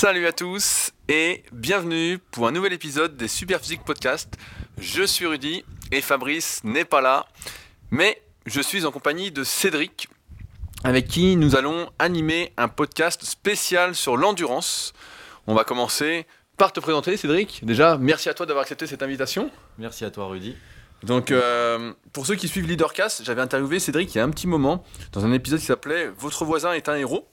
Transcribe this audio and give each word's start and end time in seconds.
Salut 0.00 0.26
à 0.26 0.32
tous 0.32 0.92
et 1.10 1.42
bienvenue 1.52 2.16
pour 2.30 2.48
un 2.48 2.52
nouvel 2.52 2.72
épisode 2.72 3.18
des 3.18 3.28
Superphysique 3.28 3.84
Podcast. 3.84 4.34
Je 4.78 5.02
suis 5.02 5.26
Rudy 5.26 5.62
et 5.92 6.00
Fabrice 6.00 6.64
n'est 6.64 6.86
pas 6.86 7.02
là, 7.02 7.26
mais 7.90 8.22
je 8.46 8.62
suis 8.62 8.86
en 8.86 8.92
compagnie 8.92 9.30
de 9.30 9.44
Cédric 9.44 10.08
avec 10.84 11.06
qui 11.06 11.36
nous 11.36 11.54
allons 11.54 11.90
animer 11.98 12.54
un 12.56 12.68
podcast 12.68 13.26
spécial 13.26 13.94
sur 13.94 14.16
l'endurance. 14.16 14.94
On 15.46 15.54
va 15.54 15.64
commencer 15.64 16.26
par 16.56 16.72
te 16.72 16.80
présenter 16.80 17.18
Cédric. 17.18 17.60
Déjà, 17.62 17.98
merci 17.98 18.30
à 18.30 18.32
toi 18.32 18.46
d'avoir 18.46 18.62
accepté 18.62 18.86
cette 18.86 19.02
invitation. 19.02 19.50
Merci 19.76 20.06
à 20.06 20.10
toi 20.10 20.28
Rudy. 20.28 20.56
Donc, 21.02 21.30
euh, 21.30 21.92
pour 22.14 22.24
ceux 22.24 22.36
qui 22.36 22.48
suivent 22.48 22.66
Leadercast, 22.66 23.22
j'avais 23.22 23.42
interviewé 23.42 23.78
Cédric 23.78 24.14
il 24.14 24.16
y 24.16 24.20
a 24.22 24.24
un 24.24 24.30
petit 24.30 24.46
moment 24.46 24.82
dans 25.12 25.26
un 25.26 25.32
épisode 25.32 25.60
qui 25.60 25.66
s'appelait 25.66 26.08
Votre 26.16 26.46
voisin 26.46 26.72
est 26.72 26.88
un 26.88 26.94
héros. 26.94 27.29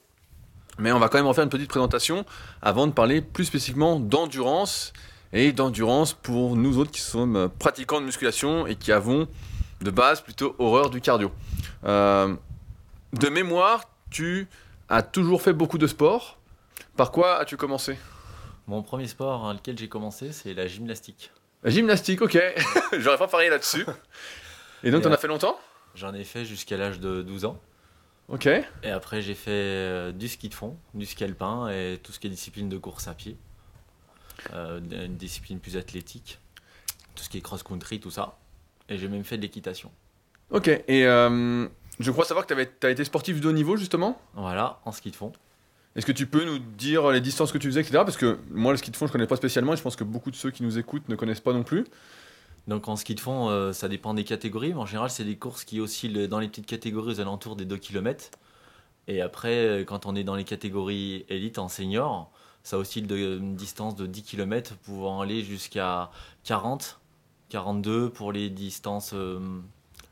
Mais 0.78 0.92
on 0.92 0.98
va 0.98 1.08
quand 1.08 1.18
même 1.18 1.26
en 1.26 1.34
faire 1.34 1.44
une 1.44 1.50
petite 1.50 1.68
présentation 1.68 2.24
avant 2.62 2.86
de 2.86 2.92
parler 2.92 3.20
plus 3.20 3.44
spécifiquement 3.44 3.98
d'endurance 3.98 4.92
et 5.32 5.52
d'endurance 5.52 6.14
pour 6.14 6.56
nous 6.56 6.78
autres 6.78 6.90
qui 6.90 7.00
sommes 7.00 7.50
pratiquants 7.58 8.00
de 8.00 8.06
musculation 8.06 8.66
et 8.66 8.76
qui 8.76 8.92
avons 8.92 9.28
de 9.80 9.90
base 9.90 10.20
plutôt 10.20 10.54
horreur 10.58 10.90
du 10.90 11.00
cardio. 11.00 11.30
Euh, 11.84 12.34
de 13.12 13.28
mémoire, 13.28 13.84
tu 14.10 14.48
as 14.88 15.02
toujours 15.02 15.42
fait 15.42 15.52
beaucoup 15.52 15.78
de 15.78 15.86
sport. 15.86 16.38
Par 16.96 17.12
quoi 17.12 17.38
as-tu 17.38 17.56
commencé? 17.56 17.98
Mon 18.66 18.82
premier 18.82 19.06
sport 19.06 19.48
à 19.48 19.52
lequel 19.52 19.78
j'ai 19.78 19.88
commencé, 19.88 20.32
c'est 20.32 20.54
la 20.54 20.66
gymnastique. 20.66 21.30
La 21.62 21.70
gymnastique, 21.70 22.22
ok. 22.22 22.38
J'aurais 22.98 23.18
pas 23.18 23.28
parié 23.28 23.50
là-dessus. 23.50 23.84
Et 24.84 24.90
donc, 24.90 25.02
t'en 25.02 25.10
euh, 25.10 25.14
as 25.14 25.18
fait 25.18 25.28
longtemps? 25.28 25.58
J'en 25.94 26.14
ai 26.14 26.24
fait 26.24 26.44
jusqu'à 26.44 26.76
l'âge 26.76 27.00
de 27.00 27.22
12 27.22 27.46
ans. 27.46 27.58
Ok. 28.28 28.46
Et 28.46 28.90
après, 28.90 29.22
j'ai 29.22 29.34
fait 29.34 29.50
euh, 29.50 30.12
du 30.12 30.28
ski 30.28 30.48
de 30.48 30.54
fond, 30.54 30.76
du 30.94 31.06
ski 31.06 31.24
alpin 31.24 31.68
et 31.70 31.98
tout 32.02 32.12
ce 32.12 32.20
qui 32.20 32.26
est 32.26 32.30
discipline 32.30 32.68
de 32.68 32.76
course 32.76 33.08
à 33.08 33.14
pied. 33.14 33.36
Euh, 34.52 34.80
une 35.06 35.16
discipline 35.16 35.60
plus 35.60 35.76
athlétique. 35.76 36.38
Tout 37.14 37.24
ce 37.24 37.30
qui 37.30 37.38
est 37.38 37.40
cross-country, 37.40 38.00
tout 38.00 38.10
ça. 38.10 38.38
Et 38.88 38.98
j'ai 38.98 39.08
même 39.08 39.24
fait 39.24 39.38
de 39.38 39.42
l'équitation. 39.42 39.90
Ok. 40.50 40.68
Et 40.68 41.06
euh, 41.06 41.66
je 41.98 42.10
crois 42.10 42.24
savoir 42.26 42.46
que 42.46 42.54
tu 42.54 42.86
as 42.86 42.90
été 42.90 43.02
sportif 43.04 43.40
de 43.40 43.48
haut 43.48 43.52
niveau, 43.52 43.76
justement. 43.76 44.20
Voilà, 44.34 44.80
en 44.84 44.92
ski 44.92 45.10
de 45.10 45.16
fond. 45.16 45.32
Est-ce 45.96 46.06
que 46.06 46.12
tu 46.12 46.26
peux 46.26 46.44
nous 46.44 46.58
dire 46.58 47.10
les 47.10 47.20
distances 47.20 47.50
que 47.50 47.58
tu 47.58 47.66
faisais, 47.66 47.80
etc. 47.80 48.02
Parce 48.04 48.18
que 48.18 48.38
moi, 48.50 48.72
le 48.72 48.78
ski 48.78 48.90
de 48.90 48.96
fond, 48.96 49.06
je 49.06 49.12
connais 49.12 49.26
pas 49.26 49.36
spécialement 49.36 49.72
et 49.72 49.76
je 49.76 49.82
pense 49.82 49.96
que 49.96 50.04
beaucoup 50.04 50.30
de 50.30 50.36
ceux 50.36 50.50
qui 50.50 50.62
nous 50.62 50.78
écoutent 50.78 51.08
ne 51.08 51.16
connaissent 51.16 51.40
pas 51.40 51.54
non 51.54 51.64
plus. 51.64 51.84
Donc 52.68 52.86
en 52.86 52.96
ski 52.96 53.14
de 53.14 53.20
fond, 53.20 53.48
euh, 53.48 53.72
ça 53.72 53.88
dépend 53.88 54.12
des 54.12 54.24
catégories, 54.24 54.74
mais 54.74 54.80
en 54.80 54.86
général, 54.86 55.08
c'est 55.08 55.24
des 55.24 55.36
courses 55.36 55.64
qui 55.64 55.80
oscillent 55.80 56.28
dans 56.28 56.38
les 56.38 56.48
petites 56.48 56.66
catégories 56.66 57.14
aux 57.14 57.20
alentours 57.20 57.56
des 57.56 57.64
2 57.64 57.78
km. 57.78 58.30
Et 59.08 59.22
après, 59.22 59.56
euh, 59.56 59.84
quand 59.84 60.04
on 60.04 60.14
est 60.14 60.22
dans 60.22 60.34
les 60.34 60.44
catégories 60.44 61.24
élite 61.30 61.58
en 61.58 61.70
senior, 61.70 62.30
ça 62.62 62.76
oscille 62.76 63.06
de 63.06 63.16
une 63.16 63.56
distance 63.56 63.96
de 63.96 64.06
10 64.06 64.22
km 64.22 64.76
pouvant 64.76 65.22
aller 65.22 65.42
jusqu'à 65.42 66.10
40, 66.44 67.00
42 67.48 68.10
pour 68.10 68.32
les 68.32 68.50
distances 68.50 69.12
euh, 69.14 69.40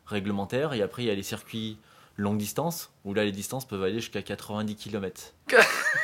réglementaires. 0.06 0.72
Et 0.72 0.80
après, 0.80 1.02
il 1.02 1.06
y 1.06 1.10
a 1.10 1.14
les 1.14 1.22
circuits 1.22 1.76
longue 2.16 2.38
distance, 2.38 2.90
où 3.04 3.12
là, 3.12 3.26
les 3.26 3.32
distances 3.32 3.66
peuvent 3.66 3.82
aller 3.82 4.00
jusqu'à 4.00 4.22
90 4.22 4.76
km. 4.76 5.34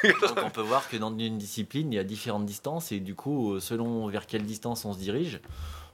Donc 0.05 0.37
on 0.45 0.51
peut 0.51 0.61
voir 0.61 0.87
que 0.91 0.99
dans 0.99 1.17
une 1.17 1.39
discipline, 1.39 1.91
il 1.91 1.97
y 1.97 1.99
a 1.99 2.05
différentes 2.05 2.45
distances, 2.45 2.93
et 2.93 3.01
du 3.01 3.15
coup, 3.15 3.59
selon 3.61 4.07
vers 4.09 4.27
quelle 4.27 4.45
distance 4.45 4.85
on 4.85 4.93
se 4.93 4.99
dirige, 4.99 5.41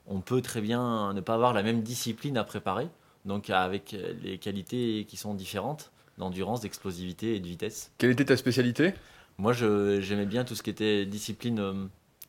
on 0.09 0.21
peut 0.21 0.43
très 0.43 0.61
bien 0.61 1.13
ne 1.13 1.21
pas 1.21 1.35
avoir 1.35 1.53
la 1.53 1.63
même 1.63 1.83
discipline 1.83 2.37
à 2.37 2.45
préparer, 2.45 2.89
donc 3.25 3.51
avec 3.51 3.95
les 4.23 4.39
qualités 4.39 5.07
qui 5.09 5.17
sont 5.17 5.35
différentes 5.35 5.93
d'endurance, 6.19 6.61
d'explosivité 6.61 7.37
et 7.37 7.41
de 7.41 7.47
vitesse. 7.47 7.93
Quelle 7.99 8.11
était 8.11 8.25
ta 8.25 8.37
spécialité? 8.37 8.93
Moi, 9.39 9.53
j'aimais 9.53 10.27
bien 10.27 10.45
tout 10.45 10.55
ce 10.57 10.63
qui 10.63 10.71
était 10.71 11.07
discipline, 11.07 11.61
euh, 11.61 11.73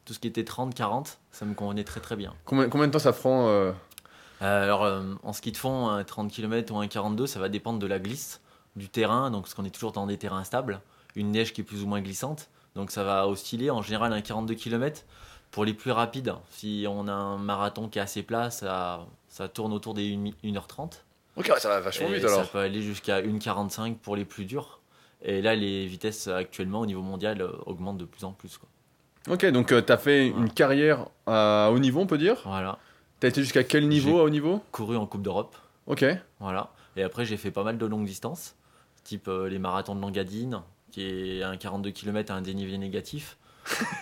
tout 0.05 0.13
ce 0.13 0.19
qui 0.19 0.27
était 0.27 0.43
30-40, 0.43 1.17
ça 1.31 1.45
me 1.45 1.55
convenait 1.55 1.83
très 1.83 1.99
très 1.99 2.15
bien. 2.15 2.35
combien, 2.45 2.69
combien 2.69 2.87
de 2.87 2.91
temps 2.91 2.99
ça 2.99 3.13
prend 3.13 3.47
euh, 3.47 3.71
Euh, 4.41 4.63
alors, 4.63 4.87
en 5.23 5.33
ski 5.33 5.51
de 5.51 5.57
fond, 5.57 5.89
un 5.89 6.03
30 6.03 6.31
km 6.31 6.73
ou 6.73 6.77
un 6.77 6.87
42, 6.87 7.27
ça 7.27 7.39
va 7.39 7.49
dépendre 7.49 7.79
de 7.79 7.87
la 7.87 7.99
glisse, 7.99 8.41
du 8.75 8.87
terrain, 8.87 9.31
donc 9.31 9.43
parce 9.43 9.53
qu'on 9.53 9.65
est 9.65 9.73
toujours 9.73 9.91
dans 9.91 10.05
des 10.05 10.17
terrains 10.17 10.37
instables, 10.37 10.79
une 11.15 11.31
neige 11.31 11.51
qui 11.51 11.61
est 11.61 11.63
plus 11.63 11.83
ou 11.83 11.87
moins 11.87 12.01
glissante, 12.01 12.49
donc 12.75 12.91
ça 12.91 13.03
va 13.03 13.27
osciller. 13.27 13.71
En 13.71 13.81
général, 13.81 14.13
un 14.13 14.21
42 14.21 14.53
km, 14.53 15.03
pour 15.51 15.65
les 15.65 15.73
plus 15.73 15.91
rapides, 15.91 16.33
si 16.51 16.85
on 16.87 17.07
a 17.07 17.13
un 17.13 17.37
marathon 17.37 17.87
qui 17.87 17.99
est 17.99 18.01
assez 18.01 18.23
plat, 18.23 18.51
ça, 18.51 19.05
ça 19.27 19.47
tourne 19.47 19.73
autour 19.73 19.93
des 19.93 20.13
1 20.13 20.47
1h30. 20.47 21.01
Ok, 21.37 21.51
ça 21.57 21.69
va 21.69 21.79
vachement 21.79 22.09
vite 22.09 22.21
ça 22.27 22.33
alors. 22.33 22.49
peut 22.49 22.59
aller 22.59 22.81
jusqu'à 22.81 23.21
1,45 23.21 23.95
pour 23.95 24.15
les 24.15 24.25
plus 24.25 24.45
durs. 24.45 24.79
Et 25.21 25.41
là, 25.41 25.55
les 25.55 25.85
vitesses 25.85 26.27
actuellement 26.27 26.81
au 26.81 26.85
niveau 26.85 27.01
mondial 27.01 27.41
euh, 27.41 27.51
augmentent 27.65 27.97
de 27.97 28.05
plus 28.05 28.23
en 28.23 28.31
plus. 28.31 28.57
Quoi. 28.57 28.69
Ok, 29.33 29.45
donc 29.47 29.67
tu 29.67 29.91
as 29.91 29.97
fait 29.97 30.27
une 30.27 30.49
carrière 30.49 31.07
à 31.25 31.69
haut 31.71 31.79
niveau, 31.79 32.01
on 32.01 32.07
peut 32.07 32.17
dire? 32.17 32.41
Voilà. 32.45 32.77
Tu 33.19 33.25
as 33.25 33.29
été 33.29 33.41
jusqu'à 33.41 33.63
quel 33.63 33.87
niveau 33.87 34.19
à 34.19 34.23
haut 34.23 34.29
niveau? 34.29 34.61
Couru 34.71 34.95
en 34.95 35.05
Coupe 35.05 35.21
d'Europe. 35.21 35.55
Ok. 35.87 36.05
Voilà. 36.39 36.71
Et 36.95 37.03
après, 37.03 37.25
j'ai 37.25 37.37
fait 37.37 37.51
pas 37.51 37.63
mal 37.63 37.77
de 37.77 37.85
longues 37.85 38.05
distances, 38.05 38.55
type 39.03 39.27
euh, 39.27 39.49
les 39.49 39.59
marathons 39.59 39.95
de 39.95 40.01
Langadine, 40.01 40.61
qui 40.91 41.03
est 41.03 41.43
un 41.43 41.57
42 41.57 41.91
km 41.91 42.31
à 42.31 42.35
un 42.35 42.41
dénivelé 42.41 42.77
négatif, 42.77 43.37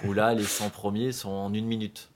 où 0.06 0.14
là, 0.14 0.34
les 0.34 0.44
100 0.44 0.70
premiers 0.70 1.12
sont 1.12 1.30
en 1.30 1.54
une 1.54 1.66
minute. 1.66 2.10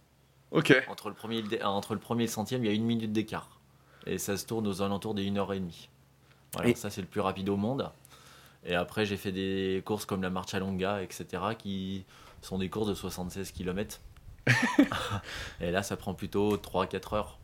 Ok. 0.51 0.73
Entre 0.89 1.09
le 1.09 1.15
premier 1.15 1.37
et 1.37 1.41
le, 1.41 1.61
euh, 1.61 1.65
entre 1.65 1.93
le 1.93 1.99
premier 1.99 2.23
et 2.23 2.27
le 2.27 2.31
centième, 2.31 2.63
il 2.63 2.67
y 2.67 2.71
a 2.71 2.73
une 2.73 2.83
minute 2.85 3.11
d'écart. 3.11 3.59
Et 4.05 4.17
ça 4.17 4.35
se 4.37 4.45
tourne 4.45 4.67
aux 4.67 4.81
alentours 4.81 5.13
des 5.13 5.23
1h30. 5.29 5.89
Voilà, 6.53 6.69
Et- 6.69 6.75
ça 6.75 6.89
c'est 6.89 7.01
le 7.01 7.07
plus 7.07 7.21
rapide 7.21 7.49
au 7.49 7.55
monde. 7.57 7.89
Et 8.65 8.75
après, 8.75 9.05
j'ai 9.05 9.17
fait 9.17 9.31
des 9.31 9.81
courses 9.85 10.05
comme 10.05 10.21
la 10.21 10.29
Marcha 10.29 10.59
Longa, 10.59 11.01
etc., 11.01 11.25
qui 11.57 12.05
sont 12.41 12.57
des 12.59 12.69
courses 12.69 12.87
de 12.89 12.93
76 12.93 13.51
km. 13.51 13.99
et 15.61 15.71
là, 15.71 15.83
ça 15.83 15.95
prend 15.97 16.13
plutôt 16.13 16.57
3-4 16.57 17.15
heures. 17.15 17.39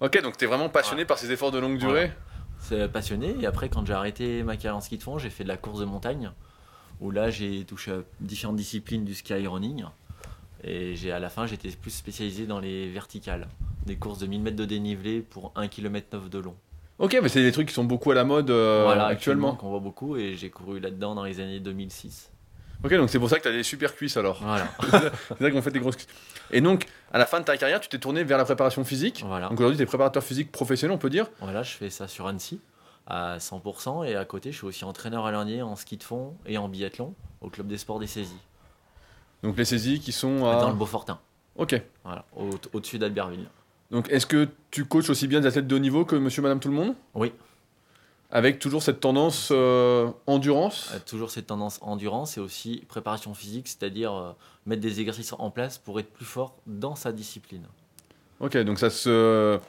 Ok, 0.00 0.20
donc 0.22 0.36
tu 0.36 0.44
es 0.44 0.46
vraiment 0.48 0.68
passionné 0.68 1.04
par 1.04 1.18
ces 1.18 1.30
efforts 1.30 1.50
de 1.50 1.58
longue 1.58 1.78
durée. 1.78 2.12
C'est 2.58 2.88
passionné. 2.90 3.36
Et 3.40 3.46
après, 3.46 3.68
quand 3.68 3.86
j'ai 3.86 3.92
arrêté 3.92 4.42
ma 4.42 4.56
carrière 4.56 4.76
en 4.76 4.80
ski 4.80 4.98
de 4.98 5.02
fond, 5.02 5.18
j'ai 5.18 5.30
fait 5.30 5.44
de 5.44 5.48
la 5.48 5.56
course 5.56 5.78
de 5.80 5.84
montagne, 5.84 6.30
où 7.00 7.10
là, 7.10 7.30
j'ai 7.30 7.64
touché 7.64 7.92
à 7.92 7.98
différentes 8.20 8.56
disciplines 8.56 9.04
du 9.04 9.14
sky 9.14 9.46
running. 9.46 9.84
Et 10.64 10.96
j'ai, 10.96 11.12
à 11.12 11.18
la 11.18 11.28
fin, 11.28 11.46
j'étais 11.46 11.68
plus 11.70 11.90
spécialisé 11.90 12.46
dans 12.46 12.58
les 12.58 12.90
verticales. 12.90 13.46
Des 13.84 13.96
courses 13.96 14.18
de 14.18 14.26
1000 14.26 14.42
mètres 14.42 14.56
de 14.56 14.64
dénivelé 14.64 15.20
pour 15.20 15.52
1 15.54 15.68
km 15.68 16.08
9 16.12 16.30
de 16.30 16.38
long. 16.38 16.56
Ok, 16.98 17.16
mais 17.22 17.28
c'est 17.28 17.42
des 17.42 17.52
trucs 17.52 17.68
qui 17.68 17.74
sont 17.74 17.84
beaucoup 17.84 18.10
à 18.10 18.14
la 18.14 18.24
mode 18.24 18.50
euh, 18.50 18.82
voilà, 18.84 19.06
actuellement. 19.06 19.54
qu'on 19.54 19.68
voit 19.68 19.80
beaucoup. 19.80 20.16
Et 20.16 20.34
j'ai 20.36 20.48
couru 20.50 20.80
là-dedans 20.80 21.14
dans 21.14 21.24
les 21.24 21.40
années 21.40 21.60
2006. 21.60 22.30
Ok, 22.84 22.94
donc 22.94 23.10
c'est 23.10 23.18
pour 23.18 23.28
ça 23.28 23.36
que 23.36 23.42
tu 23.42 23.48
as 23.48 23.52
des 23.52 23.62
super 23.62 23.94
cuisses 23.94 24.16
alors. 24.16 24.40
Voilà. 24.42 24.68
c'est 25.28 25.38
ça 25.38 25.50
qu'on 25.50 25.62
fait 25.62 25.70
des 25.70 25.80
grosses 25.80 25.96
cuisses. 25.96 26.08
Et 26.50 26.60
donc, 26.60 26.86
à 27.12 27.18
la 27.18 27.26
fin 27.26 27.40
de 27.40 27.44
ta 27.44 27.56
carrière, 27.56 27.80
tu 27.80 27.88
t'es 27.88 27.98
tourné 27.98 28.24
vers 28.24 28.38
la 28.38 28.44
préparation 28.44 28.84
physique. 28.84 29.24
voilà. 29.26 29.48
Donc 29.48 29.58
aujourd'hui, 29.60 29.76
tu 29.76 29.82
es 29.82 29.86
préparateur 29.86 30.22
physique 30.22 30.50
professionnel, 30.52 30.94
on 30.94 30.98
peut 30.98 31.10
dire. 31.10 31.26
Voilà, 31.40 31.62
je 31.62 31.72
fais 31.72 31.90
ça 31.90 32.08
sur 32.08 32.26
Annecy 32.26 32.60
à 33.06 33.38
100%. 33.38 34.04
Et 34.06 34.16
à 34.16 34.24
côté, 34.24 34.52
je 34.52 34.56
suis 34.58 34.66
aussi 34.66 34.84
entraîneur 34.84 35.26
à 35.26 35.32
l'année 35.32 35.62
en 35.62 35.76
ski 35.76 35.96
de 35.96 36.02
fond 36.02 36.34
et 36.46 36.58
en 36.58 36.68
biathlon 36.68 37.14
au 37.40 37.48
club 37.50 37.66
des 37.68 37.78
sports 37.78 37.98
des 37.98 38.06
saisies, 38.06 38.34
Donc 39.42 39.56
les 39.56 39.64
saisies 39.64 40.00
qui 40.00 40.12
sont 40.12 40.44
à. 40.46 40.56
dans 40.60 40.70
le 40.70 40.74
Beaufortin. 40.76 41.18
Ok. 41.56 41.80
Voilà, 42.04 42.24
au- 42.36 42.50
au-dessus 42.72 42.98
d'Albertville. 42.98 43.46
Donc 43.90 44.10
est-ce 44.10 44.26
que 44.26 44.48
tu 44.70 44.84
coaches 44.84 45.10
aussi 45.10 45.26
bien 45.28 45.40
des 45.40 45.46
athlètes 45.46 45.66
de 45.68 45.76
haut 45.76 45.80
niveau 45.80 46.04
que 46.04 46.16
monsieur, 46.16 46.42
madame, 46.42 46.58
tout 46.60 46.68
le 46.68 46.74
monde? 46.74 46.94
Oui. 47.14 47.32
Avec 48.32 48.58
toujours 48.58 48.82
cette 48.82 48.98
tendance 48.98 49.50
euh, 49.52 50.10
endurance? 50.26 50.90
Euh, 50.92 50.98
toujours 51.06 51.30
cette 51.30 51.46
tendance 51.46 51.78
endurance 51.80 52.36
et 52.36 52.40
aussi 52.40 52.84
préparation 52.88 53.32
physique, 53.34 53.68
c'est-à-dire 53.68 54.12
euh, 54.12 54.32
mettre 54.66 54.82
des 54.82 54.98
exercices 55.00 55.32
en 55.38 55.50
place 55.52 55.78
pour 55.78 56.00
être 56.00 56.12
plus 56.12 56.24
fort 56.24 56.56
dans 56.66 56.96
sa 56.96 57.12
discipline. 57.12 57.62
Ok, 58.40 58.56
donc 58.58 58.80
ça 58.80 58.90
se. 58.90 59.60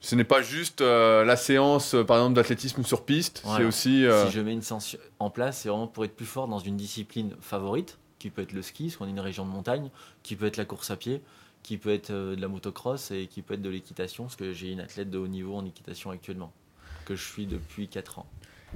Ce 0.00 0.14
n'est 0.14 0.24
pas 0.24 0.42
juste 0.42 0.80
euh, 0.80 1.24
la 1.24 1.36
séance, 1.36 1.94
euh, 1.94 2.04
par 2.04 2.18
exemple, 2.18 2.34
d'athlétisme 2.34 2.84
sur 2.84 3.04
piste, 3.04 3.42
c'est 3.56 3.64
aussi. 3.64 4.06
euh, 4.06 4.26
Si 4.26 4.32
je 4.32 4.40
mets 4.40 4.52
une 4.52 4.62
séance 4.62 4.96
en 5.18 5.28
place, 5.30 5.58
c'est 5.62 5.68
vraiment 5.68 5.88
pour 5.88 6.04
être 6.04 6.14
plus 6.14 6.26
fort 6.26 6.46
dans 6.46 6.60
une 6.60 6.76
discipline 6.76 7.34
favorite, 7.40 7.98
qui 8.18 8.30
peut 8.30 8.42
être 8.42 8.52
le 8.52 8.62
ski, 8.62 8.84
parce 8.84 8.96
qu'on 8.96 9.06
est 9.06 9.10
une 9.10 9.20
région 9.20 9.44
de 9.44 9.50
montagne, 9.50 9.90
qui 10.22 10.36
peut 10.36 10.46
être 10.46 10.56
la 10.56 10.64
course 10.64 10.90
à 10.90 10.96
pied, 10.96 11.20
qui 11.64 11.78
peut 11.78 11.92
être 11.92 12.12
de 12.12 12.36
la 12.40 12.46
motocross 12.48 13.10
et 13.10 13.26
qui 13.26 13.42
peut 13.42 13.54
être 13.54 13.62
de 13.62 13.70
l'équitation, 13.70 14.24
parce 14.24 14.36
que 14.36 14.52
j'ai 14.52 14.70
une 14.70 14.80
athlète 14.80 15.10
de 15.10 15.18
haut 15.18 15.26
niveau 15.28 15.56
en 15.56 15.64
équitation 15.66 16.10
actuellement, 16.10 16.52
que 17.04 17.16
je 17.16 17.24
suis 17.24 17.46
depuis 17.46 17.88
4 17.88 18.20
ans. 18.20 18.26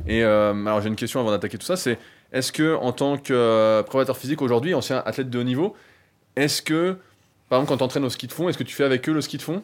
Et 0.06 0.22
alors 0.24 0.80
j'ai 0.80 0.88
une 0.88 0.96
question 0.96 1.20
avant 1.20 1.30
d'attaquer 1.30 1.58
tout 1.58 1.66
ça, 1.66 1.76
c'est 1.76 1.98
est-ce 2.32 2.50
que 2.50 2.74
en 2.76 2.92
tant 2.92 3.18
que 3.18 3.82
préparateur 3.82 4.16
physique 4.16 4.42
aujourd'hui, 4.42 4.74
ancien 4.74 5.02
athlète 5.06 5.30
de 5.30 5.38
haut 5.38 5.42
niveau, 5.44 5.76
est-ce 6.34 6.62
que, 6.62 6.96
par 7.48 7.58
exemple, 7.60 7.68
quand 7.68 7.76
tu 7.78 7.84
entraînes 7.84 8.04
au 8.04 8.10
ski 8.10 8.26
de 8.26 8.32
fond, 8.32 8.48
est-ce 8.48 8.58
que 8.58 8.64
tu 8.64 8.74
fais 8.74 8.84
avec 8.84 9.08
eux 9.08 9.12
le 9.12 9.20
ski 9.20 9.36
de 9.36 9.42
fond? 9.42 9.62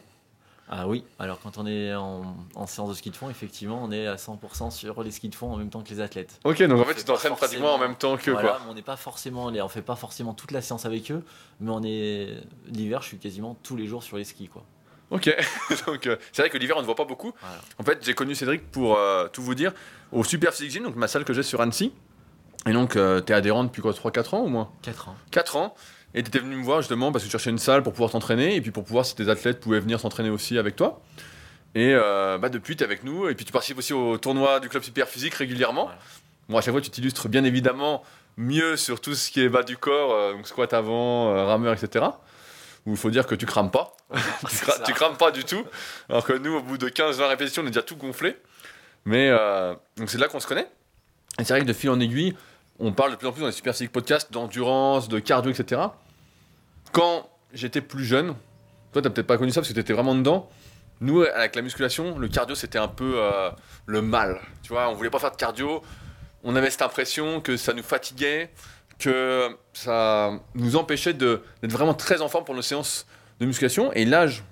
Ah 0.70 0.86
oui, 0.86 1.02
alors 1.18 1.40
quand 1.40 1.56
on 1.56 1.66
est 1.66 1.94
en, 1.94 2.36
en 2.54 2.66
séance 2.66 2.90
de 2.90 2.94
ski 2.94 3.10
de 3.10 3.16
fond, 3.16 3.30
effectivement, 3.30 3.80
on 3.82 3.90
est 3.90 4.06
à 4.06 4.16
100% 4.16 4.70
sur 4.70 5.02
les 5.02 5.10
skis 5.10 5.30
de 5.30 5.34
fond 5.34 5.50
en 5.52 5.56
même 5.56 5.70
temps 5.70 5.82
que 5.82 5.88
les 5.88 6.00
athlètes. 6.00 6.38
Ok, 6.44 6.62
donc 6.62 6.80
en 6.80 6.84
fait 6.84 6.94
tu 6.94 7.04
t'entraînes 7.04 7.34
pratiquement 7.36 7.74
en 7.74 7.78
même 7.78 7.94
temps 7.94 8.16
que 8.18 8.30
Voilà, 8.30 8.48
quoi. 8.50 8.60
on 8.68 8.74
n'est 8.74 8.82
pas 8.82 8.96
forcément, 8.96 9.46
on 9.46 9.68
fait 9.68 9.80
pas 9.82 9.96
forcément 9.96 10.34
toute 10.34 10.50
la 10.50 10.60
séance 10.60 10.84
avec 10.84 11.10
eux, 11.10 11.24
mais 11.60 11.70
on 11.70 11.82
est 11.82 12.36
l'hiver, 12.66 13.00
je 13.00 13.08
suis 13.08 13.18
quasiment 13.18 13.56
tous 13.62 13.76
les 13.76 13.86
jours 13.86 14.02
sur 14.02 14.18
les 14.18 14.24
skis, 14.24 14.48
quoi. 14.48 14.62
Ok, 15.10 15.34
donc 15.86 16.06
euh, 16.06 16.16
c'est 16.32 16.42
vrai 16.42 16.50
que 16.50 16.58
l'hiver 16.58 16.76
on 16.76 16.80
ne 16.82 16.86
voit 16.86 16.96
pas 16.96 17.06
beaucoup. 17.06 17.32
Voilà. 17.40 17.60
En 17.78 17.82
fait, 17.82 18.04
j'ai 18.04 18.12
connu 18.14 18.34
Cédric 18.34 18.70
pour 18.70 18.96
euh, 18.98 19.26
tout 19.28 19.42
vous 19.42 19.54
dire 19.54 19.72
au 20.12 20.22
Super 20.22 20.52
Physique 20.52 20.70
Gym, 20.70 20.82
donc 20.84 20.96
ma 20.96 21.08
salle 21.08 21.24
que 21.24 21.32
j'ai 21.32 21.42
sur 21.42 21.62
Annecy. 21.62 21.92
Et 22.66 22.72
donc, 22.72 22.96
euh, 22.96 23.20
t'es 23.20 23.32
adhérent 23.32 23.64
depuis 23.64 23.80
quoi 23.80 23.92
3-4 23.92 24.34
ans 24.34 24.40
au 24.40 24.48
moins? 24.48 24.70
4 24.82 25.08
ans. 25.08 25.16
4 25.30 25.56
ans. 25.56 25.74
Et 26.14 26.22
t'étais 26.22 26.38
venu 26.38 26.56
me 26.56 26.62
voir 26.64 26.80
justement 26.80 27.12
parce 27.12 27.22
que 27.24 27.28
tu 27.28 27.32
cherchais 27.32 27.50
une 27.50 27.58
salle 27.58 27.82
pour 27.82 27.92
pouvoir 27.92 28.10
t'entraîner 28.10 28.56
et 28.56 28.60
puis 28.60 28.70
pour 28.70 28.84
pouvoir 28.84 29.04
si 29.04 29.14
tes 29.14 29.28
athlètes 29.28 29.60
pouvaient 29.60 29.80
venir 29.80 30.00
s'entraîner 30.00 30.30
aussi 30.30 30.56
avec 30.58 30.74
toi. 30.76 31.00
Et 31.74 31.92
euh, 31.94 32.38
bah, 32.38 32.48
depuis, 32.48 32.76
t'es 32.76 32.84
avec 32.84 33.04
nous 33.04 33.28
et 33.28 33.34
puis 33.34 33.44
tu 33.44 33.52
participes 33.52 33.78
aussi 33.78 33.92
au 33.92 34.16
tournoi 34.16 34.58
du 34.60 34.68
club 34.68 34.82
super 34.82 35.06
physique 35.08 35.34
régulièrement. 35.34 35.84
Voilà. 35.84 35.98
Bon, 36.48 36.56
à 36.58 36.60
chaque 36.62 36.72
fois, 36.72 36.80
tu 36.80 36.88
t'illustres 36.90 37.28
bien 37.28 37.44
évidemment 37.44 38.02
mieux 38.38 38.76
sur 38.76 39.00
tout 39.00 39.14
ce 39.14 39.30
qui 39.30 39.40
est 39.42 39.48
bas 39.50 39.62
du 39.62 39.76
corps, 39.76 40.12
euh, 40.14 40.32
donc 40.32 40.46
squat 40.48 40.72
avant, 40.72 41.28
euh, 41.34 41.44
rameur, 41.44 41.74
etc. 41.74 42.06
Où 42.86 42.92
il 42.92 42.96
faut 42.96 43.10
dire 43.10 43.26
que 43.26 43.34
tu 43.34 43.44
crames 43.44 43.70
pas. 43.70 43.94
tu, 44.14 44.18
C'est 44.48 44.64
cra- 44.64 44.76
ça. 44.78 44.82
tu 44.84 44.94
crames 44.94 45.16
pas 45.18 45.30
du 45.30 45.44
tout. 45.44 45.62
Alors 46.08 46.24
que 46.24 46.32
nous, 46.32 46.54
au 46.54 46.62
bout 46.62 46.78
de 46.78 46.88
15-20 46.88 47.28
répétitions, 47.28 47.62
on 47.62 47.66
est 47.66 47.70
déjà 47.70 47.82
tout 47.82 47.96
gonflé. 47.96 48.36
Mais 49.04 49.30
donc 49.96 50.08
c'est 50.10 50.18
là 50.18 50.28
qu'on 50.28 50.40
se 50.40 50.46
connaît. 50.46 50.68
Et 51.38 51.44
c'est 51.44 51.52
vrai 51.52 51.60
que 51.60 51.66
de 51.66 51.72
fil 51.72 51.90
en 51.90 52.00
aiguille, 52.00 52.34
on 52.78 52.92
parle 52.92 53.12
de 53.12 53.16
plus 53.16 53.26
en 53.26 53.32
plus 53.32 53.40
dans 53.40 53.46
les 53.46 53.52
Super 53.52 53.72
Physique 53.72 53.92
Podcasts 53.92 54.32
d'endurance, 54.32 55.08
de 55.08 55.18
cardio, 55.18 55.50
etc. 55.50 55.82
Quand 56.92 57.28
j'étais 57.52 57.80
plus 57.80 58.04
jeune, 58.04 58.34
toi, 58.92 59.02
t'as 59.02 59.10
peut-être 59.10 59.26
pas 59.26 59.38
connu 59.38 59.50
ça 59.50 59.60
parce 59.60 59.68
que 59.68 59.74
t'étais 59.74 59.92
vraiment 59.92 60.14
dedans. 60.14 60.48
Nous, 61.00 61.22
avec 61.22 61.54
la 61.54 61.62
musculation, 61.62 62.18
le 62.18 62.28
cardio, 62.28 62.54
c'était 62.54 62.78
un 62.78 62.88
peu 62.88 63.14
euh, 63.16 63.50
le 63.86 64.02
mal. 64.02 64.40
Tu 64.62 64.72
vois, 64.72 64.88
on 64.88 64.94
voulait 64.94 65.10
pas 65.10 65.18
faire 65.18 65.30
de 65.30 65.36
cardio. 65.36 65.82
On 66.42 66.56
avait 66.56 66.70
cette 66.70 66.82
impression 66.82 67.40
que 67.40 67.56
ça 67.56 67.72
nous 67.72 67.82
fatiguait, 67.82 68.50
que 68.98 69.48
ça 69.72 70.32
nous 70.54 70.76
empêchait 70.76 71.14
d'être 71.14 71.42
vraiment 71.62 71.94
très 71.94 72.20
en 72.20 72.28
forme 72.28 72.44
pour 72.44 72.54
nos 72.54 72.62
séances 72.62 73.06
de 73.40 73.46
musculation. 73.46 73.92
Et 73.92 74.04
l'âge 74.04 74.44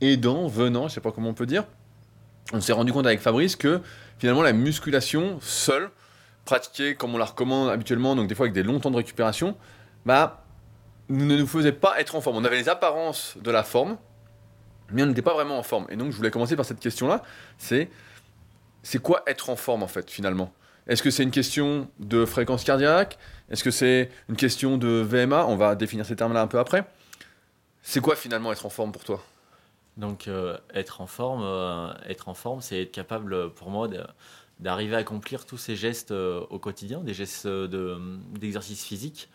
aidant, 0.00 0.46
venant, 0.46 0.88
je 0.88 0.94
sais 0.94 1.00
pas 1.00 1.12
comment 1.12 1.30
on 1.30 1.34
peut 1.34 1.46
dire, 1.46 1.64
on 2.52 2.60
s'est 2.60 2.72
rendu 2.72 2.92
compte 2.92 3.06
avec 3.06 3.20
Fabrice 3.20 3.56
que 3.56 3.80
finalement 4.18 4.42
la 4.42 4.52
musculation 4.52 5.38
seule, 5.40 5.90
pratiquée 6.48 6.94
comme 6.94 7.14
on 7.14 7.18
la 7.18 7.26
recommande 7.26 7.68
habituellement, 7.68 8.16
donc 8.16 8.26
des 8.26 8.34
fois 8.34 8.44
avec 8.44 8.54
des 8.54 8.62
longs 8.62 8.80
temps 8.80 8.90
de 8.90 8.96
récupération, 8.96 9.54
bah, 10.06 10.44
ne 11.10 11.36
nous 11.36 11.46
faisait 11.46 11.72
pas 11.72 12.00
être 12.00 12.14
en 12.14 12.22
forme. 12.22 12.36
On 12.38 12.44
avait 12.44 12.56
les 12.56 12.70
apparences 12.70 13.36
de 13.42 13.50
la 13.50 13.62
forme, 13.62 13.98
mais 14.90 15.02
on 15.02 15.06
n'était 15.06 15.20
pas 15.22 15.34
vraiment 15.34 15.58
en 15.58 15.62
forme. 15.62 15.86
Et 15.90 15.96
donc 15.96 16.10
je 16.10 16.16
voulais 16.16 16.30
commencer 16.30 16.56
par 16.56 16.64
cette 16.64 16.80
question-là, 16.80 17.22
c'est 17.58 17.90
c'est 18.82 19.02
quoi 19.02 19.22
être 19.26 19.50
en 19.50 19.56
forme 19.56 19.82
en 19.82 19.88
fait 19.88 20.10
finalement? 20.10 20.50
Est-ce 20.86 21.02
que 21.02 21.10
c'est 21.10 21.22
une 21.22 21.30
question 21.30 21.88
de 21.98 22.24
fréquence 22.24 22.64
cardiaque? 22.64 23.18
Est-ce 23.50 23.62
que 23.62 23.70
c'est 23.70 24.10
une 24.30 24.36
question 24.36 24.78
de 24.78 24.88
VMA 24.88 25.44
On 25.46 25.56
va 25.56 25.74
définir 25.74 26.06
ces 26.06 26.16
termes-là 26.16 26.40
un 26.40 26.46
peu 26.46 26.58
après. 26.58 26.84
C'est 27.82 28.00
quoi 28.00 28.16
finalement 28.16 28.52
être 28.52 28.64
en 28.64 28.70
forme 28.70 28.92
pour 28.92 29.04
toi? 29.04 29.22
Donc 29.98 30.28
euh, 30.28 30.56
être 30.72 31.02
en 31.02 31.06
forme, 31.06 31.42
euh, 31.44 31.92
être 32.08 32.30
en 32.30 32.34
forme, 32.34 32.62
c'est 32.62 32.80
être 32.82 32.92
capable 32.92 33.50
pour 33.52 33.68
moi 33.68 33.86
de- 33.88 34.06
d'arriver 34.60 34.96
à 34.96 34.98
accomplir 34.98 35.46
tous 35.46 35.58
ces 35.58 35.76
gestes 35.76 36.10
euh, 36.10 36.44
au 36.50 36.58
quotidien, 36.58 37.00
des 37.00 37.14
gestes 37.14 37.46
euh, 37.46 37.68
de- 37.68 38.18
d'exercice 38.38 38.84
physique, 38.84 39.28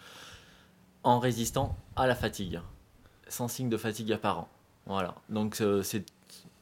en 1.03 1.19
résistant 1.19 1.77
à 1.95 2.07
la 2.07 2.15
fatigue, 2.15 2.61
sans 3.27 3.47
signe 3.47 3.69
de 3.69 3.77
fatigue 3.77 4.11
apparent. 4.11 4.49
Voilà. 4.85 5.15
Donc 5.29 5.61
euh, 5.61 5.83
c'est 5.83 6.05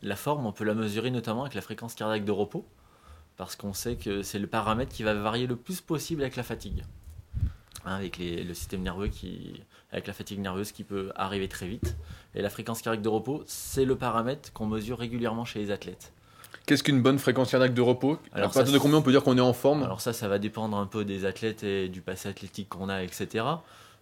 la 0.02 0.16
forme, 0.16 0.46
on 0.46 0.52
peut 0.52 0.64
la 0.64 0.74
mesurer 0.74 1.12
notamment 1.12 1.42
avec 1.42 1.56
la 1.56 1.62
fréquence 1.62 1.96
cardiaque 1.96 2.26
de 2.26 2.32
repos, 2.32 2.66
parce 3.38 3.56
qu'on 3.56 3.74
sait 3.74 3.96
que 3.96 4.22
c'est 4.22 4.40
le 4.40 4.48
paramètre 4.48 4.94
qui 4.94 5.04
va 5.04 5.14
varier 5.14 5.48
le 5.48 5.56
plus 5.56 5.82
possible 5.82 6.22
avec 6.22 6.36
la 6.36 6.44
fatigue. 6.44 6.84
Hein, 7.84 7.96
avec 7.96 8.20
le 8.20 8.54
système 8.54 8.84
nerveux 8.84 9.08
qui, 9.08 9.64
avec 9.92 10.06
la 10.06 10.14
fatigue 10.14 10.40
nerveuse 10.40 10.72
qui 10.72 10.84
peut 10.84 11.12
arriver 11.16 11.48
très 11.48 11.68
vite. 11.68 11.96
Et 12.36 12.44
la 12.44 12.52
fréquence 12.52 12.84
cardiaque 12.84 13.02
de 13.02 13.10
repos, 13.10 13.44
c'est 13.48 13.86
le 13.86 13.96
paramètre 13.96 14.54
qu'on 14.54 14.68
mesure 14.68 15.00
régulièrement 15.00 15.46
chez 15.46 15.58
les 15.58 15.72
athlètes. 15.72 16.14
Qu'est-ce 16.66 16.84
qu'une 16.84 17.02
bonne 17.02 17.20
fréquence 17.20 17.52
cardiaque 17.52 17.74
de 17.74 17.82
repos 17.82 18.18
Alors 18.34 18.50
À 18.50 18.54
partir 18.54 18.74
de 18.74 18.80
combien 18.80 18.98
on 18.98 19.02
peut 19.02 19.12
dire 19.12 19.24
qu'on 19.24 19.38
est 19.38 19.42
en 19.42 19.54
forme 19.54 19.84
Alors 19.84 20.02
ça, 20.02 20.14
ça 20.14 20.28
va 20.28 20.40
dépendre 20.40 20.78
un 20.78 20.86
peu 20.86 21.06
des 21.06 21.26
athlètes 21.26 21.64
et 21.64 21.90
du 21.90 22.02
passé 22.02 22.30
athlétique 22.30 22.70
qu'on 22.70 22.90
a, 22.90 23.04
etc. 23.04 23.46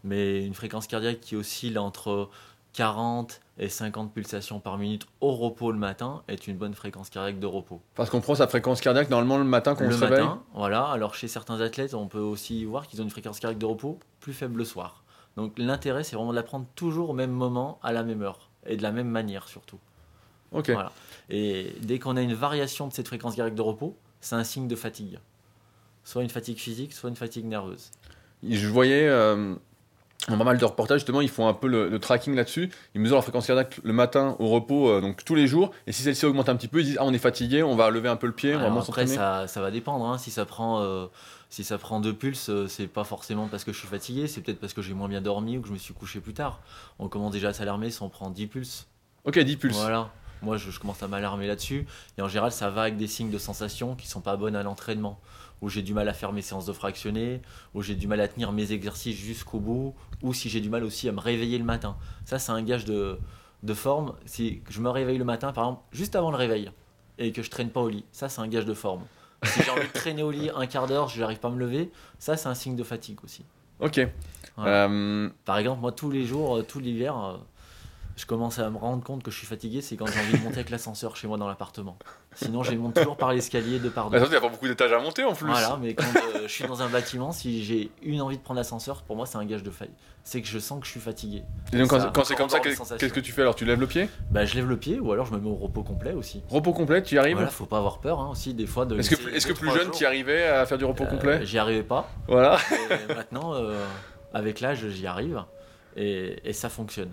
Mais 0.04 0.46
une 0.46 0.54
fréquence 0.54 0.88
cardiaque 0.88 1.20
qui 1.20 1.36
oscille 1.36 1.78
entre 1.78 2.30
40 2.74 3.42
et 3.58 3.68
50 3.68 4.14
pulsations 4.14 4.60
par 4.60 4.78
minute 4.78 5.06
au 5.20 5.32
repos 5.32 5.72
le 5.72 5.78
matin 5.78 6.22
est 6.28 6.48
une 6.48 6.56
bonne 6.56 6.74
fréquence 6.74 7.10
cardiaque 7.10 7.40
de 7.40 7.46
repos. 7.46 7.82
Parce 7.96 8.10
qu'on 8.10 8.22
prend 8.22 8.36
sa 8.36 8.48
fréquence 8.48 8.80
cardiaque 8.80 9.10
normalement 9.10 9.38
le 9.38 9.44
matin 9.44 9.76
quand 9.76 9.86
on 9.86 9.92
se 9.92 9.98
réveille 9.98 10.22
matin, 10.22 10.42
voilà. 10.54 10.86
Alors 10.86 11.16
chez 11.16 11.28
certains 11.28 11.60
athlètes, 11.62 11.94
on 11.94 12.08
peut 12.08 12.20
aussi 12.20 12.64
voir 12.66 12.88
qu'ils 12.88 13.02
ont 13.02 13.04
une 13.04 13.10
fréquence 13.10 13.40
cardiaque 13.40 13.60
de 13.60 13.66
repos 13.66 14.00
plus 14.20 14.34
faible 14.34 14.60
le 14.60 14.66
soir. 14.66 15.04
Donc 15.36 15.54
l'intérêt, 15.58 16.04
c'est 16.04 16.16
vraiment 16.16 16.32
de 16.32 16.36
la 16.36 16.44
prendre 16.44 16.66
toujours 16.76 17.10
au 17.10 17.14
même 17.14 17.32
moment, 17.32 17.80
à 17.84 17.92
la 17.92 18.04
même 18.04 18.22
heure, 18.22 18.50
et 18.66 18.78
de 18.78 18.84
la 18.84 18.92
même 18.92 19.10
manière 19.10 19.48
surtout. 19.48 19.80
Ok. 20.52 20.70
Voilà. 20.70 20.92
Et 21.30 21.76
dès 21.82 22.00
qu'on 22.00 22.18
a 22.18 22.22
une 22.22 22.34
variation 22.34 22.88
de 22.88 22.94
cette 22.94 23.08
fréquence 23.08 23.36
cardiaque 23.36 23.56
de 23.56 23.62
repos, 23.62 23.96
c'est 24.22 24.36
un 24.36 24.44
signe 24.44 24.68
de 24.68 24.76
fatigue. 24.76 25.20
Soit 26.04 26.24
une 26.24 26.30
fatigue 26.30 26.58
physique, 26.58 26.94
soit 26.94 27.10
une 27.10 27.16
fatigue 27.16 27.46
nerveuse. 27.46 27.92
Je 28.48 28.68
voyais 28.68 29.08
euh, 29.08 29.54
dans 30.28 30.38
pas 30.38 30.44
mal 30.44 30.58
de 30.58 30.66
reportages, 30.66 31.02
justement, 31.02 31.22
ils 31.22 31.30
font 31.30 31.48
un 31.48 31.54
peu 31.54 31.68
le, 31.68 31.88
le 31.90 32.00
tracking 32.00 32.34
là-dessus. 32.36 32.70
Ils 32.96 33.02
mesurent 33.02 33.18
la 33.18 33.22
fréquence 33.22 33.46
cardiaque 33.48 33.80
le 33.84 33.94
matin 33.94 34.36
au 34.40 34.48
repos, 34.48 34.90
euh, 34.90 35.02
donc 35.02 35.24
tous 35.24 35.36
les 35.36 35.46
jours. 35.48 35.72
Et 35.88 35.92
si 35.92 36.02
celle-ci 36.02 36.26
augmente 36.26 36.50
un 36.50 36.56
petit 36.56 36.68
peu, 36.68 36.80
ils 36.80 36.86
disent 36.86 36.98
Ah, 37.00 37.06
on 37.06 37.14
est 37.14 37.18
fatigué, 37.20 37.62
on 37.64 37.76
va 37.76 37.90
lever 37.92 38.10
un 38.10 38.16
peu 38.16 38.28
le 38.28 38.34
pied, 38.34 38.56
on 38.56 38.60
va 38.60 38.66
après, 38.90 39.06
ça 39.48 39.62
va 39.62 39.72
dépendre. 39.72 40.06
hein. 40.06 40.18
Si 40.18 40.32
ça 40.32 40.46
prend, 40.46 40.82
euh, 40.82 41.06
si 41.50 41.64
ça 41.64 41.78
prend 41.78 42.00
deux 42.00 42.14
pulses, 42.14 42.50
euh, 42.50 42.68
c'est 42.68 42.88
pas 42.88 43.04
forcément 43.04 43.48
parce 43.48 43.64
que 43.64 43.72
je 43.74 43.78
suis 43.78 43.88
fatigué, 43.88 44.28
c'est 44.28 44.42
peut-être 44.42 44.60
parce 44.60 44.74
que 44.74 44.82
j'ai 44.82 44.94
moins 44.94 45.10
bien 45.10 45.22
dormi 45.22 45.58
ou 45.58 45.62
que 45.62 45.68
je 45.68 45.74
me 45.74 45.78
suis 45.78 45.94
couché 45.94 46.20
plus 46.22 46.34
tard. 46.34 46.62
On 46.98 47.08
commence 47.08 47.32
déjà 47.34 47.50
à 47.50 47.54
s'alarmer 47.54 47.92
si 47.92 48.02
on 48.02 48.10
prend 48.10 48.30
10 48.30 48.48
pulses. 48.48 48.88
Ok, 49.26 49.38
10 49.38 49.58
pulses. 49.58 49.76
Voilà. 49.78 50.10
Moi, 50.42 50.58
je, 50.58 50.72
je 50.72 50.80
commence 50.80 51.02
à 51.04 51.08
m'alarmer 51.08 51.48
là-dessus. 51.48 51.86
Et 52.18 52.22
en 52.22 52.28
général, 52.28 52.52
ça 52.52 52.70
va 52.70 52.84
avec 52.84 52.98
des 52.98 53.08
signes 53.08 53.32
de 53.32 53.38
sensation 53.38 53.96
qui 53.96 54.08
sont 54.08 54.22
pas 54.22 54.38
bonnes 54.38 54.56
à 54.56 54.64
l'entraînement. 54.64 55.20
Où 55.62 55.68
j'ai 55.68 55.82
du 55.82 55.94
mal 55.94 56.08
à 56.08 56.14
faire 56.14 56.32
mes 56.32 56.42
séances 56.42 56.66
de 56.66 56.72
fractionnés, 56.72 57.42
où 57.74 57.82
j'ai 57.82 57.96
du 57.96 58.08
mal 58.08 58.22
à 58.22 58.30
tenir 58.30 58.54
mes 58.54 58.72
exercices 58.72 59.18
jusqu'au 59.18 59.60
bout, 59.60 59.94
ou 60.22 60.34
si 60.34 60.48
j'ai 60.48 60.62
du 60.62 60.70
mal 60.70 60.86
aussi 60.86 61.10
à 61.10 61.12
me 61.12 61.20
réveiller 61.20 61.58
le 61.58 61.66
matin. 61.66 61.98
Ça, 62.24 62.40
c'est 62.40 62.54
un 62.54 62.64
gage 62.64 62.86
de, 62.86 63.20
de 63.64 63.74
forme. 63.74 64.14
Si 64.26 64.62
je 64.70 64.80
me 64.80 64.90
réveille 64.90 65.18
le 65.18 65.26
matin, 65.26 65.52
par 65.52 65.66
exemple, 65.66 65.82
juste 65.92 66.16
avant 66.16 66.32
le 66.32 66.38
réveil, 66.38 66.72
et 67.18 67.34
que 67.34 67.44
je 67.44 67.50
traîne 67.50 67.72
pas 67.72 67.82
au 67.82 67.90
lit, 67.90 68.06
ça, 68.14 68.30
c'est 68.30 68.40
un 68.40 68.48
gage 68.48 68.66
de 68.66 68.74
forme. 68.74 69.02
Si 69.44 69.62
j'ai 69.62 69.70
envie 69.70 69.88
de 69.88 69.92
traîner 69.92 70.24
au 70.24 70.32
lit 70.32 70.50
un 70.56 70.66
quart 70.66 70.88
d'heure, 70.88 71.10
je 71.10 71.20
n'arrive 71.20 71.40
pas 71.40 71.50
à 71.50 71.52
me 71.52 71.60
lever, 71.60 71.92
ça, 72.20 72.38
c'est 72.38 72.48
un 72.48 72.56
signe 72.56 72.78
de 72.78 72.84
fatigue 72.86 73.22
aussi. 73.26 73.44
Ok. 73.82 74.00
Voilà. 74.56 74.90
Euh, 74.90 75.30
Par 75.44 75.58
exemple, 75.58 75.82
moi, 75.82 75.92
tous 75.92 76.10
les 76.10 76.26
jours, 76.26 76.56
euh, 76.56 76.64
tout 76.64 76.80
l'hiver, 76.80 77.18
euh, 77.18 77.38
je 78.20 78.26
commence 78.26 78.60
à 78.60 78.70
me 78.70 78.78
rendre 78.78 79.02
compte 79.02 79.24
que 79.24 79.32
je 79.32 79.38
suis 79.38 79.48
fatigué, 79.48 79.82
c'est 79.82 79.96
quand 79.96 80.06
j'ai 80.06 80.20
envie 80.20 80.34
de 80.38 80.44
monter 80.44 80.58
avec 80.58 80.70
l'ascenseur 80.72 81.16
chez 81.16 81.26
moi 81.26 81.38
dans 81.38 81.48
l'appartement. 81.48 81.98
Sinon, 82.36 82.64
je 82.64 82.74
monte 82.74 82.96
toujours 82.96 83.16
par 83.16 83.32
l'escalier 83.32 83.80
de 83.80 83.88
par 83.88 84.10
deux. 84.10 84.18
il 84.20 84.30
n'y 84.30 84.36
a 84.36 84.42
pas 84.42 84.50
beaucoup 84.50 84.68
d'étages 84.68 84.92
à 84.92 85.00
monter 85.00 85.24
en 85.24 85.34
plus. 85.34 85.48
Voilà, 85.48 85.78
mais 85.82 85.94
quand 85.94 86.04
euh, 86.36 86.42
je 86.44 86.48
suis 86.48 86.66
dans 86.66 86.82
un 86.82 86.90
bâtiment, 86.90 87.32
si 87.32 87.64
j'ai 87.64 87.92
une 88.04 88.22
envie 88.22 88.38
de 88.38 88.42
prendre 88.42 88.58
l'ascenseur, 88.58 89.04
pour 89.04 89.16
moi, 89.16 89.26
c'est 89.26 89.38
un 89.38 89.46
gage 89.46 89.64
de 89.64 89.72
faille. 89.72 89.92
C'est 90.26 90.42
que 90.42 90.50
je 90.50 90.60
sens 90.60 90.82
que 90.82 90.86
je 90.86 90.92
suis 90.92 91.00
fatigué. 91.00 91.44
Et 91.72 91.78
donc, 91.78 91.88
quand, 91.90 92.00
Ça 92.02 92.12
quand 92.14 92.26
c'est 92.26 92.36
comme 92.36 92.50
ça, 92.50 92.60
qu'est-ce 92.60 93.14
que 93.14 93.20
tu 93.22 93.32
fais? 93.32 93.42
Alors 93.42 93.56
Tu 93.56 93.64
lèves 93.64 93.80
le 93.80 93.88
pied? 93.88 94.10
Bah, 94.32 94.44
je 94.44 94.54
lève 94.56 94.68
le 94.68 94.76
pied 94.76 95.00
ou 95.00 95.14
alors 95.14 95.26
je 95.26 95.32
me 95.34 95.40
mets 95.40 95.50
au 95.50 95.56
repos 95.56 95.84
complet 95.84 96.12
aussi. 96.12 96.44
Repos 96.50 96.74
complet, 96.74 97.02
tu 97.02 97.16
y 97.16 97.18
arrives? 97.18 97.38
Voilà, 97.38 97.50
faut 97.50 97.66
pas 97.68 97.78
avoir 97.78 98.00
peur 98.00 98.20
hein, 98.20 98.28
aussi, 98.30 98.54
des 98.54 98.68
fois. 98.68 98.86
de 98.86 99.00
Est-ce 99.00 99.48
que, 99.48 99.54
plus 99.54 99.72
jeune, 99.72 99.92
tu 99.92 100.04
y 100.04 100.06
arrivais 100.06 100.44
à 100.44 100.66
faire 100.66 100.78
du 100.78 100.84
repos 100.86 101.06
Euh, 101.06 101.08
complet? 101.08 101.46
J'y 101.46 101.58
arrivais 101.58 101.84
pas. 101.84 102.10
Voilà. 102.28 102.58
Et 103.10 103.14
maintenant, 103.14 103.54
euh, 103.54 103.82
avec 104.34 104.60
l'âge, 104.60 104.86
j'y 104.90 105.08
arrive. 105.08 105.42
Et, 105.96 106.38
et 106.44 106.54
ça 106.54 106.68
fonctionne. 106.70 107.12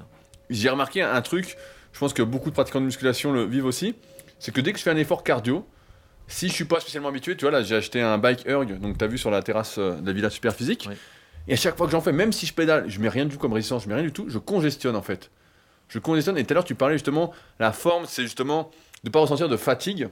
J'ai 0.51 0.69
remarqué 0.69 1.03
un 1.03 1.21
truc, 1.23 1.57
je 1.93 1.99
pense 1.99 2.13
que 2.13 2.23
beaucoup 2.23 2.51
de 2.51 2.55
pratiquants 2.55 2.81
de 2.81 2.87
musculation 2.87 3.33
le 3.33 3.45
vivent 3.45 3.65
aussi, 3.67 3.95
c'est 4.39 4.53
que 4.53 4.61
dès 4.61 4.73
que 4.73 4.79
je 4.79 4.83
fais 4.85 4.91
un 4.91 4.97
effort 4.97 5.25
cardio, 5.25 5.67
si 6.29 6.49
je 6.49 6.53
suis 6.53 6.65
pas 6.65 6.81
spécialement 6.81 7.09
habitué, 7.09 7.37
tu 7.37 7.45
vois 7.45 7.53
là 7.53 7.63
j'ai 7.63 7.77
acheté 7.77 8.01
un 8.01 8.19
bike 8.19 8.47
erg, 8.47 8.79
donc 8.81 8.99
tu 8.99 9.05
as 9.05 9.09
vu 9.09 9.19
sur 9.19 9.31
la 9.31 9.43
terrasse 9.43 9.77
euh, 9.79 9.95
de 10.01 10.07
la 10.07 10.13
Villa 10.13 10.31
Super 10.31 10.55
Physique, 10.55 10.87
Oui. 10.89 10.97
et 11.49 11.53
à 11.55 11.57
chaque 11.57 11.77
fois 11.77 11.87
que 11.87 11.93
j'en 11.93 12.01
fais, 12.01 12.13
même 12.13 12.33
si 12.33 12.47
je 12.47 12.53
pédale, 12.53 12.85
je 12.89 13.01
mets 13.01 13.09
rien 13.09 13.25
du 13.25 13.33
tout 13.35 13.39
comme 13.41 13.53
résistance, 13.53 13.85
je 13.85 13.89
mets 13.89 13.95
rien 13.95 14.05
du 14.05 14.13
tout, 14.13 14.27
je 14.29 14.39
congestionne 14.39 14.97
en 14.97 15.03
fait. 15.03 15.31
Je 15.89 15.99
congestionne, 16.01 16.37
et 16.37 16.45
tout 16.45 16.53
à 16.53 16.55
l'heure 16.55 16.65
tu 16.65 16.75
parlais 16.75 16.95
justement, 16.97 17.33
la 17.61 17.73
forme 17.73 18.05
c'est 18.07 18.23
justement 18.23 18.71
de 19.05 19.11
pas 19.11 19.21
ressentir 19.21 19.49
de 19.49 19.57
fatigue 19.57 20.09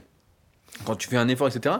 quand 0.85 0.95
tu 0.95 1.07
fais 1.09 1.17
un 1.17 1.27
effort, 1.27 1.47
etc. 1.47 1.75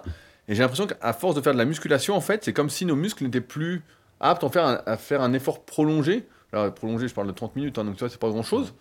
Et 0.47 0.53
j'ai 0.55 0.61
l'impression 0.61 0.85
qu'à 0.85 1.13
force 1.13 1.33
de 1.35 1.41
faire 1.41 1.53
de 1.53 1.57
la 1.57 1.65
musculation, 1.65 2.15
en 2.15 2.21
fait, 2.21 2.43
c'est 2.43 2.53
comme 2.53 2.69
si 2.69 2.85
nos 2.85 2.95
muscles 2.95 3.23
n'étaient 3.23 3.41
plus 3.41 3.81
aptes 4.19 4.43
en 4.43 4.49
faire 4.49 4.65
un- 4.65 4.81
à 4.85 4.95
faire 4.97 5.21
un 5.21 5.33
effort 5.33 5.65
prolongé. 5.65 6.27
Alors, 6.55 6.73
prolongé, 6.73 7.07
je 7.09 7.13
parle 7.13 7.27
de 7.27 7.33
30 7.33 7.57
minutes, 7.57 7.77
hein, 7.77 7.83
donc 7.83 7.95
tu 7.95 7.99
vois, 7.99 8.09
c'est 8.09 8.19
pas 8.19 8.29
grand 8.29 8.43
chose. 8.43 8.73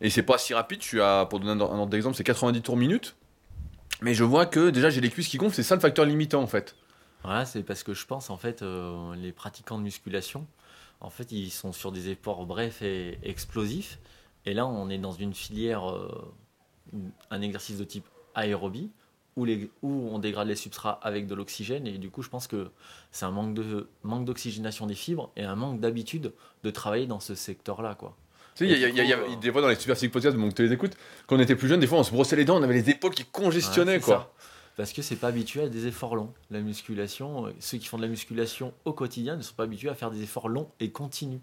Et 0.00 0.10
c'est 0.10 0.24
pas 0.24 0.38
si 0.38 0.54
rapide, 0.54 0.82
suis 0.82 1.00
à, 1.00 1.24
pour 1.30 1.38
donner 1.38 1.52
un, 1.52 1.64
un 1.64 1.78
ordre 1.78 1.86
d'exemple, 1.86 2.16
c'est 2.16 2.24
90 2.24 2.62
tours 2.62 2.76
minute. 2.76 3.14
Mais 4.00 4.14
je 4.14 4.24
vois 4.24 4.46
que 4.46 4.70
déjà 4.70 4.90
j'ai 4.90 5.00
les 5.00 5.10
cuisses 5.10 5.28
qui 5.28 5.36
gonflent, 5.36 5.54
c'est 5.54 5.62
ça 5.62 5.76
le 5.76 5.80
facteur 5.80 6.04
limitant 6.04 6.42
en 6.42 6.48
fait. 6.48 6.74
Voilà, 7.22 7.44
c'est 7.44 7.62
parce 7.62 7.84
que 7.84 7.94
je 7.94 8.04
pense, 8.04 8.30
en 8.30 8.36
fait, 8.36 8.62
euh, 8.62 9.14
les 9.14 9.30
pratiquants 9.30 9.78
de 9.78 9.84
musculation, 9.84 10.48
en 11.00 11.10
fait, 11.10 11.30
ils 11.30 11.50
sont 11.50 11.72
sur 11.72 11.92
des 11.92 12.08
efforts 12.08 12.44
brefs 12.46 12.82
et 12.82 13.18
explosifs. 13.22 14.00
Et 14.44 14.54
là, 14.54 14.66
on 14.66 14.90
est 14.90 14.98
dans 14.98 15.12
une 15.12 15.32
filière, 15.32 15.88
euh, 15.88 16.34
un 17.30 17.40
exercice 17.40 17.78
de 17.78 17.84
type 17.84 18.06
aérobie, 18.34 18.90
où, 19.36 19.44
les, 19.44 19.70
où 19.82 20.08
on 20.12 20.18
dégrade 20.18 20.48
les 20.48 20.56
substrats 20.56 20.98
avec 21.02 21.26
de 21.26 21.34
l'oxygène. 21.34 21.86
Et 21.86 21.98
du 21.98 22.10
coup, 22.10 22.22
je 22.22 22.28
pense 22.28 22.46
que 22.46 22.70
c'est 23.10 23.24
un 23.24 23.30
manque 23.30 23.54
de 23.54 23.88
manque 24.02 24.24
d'oxygénation 24.24 24.86
des 24.86 24.94
fibres 24.94 25.30
et 25.36 25.44
un 25.44 25.56
manque 25.56 25.80
d'habitude 25.80 26.32
de 26.62 26.70
travailler 26.70 27.06
dans 27.06 27.20
ce 27.20 27.34
secteur-là, 27.34 27.94
quoi. 27.94 28.16
Tu 28.54 28.66
sais, 28.68 28.72
il 28.72 28.78
y 28.78 28.84
a, 28.84 28.88
y 28.88 29.32
y 29.32 29.36
des 29.38 29.50
fois 29.50 29.62
dans 29.62 29.68
les 29.68 29.76
super 29.76 29.96
physiques 29.96 30.12
podcasts, 30.12 30.36
donc 30.36 30.54
tu 30.54 30.62
les 30.62 30.72
écoutes, 30.72 30.92
quand 31.26 31.36
on 31.36 31.40
était 31.40 31.56
plus 31.56 31.68
jeune, 31.68 31.80
des 31.80 31.86
fois 31.86 31.98
on 31.98 32.04
se 32.04 32.10
brossait 32.10 32.36
les 32.36 32.44
dents, 32.44 32.58
on 32.58 32.62
avait 32.62 32.74
les 32.74 32.90
épaules 32.90 33.14
qui 33.14 33.24
congestionnaient 33.24 33.94
Ouais, 33.94 34.00
quoi. 34.00 34.14
ça. 34.14 34.44
Parce 34.76 34.92
que 34.92 35.00
c'est 35.00 35.16
pas 35.16 35.28
habitué 35.28 35.62
à 35.62 35.68
des 35.68 35.86
efforts 35.86 36.16
longs. 36.16 36.32
La 36.50 36.60
musculation, 36.60 37.46
euh, 37.46 37.50
ceux 37.60 37.78
qui 37.78 37.86
font 37.86 37.96
de 37.96 38.02
la 38.02 38.08
musculation 38.08 38.74
au 38.84 38.92
quotidien 38.92 39.36
ne 39.36 39.42
sont 39.42 39.54
pas 39.54 39.62
habitués 39.64 39.88
à 39.88 39.94
faire 39.94 40.10
des 40.10 40.22
efforts 40.22 40.48
longs 40.50 40.68
et 40.80 40.90
continus. 40.90 41.40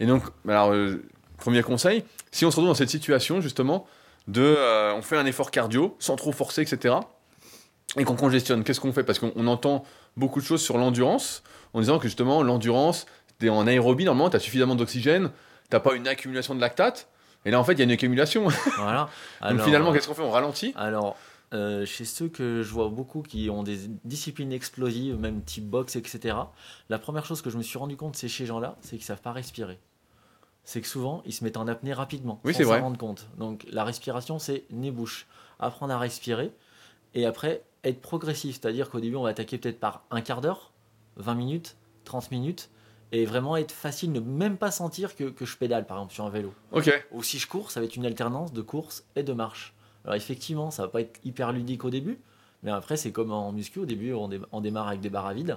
Et 0.00 0.06
donc, 0.06 0.22
alors, 0.48 0.72
euh, 0.72 1.02
premier 1.38 1.62
conseil, 1.62 2.04
si 2.30 2.44
on 2.44 2.50
se 2.50 2.56
retrouve 2.56 2.68
dans 2.68 2.74
cette 2.74 2.90
situation, 2.90 3.40
justement, 3.40 3.86
de 4.28 4.42
euh, 4.42 4.94
on 4.94 5.02
fait 5.02 5.16
un 5.16 5.26
effort 5.26 5.50
cardio 5.50 5.96
sans 5.98 6.16
trop 6.16 6.32
forcer, 6.32 6.62
etc., 6.62 6.94
et 7.96 8.04
qu'on 8.04 8.16
congestionne, 8.16 8.64
qu'est-ce 8.64 8.80
qu'on 8.80 8.92
fait? 8.92 9.04
Parce 9.04 9.18
qu'on 9.18 9.32
on 9.36 9.46
entend 9.46 9.84
beaucoup 10.16 10.40
de 10.40 10.44
choses 10.44 10.62
sur 10.62 10.78
l'endurance, 10.78 11.42
en 11.72 11.80
disant 11.80 11.98
que 11.98 12.04
justement, 12.04 12.42
l'endurance, 12.42 13.06
t'es 13.38 13.48
en 13.48 13.66
aérobie, 13.66 14.04
normalement, 14.04 14.30
tu 14.30 14.36
as 14.36 14.40
suffisamment 14.40 14.74
d'oxygène, 14.74 15.30
t'as 15.70 15.80
pas 15.80 15.94
une 15.94 16.08
accumulation 16.08 16.54
de 16.54 16.60
lactate, 16.60 17.08
et 17.44 17.50
là, 17.50 17.60
en 17.60 17.64
fait, 17.64 17.72
il 17.72 17.78
y 17.78 17.82
a 17.82 17.84
une 17.84 17.90
accumulation. 17.90 18.48
Voilà. 18.78 19.08
donc 19.50 19.60
finalement, 19.62 19.90
euh, 19.90 19.92
qu'est-ce 19.92 20.08
qu'on 20.08 20.14
fait? 20.14 20.22
On 20.22 20.30
ralentit? 20.30 20.72
Alors, 20.76 21.16
euh, 21.52 21.84
chez 21.84 22.04
ceux 22.04 22.28
que 22.28 22.62
je 22.62 22.70
vois 22.70 22.88
beaucoup 22.88 23.22
qui 23.22 23.50
ont 23.50 23.62
des 23.62 23.78
disciplines 24.04 24.52
explosives, 24.52 25.18
même 25.18 25.42
type 25.42 25.68
boxe, 25.68 25.96
etc., 25.96 26.36
la 26.88 26.98
première 26.98 27.26
chose 27.26 27.42
que 27.42 27.50
je 27.50 27.58
me 27.58 27.62
suis 27.62 27.78
rendu 27.78 27.96
compte, 27.96 28.16
c'est 28.16 28.28
chez 28.28 28.46
gens-là, 28.46 28.76
c'est 28.80 28.96
qu'ils 28.96 29.04
savent 29.04 29.20
pas 29.20 29.32
respirer. 29.32 29.78
C'est 30.64 30.80
que 30.80 30.86
souvent, 30.86 31.22
ils 31.26 31.32
se 31.32 31.44
mettent 31.44 31.58
en 31.58 31.68
apnée 31.68 31.92
rapidement, 31.92 32.40
Oui, 32.44 32.54
sans 32.54 32.64
s'en 32.64 32.80
rendre 32.80 32.96
compte. 32.96 33.28
Donc, 33.36 33.66
la 33.70 33.84
respiration, 33.84 34.38
c'est 34.38 34.64
nez-bouche. 34.70 35.26
Apprendre 35.60 35.92
à 35.92 35.98
respirer, 35.98 36.50
et 37.14 37.26
après, 37.26 37.62
être 37.84 38.00
progressif. 38.00 38.56
C'est-à-dire 38.60 38.90
qu'au 38.90 39.00
début, 39.00 39.16
on 39.16 39.22
va 39.22 39.30
attaquer 39.30 39.58
peut-être 39.58 39.78
par 39.80 40.04
un 40.10 40.20
quart 40.20 40.40
d'heure, 40.40 40.72
20 41.16 41.34
minutes, 41.34 41.76
30 42.04 42.30
minutes, 42.30 42.70
et 43.12 43.24
vraiment 43.26 43.56
être 43.56 43.70
facile, 43.72 44.10
ne 44.12 44.20
même 44.20 44.56
pas 44.56 44.70
sentir 44.70 45.14
que, 45.14 45.24
que 45.24 45.44
je 45.44 45.56
pédale, 45.56 45.86
par 45.86 45.98
exemple, 45.98 46.14
sur 46.14 46.24
un 46.24 46.30
vélo. 46.30 46.52
Ok. 46.72 46.90
Ou 47.12 47.22
si 47.22 47.38
je 47.38 47.46
cours, 47.46 47.70
ça 47.70 47.80
va 47.80 47.86
être 47.86 47.96
une 47.96 48.06
alternance 48.06 48.52
de 48.52 48.62
course 48.62 49.04
et 49.14 49.22
de 49.22 49.32
marche. 49.32 49.74
Alors 50.04 50.16
effectivement, 50.16 50.70
ça 50.70 50.82
va 50.82 50.88
pas 50.88 51.00
être 51.00 51.20
hyper 51.24 51.52
ludique 51.52 51.84
au 51.84 51.90
début, 51.90 52.18
mais 52.62 52.70
après 52.70 52.96
c'est 52.96 53.12
comme 53.12 53.30
en 53.32 53.52
muscu, 53.52 53.78
au 53.78 53.86
début 53.86 54.12
on, 54.12 54.28
dé- 54.28 54.40
on 54.52 54.60
démarre 54.60 54.88
avec 54.88 55.00
des 55.00 55.08
barres 55.10 55.26
à 55.26 55.32
vide. 55.34 55.56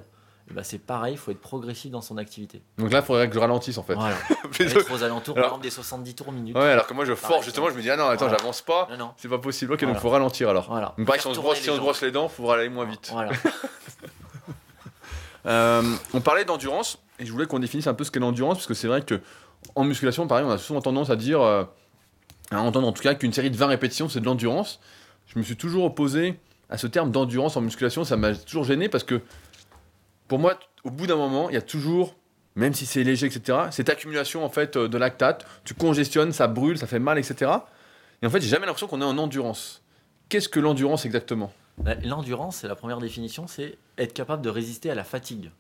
Ben, 0.50 0.64
c'est 0.64 0.78
pareil, 0.80 1.16
il 1.16 1.18
faut 1.18 1.32
être 1.32 1.42
progressif 1.42 1.92
dans 1.92 2.00
son 2.02 2.18
activité. 2.18 2.62
Donc 2.78 2.92
là, 2.94 3.00
il 3.00 3.06
faudrait 3.06 3.28
que 3.28 3.36
je 3.36 3.40
ralentisse, 3.40 3.78
en 3.78 3.84
fait. 3.84 3.96
Voilà. 3.96 4.16
Être 4.60 4.92
aux 4.94 5.04
alentours 5.04 5.36
Alors- 5.38 5.50
par 5.50 5.58
exemple 5.58 5.64
des 5.64 5.70
70 5.70 6.16
tours 6.16 6.32
minute. 6.32 6.56
Ouais, 6.56 6.64
alors 6.70 6.88
que 6.88 6.94
moi, 6.94 7.04
je 7.04 7.14
force, 7.16 7.44
justement, 7.44 7.70
je 7.70 7.76
me 7.76 7.82
dis, 7.82 7.90
ah 7.90 7.98
non, 7.98 8.06
attends, 8.08 8.26
Voilà. 8.26 8.38
j'avance 8.40 8.62
pas, 8.62 8.88
Non, 8.92 8.98
non. 8.98 9.12
c'est 9.18 9.28
pas 9.28 9.40
possible. 9.40 9.74
Ok, 9.74 9.82
donc 9.82 9.90
Voilà. 9.90 10.00
faut 10.00 10.10
ralentir 10.10 10.50
alors. 10.50 10.68
Voilà. 10.70 10.94
Donc 10.98 11.06
pareil, 11.06 11.22
si 11.22 11.28
on 11.28 11.34
se 11.34 11.40
brosse, 11.40 11.58
si 11.58 11.64
les 11.66 11.70
on 11.70 11.74
se 11.74 11.78
jambes. 11.78 11.84
brosse 11.86 12.02
les 12.02 12.12
dents, 12.12 12.30
faut 12.30 12.50
aller 12.50 12.70
moins 12.70 12.86
vite. 12.86 13.10
Voilà. 13.12 13.32
Euh, 15.46 15.82
on 16.14 16.20
parlait 16.20 16.44
d'endurance 16.44 16.98
et 17.20 17.26
je 17.26 17.32
voulais 17.32 17.46
qu'on 17.46 17.60
définisse 17.60 17.88
un 17.88 17.94
peu 17.94 18.04
ce 18.04 18.12
qu'est 18.12 18.20
l'endurance 18.20 18.58
parce 18.58 18.68
que 18.68 18.74
c'est 18.74 18.88
vrai 18.88 19.02
que 19.02 19.22
en 19.76 19.86
musculation, 19.86 20.28
pareil, 20.28 20.44
on 20.46 20.50
a 20.52 20.58
souvent 20.58 20.82
tendance 20.82 21.10
à 21.10 21.16
dire, 21.16 21.40
euh, 21.42 21.64
à 22.52 22.60
entendre 22.60 22.86
en 22.86 22.92
tout 22.92 23.02
cas 23.02 23.16
qu'une 23.16 23.32
série 23.32 23.50
de 23.50 23.56
20 23.56 23.68
répétitions 23.68 24.10
c'est 24.10 24.20
de 24.20 24.26
l'endurance. 24.26 24.82
Je 25.28 25.40
me 25.40 25.44
suis 25.44 25.56
toujours 25.56 25.86
opposé 25.86 26.38
à 26.70 26.78
ce 26.78 26.86
terme 26.86 27.12
d'endurance 27.12 27.56
en 27.56 27.62
musculation, 27.62 28.04
ça 28.04 28.18
m'a 28.18 28.36
toujours 28.36 28.66
gêné 28.66 28.90
parce 28.90 29.06
que 29.06 29.22
pour 30.28 30.40
moi, 30.40 30.60
au 30.84 30.92
bout 30.92 31.08
d'un 31.08 31.16
moment, 31.16 31.50
il 31.50 31.54
y 31.54 31.58
a 31.58 31.62
toujours, 31.62 32.16
même 32.56 32.74
si 32.74 32.86
c'est 32.86 33.04
léger, 33.04 33.28
etc., 33.28 33.60
cette 33.72 33.90
accumulation 33.90 34.44
en 34.44 34.50
fait 34.50 34.76
euh, 34.76 34.88
de 34.88 34.98
lactate, 34.98 35.46
tu 35.64 35.74
congestionnes, 35.74 36.32
ça 36.32 36.48
brûle, 36.48 36.78
ça 36.78 36.88
fait 36.88 37.00
mal, 37.00 37.18
etc. 37.18 37.52
Et 38.22 38.28
en 38.28 38.30
fait, 38.30 38.42
j'ai 38.42 38.50
jamais 38.50 38.66
l'impression 38.66 38.88
qu'on 38.88 39.02
est 39.02 39.06
en 39.06 39.18
endurance. 39.18 39.84
Qu'est-ce 40.30 40.50
que 40.50 40.60
l'endurance 40.60 41.06
exactement? 41.06 41.52
Bah, 41.78 41.96
L'endurance, 42.04 42.58
c'est 42.58 42.68
la 42.68 42.76
première 42.76 43.00
définition, 43.00 43.48
c'est 43.48 43.78
être 43.98 44.14
capable 44.14 44.42
de 44.42 44.50
résister 44.50 44.90
à 44.90 44.96
la 44.96 45.04
fatigue. 45.04 45.52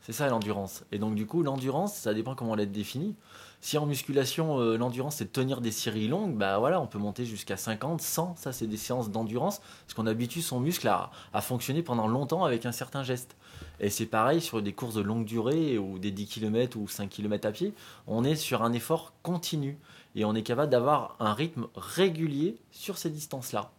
C'est 0.00 0.12
ça 0.12 0.28
l'endurance. 0.28 0.84
Et 0.90 0.98
donc 0.98 1.14
du 1.14 1.26
coup, 1.26 1.42
l'endurance, 1.42 1.94
ça 1.94 2.14
dépend 2.14 2.34
comment 2.34 2.54
elle 2.54 2.60
est 2.60 2.66
définie. 2.66 3.14
Si 3.60 3.76
en 3.76 3.86
musculation, 3.86 4.58
euh, 4.60 4.76
l'endurance, 4.76 5.16
c'est 5.16 5.32
tenir 5.32 5.60
des 5.60 5.72
séries 5.72 6.08
longues, 6.08 6.34
bah 6.34 6.58
voilà, 6.58 6.80
on 6.80 6.86
peut 6.86 6.98
monter 6.98 7.24
jusqu'à 7.24 7.56
50, 7.56 8.00
100. 8.00 8.36
Ça, 8.36 8.52
c'est 8.52 8.66
des 8.66 8.76
séances 8.76 9.10
d'endurance, 9.10 9.60
parce 9.84 9.94
qu'on 9.94 10.06
habitue 10.06 10.42
son 10.42 10.60
muscle 10.60 10.88
à 10.88 11.40
fonctionner 11.40 11.82
pendant 11.82 12.06
longtemps 12.06 12.44
avec 12.44 12.66
un 12.66 12.72
certain 12.72 13.02
geste. 13.02 13.36
Et 13.80 13.90
c'est 13.90 14.06
pareil 14.06 14.40
sur 14.40 14.60
des 14.62 14.72
courses 14.72 14.94
de 14.94 15.00
longue 15.02 15.24
durée, 15.24 15.78
ou 15.78 15.98
des 15.98 16.10
10 16.10 16.26
km 16.26 16.76
ou 16.78 16.88
5 16.88 17.08
km 17.08 17.46
à 17.48 17.52
pied, 17.52 17.72
on 18.06 18.24
est 18.24 18.34
sur 18.36 18.62
un 18.62 18.72
effort 18.72 19.12
continu. 19.22 19.78
Et 20.16 20.24
on 20.24 20.34
est 20.34 20.42
capable 20.42 20.70
d'avoir 20.70 21.16
un 21.20 21.32
rythme 21.34 21.66
régulier 21.76 22.56
sur 22.72 22.98
ces 22.98 23.10
distances-là. 23.10 23.70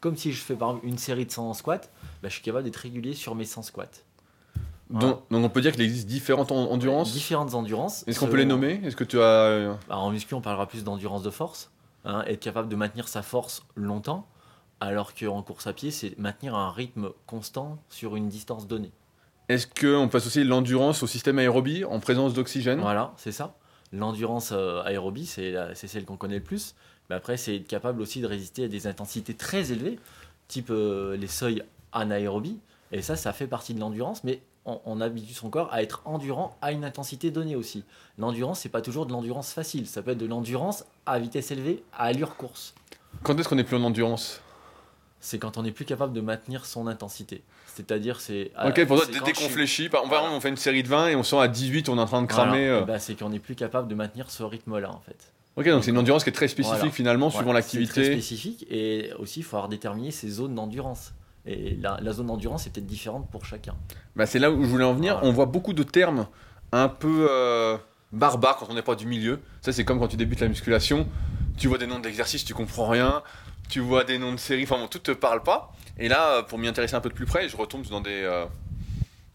Comme 0.00 0.16
si 0.16 0.32
je 0.32 0.40
fais 0.42 0.54
par 0.54 0.70
exemple 0.70 0.86
une 0.86 0.98
série 0.98 1.24
de 1.26 1.30
100 1.30 1.50
en 1.50 1.54
squat, 1.54 1.90
bah, 2.22 2.28
je 2.28 2.34
suis 2.34 2.42
capable 2.42 2.64
d'être 2.64 2.76
régulier 2.76 3.14
sur 3.14 3.34
mes 3.34 3.44
100 3.44 3.62
squats. 3.62 3.86
Voilà. 4.90 5.06
donc, 5.14 5.22
donc 5.30 5.44
on 5.44 5.48
peut 5.48 5.60
dire 5.62 5.72
qu'il 5.72 5.80
existe 5.82 6.06
différentes 6.06 6.52
en- 6.52 6.70
endurances. 6.70 7.12
Différentes 7.12 7.54
endurances. 7.54 8.04
Est-ce 8.06 8.18
qu'on 8.20 8.26
peut 8.26 8.32
selon- 8.32 8.42
les 8.42 8.44
nommer? 8.46 8.80
Est-ce 8.84 8.96
que 8.96 9.04
tu 9.04 9.18
as. 9.18 9.22
euh, 9.22 9.74
Bah, 9.88 9.96
En 9.96 10.10
muscu, 10.10 10.34
on 10.34 10.40
parlera 10.42 10.66
plus 10.66 10.84
d'endurance 10.84 11.22
de 11.22 11.30
force. 11.30 11.70
hein, 12.06 12.22
être 12.26 12.40
capable 12.40 12.68
de 12.68 12.76
maintenir 12.76 13.08
sa 13.08 13.22
force 13.22 13.64
longtemps, 13.76 14.26
alors 14.80 15.14
qu'en 15.14 15.42
course 15.42 15.66
à 15.66 15.72
pied, 15.72 15.90
c'est 15.90 16.18
maintenir 16.18 16.54
un 16.54 16.70
rythme 16.70 17.08
constant 17.26 17.78
sur 17.88 18.14
une 18.14 18.28
distance 18.28 18.66
donnée. 18.66 18.90
Est-ce 19.48 19.66
qu'on 19.66 20.08
peut 20.08 20.16
associer 20.16 20.42
l'endurance 20.44 21.02
au 21.02 21.06
système 21.06 21.38
aérobie 21.38 21.84
en 21.84 22.00
présence 22.00 22.32
d'oxygène? 22.32 22.80
Voilà, 22.80 23.12
c'est 23.16 23.32
ça. 23.32 23.54
L'endurance 23.92 24.50
euh, 24.52 24.82
aérobie, 24.84 25.26
c'est 25.26 25.74
celle 25.74 26.04
qu'on 26.04 26.16
connaît 26.16 26.38
le 26.38 26.42
plus. 26.42 26.74
Mais 27.10 27.16
après, 27.16 27.36
c'est 27.36 27.56
être 27.56 27.66
capable 27.66 28.00
aussi 28.00 28.20
de 28.20 28.26
résister 28.26 28.64
à 28.64 28.68
des 28.68 28.86
intensités 28.86 29.34
très 29.34 29.70
élevées, 29.70 29.98
type 30.48 30.70
euh, 30.70 31.16
les 31.16 31.26
seuils 31.26 31.62
anaérobie. 31.92 32.58
Et 32.92 33.02
ça, 33.02 33.16
ça 33.16 33.32
fait 33.32 33.46
partie 33.46 33.74
de 33.74 33.80
l'endurance, 33.80 34.24
mais 34.24 34.40
on, 34.64 34.80
on 34.86 35.00
habitue 35.02 35.34
son 35.34 35.50
corps 35.50 35.68
à 35.72 35.82
être 35.82 36.00
endurant 36.06 36.56
à 36.62 36.72
une 36.72 36.84
intensité 36.84 37.30
donnée 37.30 37.56
aussi. 37.56 37.84
L'endurance, 38.16 38.60
c'est 38.60 38.70
pas 38.70 38.80
toujours 38.80 39.04
de 39.04 39.12
l'endurance 39.12 39.52
facile. 39.52 39.86
Ça 39.86 40.02
peut 40.02 40.12
être 40.12 40.18
de 40.18 40.26
l'endurance 40.26 40.86
à 41.04 41.18
vitesse 41.18 41.50
élevée, 41.50 41.84
à 41.92 42.04
allure 42.04 42.36
course. 42.36 42.74
Quand 43.22 43.38
est-ce 43.38 43.48
qu'on 43.48 43.58
est 43.58 43.64
plus 43.64 43.76
en 43.76 43.84
endurance? 43.84 44.40
C'est 45.26 45.38
quand 45.38 45.56
on 45.56 45.62
n'est 45.62 45.70
plus 45.72 45.86
capable 45.86 46.12
de 46.12 46.20
maintenir 46.20 46.66
son 46.66 46.86
intensité. 46.86 47.42
C'est-à-dire, 47.74 48.20
c'est. 48.20 48.50
Ok, 48.62 48.84
pour 48.84 48.98
toi, 48.98 49.06
c'est 49.10 49.24
dès 49.24 49.32
qu'on 49.32 49.48
fléchit, 49.48 49.88
par 49.88 50.02
Voilà. 50.04 50.18
exemple, 50.24 50.36
on 50.36 50.40
fait 50.40 50.50
une 50.50 50.56
série 50.58 50.82
de 50.82 50.88
20 50.88 51.08
et 51.08 51.16
on 51.16 51.22
sent 51.22 51.38
à 51.38 51.48
18, 51.48 51.88
on 51.88 51.96
est 51.96 52.00
en 52.00 52.04
train 52.06 52.20
de 52.20 52.26
cramer. 52.26 52.66
Voilà. 52.68 52.82
euh. 52.82 52.84
Ben, 52.84 52.98
c'est 52.98 53.14
qu'on 53.18 53.30
n'est 53.30 53.38
plus 53.38 53.54
capable 53.54 53.88
de 53.88 53.94
maintenir 53.94 54.30
ce 54.30 54.42
rythme-là, 54.42 54.90
en 54.90 55.00
fait. 55.00 55.16
Ok, 55.56 55.66
donc 55.68 55.82
c'est 55.82 55.90
une 55.92 55.98
endurance 55.98 56.24
qui 56.24 56.30
est 56.30 56.34
très 56.34 56.48
spécifique 56.48 56.78
Voilà. 56.78 56.92
finalement, 56.92 57.30
suivant 57.30 57.44
Voilà, 57.44 57.62
C'est 57.62 57.70
très 57.70 57.78
l'activité. 57.80 58.12
spécifique 58.12 58.66
et 58.70 59.12
aussi 59.18 59.40
il 59.40 59.44
faut 59.44 59.56
avoir 59.56 59.68
déterminé 59.70 60.10
ses 60.10 60.28
zones 60.28 60.54
d'endurance. 60.54 61.14
Et 61.46 61.76
la, 61.80 61.98
la 62.02 62.12
zone 62.12 62.26
d'endurance 62.26 62.66
est 62.66 62.70
peut-être 62.70 62.86
différente 62.86 63.30
pour 63.30 63.46
chacun. 63.46 63.74
Bah, 64.16 64.26
c'est 64.26 64.38
là 64.38 64.50
où 64.50 64.62
je 64.62 64.68
voulais 64.68 64.84
en 64.84 64.92
venir. 64.94 65.14
Voilà. 65.14 65.28
On 65.28 65.32
voit 65.32 65.46
beaucoup 65.46 65.72
de 65.72 65.82
termes 65.84 66.26
un 66.72 66.88
peu 66.88 67.28
euh, 67.30 67.76
barbares 68.12 68.56
quand 68.58 68.66
on 68.68 68.74
n'est 68.74 68.82
pas 68.82 68.94
du 68.96 69.06
milieu. 69.06 69.40
Ça, 69.62 69.72
c'est 69.72 69.84
comme 69.84 69.98
quand 70.00 70.08
tu 70.08 70.16
débutes 70.16 70.40
la 70.40 70.48
musculation. 70.48 71.06
Tu 71.56 71.68
vois 71.68 71.78
des 71.78 71.86
noms 71.86 72.00
d'exercices, 72.00 72.44
tu 72.44 72.52
comprends 72.52 72.88
rien. 72.88 73.22
Tu 73.68 73.80
vois 73.80 74.04
des 74.04 74.18
noms 74.18 74.32
de 74.32 74.38
séries, 74.38 74.64
enfin 74.64 74.78
bon, 74.78 74.86
tout 74.86 74.98
te 74.98 75.10
parle 75.10 75.42
pas. 75.42 75.72
Et 75.98 76.08
là, 76.08 76.28
euh, 76.28 76.42
pour 76.42 76.58
m'y 76.58 76.68
intéresser 76.68 76.94
un 76.94 77.00
peu 77.00 77.08
de 77.08 77.14
plus 77.14 77.26
près, 77.26 77.48
je 77.48 77.56
retombe 77.56 77.86
dans 77.86 78.00
des 78.00 78.22
euh, 78.22 78.46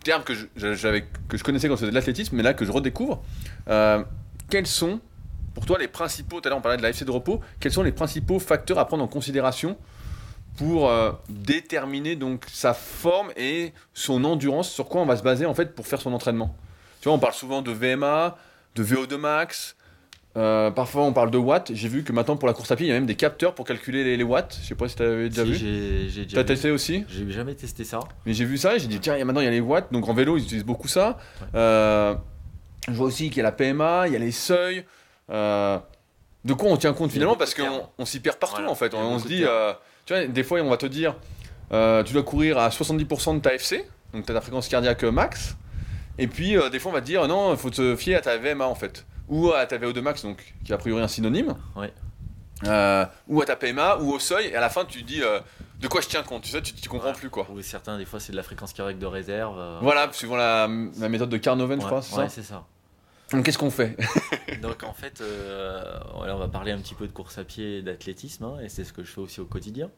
termes 0.03 0.23
que 0.23 0.33
je, 0.33 1.43
connaissais 1.43 1.67
quand 1.67 1.77
faisais 1.77 1.89
de 1.89 1.95
l'athlétisme, 1.95 2.35
mais 2.35 2.43
là 2.43 2.53
que 2.53 2.65
je 2.65 2.71
redécouvre. 2.71 3.23
Euh, 3.69 4.03
quels 4.49 4.67
sont, 4.67 4.99
pour 5.53 5.65
toi, 5.65 5.77
les 5.77 5.87
principaux, 5.87 6.41
tout 6.41 6.47
à 6.47 6.49
l'heure 6.49 6.57
on 6.57 6.61
parlait 6.61 6.77
de 6.77 6.83
la 6.83 6.89
FC 6.89 7.05
de 7.05 7.11
repos, 7.11 7.41
quels 7.59 7.71
sont 7.71 7.83
les 7.83 7.91
principaux 7.91 8.39
facteurs 8.39 8.79
à 8.79 8.85
prendre 8.85 9.03
en 9.03 9.07
considération 9.07 9.77
pour 10.57 10.91
déterminer 11.29 12.17
donc 12.17 12.45
sa 12.51 12.73
forme 12.73 13.31
et 13.37 13.71
son 13.93 14.25
endurance, 14.25 14.69
sur 14.69 14.89
quoi 14.89 14.99
on 14.99 15.05
va 15.05 15.15
se 15.15 15.23
baser 15.23 15.45
en 15.45 15.53
fait 15.53 15.73
pour 15.73 15.87
faire 15.87 16.01
son 16.01 16.11
entraînement? 16.11 16.53
Tu 16.99 17.07
vois, 17.07 17.13
on 17.13 17.19
parle 17.19 17.33
souvent 17.33 17.61
de 17.61 17.71
VMA, 17.71 18.37
de 18.75 18.83
VO2 18.83 19.15
max, 19.15 19.77
euh, 20.39 20.71
parfois 20.71 21.03
on 21.03 21.11
parle 21.11 21.31
de 21.31 21.37
watts. 21.37 21.71
J'ai 21.73 21.89
vu 21.89 22.03
que 22.03 22.13
maintenant 22.13 22.37
pour 22.37 22.47
la 22.47 22.53
course 22.53 22.71
à 22.71 22.77
pied, 22.77 22.85
il 22.85 22.89
y 22.89 22.91
a 22.91 22.95
même 22.95 23.05
des 23.05 23.15
capteurs 23.15 23.53
pour 23.53 23.65
calculer 23.65 24.05
les, 24.05 24.15
les 24.15 24.23
watts. 24.23 24.57
Je 24.61 24.67
sais 24.67 24.75
pas 24.75 24.87
si 24.87 24.95
tu 24.95 25.03
avais 25.03 25.27
déjà 25.27 25.43
Si, 25.43 25.51
vu. 25.51 26.09
j'ai 26.09 26.27
T'as 26.27 26.45
testé 26.45 26.71
aussi? 26.71 27.03
J'ai 27.09 27.29
jamais 27.29 27.55
testé 27.55 27.83
ça. 27.83 27.99
Mais 28.25 28.33
j'ai 28.33 28.45
vu 28.45 28.57
ça 28.57 28.75
et 28.75 28.79
j'ai 28.79 28.87
dit 28.87 29.01
tiens, 29.01 29.23
maintenant 29.25 29.41
il 29.41 29.45
y 29.45 29.47
a 29.47 29.51
les 29.51 29.59
watts, 29.59 29.91
donc 29.91 30.07
en 30.07 30.13
vélo 30.13 30.37
ils 30.37 30.43
utilisent 30.43 30.63
beaucoup 30.63 30.87
ça. 30.87 31.17
Ouais. 31.41 31.47
Euh, 31.55 32.15
je 32.87 32.93
vois 32.93 33.07
aussi 33.07 33.29
qu'il 33.29 33.37
y 33.37 33.39
a 33.41 33.43
la 33.43 33.51
PMA, 33.51 34.07
il 34.07 34.13
y 34.13 34.15
a 34.15 34.19
les 34.19 34.31
seuils. 34.31 34.85
Euh, 35.29 35.77
de 36.45 36.53
quoi 36.53 36.69
on 36.71 36.77
tient 36.77 36.93
compte 36.93 37.11
finalement? 37.11 37.35
Parce 37.35 37.53
qu'on 37.53 37.89
on 37.97 38.05
s'y 38.05 38.21
perd 38.21 38.37
partout 38.37 38.55
Voilà, 38.57 38.71
en 38.71 38.75
fait. 38.75 38.93
On, 38.93 39.19
se 39.19 39.27
dit, 39.27 39.43
tu 40.05 40.13
vois, 40.13 40.25
des 40.25 40.43
fois 40.43 40.61
on 40.61 40.69
va 40.69 40.77
te 40.77 40.85
dire 40.85 41.15
tu 41.69 42.13
dois 42.13 42.23
courir 42.23 42.59
à 42.59 42.69
70% 42.69 43.35
de 43.35 43.39
ta 43.41 43.53
FC, 43.55 43.85
donc 44.13 44.29
as 44.29 44.33
ta 44.33 44.39
fréquence 44.39 44.69
cardiaque 44.69 45.03
max. 45.03 45.57
Et 46.17 46.27
puis 46.27 46.55
des 46.71 46.79
fois 46.79 46.91
on 46.91 46.95
va 46.95 47.01
te 47.01 47.07
dire 47.07 47.27
non, 47.27 47.51
il 47.51 47.57
faut 47.57 47.69
te 47.69 47.97
fier 47.97 48.15
à 48.15 48.21
ta 48.21 48.37
VMA 48.37 48.65
en 48.65 48.75
fait. 48.75 49.05
Ou 49.29 49.51
à 49.51 49.65
ta 49.65 49.77
VO2 49.77 50.01
max, 50.01 50.23
donc 50.23 50.53
qui 50.65 50.71
est 50.71 50.75
a 50.75 50.77
priori 50.77 51.01
un 51.01 51.07
synonyme. 51.07 51.55
Ouais. 51.75 51.93
Euh, 52.65 53.05
ou 53.29 53.41
à 53.41 53.45
ta 53.45 53.55
PMA, 53.55 53.97
ou 53.99 54.11
au 54.11 54.19
seuil, 54.19 54.47
et 54.47 54.55
à 54.55 54.59
la 54.59 54.69
fin 54.69 54.83
tu 54.83 55.03
dis 55.03 55.21
euh, 55.23 55.39
de 55.79 55.87
quoi 55.87 56.01
je 56.01 56.07
tiens 56.07 56.23
compte, 56.23 56.41
tu 56.43 56.49
sais, 56.49 56.61
tu, 56.61 56.73
tu 56.73 56.89
comprends 56.89 57.09
Ouais. 57.09 57.13
plus 57.13 57.29
quoi. 57.29 57.47
Ou 57.49 57.61
certains, 57.61 57.97
des 57.97 58.03
fois, 58.05 58.19
c'est 58.19 58.31
de 58.33 58.37
la 58.37 58.43
fréquence 58.43 58.73
cardiaque 58.73 58.99
de 58.99 59.05
réserve. 59.05 59.57
euh, 59.57 59.79
Voilà, 59.81 60.09
suivant 60.11 60.35
la, 60.35 60.67
la 60.99 61.09
méthode 61.09 61.29
de 61.29 61.37
Carnoven, 61.37 61.77
ouais, 61.79 61.81
je 61.81 61.87
crois, 61.87 62.01
c'est 62.01 62.15
ça 62.15 62.27
c'est 62.29 62.43
ça. 62.43 62.65
Donc 63.31 63.45
qu'est-ce 63.45 63.59
qu'on 63.59 63.69
fait 63.71 63.95
Donc 64.61 64.83
en 64.83 64.91
fait, 64.93 65.21
on 66.15 66.37
va 66.37 66.47
parler 66.47 66.71
un 66.71 66.79
petit 66.79 66.95
peu 66.95 67.05
de 67.07 67.11
course 67.13 67.37
à 67.37 67.43
pied 67.43 67.77
et 67.77 67.81
d'athlétisme, 67.83 68.43
hein, 68.43 68.57
et 68.63 68.69
c'est 68.69 68.83
ce 68.83 68.91
que 68.91 69.03
je 69.03 69.11
fais 69.11 69.21
aussi 69.21 69.39
au 69.39 69.45
quotidien. 69.45 69.89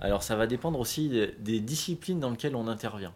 Alors 0.00 0.22
ça 0.22 0.36
va 0.36 0.46
dépendre 0.46 0.78
aussi 0.78 1.08
des, 1.08 1.34
des 1.38 1.60
disciplines 1.60 2.20
dans 2.20 2.30
lesquelles 2.30 2.54
on 2.54 2.68
intervient. 2.68 3.14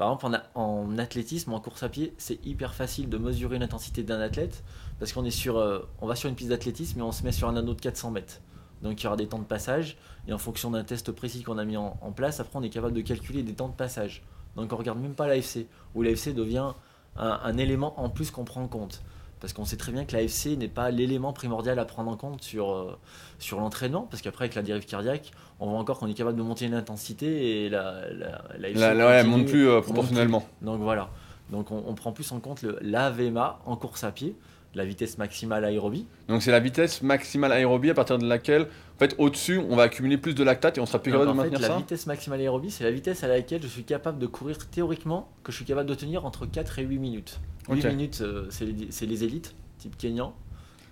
Par 0.00 0.08
exemple, 0.08 0.40
en, 0.54 0.96
athlétisme, 0.96 1.52
en 1.52 1.60
course 1.60 1.82
à 1.82 1.90
pied, 1.90 2.14
c'est 2.16 2.42
hyper 2.46 2.72
facile 2.72 3.10
de 3.10 3.18
mesurer 3.18 3.58
l'intensité 3.58 4.02
d'un 4.02 4.18
athlète 4.18 4.64
parce 4.98 5.12
qu'on 5.12 5.22
euh, 5.26 5.78
va 6.00 6.16
sur 6.16 6.30
une 6.30 6.34
piste 6.34 6.48
d'athlétisme 6.48 7.00
et 7.00 7.02
on 7.02 7.12
se 7.12 7.22
met 7.22 7.32
sur 7.32 7.50
un 7.50 7.56
anneau 7.56 7.74
de 7.74 7.80
400 7.82 8.10
mètres. 8.10 8.40
Donc 8.80 8.98
il 8.98 9.04
y 9.04 9.06
aura 9.08 9.18
des 9.18 9.26
temps 9.26 9.40
de 9.40 9.44
passage. 9.44 9.98
Et 10.26 10.32
en 10.32 10.38
fonction 10.38 10.70
d'un 10.70 10.84
test 10.84 11.12
précis 11.12 11.42
qu'on 11.42 11.58
a 11.58 11.66
mis 11.66 11.76
en, 11.76 11.92
place, 12.16 12.40
après 12.40 12.58
on 12.58 12.62
est 12.62 12.70
capable 12.70 12.94
de 12.94 13.02
calculer 13.02 13.42
des 13.42 13.52
temps 13.52 13.68
de 13.68 13.74
passage. 13.74 14.22
Donc 14.56 14.72
on 14.72 14.76
regarde 14.76 14.98
même 14.98 15.12
pas 15.12 15.26
l'AFC, 15.26 15.66
où 15.94 16.00
l'AFC 16.00 16.32
devient 16.32 16.72
un 17.16 17.58
élément 17.58 18.00
en 18.00 18.08
plus 18.08 18.30
qu'on 18.30 18.46
prend 18.46 18.62
en 18.62 18.68
compte. 18.68 19.02
Parce 19.40 19.52
qu'on 19.54 19.64
sait 19.64 19.76
très 19.78 19.90
bien 19.92 20.04
que 20.04 20.14
l'AFC 20.14 20.56
n'est 20.58 20.68
pas 20.68 20.90
l'élément 20.90 21.32
primordial 21.32 21.78
à 21.78 21.84
prendre 21.86 22.10
en 22.10 22.16
compte 22.16 22.42
sur, 22.42 22.70
euh, 22.72 22.98
sur 23.38 23.58
l'entraînement. 23.58 24.06
Parce 24.10 24.22
qu'après, 24.22 24.44
avec 24.44 24.54
la 24.54 24.62
dérive 24.62 24.84
cardiaque, 24.84 25.30
on 25.60 25.70
voit 25.70 25.78
encore 25.78 25.98
qu'on 25.98 26.08
est 26.08 26.14
capable 26.14 26.36
de 26.36 26.42
monter 26.42 26.68
l'intensité 26.68 27.64
et 27.64 27.68
la, 27.70 28.02
la, 28.12 28.42
l'AFC 28.58 28.78
La, 28.78 28.94
la- 28.94 29.06
ouais, 29.06 29.12
elle 29.14 29.24
continue, 29.26 29.38
monte 29.42 29.50
plus 29.50 29.68
euh, 29.68 29.74
monte 29.76 29.84
proportionnellement. 29.84 30.40
plus. 30.40 30.66
Donc 30.66 30.80
voilà. 30.80 31.08
Donc 31.50 31.70
on, 31.70 31.82
on 31.86 31.94
prend 31.94 32.12
plus 32.12 32.30
en 32.32 32.38
compte 32.40 32.62
le, 32.62 32.78
l'AVMA 32.82 33.60
en 33.64 33.76
course 33.76 34.04
à 34.04 34.12
pied, 34.12 34.36
la 34.74 34.84
vitesse 34.84 35.18
maximale 35.18 35.64
aérobie. 35.64 36.06
Donc 36.28 36.42
c'est 36.42 36.52
la 36.52 36.60
vitesse 36.60 37.02
maximale 37.02 37.52
aérobie 37.52 37.90
à 37.90 37.94
partir 37.94 38.18
de 38.18 38.26
laquelle, 38.26 38.62
en 38.62 38.98
fait, 38.98 39.14
au-dessus, 39.18 39.58
on 39.58 39.76
va 39.76 39.84
accumuler 39.84 40.16
plus 40.16 40.34
de 40.34 40.44
lactate 40.44 40.78
et 40.78 40.80
on 40.80 40.86
sera 40.86 41.00
plus 41.00 41.10
capable 41.10 41.30
de 41.30 41.36
fait, 41.36 41.42
maintenir 41.42 41.60
la 41.60 41.68
ça. 41.68 41.76
vitesse 41.76 42.06
maximale 42.06 42.40
aérobie, 42.40 42.70
c'est 42.70 42.84
la 42.84 42.90
vitesse 42.90 43.24
à 43.24 43.28
laquelle 43.28 43.62
je 43.62 43.68
suis 43.68 43.84
capable 43.84 44.18
de 44.18 44.26
courir 44.26 44.58
théoriquement, 44.70 45.28
que 45.42 45.50
je 45.52 45.56
suis 45.56 45.64
capable 45.64 45.88
de 45.88 45.94
tenir 45.94 46.24
entre 46.24 46.46
4 46.46 46.78
et 46.78 46.82
8 46.84 46.98
minutes. 46.98 47.40
8 47.68 47.84
Ok. 47.84 47.90
minutes, 47.90 48.20
euh, 48.20 48.46
c'est 48.50 49.06
les, 49.06 49.24
élites, 49.24 49.54
type 49.78 49.96
Kenyan. 49.98 50.34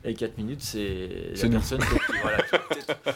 Et 0.04 0.14
4 0.14 0.38
minutes, 0.38 0.60
c'est 0.62 1.32
la 1.42 1.48
personne 1.48 1.80
voilà, 2.22 2.38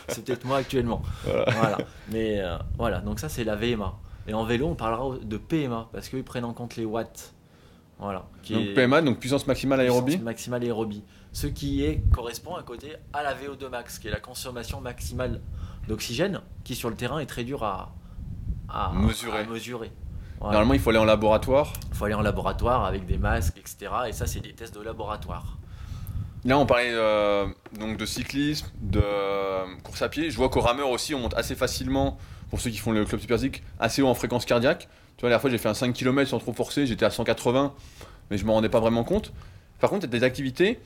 c'est 0.09 0.25
peut-être 0.25 0.45
moi 0.45 0.59
actuellement. 0.59 1.01
Voilà. 1.25 1.45
Voilà. 1.53 1.79
Mais 2.11 2.41
euh, 2.41 2.57
voilà, 2.77 3.01
donc 3.01 3.21
ça 3.21 3.29
c'est 3.29 3.45
la 3.45 3.55
VMA. 3.55 3.95
Et 4.27 4.35
en 4.35 4.45
vélo, 4.45 4.67
on 4.67 4.75
parlera 4.75 5.17
de 5.23 5.37
PMA, 5.37 5.89
parce 5.93 6.09
qu'ils 6.09 6.25
prennent 6.25 6.45
en 6.45 6.53
compte 6.53 6.77
les 6.77 6.85
watts. 6.85 7.33
Voilà. 8.03 8.25
Qui 8.43 8.55
Donc 8.55 8.63
est- 8.65 8.75
PMA, 8.75 9.01
donc 9.03 9.19
puissance 9.21 9.47
maximale 9.47 9.81
aérobie. 9.81 10.05
puissance 10.13 10.25
maximale 10.25 10.63
aérobie. 10.65 11.05
Ce 11.33 11.47
qui 11.47 11.85
est, 11.85 12.03
correspond 12.13 12.57
à 12.57 12.63
côté 12.63 12.95
à 13.13 13.23
la 13.23 13.33
VO2 13.35 13.69
max, 13.71 13.99
qui 13.99 14.09
est 14.09 14.11
la 14.11 14.21
consommation 14.21 14.81
maximale 14.81 15.41
d'oxygène, 15.89 16.41
qui 16.65 16.75
sur 16.75 16.91
le 16.91 16.97
terrain 16.97 17.21
est 17.21 17.27
très 17.27 17.45
dur 17.45 17.63
à, 17.63 17.95
à 18.69 18.93
Mesurer. 18.93 19.39
à 19.39 19.45
mesurer. 19.45 19.93
Voilà. 20.41 20.55
Normalement, 20.55 20.75
il 20.75 20.81
faut 20.81 20.91
aller 20.91 20.99
en 20.99 21.05
laboratoire. 21.05 21.73
Il 21.91 21.95
faut 21.97 22.05
aller 22.05 22.15
en 22.15 22.23
laboratoire 22.23 22.85
avec 22.85 23.07
des 23.07 23.19
masques, 23.19 23.57
etc. 23.59 23.93
Et 24.09 24.13
ça, 24.13 24.27
c'est 24.27 24.41
des 24.41 24.53
tests 24.53 24.75
de 24.75 24.81
laboratoire. 24.83 25.57
Là, 26.45 26.59
on 26.59 26.67
parlait 26.67 26.91
euh, 26.93 27.47
donc 27.79 27.97
de 27.97 28.05
cyclisme, 28.05 28.67
de 28.81 29.01
euh, 29.03 29.65
course 29.85 30.03
à 30.03 30.09
pied. 30.09 30.29
Je 30.31 30.37
vois 30.37 30.49
qu'au 30.49 30.61
rameur 30.61 30.91
aussi, 30.91 31.15
on 31.15 31.21
monte 31.21 31.35
assez 31.35 31.55
facilement, 31.55 32.19
pour 32.51 32.61
ceux 32.61 32.71
qui 32.71 32.79
font 32.79 32.91
le 32.91 33.05
club 33.05 33.21
Superzik, 33.21 33.63
assez 33.79 34.03
haut 34.03 34.09
en 34.09 34.15
fréquence 34.15 34.45
cardiaque. 34.45 34.89
Tu 35.17 35.21
vois, 35.23 35.29
la 35.29 35.35
dernière 35.35 35.41
fois, 35.41 35.51
j'ai 35.51 35.59
fait 35.59 35.69
un 35.69 35.75
5 35.75 35.93
km 35.93 36.29
sans 36.31 36.39
trop 36.39 36.53
forcer, 36.53 36.87
j'étais 36.87 37.05
à 37.05 37.11
180, 37.11 37.73
mais 38.31 38.39
je 38.39 38.45
me 38.45 38.51
rendais 38.51 38.69
pas 38.69 38.81
vraiment 38.81 39.05
compte. 39.05 39.33
Par 39.81 39.91
contre, 39.91 40.07
il 40.07 40.13
y 40.13 40.17
a 40.17 40.19
des 40.19 40.25
activités 40.25 40.81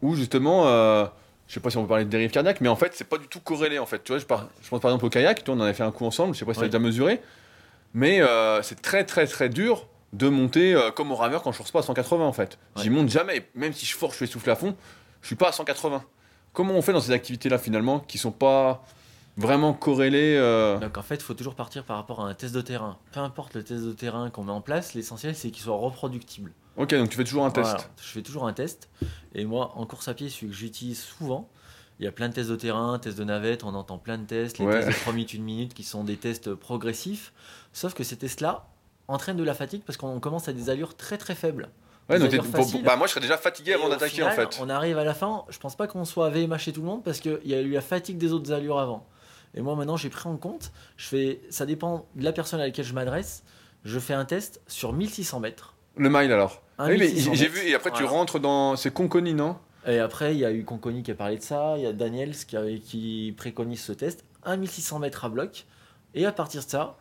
où 0.00 0.14
justement, 0.14 0.66
euh, 0.66 1.04
je 1.48 1.54
sais 1.54 1.60
pas 1.60 1.70
si 1.70 1.76
on 1.76 1.82
peut 1.82 1.88
parler 1.88 2.04
de 2.04 2.10
dérive 2.10 2.30
cardiaque, 2.30 2.60
mais 2.60 2.68
en 2.68 2.76
fait, 2.76 2.92
c'est 2.94 3.08
pas 3.08 3.18
du 3.18 3.28
tout 3.28 3.40
corrélé. 3.40 3.78
En 3.78 3.86
fait, 3.86 4.02
tu 4.02 4.12
vois, 4.12 4.18
je, 4.18 4.24
par- 4.26 4.48
je 4.62 4.68
pense 4.68 4.80
par 4.80 4.90
exemple 4.90 5.06
au 5.06 5.10
kayak, 5.10 5.44
tu 5.44 5.50
vois, 5.50 5.54
on 5.56 5.60
en 5.60 5.64
avait 5.64 5.74
fait 5.74 5.82
un 5.82 5.90
coup 5.92 6.04
ensemble, 6.06 6.34
je 6.34 6.38
sais 6.40 6.44
pas 6.44 6.52
si 6.54 6.58
tu 6.60 6.64
Oui. 6.64 6.68
déjà 6.70 6.78
mesuré, 6.78 7.20
mais 7.94 8.20
euh, 8.22 8.62
c'est 8.62 8.80
très 8.80 9.04
très 9.04 9.26
très 9.26 9.48
dur 9.48 9.86
de 10.12 10.28
monter 10.28 10.74
euh, 10.74 10.90
comme 10.90 11.10
au 11.10 11.14
rameur 11.16 11.42
quand 11.42 11.52
je 11.52 11.56
force 11.56 11.70
pas 11.70 11.78
à 11.80 11.82
180 11.82 12.24
en 12.24 12.32
fait. 12.32 12.58
J'y 12.76 12.90
monte 12.90 13.08
jamais, 13.08 13.46
même 13.54 13.72
si 13.72 13.86
je 13.86 13.94
force, 13.96 14.12
je 14.12 14.16
suis 14.18 14.24
essoufflé 14.26 14.52
à 14.52 14.56
fond, 14.56 14.76
je 15.22 15.26
suis 15.26 15.36
pas 15.36 15.48
à 15.48 15.52
180. 15.52 16.02
Comment 16.52 16.74
on 16.74 16.82
fait 16.82 16.92
dans 16.92 17.00
ces 17.00 17.12
activités-là 17.12 17.56
finalement 17.58 18.00
qui 18.00 18.18
sont 18.18 18.30
pas 18.32 18.84
vraiment 19.36 19.72
corrélées 19.72 20.36
euh, 20.36 20.78
Donc 20.78 20.98
en 20.98 21.02
fait, 21.02 21.16
il 21.16 21.22
faut 21.22 21.34
toujours 21.34 21.54
partir 21.54 21.84
par 21.84 21.96
rapport 21.96 22.20
à 22.20 22.28
un 22.28 22.34
test 22.34 22.54
de 22.54 22.60
terrain. 22.60 22.98
Peu 23.12 23.20
importe 23.20 23.54
le 23.54 23.62
test 23.62 23.84
de 23.84 23.92
terrain 23.92 24.30
qu'on 24.30 24.44
met 24.44 24.52
en 24.52 24.60
place, 24.60 24.94
l'essentiel 24.94 25.34
c'est 25.34 25.50
qu'il 25.50 25.62
soit 25.62 25.76
reproductible. 25.76 26.52
Ok, 26.76 26.94
donc 26.94 27.10
tu 27.10 27.16
fais 27.16 27.24
toujours 27.24 27.44
un 27.44 27.50
test. 27.50 27.70
Voilà, 27.70 27.84
je 28.00 28.08
fais 28.08 28.22
toujours 28.22 28.46
un 28.46 28.52
test. 28.52 28.88
Et 29.34 29.44
moi, 29.44 29.72
en 29.76 29.86
course 29.86 30.08
à 30.08 30.14
pied, 30.14 30.28
celui 30.28 30.48
que 30.48 30.54
j'utilise 30.56 31.00
souvent, 31.02 31.48
il 31.98 32.04
y 32.04 32.08
a 32.08 32.12
plein 32.12 32.28
de 32.28 32.34
tests 32.34 32.50
de 32.50 32.56
terrain, 32.56 32.98
tests 32.98 33.18
de 33.18 33.24
navette, 33.24 33.64
on 33.64 33.74
entend 33.74 33.98
plein 33.98 34.18
de 34.18 34.24
tests, 34.24 34.58
les 34.58 34.64
Ouais. 34.66 34.80
tests 34.80 34.88
de 34.88 34.94
3 35.02 35.12
minutes, 35.12 35.34
1 35.34 35.42
minute 35.42 35.74
qui 35.74 35.84
sont 35.84 36.04
des 36.04 36.16
tests 36.16 36.54
progressifs. 36.54 37.32
Sauf 37.72 37.94
que 37.94 38.04
ces 38.04 38.16
tests-là 38.16 38.66
entraînent 39.08 39.36
de 39.36 39.44
la 39.44 39.54
fatigue 39.54 39.82
parce 39.86 39.96
qu'on 39.98 40.18
commence 40.20 40.48
à 40.48 40.52
des 40.52 40.70
allures 40.70 40.96
très 40.96 41.18
très 41.18 41.34
faibles. 41.34 41.68
Ouais, 42.08 42.18
donc 42.18 42.30
bah, 42.82 42.96
moi 42.96 43.06
je 43.06 43.12
serais 43.12 43.20
déjà 43.20 43.38
fatigué 43.38 43.74
avant 43.74 43.88
d'attaquer 43.88 44.22
en 44.22 44.30
fait. 44.30 44.58
On 44.60 44.68
arrive 44.68 44.98
à 44.98 45.04
la 45.04 45.14
fin, 45.14 45.44
je 45.48 45.58
pense 45.58 45.76
pas 45.76 45.86
qu'on 45.86 46.04
soit 46.04 46.26
à 46.26 46.30
VMA 46.30 46.58
chez 46.58 46.72
tout 46.72 46.80
le 46.80 46.86
monde 46.86 47.04
parce 47.04 47.20
qu'il 47.20 47.38
y 47.44 47.54
a 47.54 47.60
eu 47.60 47.70
la 47.70 47.80
fatigue 47.80 48.18
des 48.18 48.32
autres 48.32 48.52
allures 48.52 48.78
avant. 48.80 49.06
Et 49.54 49.62
moi 49.62 49.76
maintenant 49.76 49.96
j'ai 49.96 50.10
pris 50.10 50.28
en 50.28 50.36
compte, 50.36 50.72
je 50.96 51.06
fais, 51.06 51.40
ça 51.50 51.66
dépend 51.66 52.06
de 52.14 52.24
la 52.24 52.32
personne 52.32 52.60
à 52.60 52.64
laquelle 52.64 52.84
je 52.84 52.94
m'adresse, 52.94 53.44
je 53.84 53.98
fais 53.98 54.14
un 54.14 54.24
test 54.24 54.60
sur 54.66 54.92
1600 54.92 55.40
mètres. 55.40 55.74
Le 55.96 56.08
mile 56.08 56.32
alors. 56.32 56.62
Un 56.78 56.88
Oui, 56.88 56.98
mais 56.98 57.06
1600 57.06 57.34
j'ai 57.34 57.48
vu, 57.48 57.68
et 57.68 57.74
après 57.74 57.90
tu 57.90 58.04
rentres 58.04 58.40
dans. 58.40 58.76
C'est 58.76 58.92
Conconi, 58.92 59.34
non? 59.34 59.56
Et 59.86 59.98
après, 59.98 60.34
il 60.34 60.38
y 60.38 60.44
a 60.44 60.52
eu 60.52 60.64
Conconi 60.64 61.02
qui 61.02 61.10
a 61.10 61.14
parlé 61.14 61.36
de 61.36 61.42
ça, 61.42 61.74
il 61.76 61.82
y 61.82 61.86
a 61.86 61.92
Daniels 61.92 62.36
qui, 62.36 63.34
préconise 63.36 63.80
ce 63.80 63.92
test, 63.92 64.24
un 64.44 64.56
1600 64.56 65.00
mètres 65.00 65.24
à 65.24 65.28
bloc. 65.28 65.66
Et 66.14 66.24
à 66.24 66.32
partir 66.32 66.62
de 66.62 66.68
ça, 66.68 66.96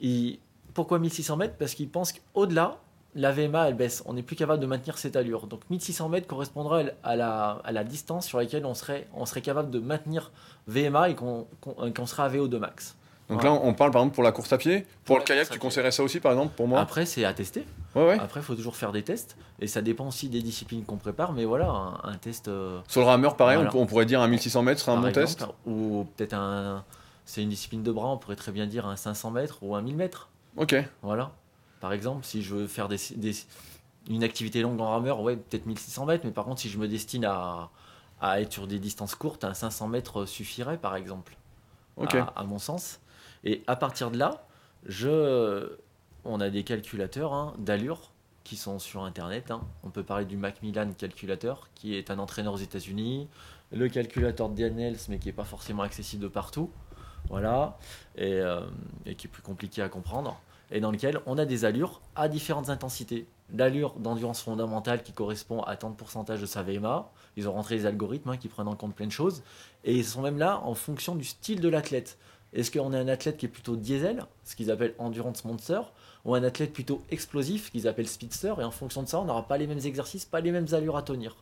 il... 0.00 0.38
pourquoi 0.74 0.98
1600 0.98 1.36
mètres? 1.36 1.54
Parce 1.58 1.74
qu'il 1.74 1.88
pense 1.88 2.12
qu'au-delà, 2.12 2.80
la 3.14 3.32
VMA 3.32 3.68
elle 3.68 3.74
baisse. 3.74 4.02
On 4.06 4.12
n'est 4.14 4.22
plus 4.22 4.36
capable 4.36 4.60
de 4.60 4.66
maintenir 4.66 4.98
cette 4.98 5.16
allure. 5.16 5.46
Donc 5.46 5.62
1600 5.70 6.08
mètres 6.08 6.26
correspondra 6.26 6.82
à 7.02 7.16
la, 7.16 7.60
à 7.64 7.72
la 7.72 7.84
distance 7.84 8.26
sur 8.26 8.38
laquelle 8.38 8.64
on 8.66 8.74
serait, 8.74 9.08
on 9.14 9.26
serait 9.26 9.40
capable 9.42 9.70
de 9.70 9.78
maintenir 9.80 10.30
VMA 10.66 11.10
et 11.10 11.14
qu'on 11.14 11.46
qu'on- 11.60 12.06
sera 12.06 12.24
à 12.24 12.28
VO2 12.28 12.58
max. 12.58 12.96
Donc 13.28 13.42
Voilà. 13.42 13.56
là, 13.56 13.60
on 13.62 13.74
parle 13.74 13.90
par 13.90 14.00
exemple 14.00 14.14
pour 14.14 14.24
la 14.24 14.32
course 14.32 14.52
à 14.54 14.58
pied. 14.58 14.80
Pour 15.04 15.16
Pour 15.16 15.18
le 15.18 15.24
kayak, 15.24 15.50
tu 15.50 15.58
conseillerais 15.58 15.90
ça 15.90 16.02
aussi 16.02 16.18
par 16.18 16.32
exemple 16.32 16.54
pour 16.56 16.66
moi? 16.66 16.80
Après, 16.80 17.04
c'est 17.04 17.24
à 17.26 17.34
tester. 17.34 17.66
Ouais, 17.94 18.06
ouais. 18.06 18.18
Après, 18.18 18.40
il 18.40 18.42
faut 18.42 18.54
toujours 18.54 18.74
faire 18.76 18.90
des 18.90 19.02
tests. 19.02 19.36
Et 19.60 19.66
ça 19.66 19.82
dépend 19.82 20.08
aussi 20.08 20.28
des 20.30 20.40
disciplines 20.40 20.84
qu'on 20.84 20.96
prépare. 20.96 21.32
Mais 21.34 21.44
voilà, 21.44 21.68
un, 21.68 22.00
un 22.04 22.14
test. 22.16 22.48
euh, 22.48 22.80
Sur 22.88 23.02
le 23.02 23.06
rameur, 23.06 23.36
pareil, 23.36 23.56
Voilà. 23.56 23.70
on, 23.74 23.84
pourrait 23.84 24.06
dire 24.06 24.22
un 24.22 24.28
1600 24.28 24.62
mètres 24.62 24.80
serait 24.80 24.92
un 24.92 25.00
bon 25.00 25.08
exemple, 25.08 25.26
test. 25.26 25.44
Ou 25.66 26.06
peut-être 26.16 26.32
un. 26.34 26.84
C'est 27.26 27.42
une 27.42 27.50
discipline 27.50 27.82
de 27.82 27.92
bras, 27.92 28.08
on 28.08 28.16
pourrait 28.16 28.36
très 28.36 28.52
bien 28.52 28.66
dire 28.66 28.86
un 28.86 28.96
500 28.96 29.30
mètres 29.30 29.58
ou 29.60 29.74
un 29.74 29.82
1000 29.82 29.96
mètres. 29.96 30.30
Ok. 30.56 30.74
Voilà. 31.02 31.32
Par 31.80 31.92
exemple, 31.92 32.24
si 32.24 32.42
je 32.42 32.54
veux 32.54 32.66
faire 32.66 32.88
des, 32.88 32.98
des- 33.16 33.34
une 34.08 34.24
activité 34.24 34.62
longue 34.62 34.80
en 34.80 34.90
rameur, 34.90 35.20
ouais, 35.20 35.36
peut-être 35.36 35.66
1600 35.66 36.06
mètres. 36.06 36.24
Mais 36.24 36.32
par 36.32 36.44
contre, 36.44 36.60
si 36.60 36.68
je 36.70 36.78
me 36.78 36.88
destine 36.88 37.24
à, 37.24 37.70
à 38.20 38.40
être 38.40 38.52
sur 38.52 38.66
des 38.66 38.78
distances 38.78 39.14
courtes, 39.14 39.44
un 39.44 39.54
500 39.54 39.88
mètres 39.88 40.24
suffirait, 40.26 40.78
par 40.78 40.96
exemple. 40.96 41.36
À, 42.20 42.40
à 42.40 42.44
mon 42.44 42.58
sens. 42.58 43.00
Et 43.44 43.62
à 43.66 43.76
partir 43.76 44.10
de 44.10 44.18
là, 44.18 44.46
je, 44.86 45.70
on 46.24 46.40
a 46.40 46.50
des 46.50 46.64
calculateurs 46.64 47.32
hein, 47.32 47.54
d'allure 47.58 48.12
qui 48.44 48.56
sont 48.56 48.78
sur 48.78 49.04
Internet. 49.04 49.50
hein. 49.50 49.60
On 49.82 49.90
peut 49.90 50.02
parler 50.04 50.24
du 50.24 50.36
Macmillan 50.36 50.90
calculateur, 50.96 51.68
qui 51.74 51.94
est 51.96 52.10
un 52.10 52.18
entraîneur 52.18 52.54
aux 52.54 52.58
États-Unis, 52.58 53.28
le 53.72 53.88
calculateur 53.88 54.48
de 54.48 54.56
Daniels, 54.62 54.96
mais 55.08 55.18
qui 55.18 55.26
n'est 55.26 55.32
pas 55.34 55.44
forcément 55.44 55.82
accessible 55.82 56.22
de 56.22 56.28
partout. 56.28 56.70
Voilà, 57.28 57.76
et, 58.16 58.34
euh, 58.40 58.60
et 59.04 59.14
qui 59.14 59.26
est 59.26 59.30
plus 59.30 59.42
compliqué 59.42 59.82
à 59.82 59.88
comprendre, 59.90 60.40
et 60.70 60.80
dans 60.80 60.90
lequel 60.90 61.20
on 61.26 61.38
a 61.38 61.44
des 61.44 61.64
allures 61.64 62.00
à 62.16 62.28
différentes 62.28 62.68
intensités. 62.68 63.26
L'allure 63.54 63.94
d'endurance 63.98 64.42
fondamentale 64.42 65.02
qui 65.02 65.12
correspond 65.12 65.62
à 65.62 65.76
tant 65.76 65.90
de 65.90 65.94
pourcentage 65.94 66.40
de 66.40 66.46
sa 66.46 66.62
VMA. 66.62 67.10
Ils 67.36 67.48
ont 67.48 67.52
rentré 67.52 67.76
les 67.76 67.86
algorithmes 67.86 68.30
hein, 68.30 68.36
qui 68.36 68.48
prennent 68.48 68.68
en 68.68 68.76
compte 68.76 68.94
plein 68.94 69.06
de 69.06 69.12
choses. 69.12 69.42
Et 69.84 69.94
ils 69.94 70.04
sont 70.04 70.20
même 70.20 70.38
là 70.38 70.60
en 70.64 70.74
fonction 70.74 71.14
du 71.14 71.24
style 71.24 71.60
de 71.60 71.68
l'athlète. 71.68 72.18
Est-ce 72.52 72.70
qu'on 72.70 72.92
est 72.92 72.98
un 72.98 73.08
athlète 73.08 73.36
qui 73.36 73.46
est 73.46 73.50
plutôt 73.50 73.76
diesel, 73.76 74.24
ce 74.44 74.56
qu'ils 74.56 74.70
appellent 74.70 74.94
endurance 74.98 75.44
monster, 75.44 75.80
ou 76.24 76.34
un 76.34 76.42
athlète 76.42 76.72
plutôt 76.72 77.02
explosif, 77.10 77.70
qu'ils 77.70 77.86
appellent 77.86 78.08
speedster, 78.08 78.54
et 78.58 78.64
en 78.64 78.70
fonction 78.70 79.02
de 79.02 79.08
ça, 79.08 79.20
on 79.20 79.26
n'aura 79.26 79.46
pas 79.46 79.58
les 79.58 79.66
mêmes 79.66 79.84
exercices, 79.84 80.24
pas 80.24 80.40
les 80.40 80.50
mêmes 80.50 80.66
allures 80.72 80.96
à 80.96 81.02
tenir. 81.02 81.36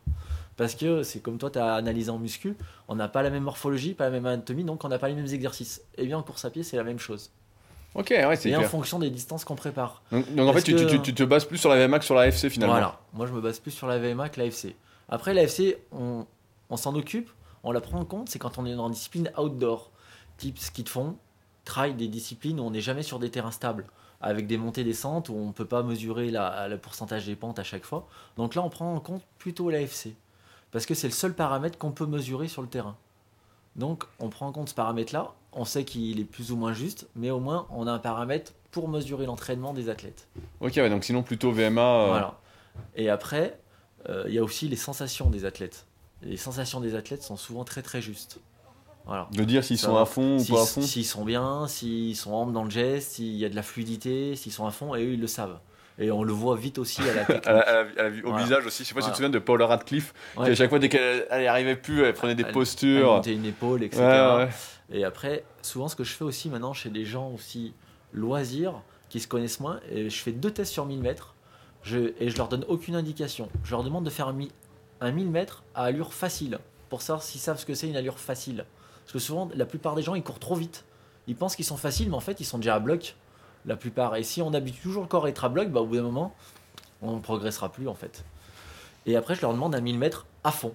Parce 0.57 0.75
que 0.75 1.03
c'est 1.03 1.19
comme 1.19 1.37
toi, 1.37 1.49
tu 1.49 1.59
as 1.59 1.75
analysé 1.75 2.09
en 2.09 2.19
muscu, 2.19 2.57
on 2.87 2.95
n'a 2.95 3.07
pas 3.07 3.21
la 3.21 3.29
même 3.29 3.43
morphologie, 3.43 3.93
pas 3.93 4.05
la 4.05 4.11
même 4.11 4.25
anatomie, 4.25 4.63
donc 4.63 4.83
on 4.83 4.89
n'a 4.89 4.99
pas 4.99 5.07
les 5.07 5.15
mêmes 5.15 5.33
exercices. 5.33 5.81
Et 5.97 6.05
bien 6.05 6.17
en 6.17 6.23
course 6.23 6.43
à 6.45 6.49
pied, 6.49 6.63
c'est 6.63 6.77
la 6.77 6.83
même 6.83 6.99
chose. 6.99 7.31
Ok, 7.97 8.09
ouais, 8.11 8.35
c'est 8.35 8.49
Et 8.49 8.55
en 8.55 8.59
fonction 8.69 8.99
des 8.99 9.09
distances 9.09 9.43
qu'on 9.43 9.55
prépare. 9.55 10.03
Donc, 10.11 10.33
donc 10.35 10.49
en 10.49 10.53
fait, 10.53 10.61
tu, 10.61 10.75
tu- 10.75 10.85
que- 10.85 10.89
tu- 10.91 11.01
tu 11.01 11.13
te 11.13 11.23
bases 11.23 11.45
plus 11.45 11.57
sur 11.57 11.69
la 11.69 11.75
VMA 11.85 11.99
que 11.99 12.05
sur 12.05 12.15
la 12.15 12.27
FC 12.27 12.49
finalement. 12.49 12.73
Voilà, 12.75 12.99
moi 13.13 13.25
je 13.27 13.33
me 13.33 13.41
base 13.41 13.59
plus 13.59 13.71
sur 13.71 13.87
la 13.87 13.97
VMA 13.99 14.29
que 14.29 14.39
l'AFC. 14.39 14.75
Après 15.09 15.33
l'AFC, 15.33 15.77
on, 15.91 16.25
on 16.69 16.77
s'en 16.77 16.93
occupe, 16.95 17.29
on 17.63 17.71
la 17.71 17.81
prend 17.81 17.99
en 17.99 18.05
compte, 18.05 18.29
c'est 18.29 18.39
quand 18.39 18.57
on 18.59 18.65
est 18.65 18.75
dans 18.75 18.87
une 18.87 18.93
discipline 18.93 19.31
outdoor, 19.37 19.89
type 20.37 20.59
ski 20.59 20.83
de 20.83 20.89
fond, 20.89 21.17
trail, 21.65 21.95
des 21.95 22.07
disciplines 22.07 22.59
où 22.59 22.63
on 22.63 22.71
n'est 22.71 22.81
jamais 22.81 23.03
sur 23.03 23.17
des 23.19 23.31
terrains 23.31 23.51
stables, 23.51 23.85
avec 24.21 24.45
des 24.47 24.57
montées 24.57 24.83
descentes 24.83 25.29
où 25.29 25.33
on 25.35 25.47
ne 25.47 25.51
peut 25.51 25.65
pas 25.65 25.81
mesurer 25.83 26.29
la, 26.29 26.67
le 26.67 26.77
pourcentage 26.77 27.25
des 27.25 27.35
pentes 27.35 27.57
à 27.59 27.63
chaque 27.63 27.83
fois. 27.83 28.07
Donc 28.37 28.53
là, 28.55 28.61
on 28.63 28.69
prend 28.69 28.93
en 28.93 28.99
compte 28.99 29.23
plutôt 29.39 29.69
l'AFC, 29.69 30.09
parce 30.71 30.85
que 30.85 30.93
c'est 30.93 31.07
le 31.07 31.13
seul 31.13 31.33
paramètre 31.33 31.77
qu'on 31.77 31.91
peut 31.91 32.05
mesurer 32.05 32.47
sur 32.47 32.61
le 32.61 32.67
terrain. 32.67 32.95
Donc 33.77 34.05
on 34.19 34.29
prend 34.29 34.47
en 34.47 34.51
compte 34.51 34.69
ce 34.69 34.73
paramètre-là, 34.73 35.33
on 35.53 35.65
sait 35.65 35.85
qu'il 35.85 36.19
est 36.19 36.23
plus 36.25 36.51
ou 36.51 36.55
moins 36.57 36.73
juste, 36.73 37.07
mais 37.15 37.29
au 37.29 37.39
moins 37.39 37.67
on 37.69 37.85
a 37.87 37.91
un 37.91 37.99
paramètre 37.99 38.53
pour 38.71 38.87
mesurer 38.89 39.25
l'entraînement 39.25 39.73
des 39.73 39.89
athlètes. 39.89 40.27
Ok, 40.59 40.73
ouais, 40.77 40.89
donc 40.89 41.03
sinon 41.03 41.23
plutôt 41.23 41.51
VMA. 41.51 41.81
euh, 41.81 42.07
Voilà. 42.07 42.39
Et 42.95 43.09
après, 43.09 43.59
euh, 44.09 44.25
il 44.27 44.33
y 44.33 44.39
a 44.39 44.43
aussi 44.43 44.67
les 44.67 44.75
sensations 44.75 45.29
des 45.29 45.45
athlètes. 45.45 45.85
Les 46.23 46.37
sensations 46.37 46.79
des 46.81 46.95
athlètes 46.95 47.23
sont 47.23 47.37
souvent 47.37 47.63
très 47.63 47.81
très 47.83 48.01
justes. 48.01 48.39
Voilà. 49.05 49.29
De 49.31 49.43
dire 49.45 49.63
s'ils 49.63 49.77
sont 49.77 49.95
à 49.95 50.05
fond 50.05 50.37
ou 50.37 50.43
pas 50.45 50.63
à 50.63 50.65
fond. 50.65 50.81
s'ils 50.81 51.05
sont 51.05 51.23
bien, 51.23 51.67
s'ils 51.67 52.15
sont 52.15 52.33
amples 52.33 52.51
dans 52.51 52.65
le 52.65 52.69
geste, 52.69 53.11
s'il 53.13 53.35
y 53.35 53.45
a 53.45 53.49
de 53.49 53.55
la 53.55 53.63
fluidité, 53.63 54.35
s'ils 54.35 54.51
sont 54.51 54.65
à 54.65 54.71
fond, 54.71 54.95
et 54.95 55.03
eux 55.05 55.13
ils 55.13 55.21
le 55.21 55.27
savent. 55.27 55.59
Et 55.99 56.11
on 56.11 56.23
le 56.23 56.31
voit 56.33 56.55
vite 56.55 56.77
aussi 56.77 57.01
à 57.01 57.13
la 57.13 57.25
technique. 57.25 57.47
À 57.47 57.53
la- 57.53 57.59
à 57.61 57.73
la- 57.83 57.89
à 57.97 58.03
la 58.03 58.09
vue- 58.09 58.23
au 58.23 58.29
Voilà. 58.29 58.43
visage 58.43 58.65
aussi. 58.65 58.83
Je 58.83 58.89
sais 58.89 58.93
pas 58.95 59.01
si 59.01 59.07
tu 59.07 59.11
te 59.11 59.17
souviens 59.17 59.29
de 59.29 59.39
Paula 59.39 59.65
Radcliffe, 59.67 60.13
qui 60.35 60.41
à 60.51 60.55
chaque 60.55 60.69
fois, 60.69 60.79
dès 60.79 60.89
qu'elle 60.89 61.25
elle 61.29 61.43
y 61.43 61.47
arrivait 61.47 61.75
plus, 61.75 62.03
elle 62.03 62.13
prenait 62.13 62.35
des 62.35 62.43
Elle- 62.43 62.47
Elle 62.49 62.53
postures. 62.53 63.13
montait 63.15 63.33
une 63.33 63.45
épaule, 63.45 63.83
etc. 63.83 64.01
Ouais, 64.01 64.35
ouais. 64.45 64.49
Et 64.91 65.03
après, 65.03 65.43
souvent, 65.61 65.87
ce 65.87 65.95
que 65.95 66.03
je 66.03 66.13
fais 66.13 66.23
aussi 66.23 66.49
maintenant 66.49 66.73
chez 66.73 66.89
des 66.89 67.03
gens 67.05 67.29
aussi 67.31 67.73
loisirs, 68.13 68.73
qui 69.09 69.19
se 69.19 69.27
connaissent 69.27 69.59
moins, 69.59 69.79
et 69.91 70.09
je 70.09 70.17
fais 70.21 70.31
deux 70.31 70.51
tests 70.51 70.71
sur 70.73 70.85
1000 70.85 70.99
mètres, 71.01 71.33
je, 71.83 72.11
et 72.19 72.29
je 72.29 72.37
leur 72.37 72.47
donne 72.49 72.65
aucune 72.67 72.95
indication. 72.95 73.49
Je 73.63 73.71
leur 73.71 73.83
demande 73.83 74.03
de 74.03 74.09
faire 74.09 74.27
un, 74.27 74.33
mi- 74.33 74.51
un 75.01 75.11
1000 75.11 75.29
mètres 75.29 75.63
à 75.75 75.83
allure 75.83 76.13
facile, 76.13 76.59
pour 76.89 77.01
savoir 77.01 77.23
s'ils 77.23 77.39
savent 77.41 77.57
ce 77.59 77.65
que 77.65 77.73
c'est 77.73 77.87
une 77.87 77.95
allure 77.95 78.19
facile. 78.19 78.65
Parce 79.03 79.13
que 79.13 79.19
souvent, 79.19 79.49
la 79.55 79.65
plupart 79.65 79.95
des 79.95 80.01
gens, 80.01 80.15
ils 80.15 80.23
courent 80.23 80.39
trop 80.39 80.55
vite. 80.55 80.83
Ils 81.27 81.35
pensent 81.35 81.55
qu'ils 81.55 81.65
sont 81.65 81.77
faciles, 81.77 82.09
mais 82.09 82.15
en 82.15 82.19
fait, 82.21 82.39
ils 82.41 82.45
sont 82.45 82.57
déjà 82.57 82.75
à 82.75 82.79
bloc, 82.79 83.15
la 83.67 83.75
plupart. 83.75 84.15
Et 84.15 84.23
si 84.23 84.41
on 84.41 84.53
habitue 84.53 84.81
toujours 84.81 85.03
le 85.03 85.07
corps 85.07 85.25
à 85.25 85.29
être 85.29 85.45
à 85.45 85.49
bloc, 85.49 85.69
bah, 85.69 85.81
au 85.81 85.85
bout 85.85 85.97
d'un 85.97 86.01
moment, 86.01 86.33
on 87.01 87.15
ne 87.17 87.19
progressera 87.21 87.69
plus, 87.71 87.87
en 87.87 87.93
fait. 87.93 88.23
Et 89.05 89.15
après, 89.15 89.35
je 89.35 89.41
leur 89.41 89.53
demande 89.53 89.75
un 89.75 89.81
1000 89.81 89.97
mètres 89.99 90.25
à 90.43 90.51
fond 90.51 90.73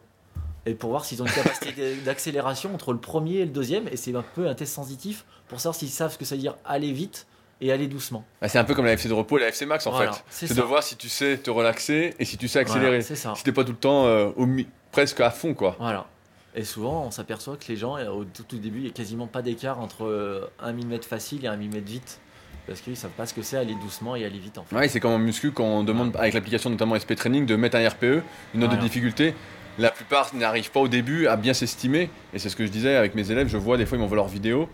et 0.64 0.74
pour 0.74 0.90
voir 0.90 1.04
s'ils 1.04 1.20
ont 1.22 1.26
une 1.26 1.32
capacité 1.32 1.96
d'accélération 2.04 2.72
entre 2.74 2.92
le 2.92 2.98
premier 3.00 3.38
et 3.38 3.44
le 3.44 3.50
deuxième. 3.50 3.88
Et 3.88 3.96
c'est 3.96 4.14
un 4.14 4.22
peu 4.34 4.46
un 4.48 4.54
test 4.54 4.72
sensitif 4.72 5.24
pour 5.48 5.60
savoir 5.60 5.74
s'ils 5.74 5.88
savent 5.90 6.12
ce 6.12 6.18
que 6.18 6.24
ça 6.24 6.36
veut 6.36 6.40
dire 6.40 6.54
aller 6.64 6.92
vite 6.92 7.26
et 7.60 7.72
aller 7.72 7.88
doucement. 7.88 8.24
Ah, 8.40 8.48
c'est 8.48 8.58
un 8.58 8.64
peu 8.64 8.74
comme 8.74 8.84
la 8.84 8.92
FC 8.92 9.08
de 9.08 9.12
repos 9.12 9.38
et 9.38 9.40
la 9.40 9.48
FC 9.48 9.66
Max 9.66 9.86
en 9.86 9.90
Voilà, 9.90 10.12
fait. 10.12 10.46
c'est 10.46 10.54
de 10.54 10.62
voir 10.62 10.82
si 10.82 10.96
tu 10.96 11.08
sais 11.08 11.36
te 11.38 11.50
relaxer 11.50 12.14
et 12.18 12.24
si 12.24 12.36
tu 12.36 12.48
sais 12.48 12.60
accélérer. 12.60 12.88
Voilà, 12.88 13.02
c'est 13.02 13.16
ça. 13.16 13.34
si 13.36 13.42
t'es 13.44 13.52
pas 13.52 13.64
tout 13.64 13.72
le 13.72 13.78
temps 13.78 14.06
euh, 14.06 14.30
au 14.36 14.46
presque 14.92 15.20
à 15.20 15.30
fond 15.30 15.54
quoi. 15.54 15.76
Voilà. 15.78 16.06
Et 16.54 16.64
souvent, 16.64 17.04
on 17.06 17.10
s'aperçoit 17.10 17.56
que 17.56 17.66
les 17.68 17.76
gens, 17.76 17.96
euh, 17.96 18.08
au 18.10 18.24
tout, 18.24 18.42
tout 18.42 18.58
début, 18.58 18.78
il 18.78 18.84
n'y 18.84 18.88
a 18.90 18.92
quasiment 18.92 19.26
pas 19.26 19.42
d'écart 19.42 19.80
entre 19.80 20.04
euh, 20.04 20.50
un 20.60 20.72
1000 20.72 20.86
mètres 20.86 21.08
facile 21.08 21.44
et 21.44 21.48
un 21.48 21.56
1000 21.56 21.70
mètres 21.70 21.88
vite. 21.88 22.20
Parce 22.66 22.80
qu'ils 22.80 22.96
savent 22.96 23.10
pas 23.10 23.26
ce 23.26 23.34
que 23.34 23.42
c'est 23.42 23.56
aller 23.56 23.74
doucement 23.82 24.14
et 24.16 24.24
aller 24.24 24.38
vite 24.38 24.56
en 24.58 24.64
fait. 24.64 24.76
Ouais, 24.76 24.88
c'est 24.88 25.00
comme 25.00 25.12
en 25.12 25.18
muscu 25.18 25.50
quand 25.50 25.64
on 25.64 25.82
demande 25.84 26.16
avec 26.16 26.32
l'application 26.34 26.70
notamment 26.70 26.94
SP 26.98 27.14
Training 27.16 27.44
de 27.44 27.56
mettre 27.56 27.76
un 27.76 27.88
RPE, 27.88 28.22
une 28.54 28.60
note 28.60 28.70
de 28.70 28.76
difficulté. 28.76 29.34
La 29.78 29.90
plupart 29.90 30.34
n'arrivent 30.34 30.70
pas 30.70 30.80
au 30.80 30.88
début 30.88 31.26
à 31.26 31.36
bien 31.36 31.54
s'estimer. 31.54 32.10
Et 32.34 32.38
c'est 32.38 32.48
ce 32.48 32.56
que 32.56 32.64
je 32.66 32.70
disais 32.70 32.94
avec 32.94 33.14
mes 33.14 33.30
élèves, 33.30 33.48
je 33.48 33.56
vois 33.56 33.76
des 33.78 33.86
fois 33.86 33.98
ils 33.98 34.00
m'envoient 34.00 34.16
leurs 34.16 34.28
vidéos. 34.28 34.68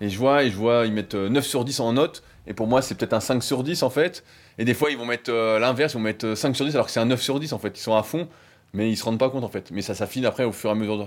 Et 0.00 0.08
je 0.08 0.18
vois 0.18 0.44
et 0.44 0.50
je 0.50 0.56
vois 0.56 0.86
ils 0.86 0.92
mettent 0.92 1.14
euh, 1.14 1.28
9 1.28 1.44
sur 1.44 1.64
10 1.64 1.80
en 1.80 1.92
note 1.94 2.22
et 2.46 2.52
pour 2.54 2.66
moi 2.66 2.80
c'est 2.82 2.94
peut-être 2.94 3.12
un 3.14 3.20
5 3.20 3.42
sur 3.42 3.62
10 3.62 3.82
en 3.82 3.90
fait. 3.90 4.24
Et 4.58 4.64
des 4.64 4.74
fois 4.74 4.90
ils 4.90 4.96
vont 4.96 5.06
mettre 5.06 5.30
euh, 5.32 5.58
l'inverse, 5.58 5.92
ils 5.94 5.96
vont 5.96 6.02
mettre 6.02 6.26
euh, 6.26 6.34
5 6.36 6.54
sur 6.56 6.64
10 6.64 6.74
alors 6.74 6.86
que 6.86 6.92
c'est 6.92 7.00
un 7.00 7.06
9 7.06 7.20
sur 7.20 7.38
10 7.40 7.52
en 7.52 7.58
fait, 7.58 7.78
ils 7.78 7.82
sont 7.82 7.94
à 7.96 8.02
fond 8.02 8.28
mais 8.72 8.90
ils 8.90 8.96
se 8.96 9.04
rendent 9.04 9.18
pas 9.18 9.30
compte 9.30 9.44
en 9.44 9.48
fait. 9.48 9.70
Mais 9.72 9.80
ça 9.82 9.94
s'affine 9.94 10.24
après 10.26 10.44
au 10.44 10.52
fur 10.52 10.68
et 10.70 10.72
à 10.72 10.76
mesure 10.76 10.98
de- 10.98 11.04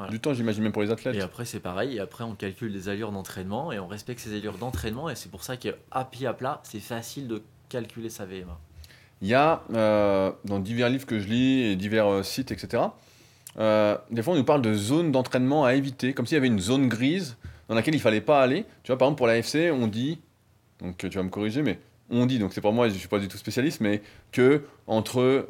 Voilà. 0.00 0.12
du 0.12 0.20
temps, 0.20 0.32
j'imagine 0.32 0.62
même 0.62 0.72
pour 0.72 0.82
les 0.82 0.90
athlètes. 0.90 1.14
Et 1.14 1.20
après, 1.20 1.44
c'est 1.44 1.60
pareil. 1.60 1.96
Et 1.96 2.00
après, 2.00 2.24
on 2.24 2.34
calcule 2.34 2.72
des 2.72 2.88
allures 2.88 3.12
d'entraînement 3.12 3.70
et 3.70 3.78
on 3.78 3.86
respecte 3.86 4.20
ces 4.20 4.34
allures 4.34 4.56
d'entraînement. 4.56 5.10
Et 5.10 5.14
c'est 5.14 5.30
pour 5.30 5.42
ça 5.42 5.58
qu'à 5.58 6.04
pied 6.10 6.26
à 6.26 6.32
plat, 6.32 6.60
c'est 6.62 6.80
facile 6.80 7.28
de 7.28 7.42
calculer 7.68 8.08
sa 8.08 8.24
VMA. 8.24 8.58
Il 9.20 9.28
y 9.28 9.34
a, 9.34 9.62
euh, 9.74 10.32
dans 10.46 10.58
divers 10.58 10.88
livres 10.88 11.04
que 11.04 11.18
je 11.18 11.28
lis 11.28 11.62
et 11.62 11.76
divers 11.76 12.06
euh, 12.06 12.22
sites, 12.22 12.50
etc., 12.50 12.84
euh, 13.58 13.98
des 14.10 14.22
fois 14.22 14.34
on 14.34 14.36
nous 14.36 14.44
parle 14.44 14.62
de 14.62 14.72
zones 14.72 15.10
d'entraînement 15.10 15.64
à 15.64 15.74
éviter, 15.74 16.14
comme 16.14 16.24
s'il 16.24 16.36
y 16.36 16.38
avait 16.38 16.46
une 16.46 16.60
zone 16.60 16.88
grise 16.88 17.36
dans 17.68 17.74
laquelle 17.74 17.94
il 17.94 18.00
fallait 18.00 18.20
pas 18.20 18.40
aller. 18.40 18.64
Tu 18.84 18.92
vois, 18.92 18.96
par 18.96 19.08
exemple, 19.08 19.18
pour 19.18 19.26
l'AFC, 19.26 19.72
on 19.72 19.88
dit, 19.88 20.20
donc 20.80 20.96
tu 20.98 21.08
vas 21.10 21.22
me 21.22 21.28
corriger, 21.28 21.62
mais 21.62 21.78
on 22.10 22.24
dit, 22.26 22.38
donc 22.38 22.54
c'est 22.54 22.60
pour 22.60 22.72
moi, 22.72 22.88
je 22.88 22.94
suis 22.94 23.08
pas 23.08 23.18
du 23.18 23.28
tout 23.28 23.36
spécialiste, 23.36 23.80
mais 23.80 24.00
que 24.32 24.62
entre 24.86 25.46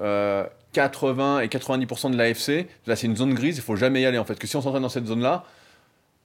80 0.72 1.40
et 1.40 1.48
90% 1.48 2.10
de 2.12 2.16
l'AFC, 2.16 2.68
là 2.86 2.96
c'est 2.96 3.06
une 3.06 3.16
zone 3.16 3.34
grise, 3.34 3.56
il 3.56 3.62
faut 3.62 3.76
jamais 3.76 4.02
y 4.02 4.06
aller 4.06 4.18
en 4.18 4.24
fait. 4.24 4.38
Que 4.38 4.46
si 4.46 4.56
on 4.56 4.62
s'entraîne 4.62 4.82
dans 4.82 4.88
cette 4.88 5.06
zone-là, 5.06 5.44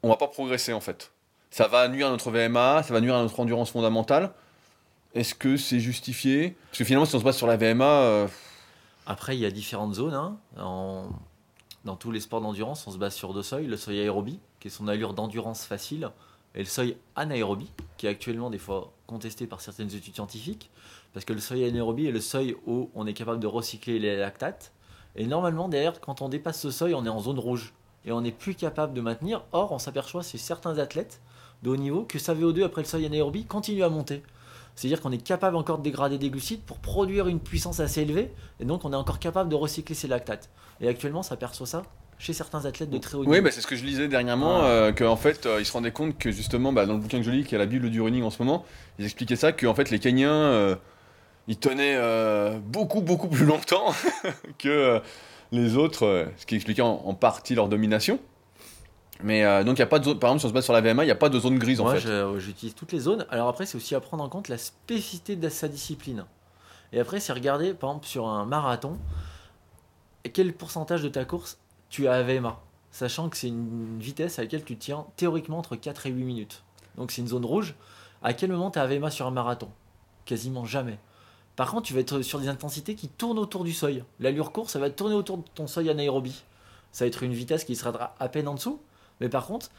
on 0.03 0.09
va 0.09 0.17
pas 0.17 0.27
progresser 0.27 0.73
en 0.73 0.81
fait. 0.81 1.11
Ça 1.51 1.67
va 1.67 1.87
nuire 1.87 2.07
à 2.07 2.09
notre 2.11 2.31
VMA, 2.31 2.83
ça 2.83 2.93
va 2.93 3.01
nuire 3.01 3.15
à 3.15 3.21
notre 3.21 3.39
endurance 3.39 3.71
fondamentale. 3.71 4.31
Est-ce 5.13 5.33
que 5.33 5.55
c'est 5.57 5.79
justifié? 5.79 6.55
Parce 6.69 6.79
que 6.79 6.83
finalement, 6.83 7.05
si 7.05 7.15
on 7.15 7.19
se 7.19 7.23
base 7.23 7.37
sur 7.37 7.47
la 7.47 7.55
VMA, 7.55 7.85
euh, 7.85 8.27
Après, 9.05 9.35
il 9.37 9.39
y 9.39 9.45
a 9.45 9.51
différentes 9.51 9.93
zones. 9.93 10.13
hein. 10.13 10.37
Dans 11.85 11.95
tous 11.95 12.11
les 12.11 12.19
sports 12.19 12.41
d'endurance, 12.41 12.85
on 12.87 12.91
se 12.91 12.97
base 12.97 13.13
sur 13.13 13.33
deux 13.33 13.43
seuils. 13.43 13.67
Le 13.67 13.77
seuil 13.77 13.99
aérobie, 14.01 14.39
qui 14.59 14.67
est 14.67 14.71
son 14.71 14.87
allure 14.87 15.13
d'endurance 15.13 15.63
facile, 15.65 16.09
et 16.55 16.59
le 16.59 16.65
seuil 16.65 16.97
anaérobie, 17.15 17.69
qui 17.97 18.07
est 18.07 18.09
actuellement 18.09 18.49
des 18.49 18.57
fois 18.57 18.91
contesté 19.05 19.45
par 19.45 19.61
certaines 19.61 19.93
études 19.93 20.15
scientifiques, 20.15 20.69
parce 21.15 21.23
que 21.25 21.31
le 21.33 21.39
seuil 21.39 21.63
anaérobie 21.65 22.07
est 22.07 22.11
le 22.11 22.19
seuil 22.19 22.57
où 22.67 22.89
on 22.93 23.07
est 23.07 23.13
capable 23.13 23.39
de 23.39 23.47
recycler 23.47 23.99
les 23.99 24.17
lactates. 24.17 24.73
Et 25.15 25.25
normalement, 25.25 25.69
derrière, 25.69 26.01
quand 26.01 26.21
on 26.21 26.27
dépasse 26.27 26.59
ce 26.59 26.71
seuil, 26.71 26.93
on 26.93 27.05
est 27.05 27.09
en 27.09 27.21
zone 27.21 27.39
rouge. 27.39 27.73
Et 28.05 28.11
on 28.11 28.19
n'est 28.19 28.33
plus 28.33 28.53
capable 28.53 28.93
de 28.93 28.99
maintenir. 28.99 29.41
Or, 29.53 29.71
on 29.71 29.79
s'aperçoit 29.79 30.23
chez 30.23 30.37
certains 30.37 30.77
athlètes 30.77 31.21
de 31.63 31.69
haut 31.69 31.77
niveau 31.77 32.03
que 32.03 32.19
sa 32.19 32.35
VO2 32.35 32.65
après 32.65 32.81
le 32.81 32.87
seuil 32.87 33.05
anaérobie 33.05 33.45
continue 33.45 33.81
à 33.81 33.87
monter. 33.89 34.23
C'est-à-dire 34.75 34.99
qu'on 34.99 35.13
est 35.13 35.23
capable 35.23 35.55
encore 35.55 35.77
de 35.77 35.83
dégrader 35.83 36.17
des 36.17 36.29
glucides 36.29 36.59
pour 36.63 36.79
produire 36.79 37.29
une 37.29 37.39
puissance 37.39 37.79
assez 37.79 38.01
élevée, 38.01 38.33
et 38.59 38.65
donc 38.65 38.83
on 38.83 38.91
est 38.91 38.95
encore 38.97 39.19
capable 39.19 39.49
de 39.49 39.55
recycler 39.55 39.95
ces 39.95 40.09
lactates. 40.09 40.49
Et 40.81 40.89
actuellement, 40.89 41.23
ça 41.23 41.37
perçoit 41.37 41.65
ça 41.65 41.83
chez 42.19 42.33
certains 42.33 42.65
athlètes 42.65 42.89
de 42.89 42.97
très 42.97 43.15
haut 43.15 43.21
niveau. 43.21 43.31
oui, 43.31 43.39
bah, 43.39 43.51
c'est 43.51 43.61
ce 43.61 43.67
que 43.67 43.77
je 43.77 43.85
lisais 43.85 44.09
dernièrement, 44.09 44.57
Ah. 44.63 44.65
euh, 44.65 44.91
qu'en 44.91 45.15
fait, 45.15 45.45
euh, 45.45 45.61
ils 45.61 45.65
se 45.65 45.71
rendaient 45.71 45.91
compte 45.93 46.17
que 46.17 46.29
justement, 46.29 46.73
bah, 46.73 46.85
dans 46.85 46.93
le 46.93 46.99
bouquin 46.99 47.19
que 47.19 47.23
je 47.23 47.31
lis, 47.31 47.45
qui 47.45 47.55
est 47.55 47.57
la 47.57 47.65
Bible 47.65 47.89
du 47.89 48.01
running 48.01 48.23
en 48.23 48.29
ce 48.29 48.43
moment, 48.43 48.65
ils 48.99 49.05
expliquaient 49.05 49.37
ça, 49.37 49.53
qu'en 49.53 49.73
fait, 49.73 49.89
les 49.91 49.99
Kenyans, 49.99 50.29
euh, 50.29 50.75
ils 51.47 51.57
tenaient 51.57 51.95
euh, 51.97 52.57
beaucoup, 52.59 53.01
beaucoup 53.01 53.27
plus 53.27 53.45
longtemps 53.45 53.93
que 54.57 54.67
euh, 54.69 54.99
les 55.51 55.77
autres, 55.77 56.05
euh, 56.05 56.25
ce 56.37 56.45
qui 56.45 56.55
expliquait 56.55 56.81
en, 56.81 57.01
en 57.05 57.13
partie 57.13 57.55
leur 57.55 57.67
domination. 57.67 58.19
Mais 59.23 59.45
euh, 59.45 59.63
donc, 59.63 59.77
il 59.77 59.79
y 59.79 59.83
a 59.83 59.87
pas 59.87 59.99
de 59.99 60.03
zone, 60.05 60.19
par 60.19 60.29
exemple, 60.29 60.41
si 60.41 60.45
on 60.47 60.49
se 60.49 60.53
base 60.53 60.65
sur 60.65 60.73
la 60.73 60.81
VMA, 60.81 61.03
il 61.03 61.07
n'y 61.07 61.11
a 61.11 61.15
pas 61.15 61.29
de 61.29 61.39
zone 61.39 61.57
grise 61.57 61.79
en 61.79 61.85
Moi, 61.85 61.95
fait. 61.95 62.09
euh, 62.09 62.37
j'utilise 62.39 62.75
toutes 62.75 62.91
les 62.91 62.99
zones. 62.99 63.25
Alors 63.29 63.47
après, 63.47 63.65
c'est 63.65 63.77
aussi 63.77 63.95
à 63.95 63.99
prendre 64.01 64.23
en 64.23 64.29
compte 64.29 64.49
la 64.49 64.57
spécificité 64.57 65.35
de 65.37 65.47
sa 65.49 65.67
discipline. 65.69 66.25
Et 66.91 66.99
après, 66.99 67.19
c'est 67.19 67.31
regarder, 67.33 67.73
par 67.73 67.91
exemple, 67.91 68.07
sur 68.07 68.27
un 68.27 68.45
marathon, 68.45 68.97
quel 70.33 70.53
pourcentage 70.53 71.01
de 71.01 71.09
ta 71.09 71.23
course 71.25 71.57
tu 71.89 72.07
as 72.07 72.13
à 72.13 72.23
VMA, 72.23 72.59
sachant 72.91 73.29
que 73.29 73.37
c'est 73.37 73.47
une 73.47 73.99
vitesse 73.99 74.39
à 74.39 74.41
laquelle 74.41 74.63
tu 74.63 74.75
tiens 74.75 75.05
théoriquement 75.15 75.59
entre 75.59 75.75
4 75.75 76.07
et 76.07 76.09
8 76.09 76.23
minutes. 76.23 76.63
Donc 76.97 77.11
c'est 77.11 77.21
une 77.21 77.27
zone 77.27 77.45
rouge. 77.45 77.75
À 78.23 78.33
quel 78.33 78.51
moment 78.51 78.71
tu 78.71 78.79
as 78.79 78.87
VMA 78.87 79.11
sur 79.11 79.27
un 79.27 79.31
marathon? 79.31 79.69
Quasiment 80.25 80.65
jamais. 80.65 80.97
Par 81.55 81.71
contre, 81.71 81.83
tu 81.83 81.93
vas 81.93 82.01
être 82.01 82.21
sur 82.21 82.39
des 82.39 82.49
intensités 82.49 82.95
qui 82.95 83.07
tournent 83.07 83.39
autour 83.39 83.63
du 83.63 83.73
seuil. 83.73 84.03
L'allure 84.19 84.51
course, 84.51 84.73
ça 84.73 84.79
va 84.79 84.89
tourner 84.89 85.15
autour 85.15 85.37
de 85.37 85.43
ton 85.53 85.67
seuil 85.67 85.89
anaérobie. 85.89 86.43
Ça 86.91 87.05
va 87.05 87.07
être 87.07 87.23
une 87.23 87.33
vitesse 87.33 87.63
qui 87.63 87.75
sera 87.75 88.15
à 88.19 88.29
peine 88.29 88.47
en 88.47 88.55
dessous. 88.55 88.79
Mais 89.21 89.29
par 89.29 89.45
contre, 89.45 89.69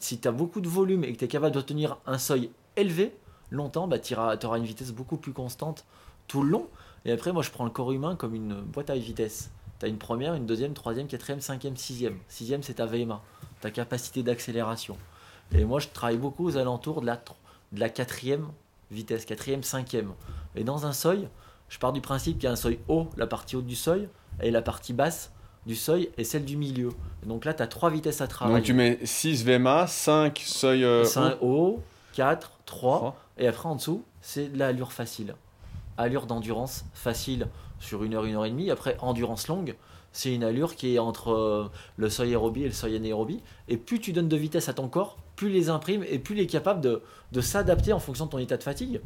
si 0.00 0.18
tu 0.18 0.26
as 0.26 0.32
beaucoup 0.32 0.60
de 0.60 0.68
volume 0.68 1.04
et 1.04 1.12
que 1.12 1.18
tu 1.18 1.24
es 1.24 1.28
capable 1.28 1.54
de 1.54 1.60
tenir 1.60 1.98
un 2.06 2.18
seuil 2.18 2.50
élevé 2.76 3.14
longtemps, 3.50 3.86
bah, 3.86 3.98
tu 3.98 4.14
auras 4.14 4.58
une 4.58 4.64
vitesse 4.64 4.92
beaucoup 4.92 5.16
plus 5.16 5.32
constante 5.32 5.84
tout 6.26 6.42
le 6.42 6.50
long. 6.50 6.66
Et 7.04 7.12
après, 7.12 7.32
moi, 7.32 7.42
je 7.42 7.50
prends 7.50 7.64
le 7.64 7.70
corps 7.70 7.92
humain 7.92 8.16
comme 8.16 8.34
une 8.34 8.60
boîte 8.60 8.90
à 8.90 8.96
vitesse. 8.96 9.50
Tu 9.78 9.86
as 9.86 9.88
une 9.88 9.98
première, 9.98 10.34
une 10.34 10.46
deuxième, 10.46 10.72
troisième, 10.72 11.06
quatrième, 11.06 11.40
cinquième, 11.40 11.76
sixième. 11.76 12.18
Sixième, 12.28 12.62
c'est 12.62 12.74
ta 12.74 12.86
VMA, 12.86 13.20
ta 13.60 13.70
capacité 13.70 14.22
d'accélération. 14.22 14.96
Et 15.52 15.64
moi, 15.64 15.78
je 15.78 15.88
travaille 15.88 16.18
beaucoup 16.18 16.46
aux 16.46 16.56
alentours 16.56 17.02
de 17.02 17.06
la 17.72 17.88
quatrième 17.88 18.48
vitesse, 18.92 19.24
quatrième, 19.24 19.62
cinquième. 19.62 20.12
Et 20.54 20.64
dans 20.64 20.86
un 20.86 20.92
seuil, 20.92 21.28
je 21.68 21.78
pars 21.78 21.92
du 21.92 22.00
principe 22.00 22.36
qu'il 22.38 22.44
y 22.44 22.48
a 22.48 22.52
un 22.52 22.56
seuil 22.56 22.78
haut, 22.88 23.08
la 23.16 23.26
partie 23.26 23.56
haute 23.56 23.66
du 23.66 23.76
seuil, 23.76 24.08
et 24.42 24.50
la 24.50 24.62
partie 24.62 24.92
basse 24.92 25.32
du 25.66 25.74
seuil 25.76 26.10
est 26.18 26.24
celle 26.24 26.44
du 26.44 26.56
milieu. 26.56 26.90
Et 27.22 27.26
donc 27.26 27.44
là, 27.44 27.54
tu 27.54 27.62
as 27.62 27.66
trois 27.66 27.90
vitesses 27.90 28.20
à 28.20 28.26
travailler. 28.26 28.58
Donc, 28.58 28.64
tu 28.66 28.72
mets 28.74 28.98
6 29.02 29.44
VMA, 29.44 29.86
5 29.86 30.38
seuil. 30.44 30.84
euh, 30.84 31.04
5 31.04 31.38
haut, 31.40 31.80
4, 32.14 32.50
3, 32.66 32.96
Trois. 32.98 33.16
et 33.38 33.46
après 33.46 33.68
en 33.68 33.76
dessous, 33.76 34.02
c'est 34.20 34.48
de 34.52 34.58
l'allure 34.58 34.92
facile. 34.92 35.34
Allure 35.96 36.26
d'endurance 36.26 36.84
facile 36.94 37.48
sur 37.78 38.02
une 38.04 38.14
heure, 38.14 38.24
une 38.24 38.34
heure 38.34 38.44
et 38.44 38.50
demie. 38.50 38.70
Après, 38.70 38.96
endurance 39.00 39.46
longue, 39.48 39.76
c'est 40.12 40.34
une 40.34 40.42
allure 40.44 40.74
qui 40.74 40.94
est 40.94 40.98
entre 40.98 41.30
euh, 41.32 41.70
le 41.96 42.10
seuil 42.10 42.30
aérobie 42.30 42.62
et 42.64 42.66
le 42.66 42.72
seuil 42.72 42.96
anaérobie. 42.96 43.40
Et 43.68 43.76
plus 43.76 44.00
tu 44.00 44.12
donnes 44.12 44.28
de 44.28 44.36
vitesse 44.36 44.68
à 44.68 44.74
ton 44.74 44.88
corps, 44.88 45.16
plus 45.36 45.48
les 45.50 45.68
imprime 45.70 46.04
et 46.08 46.18
plus 46.18 46.34
il 46.36 46.40
est 46.40 46.46
capable 46.46 46.80
de, 46.80 47.02
de 47.32 47.40
s'adapter 47.40 47.92
en 47.92 47.98
fonction 48.00 48.26
de 48.26 48.30
ton 48.30 48.38
état 48.38 48.56
de 48.56 48.62
fatigue. 48.62 49.00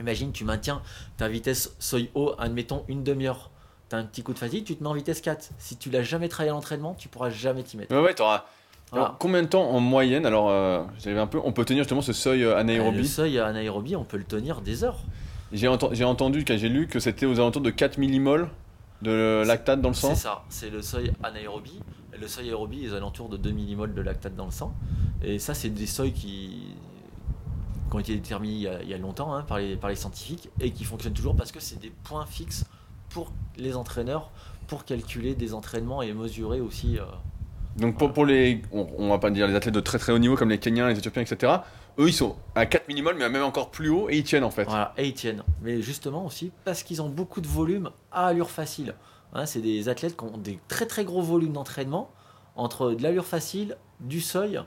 Imagine, 0.00 0.32
tu 0.32 0.44
maintiens 0.44 0.80
ta 1.18 1.28
vitesse 1.28 1.74
seuil 1.78 2.10
haut, 2.14 2.32
admettons 2.38 2.84
une 2.88 3.04
demi-heure. 3.04 3.50
Tu 3.90 3.96
as 3.96 3.98
un 3.98 4.04
petit 4.04 4.22
coup 4.22 4.32
de 4.32 4.38
fatigue, 4.38 4.64
tu 4.64 4.74
te 4.76 4.82
mets 4.82 4.88
en 4.88 4.94
vitesse 4.94 5.20
4. 5.20 5.50
Si 5.58 5.76
tu 5.76 5.90
l'as 5.90 6.02
jamais 6.02 6.28
travaillé 6.28 6.50
à 6.50 6.54
l'entraînement, 6.54 6.94
tu 6.98 7.08
pourras 7.08 7.28
jamais 7.30 7.62
t'y 7.62 7.76
mettre. 7.76 7.94
Ouais, 7.94 8.00
ouais, 8.02 8.14
t'auras. 8.14 8.44
Voilà. 8.90 9.06
Alors, 9.06 9.18
combien 9.18 9.42
de 9.42 9.48
temps 9.48 9.68
en 9.70 9.80
moyenne 9.80 10.24
Alors, 10.26 10.48
euh, 10.50 10.82
j'avais 10.98 11.18
un 11.20 11.26
peu. 11.26 11.38
On 11.44 11.52
peut 11.52 11.64
tenir 11.66 11.82
justement 11.82 12.00
ce 12.02 12.12
seuil 12.14 12.42
euh, 12.42 12.50
Le 12.50 12.56
anaérobie. 12.56 13.06
seuil 13.06 13.38
anaérobie, 13.38 13.96
on 13.96 14.04
peut 14.04 14.16
le 14.18 14.24
tenir 14.24 14.60
des 14.62 14.82
heures. 14.84 15.00
J'ai 15.52 15.66
enten- 15.68 15.90
j'ai 15.92 16.04
entendu, 16.04 16.44
quand 16.46 16.56
j'ai 16.56 16.68
lu, 16.70 16.86
que 16.88 16.98
c'était 17.00 17.26
aux 17.26 17.34
alentours 17.38 17.60
de 17.62 17.70
4 17.70 17.98
millimoles 17.98 18.48
de 19.02 19.42
lactate 19.46 19.80
dans 19.82 19.88
le 19.90 19.94
sang. 19.94 20.14
C'est 20.14 20.22
ça, 20.22 20.44
c'est 20.48 20.70
le 20.70 20.80
seuil 20.80 21.12
anaérobie. 21.22 21.80
Le 22.22 22.28
seuil 22.28 22.50
aérobie 22.50 22.84
est 22.84 22.90
aux 22.90 22.94
alentours 22.94 23.28
de 23.28 23.36
2 23.36 23.50
millimoles 23.50 23.94
de 23.94 24.00
lactate 24.00 24.36
dans 24.36 24.44
le 24.44 24.52
sang. 24.52 24.72
Et 25.24 25.40
ça, 25.40 25.54
c'est 25.54 25.70
des 25.70 25.86
seuils 25.86 26.12
qui, 26.12 26.68
qui 27.90 27.96
ont 27.96 27.98
été 27.98 28.14
déterminés 28.14 28.52
il 28.54 28.60
y 28.60 28.68
a, 28.68 28.80
il 28.80 28.88
y 28.88 28.94
a 28.94 28.98
longtemps 28.98 29.34
hein, 29.34 29.42
par, 29.42 29.58
les, 29.58 29.74
par 29.74 29.90
les 29.90 29.96
scientifiques 29.96 30.48
et 30.60 30.70
qui 30.70 30.84
fonctionnent 30.84 31.14
toujours 31.14 31.34
parce 31.34 31.50
que 31.50 31.58
c'est 31.58 31.80
des 31.80 31.90
points 32.04 32.24
fixes 32.24 32.64
pour 33.08 33.32
les 33.56 33.74
entraîneurs 33.74 34.30
pour 34.68 34.84
calculer 34.84 35.34
des 35.34 35.52
entraînements 35.52 36.00
et 36.00 36.12
mesurer 36.12 36.60
aussi. 36.60 36.96
euh, 36.96 37.02
Donc 37.76 37.98
pour, 37.98 38.12
pour 38.12 38.24
les, 38.24 38.62
on, 38.70 38.86
on 38.98 39.08
va 39.08 39.18
pas 39.18 39.32
dire 39.32 39.48
les 39.48 39.56
athlètes 39.56 39.74
de 39.74 39.80
très 39.80 39.98
très 39.98 40.12
haut 40.12 40.20
niveau 40.20 40.36
comme 40.36 40.50
les 40.50 40.58
Kenyans, 40.58 40.86
les 40.86 40.98
Éthiopiens, 40.98 41.22
etc. 41.22 41.54
eux 41.98 42.06
ils 42.06 42.12
sont 42.14 42.36
à 42.54 42.66
4 42.66 42.86
minimum, 42.86 43.16
mais 43.18 43.28
même 43.28 43.42
encore 43.42 43.72
plus 43.72 43.88
haut 43.88 44.08
et 44.08 44.18
ils 44.18 44.24
tiennent 44.24 44.44
en 44.44 44.52
fait. 44.52 44.62
Voilà, 44.62 44.94
et 44.96 45.08
ils 45.08 45.14
tiennent. 45.14 45.42
Mais 45.60 45.82
justement 45.82 46.24
aussi 46.24 46.52
parce 46.64 46.84
qu'ils 46.84 47.02
ont 47.02 47.08
beaucoup 47.08 47.40
de 47.40 47.48
volume 47.48 47.90
à 48.12 48.26
allure 48.28 48.48
facile. 48.48 48.94
Hein, 49.32 49.46
c'est 49.46 49.60
des 49.60 49.88
athlètes 49.88 50.16
qui 50.16 50.24
ont 50.24 50.38
des 50.38 50.58
très 50.68 50.86
très 50.86 51.04
gros 51.04 51.22
volumes 51.22 51.52
d'entraînement 51.52 52.10
entre 52.56 52.92
de 52.92 53.02
l'allure 53.02 53.24
facile, 53.24 53.76
du 54.00 54.20
seuil 54.20 54.60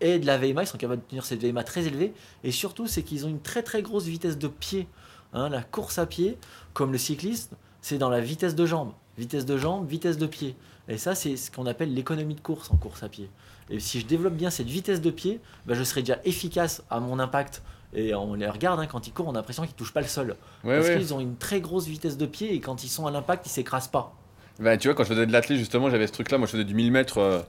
et 0.00 0.18
de 0.18 0.26
la 0.26 0.38
VMA. 0.38 0.62
Ils 0.62 0.66
sont 0.66 0.78
capables 0.78 1.02
de 1.02 1.06
tenir 1.06 1.24
cette 1.24 1.42
VMA 1.42 1.64
très 1.64 1.86
élevée. 1.86 2.14
Et 2.44 2.50
surtout, 2.50 2.86
c'est 2.86 3.02
qu'ils 3.02 3.26
ont 3.26 3.28
une 3.28 3.40
très 3.40 3.62
très 3.62 3.82
grosse 3.82 4.04
vitesse 4.04 4.38
de 4.38 4.48
pied. 4.48 4.88
Hein, 5.34 5.50
la 5.50 5.62
course 5.62 5.98
à 5.98 6.06
pied, 6.06 6.38
comme 6.72 6.92
le 6.92 6.98
cycliste, 6.98 7.52
c'est 7.82 7.98
dans 7.98 8.08
la 8.08 8.20
vitesse 8.20 8.54
de 8.54 8.64
jambe. 8.64 8.92
Vitesse 9.18 9.44
de 9.44 9.58
jambe, 9.58 9.86
vitesse 9.86 10.16
de 10.16 10.26
pied. 10.26 10.56
Et 10.88 10.96
ça, 10.96 11.14
c'est 11.14 11.36
ce 11.36 11.50
qu'on 11.50 11.66
appelle 11.66 11.92
l'économie 11.92 12.34
de 12.34 12.40
course 12.40 12.70
en 12.70 12.76
course 12.76 13.02
à 13.02 13.08
pied. 13.08 13.28
Et 13.68 13.78
si 13.78 14.00
je 14.00 14.06
développe 14.06 14.34
bien 14.34 14.48
cette 14.48 14.68
vitesse 14.68 15.02
de 15.02 15.10
pied, 15.10 15.40
bah, 15.66 15.74
je 15.74 15.82
serai 15.82 16.00
déjà 16.00 16.18
efficace 16.24 16.82
à 16.88 17.00
mon 17.00 17.18
impact. 17.18 17.62
Et 17.94 18.14
on 18.14 18.34
les 18.34 18.48
regarde, 18.48 18.80
hein, 18.80 18.86
quand 18.86 19.06
ils 19.06 19.12
courent, 19.12 19.28
on 19.28 19.32
a 19.32 19.38
l'impression 19.38 19.62
qu'ils 19.64 19.74
touchent 19.74 19.94
pas 19.94 20.02
le 20.02 20.06
sol. 20.06 20.36
Ouais, 20.64 20.76
parce 20.76 20.88
ouais. 20.88 20.98
qu'ils 20.98 21.14
ont 21.14 21.20
une 21.20 21.36
très 21.36 21.60
grosse 21.60 21.86
vitesse 21.86 22.16
de 22.18 22.26
pied 22.26 22.52
et 22.54 22.60
quand 22.60 22.84
ils 22.84 22.88
sont 22.88 23.06
à 23.06 23.10
l'impact, 23.10 23.46
ils 23.46 23.50
s'écrasent 23.50 23.88
pas. 23.88 24.12
Bah, 24.60 24.76
tu 24.76 24.88
vois, 24.88 24.94
quand 24.94 25.04
je 25.04 25.08
faisais 25.08 25.26
de 25.26 25.32
l'athlète, 25.32 25.58
justement, 25.58 25.88
j'avais 25.88 26.06
ce 26.06 26.12
truc-là. 26.12 26.36
Moi, 26.38 26.46
je 26.46 26.52
faisais 26.52 26.64
du 26.64 26.74
1000 26.74 26.92
mètres 26.92 27.18
euh, 27.18 27.40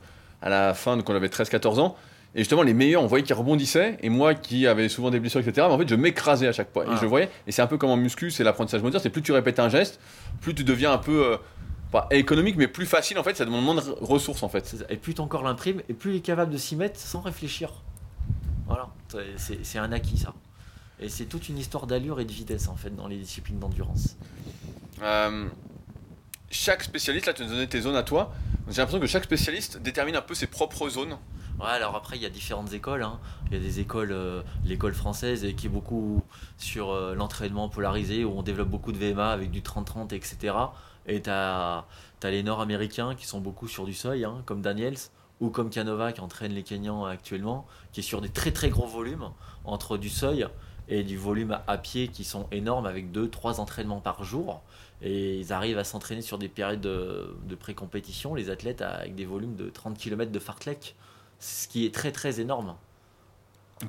à 0.42 0.50
la 0.50 0.74
fin, 0.74 0.96
donc 0.96 1.10
on 1.10 1.16
avait 1.16 1.28
13-14 1.28 1.80
ans. 1.80 1.96
Et 2.36 2.40
justement, 2.40 2.62
les 2.62 2.76
meilleurs, 2.76 3.02
on 3.04 3.08
voyait 3.08 3.24
qu'ils 3.26 3.36
rebondissaient. 3.36 3.98
Et 4.02 4.10
moi, 4.10 4.36
qui 4.36 4.68
avais 4.68 4.88
souvent 4.88 5.10
des 5.10 5.20
blessures, 5.20 5.40
etc., 5.42 5.66
mais 5.68 5.74
en 5.74 5.78
fait, 5.80 5.90
je 5.90 5.96
m'écrasais 5.96 6.48
à 6.48 6.52
chaque 6.54 6.72
fois. 6.72 6.86
Et 6.86 6.90
Ah. 6.92 6.98
je 7.02 7.06
voyais. 7.08 7.30
Et 7.48 7.52
c'est 7.52 7.64
un 7.64 7.68
peu 7.68 7.78
comme 7.78 7.90
en 7.90 7.98
muscu, 7.98 8.30
c'est 8.32 8.44
l'apprentissage 8.44 8.82
moteur. 8.84 9.02
C'est 9.02 9.10
plus 9.10 9.24
tu 9.24 9.32
répètes 9.32 9.60
un 9.60 9.68
geste, 9.70 10.00
plus 10.40 10.54
tu 10.56 10.64
deviens 10.64 10.92
un 10.94 11.00
peu. 11.00 11.26
euh, 11.34 11.38
pas 11.92 12.06
économique, 12.12 12.56
mais 12.56 12.68
plus 12.68 12.86
facile, 12.86 13.18
en 13.18 13.24
fait. 13.24 13.36
Ça 13.36 13.46
demande 13.46 13.64
moins 13.66 13.74
de 13.74 13.82
ressources, 14.00 14.44
en 14.44 14.48
fait. 14.50 14.76
Et 14.92 14.96
plus 14.96 15.16
ton 15.16 15.26
corps 15.26 15.42
l'imprime, 15.44 15.82
et 15.90 15.94
plus 15.96 16.12
il 16.12 16.18
est 16.18 16.22
capable 16.22 16.52
de 16.54 16.58
s'y 16.60 16.76
mettre 16.76 17.00
sans 17.00 17.20
réfléchir. 17.20 17.72
Voilà, 18.70 18.88
C'est- 19.38 19.78
un 19.80 19.92
acquis 19.92 20.18
ça. 20.18 20.34
Et 21.02 21.10
c'est 21.10 21.26
toute 21.26 21.50
une 21.50 21.58
histoire 21.58 21.88
d'allure 21.88 22.20
et 22.20 22.26
de 22.26 22.32
vitesse 22.32 22.68
en 22.70 22.76
fait 22.76 22.96
dans 22.96 23.08
les 23.08 23.18
disciplines 23.18 23.60
d'endurance. 23.60 24.16
Euh, 25.02 25.48
chaque 26.52 26.84
spécialiste, 26.84 27.26
là, 27.28 27.34
tu 27.34 27.44
nous 27.44 27.50
donnais 27.50 27.68
tes 27.68 27.82
zones 27.82 27.96
à 27.96 28.04
toi. 28.04 28.32
J'ai 28.70 28.78
l'impression 28.78 29.00
que 29.00 29.08
chaque 29.08 29.24
spécialiste 29.24 29.78
détermine 29.82 30.16
un 30.16 30.22
peu 30.22 30.34
ses 30.36 30.48
propres 30.48 30.88
zones. 30.90 31.18
Ouais, 31.60 31.68
alors 31.68 31.96
après, 31.96 32.16
il 32.18 32.22
y 32.22 32.26
a 32.26 32.30
différentes 32.30 32.72
écoles. 32.74 33.04
hein. 33.04 33.20
Il 33.48 33.54
y 33.54 33.60
a 33.60 33.64
des 33.64 33.80
écoles, 33.80 34.12
euh, 34.12 34.42
l'école 34.66 34.94
française 34.94 35.46
qui 35.58 35.66
est 35.66 35.70
beaucoup 35.70 36.22
sur 36.58 36.92
euh, 36.92 37.16
l'entraînement 37.16 37.68
polarisé, 37.70 38.24
où 38.24 38.32
on 38.38 38.44
développe 38.44 38.70
beaucoup 38.70 38.92
de 38.92 38.98
VMA 38.98 39.30
avec 39.32 39.52
du 39.52 39.62
30-30, 39.62 40.14
etc. 40.14 40.54
Et 41.08 41.22
tu 41.22 41.30
as, 41.30 41.86
les 42.24 42.44
Nord-Américains 42.44 43.16
qui 43.16 43.26
sont 43.26 43.40
beaucoup 43.42 43.68
sur 43.68 43.86
du 43.86 43.94
seuil, 43.94 44.24
hein, 44.26 44.42
comme 44.46 44.62
Daniels, 44.62 44.98
ou 45.42 45.50
comme 45.50 45.70
Canova 45.70 46.12
qui 46.12 46.22
entraîne 46.22 46.54
les 46.54 46.64
Kenyans 46.64 47.06
actuellement, 47.06 47.66
qui 47.92 48.00
est 48.02 48.04
sur 48.04 48.22
des 48.22 48.30
très 48.30 48.52
très 48.52 48.70
gros 48.70 48.88
volumes, 48.88 49.30
entre 49.66 49.98
du 49.98 50.10
seuil 50.10 50.46
et 50.88 51.04
du 51.04 51.18
volume 51.18 51.60
à 51.68 51.78
pied 51.78 52.08
qui 52.08 52.24
sont 52.24 52.48
énormes, 52.52 52.86
avec 52.86 53.12
2-3 53.12 53.60
entraînements 53.60 54.00
par 54.02 54.24
jour. 54.24 54.62
Et 55.02 55.38
ils 55.40 55.54
arrivent 55.54 55.78
à 55.78 55.84
s'entraîner 55.84 56.22
sur 56.22 56.38
des 56.38 56.50
périodes 56.50 56.82
de, 56.82 57.34
de 57.48 57.56
pré-compétition, 57.56 58.34
les 58.36 58.50
athlètes, 58.50 58.82
avec 58.82 59.16
des 59.16 59.26
volumes 59.26 59.56
de 59.56 59.70
30 59.70 59.98
km 59.98 60.32
de 60.32 60.40
fartlek 60.40 60.96
ce 61.40 61.68
qui 61.70 61.86
est 61.86 61.94
très 61.94 62.12
très 62.12 62.42
énorme. 62.42 62.76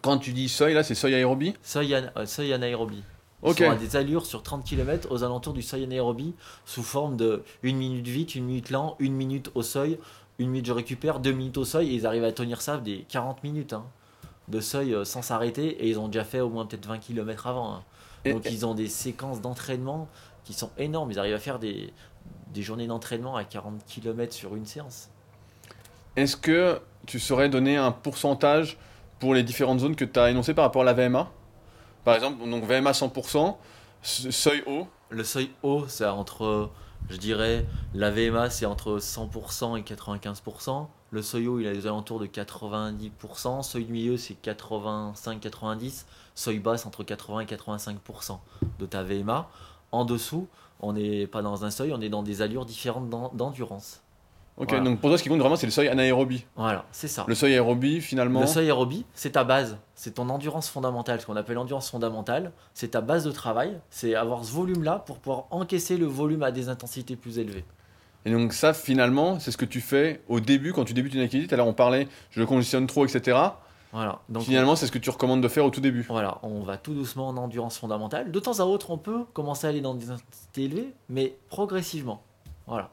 Quand 0.02 0.18
tu 0.18 0.32
dis 0.32 0.48
seuil, 0.48 0.74
là, 0.74 0.84
c'est 0.84 0.94
seuil 0.94 1.14
aérobie 1.14 1.54
Seuil, 1.62 1.96
an- 1.96 2.10
euh, 2.16 2.26
seuil 2.26 2.52
anaérobie. 2.52 3.02
Ils 3.42 3.48
Ok. 3.50 3.58
sont 3.58 3.70
à 3.70 3.74
des 3.74 3.96
allures 3.96 4.24
sur 4.26 4.42
30 4.44 4.64
km 4.64 5.08
aux 5.10 5.24
alentours 5.24 5.52
du 5.54 5.62
seuil 5.62 5.82
anaérobie 5.84 6.34
sous 6.64 6.82
forme 6.84 7.16
de 7.16 7.42
1 7.64 7.72
minute 7.72 8.06
vite, 8.06 8.36
1 8.36 8.40
minute 8.42 8.70
lent, 8.70 8.96
1 9.00 9.10
minute 9.10 9.50
au 9.56 9.62
seuil, 9.62 9.98
1 10.40 10.46
minute 10.46 10.66
je 10.66 10.72
récupère, 10.72 11.20
2 11.20 11.32
minutes 11.32 11.58
au 11.58 11.64
seuil 11.64 11.90
et 11.90 11.94
ils 11.94 12.06
arrivent 12.06 12.24
à 12.24 12.32
tenir 12.32 12.60
ça 12.62 12.78
des 12.78 13.04
40 13.08 13.42
minutes 13.44 13.72
hein, 13.74 13.84
de 14.48 14.60
seuil 14.60 14.94
euh, 14.94 15.04
sans 15.04 15.22
s'arrêter 15.22 15.68
et 15.84 15.88
ils 15.88 15.98
ont 15.98 16.08
déjà 16.08 16.24
fait 16.24 16.40
au 16.40 16.48
moins 16.48 16.66
peut-être 16.66 16.86
20 16.86 16.98
km 16.98 17.46
avant. 17.46 17.74
hein. 17.74 17.82
Donc 18.32 18.46
ils 18.50 18.66
ont 18.66 18.74
des 18.74 18.88
séquences 18.88 19.40
d'entraînement 19.40 20.08
qui 20.44 20.52
sont 20.52 20.70
énormes. 20.78 21.10
Ils 21.10 21.18
arrivent 21.18 21.34
à 21.34 21.38
faire 21.38 21.58
des, 21.58 21.92
des 22.52 22.62
journées 22.62 22.86
d'entraînement 22.86 23.36
à 23.36 23.44
40 23.44 23.84
km 23.86 24.32
sur 24.34 24.56
une 24.56 24.66
séance. 24.66 25.08
Est-ce 26.16 26.36
que 26.36 26.80
tu 27.06 27.18
saurais 27.20 27.48
donner 27.48 27.76
un 27.76 27.92
pourcentage 27.92 28.76
pour 29.20 29.34
les 29.34 29.42
différentes 29.42 29.80
zones 29.80 29.96
que 29.96 30.04
tu 30.04 30.18
as 30.18 30.30
énoncées 30.30 30.54
par 30.54 30.64
rapport 30.64 30.82
à 30.82 30.84
la 30.84 30.92
VMA 30.92 31.30
Par 32.04 32.14
exemple, 32.14 32.48
donc 32.48 32.64
VMA 32.64 32.92
100%, 32.92 33.56
se- 34.02 34.30
seuil 34.30 34.62
haut. 34.66 34.86
Le 35.10 35.24
seuil 35.24 35.50
haut, 35.62 35.84
c'est 35.88 36.04
entre, 36.06 36.70
je 37.10 37.16
dirais, 37.16 37.66
la 37.94 38.10
VMA, 38.10 38.48
c'est 38.50 38.66
entre 38.66 38.98
100% 38.98 39.76
et 39.78 39.82
95%. 39.82 40.86
Le 41.10 41.20
haut, 41.48 41.58
il 41.58 41.66
est 41.66 41.76
aux 41.76 41.86
alentours 41.86 42.20
de 42.20 42.26
90%. 42.26 43.62
Seuil 43.62 43.84
du 43.84 43.92
milieu, 43.92 44.16
c'est 44.16 44.36
85-90. 44.40 46.04
Seuil 46.34 46.58
bas, 46.60 46.78
c'est 46.78 46.86
entre 46.86 47.02
80 47.02 47.40
et 47.40 47.44
85% 47.46 48.38
de 48.78 48.86
ta 48.86 49.02
VMA. 49.02 49.48
En 49.92 50.04
dessous, 50.04 50.46
on 50.80 50.92
n'est 50.92 51.26
pas 51.26 51.42
dans 51.42 51.64
un 51.64 51.70
seuil, 51.70 51.92
on 51.92 52.00
est 52.00 52.08
dans 52.08 52.22
des 52.22 52.42
allures 52.42 52.64
différentes 52.64 53.10
d'en- 53.10 53.30
d'endurance. 53.34 54.00
Ok, 54.60 54.68
Voilà. 54.68 54.84
donc 54.84 55.00
pour 55.00 55.08
toi, 55.08 55.16
ce 55.16 55.22
qui 55.22 55.30
compte 55.30 55.40
vraiment, 55.40 55.56
c'est 55.56 55.66
le 55.66 55.72
seuil 55.72 55.88
anaérobie. 55.88 56.44
Voilà, 56.54 56.84
c'est 56.92 57.08
ça. 57.08 57.24
Le 57.26 57.34
seuil 57.34 57.54
aérobie, 57.54 58.02
finalement. 58.02 58.40
Le 58.42 58.46
seuil 58.46 58.66
aérobie, 58.66 59.06
c'est 59.14 59.30
ta 59.30 59.42
base, 59.42 59.78
c'est 59.94 60.14
ton 60.16 60.28
endurance 60.28 60.68
fondamentale, 60.68 61.18
ce 61.18 61.24
qu'on 61.26 61.36
appelle 61.36 61.54
l'endurance 61.54 61.90
fondamentale, 61.90 62.52
c'est 62.74 62.88
ta 62.88 63.00
base 63.00 63.24
de 63.24 63.30
travail, 63.32 63.78
c'est 63.88 64.14
avoir 64.14 64.44
ce 64.44 64.52
volume-là 64.52 65.02
pour 65.06 65.18
pouvoir 65.18 65.46
encaisser 65.50 65.96
le 65.96 66.04
volume 66.04 66.42
à 66.42 66.52
des 66.52 66.68
intensités 66.68 67.16
plus 67.16 67.38
élevées. 67.38 67.64
Et 68.26 68.30
donc, 68.30 68.52
ça, 68.52 68.74
finalement, 68.74 69.40
c'est 69.40 69.50
ce 69.50 69.56
que 69.56 69.64
tu 69.64 69.80
fais 69.80 70.20
au 70.28 70.40
début, 70.40 70.74
quand 70.74 70.84
tu 70.84 70.92
débutes 70.92 71.14
une 71.14 71.22
activité. 71.22 71.56
L'heure, 71.56 71.66
on 71.66 71.72
parlait, 71.72 72.06
je 72.30 72.38
le 72.40 72.44
conditionne 72.44 72.86
trop, 72.86 73.06
etc. 73.06 73.38
Voilà, 73.92 74.20
donc 74.28 74.42
finalement, 74.42 74.76
c'est 74.76 74.86
ce 74.86 74.92
que 74.92 74.98
tu 74.98 75.08
recommandes 75.10 75.40
de 75.42 75.48
faire 75.48 75.64
au 75.64 75.70
tout 75.70 75.80
début. 75.80 76.04
voilà, 76.08 76.38
on 76.42 76.60
va 76.60 76.76
tout 76.76 76.92
doucement 76.94 77.28
en 77.28 77.36
endurance 77.38 77.78
fondamentale. 77.78 78.30
De 78.30 78.38
temps 78.38 78.60
à 78.60 78.64
autre, 78.64 78.90
on 78.90 78.98
peut 78.98 79.24
commencer 79.32 79.66
à 79.66 79.70
aller 79.70 79.80
dans 79.80 79.94
des 79.94 80.10
intensités 80.10 80.64
élevées, 80.64 80.92
mais 81.08 81.34
progressivement. 81.48 82.22
Voilà. 82.66 82.90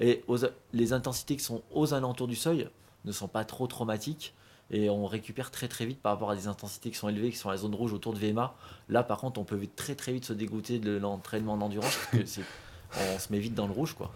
Et 0.00 0.24
aux- 0.28 0.38
les 0.72 0.92
intensités 0.92 1.36
qui 1.36 1.44
sont 1.44 1.62
aux 1.72 1.94
alentours 1.94 2.26
du 2.28 2.36
seuil 2.36 2.68
ne 3.04 3.12
sont 3.12 3.28
pas 3.28 3.44
trop 3.44 3.66
traumatiques 3.66 4.34
et 4.70 4.88
on 4.88 5.06
récupère 5.06 5.50
très 5.50 5.68
très 5.68 5.84
vite 5.84 6.00
par 6.00 6.12
rapport 6.12 6.30
à 6.30 6.36
des 6.36 6.46
intensités 6.46 6.90
qui 6.90 6.96
sont 6.96 7.08
élevées, 7.08 7.30
qui 7.30 7.36
sont 7.36 7.48
à 7.48 7.52
la 7.52 7.58
zone 7.58 7.74
rouge 7.74 7.92
autour 7.92 8.12
de 8.14 8.18
VMA. 8.18 8.54
Là, 8.88 9.02
par 9.02 9.18
contre, 9.18 9.40
on 9.40 9.44
peut 9.44 9.60
très 9.76 9.94
très 9.94 10.12
vite 10.12 10.24
se 10.24 10.32
dégoûter 10.32 10.78
de 10.78 10.96
l'entraînement 10.96 11.54
en 11.54 11.60
endurance 11.60 11.98
parce 12.12 12.36
que 12.36 12.42
on 13.14 13.18
se 13.18 13.32
met 13.32 13.38
vite 13.38 13.54
dans 13.54 13.66
le 13.66 13.72
rouge, 13.72 13.94
quoi. 13.94 14.10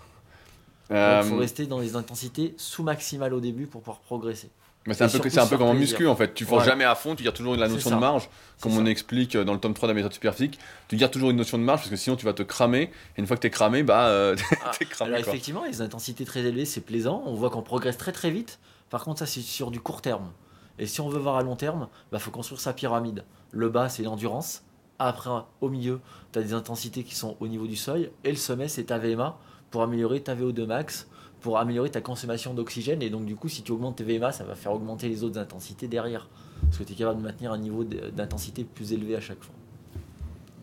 Euh, 0.90 1.20
il 1.24 1.28
faut 1.28 1.36
rester 1.38 1.66
dans 1.66 1.80
les 1.80 1.96
intensités 1.96 2.54
sous 2.58 2.82
maximales 2.82 3.32
au 3.34 3.40
début 3.40 3.66
pour 3.66 3.80
pouvoir 3.80 4.00
progresser. 4.00 4.50
Mais 4.86 4.94
c'est 4.94 5.04
un, 5.04 5.08
peu, 5.08 5.16
un 5.18 5.46
peu 5.46 5.56
comme 5.56 5.68
en 5.68 5.70
plaisir. 5.70 5.98
muscu, 5.98 6.06
en 6.06 6.16
fait. 6.16 6.34
Tu 6.34 6.44
forces 6.44 6.66
jamais 6.66 6.84
à 6.84 6.94
fond, 6.94 7.14
tu 7.14 7.22
gardes 7.22 7.36
toujours 7.36 7.56
la 7.56 7.68
notion 7.68 7.90
de 7.90 7.96
marge. 7.96 8.28
Comme 8.60 8.72
ça. 8.72 8.78
on 8.78 8.86
explique 8.86 9.36
dans 9.36 9.52
le 9.54 9.58
tome 9.58 9.74
3 9.74 9.88
de 9.88 9.92
la 9.92 9.96
méthode 9.96 10.12
superphysique, 10.12 10.58
tu 10.88 10.96
gardes 10.96 11.12
toujours 11.12 11.30
une 11.30 11.36
notion 11.36 11.58
de 11.58 11.64
marge 11.64 11.80
parce 11.80 11.90
que 11.90 11.96
sinon 11.96 12.16
tu 12.16 12.24
vas 12.24 12.34
te 12.34 12.42
cramer. 12.42 12.90
Et 13.16 13.20
une 13.20 13.26
fois 13.26 13.36
que 13.36 13.42
t'es 13.42 13.50
cramé, 13.50 13.82
bah 13.82 14.08
euh, 14.08 14.36
Ah, 14.64 14.72
t'es 14.78 14.84
cramé. 14.84 15.14
Alors 15.14 15.24
quoi. 15.24 15.32
effectivement, 15.32 15.64
les 15.64 15.80
intensités 15.80 16.24
très 16.24 16.40
élevées, 16.40 16.64
c'est 16.64 16.82
plaisant. 16.82 17.22
On 17.26 17.34
voit 17.34 17.50
qu'on 17.50 17.62
progresse 17.62 17.96
très 17.96 18.12
très 18.12 18.30
vite. 18.30 18.58
Par 18.90 19.04
contre, 19.04 19.20
ça 19.20 19.26
c'est 19.26 19.40
sur 19.40 19.70
du 19.70 19.80
court 19.80 20.02
terme. 20.02 20.30
Et 20.78 20.86
si 20.86 21.00
on 21.00 21.08
veut 21.08 21.18
voir 21.18 21.36
à 21.36 21.42
long 21.42 21.56
terme, 21.56 21.88
bah 22.12 22.18
faut 22.18 22.30
construire 22.30 22.60
sa 22.60 22.72
pyramide. 22.72 23.24
Le 23.52 23.68
bas, 23.68 23.88
c'est 23.88 24.02
l'endurance. 24.02 24.62
Après, 24.98 25.30
au 25.60 25.68
milieu, 25.68 26.00
tu 26.32 26.38
as 26.38 26.42
des 26.42 26.52
intensités 26.52 27.04
qui 27.04 27.14
sont 27.14 27.36
au 27.40 27.48
niveau 27.48 27.66
du 27.66 27.76
seuil. 27.76 28.10
Et 28.22 28.30
le 28.30 28.36
sommet, 28.36 28.68
c'est 28.68 28.84
ta 28.84 28.98
VMA 28.98 29.38
pour 29.70 29.82
améliorer 29.82 30.20
ta 30.22 30.34
VO2 30.34 30.66
max, 30.66 31.08
pour 31.44 31.58
améliorer 31.58 31.90
ta 31.90 32.00
consommation 32.00 32.54
d'oxygène. 32.54 33.02
Et 33.02 33.10
donc, 33.10 33.26
du 33.26 33.36
coup, 33.36 33.50
si 33.50 33.62
tu 33.62 33.70
augmentes 33.70 33.96
tes 33.96 34.04
VMA, 34.04 34.32
ça 34.32 34.44
va 34.44 34.54
faire 34.54 34.72
augmenter 34.72 35.10
les 35.10 35.22
autres 35.24 35.38
intensités 35.38 35.88
derrière. 35.88 36.26
Parce 36.62 36.78
que 36.78 36.84
tu 36.84 36.94
es 36.94 36.96
capable 36.96 37.20
de 37.20 37.22
maintenir 37.22 37.52
un 37.52 37.58
niveau 37.58 37.84
d'intensité 37.84 38.64
plus 38.64 38.94
élevé 38.94 39.14
à 39.14 39.20
chaque 39.20 39.42
fois. 39.44 39.54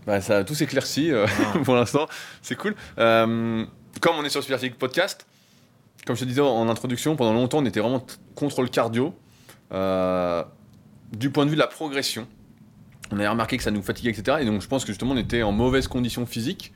Bah, 0.07 0.21
ça, 0.21 0.43
tout 0.43 0.55
s'éclaircit 0.55 1.11
euh, 1.11 1.27
Ah. 1.27 1.59
pour 1.63 1.75
l'instant, 1.75 2.07
c'est 2.41 2.55
cool. 2.55 2.75
Euh, 2.97 3.63
comme 4.01 4.15
on 4.15 4.23
est 4.23 4.29
sur 4.29 4.41
Superphysique 4.41 4.79
Podcast, 4.79 5.27
comme 6.07 6.15
je 6.15 6.21
te 6.21 6.25
disais 6.25 6.41
en 6.41 6.67
introduction, 6.67 7.15
pendant 7.15 7.33
longtemps 7.33 7.59
on 7.59 7.65
était 7.65 7.79
vraiment 7.79 8.03
contre 8.33 8.63
le 8.63 8.67
cardio. 8.67 9.13
euh, 9.71 10.43
du 11.11 11.29
point 11.29 11.45
de 11.45 11.51
vue 11.51 11.57
de 11.57 11.61
la 11.61 11.67
progression, 11.67 12.25
on 13.11 13.17
avait 13.19 13.27
remarqué 13.27 13.55
que 13.57 13.63
ça 13.63 13.69
nous 13.69 13.83
fatiguait, 13.83 14.09
etc. 14.09 14.37
Et 14.41 14.45
donc 14.45 14.63
je 14.63 14.67
pense 14.67 14.83
que 14.83 14.91
justement 14.91 15.11
on 15.11 15.17
était 15.17 15.43
en 15.43 15.51
mauvaise 15.51 15.87
condition 15.87 16.25
physique, 16.25 16.73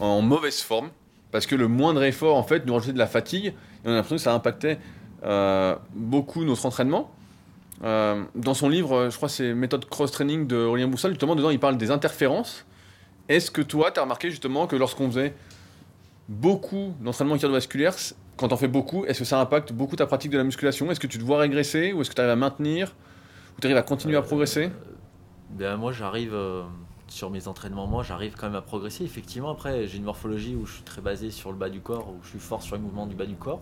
en 0.00 0.20
mauvaise 0.20 0.60
forme, 0.60 0.90
parce 1.30 1.46
que 1.46 1.54
le 1.54 1.68
moindre 1.68 2.02
effort 2.04 2.36
en 2.36 2.42
fait 2.42 2.66
nous 2.66 2.74
rajoutait 2.74 2.92
de 2.92 2.98
la 2.98 3.06
fatigue, 3.06 3.46
et 3.46 3.52
on 3.84 3.90
a 3.90 3.94
l'impression 3.94 4.16
que 4.16 4.22
ça 4.22 4.34
impactait 4.34 4.78
euh, 5.24 5.74
beaucoup 5.94 6.44
notre 6.44 6.64
entraînement. 6.66 7.10
Euh, 7.84 8.24
dans 8.34 8.54
son 8.54 8.68
livre, 8.68 9.08
je 9.10 9.16
crois 9.16 9.28
c'est 9.28 9.54
Méthode 9.54 9.84
Cross-Training 9.88 10.46
de 10.46 10.56
Aurélien 10.56 10.88
Boussal, 10.88 11.12
justement, 11.12 11.36
dedans, 11.36 11.50
il 11.50 11.60
parle 11.60 11.76
des 11.76 11.90
interférences. 11.90 12.64
Est-ce 13.28 13.50
que 13.50 13.62
toi, 13.62 13.90
tu 13.90 14.00
as 14.00 14.02
remarqué 14.02 14.30
justement 14.30 14.66
que 14.66 14.74
lorsqu'on 14.74 15.08
faisait 15.08 15.34
beaucoup 16.28 16.94
d'entraînement 17.00 17.34
cardiovasculaire, 17.36 17.94
quand 18.36 18.52
on 18.52 18.56
fait 18.56 18.68
beaucoup, 18.68 19.04
est-ce 19.04 19.20
que 19.20 19.24
ça 19.24 19.40
impacte 19.40 19.72
beaucoup 19.72 19.96
ta 19.96 20.06
pratique 20.06 20.30
de 20.30 20.38
la 20.38 20.44
musculation? 20.44 20.90
Est-ce 20.90 21.00
que 21.00 21.06
tu 21.06 21.18
te 21.18 21.24
vois 21.24 21.38
régresser 21.38 21.92
ou 21.92 22.00
est-ce 22.00 22.10
que 22.10 22.14
tu 22.14 22.20
arrives 22.20 22.32
à 22.32 22.36
maintenir 22.36 22.94
Ou 23.56 23.60
tu 23.60 23.66
arrives 23.66 23.76
à 23.76 23.82
continuer 23.82 24.16
à 24.16 24.20
Euh, 24.20 24.22
progresser? 24.22 24.70
Ben 25.50 25.76
moi 25.76 25.92
j'arrive 25.92 26.34
sur 27.08 27.30
mes 27.30 27.48
entraînements, 27.48 27.86
moi 27.86 28.02
j'arrive 28.02 28.34
quand 28.36 28.46
même 28.46 28.56
à 28.56 28.62
progresser. 28.62 29.04
Effectivement 29.04 29.50
après 29.50 29.86
j'ai 29.86 29.96
une 29.98 30.04
morphologie 30.04 30.54
où 30.54 30.66
je 30.66 30.74
suis 30.74 30.82
très 30.82 31.00
basé 31.00 31.30
sur 31.30 31.50
le 31.50 31.56
bas 31.58 31.70
du 31.70 31.80
corps, 31.80 32.08
où 32.10 32.16
je 32.22 32.28
suis 32.30 32.38
fort 32.38 32.62
sur 32.62 32.76
les 32.76 32.82
mouvements 32.82 33.06
du 33.06 33.14
bas 33.16 33.26
du 33.26 33.36
corps. 33.36 33.60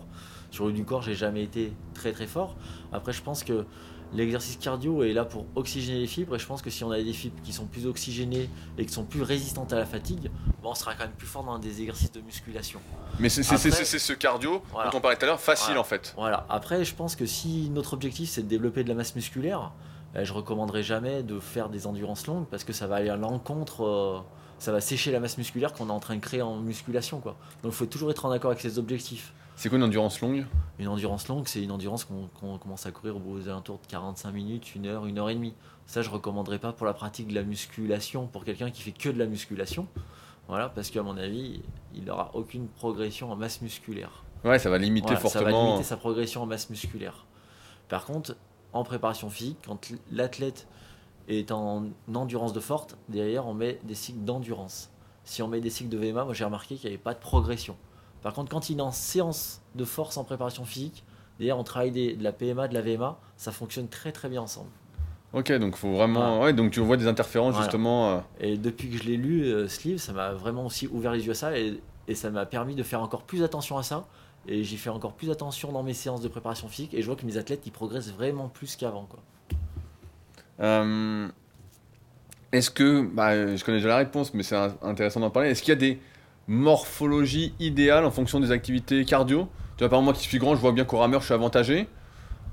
Sur 0.51 0.65
le 0.65 0.71
haut 0.71 0.73
du 0.73 0.83
corps 0.85 1.01
j'ai 1.01 1.15
jamais 1.15 1.43
été 1.43 1.73
très 1.93 2.11
très 2.11 2.27
fort. 2.27 2.55
Après 2.91 3.13
je 3.13 3.21
pense 3.21 3.43
que 3.43 3.65
l'exercice 4.13 4.55
cardio 4.57 5.03
est 5.03 5.11
là 5.11 5.25
pour 5.25 5.45
oxygéner 5.55 5.99
les 5.99 6.07
fibres 6.07 6.35
et 6.35 6.39
je 6.39 6.45
pense 6.45 6.61
que 6.61 6.69
si 6.69 6.83
on 6.85 6.91
a 6.91 7.01
des 7.01 7.11
fibres 7.13 7.41
qui 7.43 7.51
sont 7.51 7.65
plus 7.65 7.85
oxygénées 7.87 8.49
et 8.77 8.85
qui 8.85 8.93
sont 8.93 9.03
plus 9.03 9.21
résistantes 9.21 9.73
à 9.73 9.77
la 9.77 9.85
fatigue, 9.85 10.31
bon, 10.63 10.69
on 10.71 10.75
sera 10.75 10.93
quand 10.95 11.03
même 11.03 11.13
plus 11.17 11.27
fort 11.27 11.43
dans 11.43 11.59
des 11.59 11.81
exercices 11.81 12.11
de 12.13 12.21
musculation. 12.21 12.79
Mais 13.19 13.27
c'est 13.29 13.43
ce 13.43 14.13
cardio 14.13 14.61
Voilà. 14.71 14.89
dont 14.91 14.97
on 14.99 15.01
parlait 15.01 15.17
tout 15.17 15.25
à 15.25 15.27
l'heure, 15.27 15.39
facile 15.41 15.67
Voilà. 15.67 15.81
en 15.81 15.83
fait. 15.83 16.13
Voilà. 16.17 16.45
Après, 16.49 16.85
je 16.85 16.95
pense 16.95 17.15
que 17.17 17.25
si 17.25 17.69
notre 17.69 17.93
objectif 17.93 18.29
c'est 18.29 18.43
de 18.43 18.47
développer 18.47 18.83
de 18.85 18.89
la 18.89 18.95
masse 18.95 19.13
musculaire, 19.15 19.71
je 20.25 20.33
recommanderais 20.33 20.83
jamais 20.83 21.23
de 21.23 21.39
faire 21.39 21.69
des 21.69 21.87
endurances 21.87 22.27
longues 22.27 22.45
parce 22.45 22.63
que 22.63 22.73
ça 22.73 22.87
va 22.87 22.95
aller 22.95 23.09
à 23.09 23.17
l'encontre, 23.17 23.83
euh, 23.85 24.19
ça 24.59 24.71
va 24.71 24.81
sécher 24.81 25.11
la 25.11 25.19
masse 25.19 25.37
musculaire 25.37 25.73
qu'on 25.73 25.89
est 25.89 25.91
en 25.91 25.99
train 25.99 26.15
de 26.15 26.21
créer 26.21 26.41
en 26.41 26.57
musculation. 26.57 27.19
Quoi. 27.19 27.35
Donc 27.63 27.73
il 27.73 27.75
faut 27.75 27.85
toujours 27.85 28.09
être 28.11 28.25
en 28.25 28.31
accord 28.31 28.51
avec 28.51 28.61
ses 28.61 28.79
objectifs. 28.79 29.33
C'est 29.55 29.69
quoi 29.69 29.79
une 29.79 29.83
endurance 29.83 30.21
longue? 30.21 30.45
Une 30.77 30.87
endurance 30.87 31.27
longue, 31.27 31.47
c'est 31.47 31.63
une 31.63 31.71
endurance 31.71 32.05
qu'on 32.05 32.57
commence 32.59 32.85
à 32.85 32.91
courir 32.91 33.15
aux 33.17 33.47
alentours 33.47 33.79
de 33.79 33.87
45 33.87 34.31
minutes, 34.31 34.75
une 34.75 34.85
heure, 34.85 35.07
une 35.07 35.17
heure 35.17 35.29
et 35.31 35.35
demie. 35.35 35.55
Ça, 35.87 36.03
je 36.03 36.09
recommanderais 36.11 36.59
pas 36.59 36.73
pour 36.73 36.85
la 36.85 36.93
pratique 36.93 37.27
de 37.27 37.33
la 37.33 37.41
musculation, 37.41 38.27
pour 38.27 38.45
quelqu'un 38.45 38.69
qui 38.69 38.83
fait 38.83 38.91
que 38.91 39.09
de 39.09 39.17
la 39.17 39.25
musculation. 39.25 39.87
Voilà, 40.47 40.69
parce 40.69 40.91
qu'à 40.91 41.01
mon 41.01 41.17
avis, 41.17 41.61
il 41.95 42.03
n'aura 42.05 42.29
aucune 42.35 42.67
progression 42.67 43.31
en 43.31 43.35
masse 43.35 43.61
musculaire. 43.61 44.23
Ouais, 44.45 44.59
ça 44.59 44.69
va 44.69 44.77
limiter 44.77 45.07
Voilà, 45.15 45.21
Ça 45.21 45.39
va 45.39 45.45
fortement. 45.45 45.65
limiter 45.69 45.83
sa 45.83 45.97
progression 45.97 46.43
en 46.43 46.45
masse 46.45 46.69
musculaire. 46.69 47.25
Par 47.89 48.05
contre, 48.05 48.35
en 48.73 48.83
préparation 48.83 49.29
physique, 49.29 49.57
quand 49.65 49.91
l'athlète 50.11 50.67
est 51.27 51.51
en 51.51 51.85
endurance 52.13 52.53
de 52.53 52.59
forte, 52.59 52.97
derrière 53.09 53.47
on 53.47 53.53
met 53.53 53.79
des 53.83 53.95
cycles 53.95 54.19
d'endurance. 54.23 54.89
Si 55.23 55.41
on 55.41 55.47
met 55.47 55.59
des 55.59 55.69
cycles 55.69 55.89
de 55.89 55.97
VMA, 55.97 56.23
moi 56.25 56.33
j'ai 56.33 56.45
remarqué 56.45 56.75
qu'il 56.75 56.89
n'y 56.89 56.95
avait 56.95 57.03
pas 57.03 57.13
de 57.13 57.19
progression. 57.19 57.75
Par 58.21 58.33
contre, 58.33 58.49
quand 58.51 58.69
il 58.69 58.79
est 58.79 58.81
en 58.81 58.91
séance 58.91 59.61
de 59.75 59.83
force 59.85 60.17
en 60.17 60.23
préparation 60.23 60.63
physique, 60.65 61.03
derrière 61.37 61.57
on 61.57 61.63
travaille 61.63 61.91
des- 61.91 62.15
de 62.15 62.23
la 62.23 62.31
PMA, 62.31 62.67
de 62.67 62.73
la 62.73 62.81
VMA, 62.81 63.17
ça 63.35 63.51
fonctionne 63.51 63.87
très 63.87 64.11
très 64.11 64.29
bien 64.29 64.41
ensemble. 64.41 64.69
Ok, 65.33 65.51
donc 65.51 65.75
faut 65.75 65.91
vraiment. 65.91 66.41
Ouais, 66.41 66.53
donc 66.53 66.71
tu 66.71 66.79
vois 66.79 66.95
des 66.97 67.07
interférences 67.07 67.51
Voilà. 67.53 67.65
justement. 67.65 68.09
euh, 68.11 68.19
Et 68.39 68.57
depuis 68.57 68.89
que 68.89 68.97
je 68.97 69.03
l'ai 69.03 69.17
lu, 69.17 69.43
euh, 69.43 69.67
ce 69.67 69.85
livre, 69.87 69.99
ça 69.99 70.13
m'a 70.13 70.31
vraiment 70.31 70.65
aussi 70.65 70.87
ouvert 70.87 71.11
les 71.11 71.25
yeux 71.25 71.31
à 71.31 71.35
ça 71.35 71.57
et, 71.59 71.79
et 72.07 72.15
ça 72.15 72.29
m'a 72.31 72.45
permis 72.45 72.75
de 72.75 72.83
faire 72.83 73.01
encore 73.01 73.23
plus 73.23 73.43
attention 73.43 73.77
à 73.77 73.83
ça. 73.83 74.07
Et 74.47 74.63
j'ai 74.63 74.77
fait 74.77 74.89
encore 74.89 75.13
plus 75.13 75.29
attention 75.29 75.71
dans 75.71 75.83
mes 75.83 75.93
séances 75.93 76.21
de 76.21 76.27
préparation 76.27 76.67
physique 76.69 76.93
et 76.93 77.01
je 77.01 77.07
vois 77.07 77.15
que 77.15 77.25
mes 77.25 77.37
athlètes 77.37 77.61
ils 77.65 77.71
progressent 77.71 78.11
vraiment 78.11 78.47
plus 78.47 78.75
qu'avant. 78.77 79.05
quoi. 79.05 79.19
Euh, 80.61 81.27
Est-ce 82.51 82.69
que, 82.71 83.01
bah, 83.01 83.55
je 83.55 83.63
connais 83.63 83.77
déjà 83.77 83.89
la 83.89 83.97
réponse, 83.97 84.33
mais 84.33 84.43
c'est 84.43 84.55
intéressant 84.81 85.19
d'en 85.19 85.29
parler. 85.29 85.49
Est-ce 85.49 85.61
qu'il 85.61 85.69
y 85.73 85.77
a 85.77 85.79
des 85.79 85.99
morphologies 86.47 87.53
idéales 87.59 88.05
en 88.05 88.11
fonction 88.11 88.39
des 88.39 88.51
activités 88.51 89.03
cardio? 89.05 89.49
Tu 89.75 89.83
vois, 89.83 89.89
par 89.89 89.99
exemple, 89.99 90.05
moi 90.05 90.13
qui 90.13 90.27
suis 90.27 90.39
grand, 90.39 90.55
je 90.55 90.61
vois 90.61 90.71
bien 90.71 90.85
qu'au 90.85 90.97
rameur, 90.97 91.19
je 91.21 91.25
suis 91.25 91.33
avantagé. 91.33 91.87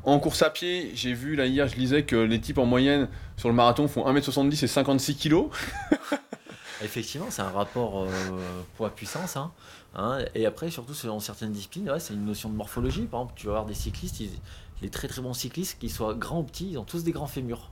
En 0.02 0.18
course 0.18 0.42
à 0.42 0.50
pied, 0.50 0.90
j'ai 0.94 1.14
vu 1.14 1.34
là 1.36 1.46
hier, 1.46 1.66
je 1.68 1.76
lisais 1.76 2.02
que 2.02 2.16
les 2.16 2.38
types 2.40 2.58
en 2.58 2.66
moyenne 2.66 3.08
sur 3.38 3.48
le 3.48 3.54
marathon 3.54 3.88
font 3.88 4.04
1m70 4.06 4.64
et 4.64 4.66
56 4.66 5.16
kg. 5.16 5.44
Effectivement, 6.82 7.28
c'est 7.30 7.40
un 7.40 7.48
rapport 7.50 8.02
euh, 8.02 8.08
poids-puissance. 8.76 9.36
hein, 9.36 9.52
hein. 9.94 10.18
et 10.34 10.46
après, 10.46 10.70
surtout 10.70 10.94
selon 10.94 11.20
certaines 11.20 11.52
disciplines, 11.52 11.90
ouais, 11.90 12.00
c'est 12.00 12.14
une 12.14 12.24
notion 12.24 12.48
de 12.50 12.54
morphologie. 12.54 13.02
Par 13.02 13.20
exemple, 13.20 13.34
tu 13.36 13.46
vas 13.46 13.52
avoir 13.52 13.66
des 13.66 13.74
cyclistes, 13.74 14.20
ils- 14.20 14.30
les 14.82 14.90
très 14.90 15.08
très 15.08 15.22
bons 15.22 15.34
cyclistes, 15.34 15.78
qu'ils 15.78 15.90
soient 15.90 16.14
grands 16.14 16.40
ou 16.40 16.44
petits, 16.44 16.70
ils 16.72 16.78
ont 16.78 16.84
tous 16.84 17.04
des 17.04 17.12
grands 17.12 17.26
fémurs. 17.26 17.70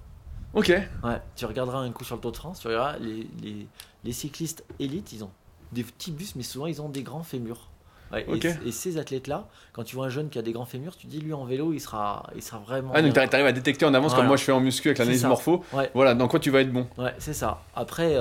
Ok. 0.55 0.69
Ouais, 0.69 1.21
tu 1.37 1.47
regarderas 1.47 1.79
un 1.81 1.91
coup 1.91 2.05
sur 2.05 2.15
le 2.17 2.21
Tour 2.21 2.33
de 2.33 2.37
France, 2.37 2.61
tu 2.61 2.69
regarderas 2.69 2.99
les, 2.99 3.27
les, 3.43 3.67
les 4.05 4.13
cyclistes 4.13 4.65
élites, 4.79 5.13
ils 5.13 5.25
ont 5.25 5.31
des 5.73 5.83
petits 5.85 6.11
bustes, 6.13 6.37
mais 6.37 6.43
souvent 6.43 6.67
ils 6.67 6.81
ont 6.83 6.89
des 6.89 7.03
grands 7.03 7.23
fémurs. 7.23 7.69
Ouais, 8.13 8.27
et- 8.67 8.73
ces 8.73 8.99
athlètes-là, 8.99 9.49
quand 9.73 9.85
tu 9.85 9.97
vois 9.97 10.05
un 10.07 10.11
jeune 10.11 10.29
qui 10.29 10.39
a 10.39 10.43
des 10.43 10.53
grands 10.53 10.67
fémurs, 10.67 10.97
tu 10.97 11.07
dis 11.07 11.19
lui 11.19 11.33
en 11.33 11.47
vélo, 11.47 11.73
il 11.73 11.81
sera, 11.81 12.29
il 12.37 12.43
sera 12.43 12.59
vraiment. 12.59 12.93
Ah, 12.95 13.01
donc 13.01 13.15
t'arrives 13.15 13.47
à 13.47 13.53
détecter 13.53 13.87
en 13.87 13.95
avance, 13.95 14.13
comme 14.15 14.27
moi 14.27 14.37
je 14.37 14.45
fais 14.45 14.53
en 14.53 14.61
muscu 14.61 14.89
avec 14.89 14.99
l'analyse 14.99 15.25
morpho. 15.25 15.65
Ouais. 15.73 15.91
Voilà, 15.95 16.15
dans 16.15 16.29
quoi 16.29 16.39
tu 16.39 16.51
vas 16.51 16.61
être 16.61 16.73
bon. 16.73 16.87
Ouais, 16.99 17.15
c'est 17.19 17.33
ça. 17.33 17.63
Après, 17.75 18.15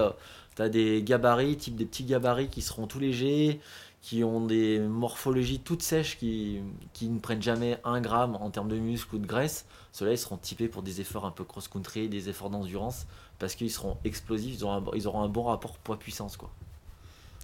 tu 0.55 0.61
as 0.61 0.69
des 0.69 1.03
gabarits, 1.03 1.57
type 1.57 1.75
des 1.75 1.85
petits 1.85 2.05
gabarits 2.05 2.47
qui 2.47 2.61
seront 2.61 2.87
tout 2.87 2.99
légers, 2.99 3.59
qui 4.01 4.23
ont 4.23 4.45
des 4.45 4.79
morphologies 4.79 5.59
toutes 5.59 5.83
sèches, 5.83 6.17
qui, 6.17 6.59
qui 6.93 7.07
ne 7.07 7.19
prennent 7.19 7.41
jamais 7.41 7.77
un 7.83 8.01
gramme 8.01 8.35
en 8.35 8.49
termes 8.49 8.67
de 8.67 8.77
muscle 8.77 9.15
ou 9.15 9.19
de 9.19 9.27
graisse. 9.27 9.65
Ceux-là, 9.91 10.13
ils 10.13 10.17
seront 10.17 10.37
typés 10.37 10.67
pour 10.67 10.81
des 10.81 11.01
efforts 11.01 11.25
un 11.25 11.31
peu 11.31 11.43
cross-country, 11.43 12.09
des 12.09 12.29
efforts 12.29 12.49
d'endurance, 12.49 13.05
parce 13.37 13.55
qu'ils 13.55 13.71
seront 13.71 13.97
explosifs, 14.03 14.55
ils 14.57 14.63
auront 14.63 14.77
un, 14.77 14.83
ils 14.95 15.07
auront 15.07 15.21
un 15.21 15.29
bon 15.29 15.43
rapport 15.43 15.77
poids-puissance. 15.77 16.35
quoi. 16.35 16.49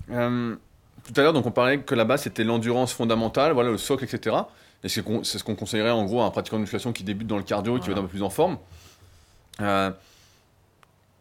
Euh, 0.10 0.56
tout 1.04 1.13
à 1.15 1.22
l'heure, 1.24 1.34
donc 1.34 1.46
on 1.46 1.52
parlait 1.52 1.82
que 1.82 1.93
là-bas 1.93 2.17
c'était 2.17 2.43
l'endurance 2.43 2.91
fondamentale, 2.91 3.54
voilà 3.54 3.70
le 3.70 3.78
socle, 3.78 4.04
etc. 4.04 4.36
Et 4.84 4.89
c'est 4.89 5.02
ce 5.02 5.43
qu'on 5.43 5.56
conseillerait 5.56 5.91
en 5.91 6.06
gros 6.06 6.22
à 6.22 6.26
un 6.26 6.32
pratiquant 6.32 6.58
de 6.58 6.62
musculation 6.62 6.93
qui 6.93 7.04
débute 7.04 7.28
dans 7.28 7.38
le 7.38 7.43
cardio, 7.43 7.80
qui 7.80 7.88
va 7.88 7.93
être 7.93 8.00
un 8.00 8.04
peu 8.04 8.08
plus 8.08 8.24
en 8.24 8.30
forme. 8.30 8.58
Euh, 9.60 9.91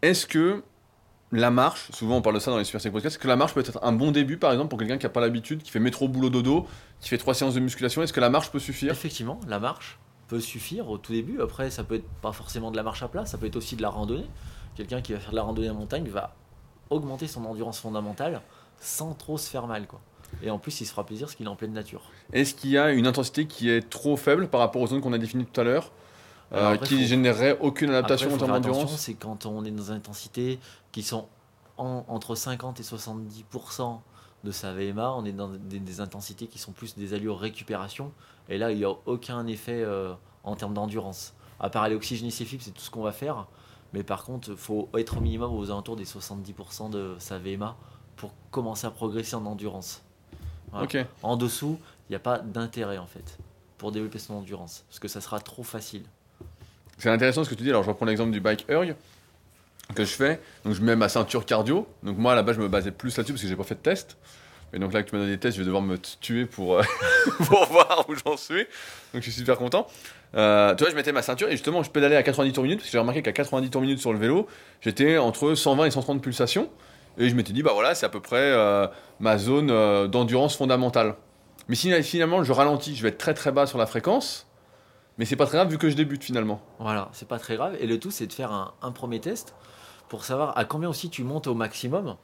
est-ce 0.02 0.26
que 0.26 0.62
la 1.32 1.50
marche, 1.50 1.90
souvent 1.90 2.16
on 2.16 2.22
parle 2.22 2.36
de 2.36 2.40
ça 2.40 2.50
dans 2.50 2.58
les 2.58 2.64
Super 2.64 2.80
Sec 2.80 2.92
Podcasts, 2.92 3.16
est-ce 3.16 3.22
que 3.22 3.28
la 3.28 3.36
marche 3.36 3.54
peut 3.54 3.60
être 3.60 3.78
un 3.82 3.92
bon 3.92 4.12
début 4.12 4.36
par 4.36 4.52
exemple 4.52 4.68
pour 4.68 4.78
quelqu'un 4.78 4.98
qui 4.98 5.06
n'a 5.06 5.10
pas 5.10 5.20
l'habitude, 5.20 5.62
qui 5.62 5.70
fait 5.70 5.80
métro 5.80 6.08
boulot 6.08 6.30
dodo, 6.30 6.66
qui 7.00 7.08
fait 7.08 7.18
trois 7.18 7.34
séances 7.34 7.54
de 7.54 7.60
musculation 7.60 8.02
Est-ce 8.02 8.12
que 8.12 8.20
la 8.20 8.30
marche 8.30 8.50
peut 8.50 8.58
suffire? 8.58 8.92
Effectivement, 8.92 9.40
la 9.48 9.58
marche 9.58 9.98
peut 10.28 10.40
suffire 10.40 10.88
au 10.88 10.98
tout 10.98 11.12
début. 11.12 11.40
Après, 11.40 11.70
ça 11.70 11.84
peut 11.84 11.96
être 11.96 12.08
pas 12.20 12.32
forcément 12.32 12.70
de 12.70 12.76
la 12.76 12.82
marche 12.82 13.02
à 13.02 13.08
plat, 13.08 13.26
ça 13.26 13.38
peut 13.38 13.46
être 13.46 13.56
aussi 13.56 13.76
de 13.76 13.82
la 13.82 13.88
randonnée. 13.88 14.26
Quelqu'un 14.74 15.00
qui 15.00 15.12
va 15.12 15.20
faire 15.20 15.30
de 15.30 15.36
la 15.36 15.42
randonnée 15.42 15.70
en 15.70 15.74
montagne 15.74 16.08
va 16.08 16.34
augmenter 16.90 17.26
son 17.26 17.44
endurance 17.44 17.80
fondamentale 17.80 18.42
sans 18.78 19.14
trop 19.14 19.38
se 19.38 19.48
faire 19.48 19.66
mal. 19.66 19.86
Quoi. 19.86 20.00
Et 20.42 20.50
en 20.50 20.58
plus, 20.58 20.80
il 20.80 20.86
se 20.86 20.90
fera 20.90 21.04
plaisir 21.04 21.26
parce 21.26 21.36
qu'il 21.36 21.46
est 21.46 21.50
en 21.50 21.56
pleine 21.56 21.72
nature. 21.72 22.02
Est-ce 22.32 22.54
qu'il 22.54 22.70
y 22.70 22.78
a 22.78 22.90
une 22.92 23.06
intensité 23.06 23.46
qui 23.46 23.70
est 23.70 23.88
trop 23.88 24.16
faible 24.16 24.48
par 24.48 24.60
rapport 24.60 24.82
aux 24.82 24.86
zones 24.86 25.00
qu'on 25.00 25.12
a 25.12 25.18
définies 25.18 25.46
tout 25.46 25.60
à 25.60 25.64
l'heure, 25.64 25.92
Alors 26.52 26.72
après, 26.72 26.86
qui 26.86 27.00
faut- 27.02 27.06
générerait 27.08 27.58
aucune 27.60 27.90
adaptation 27.90 28.26
Après, 28.28 28.44
en 28.44 28.46
termes 28.46 28.60
d'endurance 28.62 29.00
c'est 29.00 29.14
quand 29.14 29.46
on 29.46 29.64
est 29.64 29.70
dans 29.70 29.84
une 29.90 29.96
intensité 29.96 30.58
qui 30.92 31.02
sont 31.02 31.26
en- 31.78 32.04
entre 32.08 32.34
50 32.34 32.80
et 32.80 32.82
70% 32.82 34.00
de 34.44 34.50
sa 34.52 34.72
VMA, 34.72 35.12
on 35.12 35.24
est 35.24 35.32
dans 35.32 35.48
des, 35.48 35.78
des 35.80 36.00
intensités 36.00 36.46
qui 36.46 36.58
sont 36.58 36.72
plus 36.72 36.94
des 36.96 37.14
allures 37.14 37.38
récupération. 37.38 38.12
Et 38.48 38.58
là, 38.58 38.70
il 38.70 38.78
n'y 38.78 38.84
a 38.84 38.90
aucun 39.06 39.46
effet 39.48 39.82
euh, 39.82 40.14
en 40.44 40.54
termes 40.54 40.74
d'endurance. 40.74 41.34
À 41.58 41.68
part 41.68 41.82
aller 41.82 41.96
oxygéner 41.96 42.30
ses 42.30 42.44
fibres, 42.44 42.62
c'est 42.62 42.70
tout 42.70 42.80
ce 42.82 42.90
qu'on 42.90 43.02
va 43.02 43.12
faire. 43.12 43.46
Mais 43.92 44.02
par 44.04 44.24
contre, 44.24 44.50
il 44.50 44.56
faut 44.56 44.88
être 44.96 45.16
au 45.16 45.20
minimum 45.20 45.52
aux 45.52 45.70
alentours 45.70 45.96
des 45.96 46.04
70% 46.04 46.90
de 46.90 47.16
sa 47.18 47.38
VMA 47.38 47.76
pour 48.16 48.32
commencer 48.50 48.86
à 48.86 48.90
progresser 48.90 49.34
en 49.34 49.46
endurance. 49.46 50.02
Voilà. 50.70 50.84
En 51.22 51.36
dessous, 51.36 51.78
il 52.08 52.12
n'y 52.12 52.16
a 52.16 52.20
pas 52.20 52.38
d'intérêt 52.38 52.98
en 52.98 53.06
fait 53.06 53.38
pour 53.78 53.90
développer 53.92 54.18
son 54.18 54.34
endurance, 54.34 54.84
parce 54.88 54.98
que 54.98 55.08
ça 55.08 55.20
sera 55.20 55.38
trop 55.40 55.62
facile. 55.62 56.04
C'est 56.98 57.10
intéressant 57.10 57.44
ce 57.44 57.50
que 57.50 57.54
tu 57.54 57.62
dis. 57.62 57.70
Alors, 57.70 57.82
je 57.82 57.88
reprends 57.88 58.06
l'exemple 58.06 58.30
du 58.30 58.40
bike 58.40 58.66
erg 58.68 58.94
que 59.94 60.04
je 60.04 60.10
fais. 60.10 60.40
Donc, 60.64 60.74
je 60.74 60.82
mets 60.82 60.96
ma 60.96 61.08
ceinture 61.08 61.44
cardio. 61.44 61.86
Donc, 62.02 62.18
moi, 62.18 62.32
à 62.32 62.34
la 62.34 62.42
base, 62.42 62.56
je 62.56 62.60
me 62.60 62.68
basais 62.68 62.90
plus 62.90 63.16
là-dessus 63.16 63.32
parce 63.32 63.42
que 63.42 63.48
j'ai 63.48 63.56
pas 63.56 63.64
fait 63.64 63.74
de 63.76 63.80
test. 63.80 64.16
Et 64.72 64.78
donc, 64.78 64.92
là, 64.92 65.02
que 65.02 65.10
tu 65.10 65.14
m'as 65.14 65.20
donné 65.20 65.32
des 65.32 65.38
tests, 65.38 65.56
je 65.56 65.62
vais 65.62 65.66
devoir 65.66 65.82
me 65.82 65.96
tuer 65.98 66.44
pour, 66.46 66.78
euh, 66.78 66.82
pour 67.46 67.66
voir 67.66 68.04
où 68.08 68.14
j'en 68.14 68.36
suis. 68.36 68.66
Donc, 69.12 69.22
je 69.22 69.30
suis 69.30 69.32
super 69.32 69.56
content. 69.58 69.86
Euh, 70.34 70.74
tu 70.74 70.82
vois, 70.82 70.90
je 70.90 70.96
mettais 70.96 71.12
ma 71.12 71.22
ceinture 71.22 71.48
et 71.48 71.52
justement, 71.52 71.82
je 71.82 71.90
pédalais 71.90 72.16
à 72.16 72.22
90 72.22 72.52
tours 72.52 72.64
minute 72.64 72.78
parce 72.78 72.88
que 72.88 72.92
j'ai 72.92 72.98
remarqué 72.98 73.22
qu'à 73.22 73.32
90 73.32 73.70
tours 73.70 73.80
minute 73.80 74.00
sur 74.00 74.12
le 74.12 74.18
vélo, 74.18 74.46
j'étais 74.80 75.18
entre 75.18 75.54
120 75.54 75.86
et 75.86 75.90
130 75.90 76.20
pulsations. 76.20 76.68
Et 77.18 77.28
je 77.30 77.34
m'étais 77.34 77.52
dit, 77.52 77.62
bah 77.62 77.72
voilà, 77.72 77.94
c'est 77.94 78.06
à 78.06 78.10
peu 78.10 78.20
près 78.20 78.36
euh, 78.36 78.86
ma 79.20 79.38
zone 79.38 79.70
euh, 79.70 80.06
d'endurance 80.06 80.56
fondamentale. 80.56 81.14
Mais 81.68 81.74
si 81.74 81.90
finalement, 82.02 82.44
je 82.44 82.52
ralentis, 82.52 82.94
je 82.94 83.02
vais 83.02 83.08
être 83.08 83.18
très 83.18 83.34
très 83.34 83.52
bas 83.52 83.66
sur 83.66 83.78
la 83.78 83.86
fréquence. 83.86 84.46
Mais 85.18 85.24
c'est 85.24 85.36
pas 85.36 85.46
très 85.46 85.56
grave 85.58 85.70
vu 85.70 85.78
que 85.78 85.88
je 85.88 85.96
débute 85.96 86.22
finalement. 86.22 86.60
Voilà, 86.78 87.08
c'est 87.12 87.28
pas 87.28 87.38
très 87.38 87.56
grave. 87.56 87.76
Et 87.80 87.86
le 87.86 87.98
tout, 87.98 88.10
c'est 88.10 88.26
de 88.26 88.32
faire 88.32 88.52
un, 88.52 88.74
un 88.82 88.92
premier 88.92 89.20
test 89.20 89.54
pour 90.08 90.24
savoir 90.24 90.56
à 90.58 90.64
combien 90.64 90.88
aussi 90.88 91.08
tu 91.10 91.24
montes 91.24 91.46
au 91.46 91.54
maximum. 91.54 92.16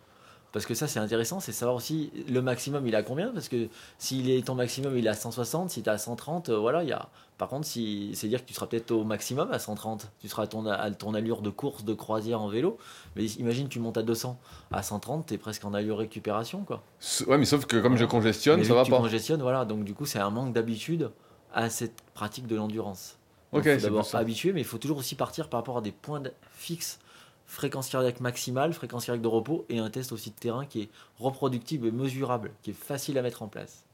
Parce 0.53 0.67
que 0.67 0.75
ça, 0.75 0.87
c'est 0.87 0.99
intéressant, 0.99 1.41
c'est 1.41 1.51
savoir 1.53 1.75
aussi 1.77 2.13
le 2.29 2.43
maximum, 2.43 2.87
il 2.87 2.95
a 2.95 3.03
combien. 3.03 3.29
Parce 3.33 3.49
que 3.49 3.69
s'il 3.97 4.29
est 4.29 4.47
ton 4.47 4.55
maximum, 4.55 4.99
il 4.99 5.07
est 5.07 5.09
à 5.09 5.15
160, 5.15 5.71
si 5.71 5.83
tu 5.83 5.89
à 5.89 5.97
130, 5.97 6.51
euh, 6.51 6.59
voilà, 6.59 6.83
il 6.83 6.91
y 6.91 6.93
a. 6.93 7.09
Par 7.39 7.49
contre, 7.49 7.67
si, 7.67 8.11
c'est 8.13 8.29
dire 8.29 8.43
que 8.43 8.47
tu 8.49 8.53
seras 8.53 8.67
peut-être 8.67 8.91
au 8.91 9.03
maximum 9.05 9.51
à 9.51 9.59
130. 9.59 10.13
Tu 10.21 10.29
seras 10.29 10.43
à 10.43 10.47
ton, 10.47 10.67
à 10.67 10.91
ton 10.91 11.15
allure 11.15 11.41
de 11.41 11.49
course, 11.49 11.85
de 11.85 11.95
croisière 11.95 12.43
en 12.43 12.49
vélo. 12.49 12.77
Mais 13.17 13.25
imagine, 13.25 13.69
tu 13.69 13.81
montes 13.81 13.97
à 13.97 14.03
200. 14.03 14.39
À 14.71 14.83
130, 14.83 15.27
tu 15.27 15.33
es 15.35 15.39
presque 15.39 15.65
en 15.65 15.73
allure 15.73 15.97
récupération, 15.97 16.65
quoi. 16.65 16.83
Ouais, 17.27 17.39
mais 17.39 17.47
sauf 17.47 17.65
que 17.65 17.79
comme 17.79 17.97
je 17.97 18.05
congestionne, 18.05 18.61
Mais 18.61 18.67
ça 18.67 18.75
va 18.75 18.85
tu 18.85 18.91
pas. 18.91 18.99
congestionnes, 18.99 19.41
voilà. 19.41 19.65
Donc, 19.65 19.85
du 19.85 19.95
coup, 19.95 20.05
c'est 20.05 20.19
un 20.19 20.29
manque 20.31 20.53
d'habitude 20.53 21.11
à 21.55 21.71
cette 21.71 22.01
pratique 22.15 22.47
de 22.47 22.57
l'endurance. 22.57 23.17
Ok, 23.53 23.65
c'est 23.65 23.83
d'abord 23.83 24.09
habituer, 24.15 24.53
mais 24.53 24.61
il 24.61 24.67
faut 24.67 24.79
toujours 24.79 24.99
aussi 24.99 25.15
partir 25.15 25.49
par 25.49 25.61
rapport 25.61 25.77
à 25.79 25.81
des 25.83 25.93
points 25.93 26.23
fixes, 26.53 26.99
fréquence 27.47 27.89
cardiaque 27.91 28.21
maximale, 28.21 28.73
fréquence 28.73 29.05
cardiaque 29.07 29.23
de 29.23 29.29
repos, 29.29 29.67
et 29.69 29.79
un 29.79 29.91
test 29.91 30.13
aussi 30.13 30.31
de 30.31 30.37
terrain 30.37 30.65
qui 30.65 30.83
est 30.83 30.89
reproductible 31.19 31.87
et 31.87 31.91
mesurable, 31.93 32.51
qui 32.63 32.71
est 32.71 32.75
facile 32.75 33.19
à 33.19 33.23
mettre 33.23 33.43
en 33.43 33.49
place. 33.49 33.85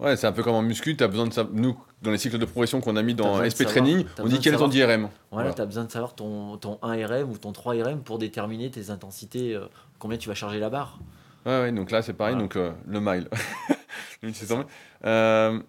Ouais, 0.00 0.16
c'est 0.16 0.26
un 0.26 0.32
peu 0.32 0.42
comme 0.42 0.54
en 0.54 0.62
muscu, 0.62 0.96
tu 0.96 1.04
as 1.04 1.08
besoin 1.08 1.26
de 1.28 1.32
ça. 1.32 1.46
Nous, 1.52 1.78
dans 2.00 2.10
les 2.10 2.18
cycles 2.18 2.38
de 2.38 2.44
progression 2.46 2.80
qu'on 2.80 2.96
a 2.96 3.02
mis 3.02 3.14
dans 3.14 3.44
SP 3.44 3.58
savoir- 3.68 3.74
Training, 3.74 4.06
on 4.18 4.26
dit 4.26 4.40
quel 4.40 4.54
est 4.54 4.56
ton 4.56 4.66
DRM. 4.68 5.02
Voilà, 5.02 5.10
Voilà. 5.30 5.54
tu 5.54 5.60
as 5.60 5.66
besoin 5.66 5.84
de 5.84 5.92
savoir 5.92 6.14
ton, 6.14 6.56
ton 6.56 6.78
1 6.82 7.06
RM 7.06 7.30
ou 7.30 7.38
ton 7.38 7.52
3 7.52 7.74
RM 7.74 8.00
pour 8.02 8.18
déterminer 8.18 8.70
tes 8.70 8.90
intensités, 8.90 9.54
euh, 9.54 9.66
combien 10.00 10.16
tu 10.18 10.28
vas 10.28 10.34
charger 10.34 10.58
la 10.58 10.70
barre. 10.70 10.98
Ouais, 11.46 11.60
ouais, 11.60 11.72
donc 11.72 11.90
là 11.90 12.02
c'est 12.02 12.14
pareil, 12.14 12.34
Voilà. 12.34 12.48
donc 12.48 12.56
euh, 12.56 12.72
le 12.86 13.00
mile. 13.00 13.28
Le 14.22 14.28
1600 14.28 14.58
mètres. 14.58 14.70
Euh, 15.04 15.60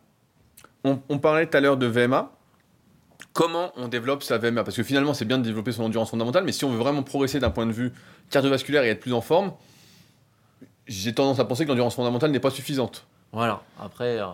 on, 0.83 1.19
parlait 1.19 1.47
tout 1.47 1.57
à 1.57 1.61
l'heure 1.61 1.77
de 1.77 1.85
VMA. 1.85 2.31
comment 3.31 3.71
on 3.75 3.87
développe 3.87 4.23
sa 4.23 4.37
VMA 4.37 4.63
Parce 4.63 4.75
que 4.75 4.83
finalement, 4.83 5.13
c'est 5.13 5.25
bien 5.25 5.37
de 5.37 5.43
développer 5.43 5.71
son 5.71 5.83
endurance 5.83 6.09
fondamentale, 6.09 6.43
mais 6.43 6.51
si 6.51 6.65
on 6.65 6.69
veut 6.69 6.77
vraiment 6.77 7.03
progresser 7.03 7.39
d'un 7.39 7.49
point 7.49 7.65
de 7.65 7.71
vue 7.71 7.93
cardiovasculaire 8.29 8.83
et 8.83 8.89
être 8.89 8.99
plus 8.99 9.13
en 9.13 9.21
forme, 9.21 9.53
j'ai 10.87 11.13
tendance 11.13 11.39
à 11.39 11.45
penser 11.45 11.63
que 11.63 11.69
l'endurance 11.69 11.95
fondamentale 11.95 12.31
n'est 12.31 12.39
pas 12.39 12.49
suffisante. 12.49 13.05
Voilà. 13.31 13.61
Après, 13.79 14.19
euh, 14.19 14.27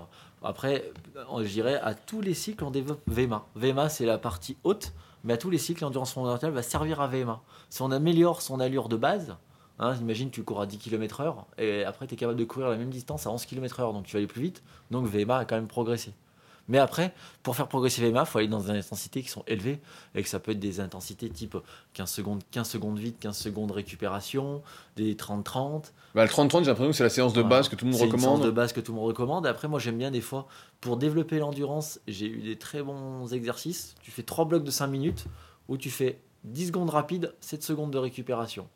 après, 0.43 0.91
euh, 1.15 1.43
je 1.43 1.49
dirais 1.49 1.79
à 1.81 1.93
tous 1.93 2.21
les 2.21 2.33
cycles, 2.33 2.63
on 2.63 2.71
développe 2.71 3.01
VMA. 3.07 3.45
VMA, 3.55 3.89
c'est 3.89 4.05
la 4.05 4.17
partie 4.17 4.57
haute, 4.63 4.93
mais 5.23 5.33
à 5.33 5.37
tous 5.37 5.49
les 5.49 5.57
cycles, 5.57 5.83
l'endurance 5.83 6.13
fondamentale 6.13 6.51
va 6.51 6.63
servir 6.63 7.01
à 7.01 7.07
VMA. 7.07 7.41
Si 7.69 7.81
on 7.81 7.91
améliore 7.91 8.41
son 8.41 8.59
allure 8.59 8.89
de 8.89 8.95
base, 8.95 9.35
hein, 9.79 9.95
imagine 10.01 10.31
tu 10.31 10.43
cours 10.43 10.61
à 10.61 10.65
10 10.65 10.77
km/h 10.77 11.35
et 11.57 11.83
après 11.83 12.07
tu 12.07 12.13
es 12.13 12.17
capable 12.17 12.39
de 12.39 12.45
courir 12.45 12.69
la 12.69 12.77
même 12.77 12.89
distance 12.89 13.27
à 13.27 13.31
11 13.31 13.45
km/h, 13.45 13.93
donc 13.93 14.05
tu 14.05 14.13
vas 14.13 14.17
aller 14.17 14.27
plus 14.27 14.41
vite, 14.41 14.63
donc 14.91 15.05
VMA 15.05 15.37
a 15.37 15.45
quand 15.45 15.55
même 15.55 15.67
progressé. 15.67 16.13
Mais 16.69 16.77
après, 16.77 17.13
pour 17.43 17.55
faire 17.55 17.67
progresser 17.67 18.01
VMA, 18.07 18.21
il 18.21 18.25
faut 18.25 18.37
aller 18.37 18.47
dans 18.47 18.61
des 18.61 18.69
intensités 18.69 19.21
qui 19.21 19.27
sont 19.29 19.43
élevées 19.47 19.79
et 20.15 20.23
que 20.23 20.29
ça 20.29 20.39
peut 20.39 20.51
être 20.51 20.59
des 20.59 20.79
intensités 20.79 21.29
type 21.29 21.57
15 21.93 22.09
secondes, 22.09 22.41
15 22.51 22.69
secondes 22.69 22.97
vite, 22.99 23.17
15 23.19 23.37
secondes 23.37 23.71
récupération, 23.71 24.61
des 24.95 25.15
30-30. 25.15 25.91
Bah, 26.15 26.23
le 26.23 26.29
30-30, 26.29 26.59
j'ai 26.59 26.65
l'impression 26.67 26.91
que 26.91 26.95
c'est 26.95 27.03
la 27.03 27.09
séance 27.09 27.33
de 27.33 27.41
Voilà. 27.41 27.57
base 27.57 27.69
que 27.69 27.75
tout 27.75 27.85
le 27.85 27.91
monde 27.91 27.99
C'est 27.99 28.05
une 28.05 28.11
séance 28.11 28.23
recommande. 28.23 28.45
de 28.45 28.51
base 28.51 28.71
que 28.71 28.79
tout 28.79 28.91
le 28.93 28.97
monde 28.97 29.07
recommande. 29.07 29.45
Après, 29.47 29.67
moi, 29.67 29.79
j'aime 29.79 29.97
bien 29.97 30.11
des 30.11 30.21
fois, 30.21 30.47
pour 30.79 30.95
développer 30.97 31.39
l'endurance, 31.39 31.99
j'ai 32.07 32.27
eu 32.27 32.41
des 32.41 32.55
très 32.57 32.81
bons 32.83 33.27
exercices. 33.33 33.95
Tu 34.01 34.11
fais 34.11 34.23
3 34.23 34.45
blocs 34.45 34.63
de 34.63 34.71
5 34.71 34.87
minutes 34.87 35.25
où 35.67 35.75
tu 35.77 35.89
fais 35.89 36.21
10 36.43 36.67
secondes 36.67 36.89
rapides, 36.91 37.33
7 37.41 37.63
secondes 37.63 37.91
de 37.91 37.97
récupération. 37.97 38.67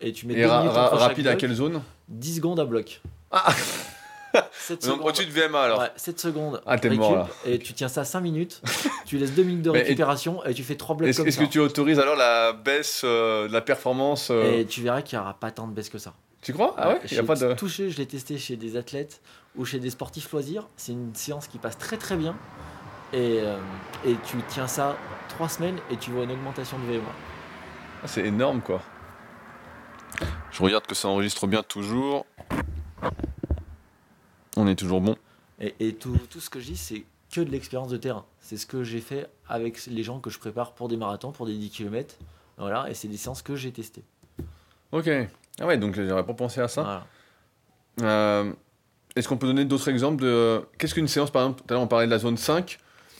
Et 0.00 0.12
tu 0.12 0.26
mets 0.26 0.34
Et 0.34 0.42
2 0.42 0.46
ra- 0.48 0.60
minutes 0.62 0.74
ra- 0.74 0.88
rapide 0.88 1.26
à 1.26 1.36
quelle 1.36 1.52
zone? 1.54 1.82
10 2.08 2.36
secondes 2.36 2.58
à 2.60 2.64
bloc. 2.64 3.02
Ah 3.30 3.52
7 3.52 3.89
Donc 4.34 4.82
secondes. 4.82 5.00
au-dessus 5.02 5.26
de 5.26 5.30
VMA 5.32 5.60
alors. 5.60 5.80
Ouais, 5.80 5.90
7 5.96 6.20
secondes. 6.20 6.62
Ah, 6.66 6.78
t'es 6.78 6.90
mort, 6.90 7.14
là. 7.14 7.28
Et 7.44 7.58
tu 7.58 7.72
tiens 7.72 7.88
ça 7.88 8.04
5 8.04 8.20
minutes. 8.20 8.62
tu 9.06 9.18
laisses 9.18 9.32
2 9.34 9.42
minutes 9.42 9.62
de 9.62 9.70
et- 9.70 9.82
récupération 9.82 10.44
et, 10.44 10.54
tu 10.54 10.62
fais 10.62 10.76
3 10.76 10.96
blocs 10.96 11.08
Est-ce 11.10 11.18
comme 11.18 11.28
est-ce 11.28 11.38
ça. 11.38 11.44
que 11.46 11.50
tu 11.50 11.58
autorises 11.58 11.98
alors 11.98 12.16
la 12.16 12.52
baisse 12.52 13.02
euh, 13.04 13.48
de 13.48 13.52
la 13.52 13.60
performance 13.60 14.28
euh, 14.30 14.58
Et 14.60 14.66
tu 14.66 14.82
verras 14.82 15.02
qu'il 15.02 15.18
n'y 15.18 15.22
aura 15.22 15.34
pas 15.34 15.50
tant 15.50 15.66
de 15.66 15.72
baisse 15.72 15.88
que 15.88 15.98
ça. 15.98 16.14
Tu 16.42 16.52
crois? 16.52 16.74
Ah 16.78 16.90
ouais 16.90 17.00
Il 17.10 17.16
y 17.16 17.18
a 17.18 17.22
pas 17.22 17.34
de. 17.34 17.52
touché, 17.54 17.90
je 17.90 17.98
l'ai 17.98 18.06
testé 18.06 18.38
chez 18.38 18.56
des 18.56 18.76
athlètes 18.76 19.20
ou 19.56 19.64
chez 19.64 19.78
des 19.78 19.90
sportifs 19.90 20.30
loisirs. 20.32 20.68
C'est 20.76 20.92
une 20.92 21.14
séance 21.14 21.46
qui 21.48 21.58
passe 21.58 21.76
très 21.76 21.96
très 21.98 22.16
bien. 22.16 22.34
Et, 23.12 23.40
euh, 23.40 23.58
et 24.06 24.14
tu 24.24 24.36
tiens 24.48 24.68
ça 24.68 24.96
3 25.30 25.48
semaines 25.48 25.78
et 25.90 25.96
tu 25.96 26.12
vois 26.12 26.24
une 26.24 26.30
augmentation 26.30 26.78
de 26.78 26.84
VMA. 26.84 27.02
Ah, 28.02 28.06
c'est 28.06 28.24
énorme 28.24 28.60
quoi. 28.62 28.80
Je 30.52 30.62
regarde 30.62 30.86
que 30.86 30.94
ça 30.94 31.08
enregistre 31.08 31.46
bien 31.46 31.62
toujours. 31.62 32.24
On 34.60 34.66
est 34.66 34.76
toujours 34.76 35.00
bon. 35.00 35.16
Et, 35.60 35.74
et 35.80 35.94
tout, 35.94 36.18
tout 36.30 36.40
ce 36.40 36.50
que 36.50 36.60
je 36.60 36.66
dis, 36.66 36.76
c'est 36.76 37.04
que 37.32 37.40
de 37.40 37.50
l'expérience 37.50 37.88
de 37.90 37.96
terrain. 37.96 38.24
C'est 38.40 38.56
ce 38.56 38.66
que 38.66 38.82
j'ai 38.82 39.00
fait 39.00 39.28
avec 39.48 39.86
les 39.86 40.02
gens 40.02 40.18
que 40.20 40.30
je 40.30 40.38
prépare 40.38 40.72
pour 40.72 40.88
des 40.88 40.96
marathons, 40.96 41.32
pour 41.32 41.46
des 41.46 41.56
10 41.56 41.70
km. 41.70 42.16
Voilà, 42.58 42.90
et 42.90 42.94
c'est 42.94 43.08
des 43.08 43.16
séances 43.16 43.42
que 43.42 43.56
j'ai 43.56 43.72
testées. 43.72 44.04
Ok. 44.92 45.08
Ah 45.60 45.66
ouais, 45.66 45.78
donc 45.78 45.94
j'aurais 45.94 46.26
pas 46.26 46.34
pensé 46.34 46.60
à 46.60 46.68
ça. 46.68 46.82
Voilà. 46.82 47.06
Euh, 48.02 48.52
Est-ce 49.16 49.28
qu'on 49.28 49.36
peut 49.36 49.46
donner 49.46 49.64
d'autres 49.64 49.88
exemples 49.88 50.22
de. 50.22 50.62
Qu'est-ce 50.78 50.94
qu'une 50.94 51.08
séance 51.08 51.30
par 51.30 51.42
exemple 51.42 51.62
Tout 51.62 51.66
à 51.70 51.74
l'heure 51.74 51.82
on 51.82 51.88
parlait 51.88 52.06
de 52.06 52.10
la 52.10 52.18
zone 52.18 52.36
5. 52.36 52.78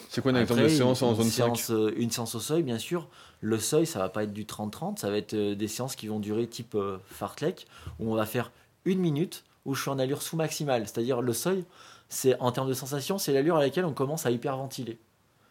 C'est 0.09 0.21
quoi 0.21 0.33
un 0.33 0.41
exemple 0.41 0.63
de 0.63 0.69
séance 0.69 1.03
en 1.03 1.15
zone 1.15 1.27
5 1.27 1.31
séance, 1.31 1.71
euh, 1.71 1.93
Une 1.97 2.11
séance 2.11 2.35
au 2.35 2.41
seuil, 2.41 2.65
bien 2.65 2.79
sûr. 2.79 3.09
Le 3.41 3.59
seuil, 3.59 3.87
ça 3.87 4.01
va 4.01 4.09
pas 4.09 4.25
être 4.25 4.33
du 4.33 4.45
30-30, 4.45 4.99
ça 4.99 5.09
va 5.09 5.17
être 5.17 5.35
euh, 5.35 5.55
des 5.55 5.69
séances 5.69 5.95
qui 5.95 6.09
vont 6.09 6.19
durer 6.19 6.47
type 6.49 6.77
fartlek, 7.07 7.67
où 8.01 8.13
on 8.13 8.17
va 8.17 8.27
faire 8.27 8.51
une 8.85 8.99
minute, 8.99 9.45
où 9.65 9.75
je 9.75 9.83
suis 9.83 9.91
en 9.91 9.99
allure 9.99 10.23
sous 10.23 10.37
maximale. 10.37 10.87
C'est-à-dire 10.87 11.21
le 11.21 11.33
seuil, 11.33 11.65
c'est 12.09 12.39
en 12.41 12.53
termes 12.53 12.69
de 12.69 12.75
sensation, 12.75 13.19
c'est 13.19 13.33
l'allure 13.33 13.57
à 13.57 13.61
laquelle 13.61 13.85
on 13.85 13.93
commence 13.93 14.27
à 14.27 14.31
hyperventiler. 14.31 14.99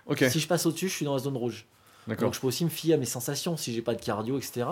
Ok, 0.05 0.25
Si 0.29 0.39
je 0.39 0.47
passe 0.47 0.65
au-dessus, 0.65 0.89
je 0.89 0.95
suis 0.95 1.05
dans 1.05 1.13
la 1.13 1.19
zone 1.19 1.37
rouge. 1.37 1.65
Donc 2.07 2.33
je 2.33 2.39
peux 2.39 2.47
aussi 2.47 2.65
me 2.65 2.69
fier 2.69 2.95
à 2.95 2.97
mes 2.97 3.05
sensations 3.05 3.55
si 3.55 3.71
j'ai 3.73 3.83
pas 3.83 3.93
de 3.93 4.01
cardio, 4.01 4.37
etc. 4.37 4.65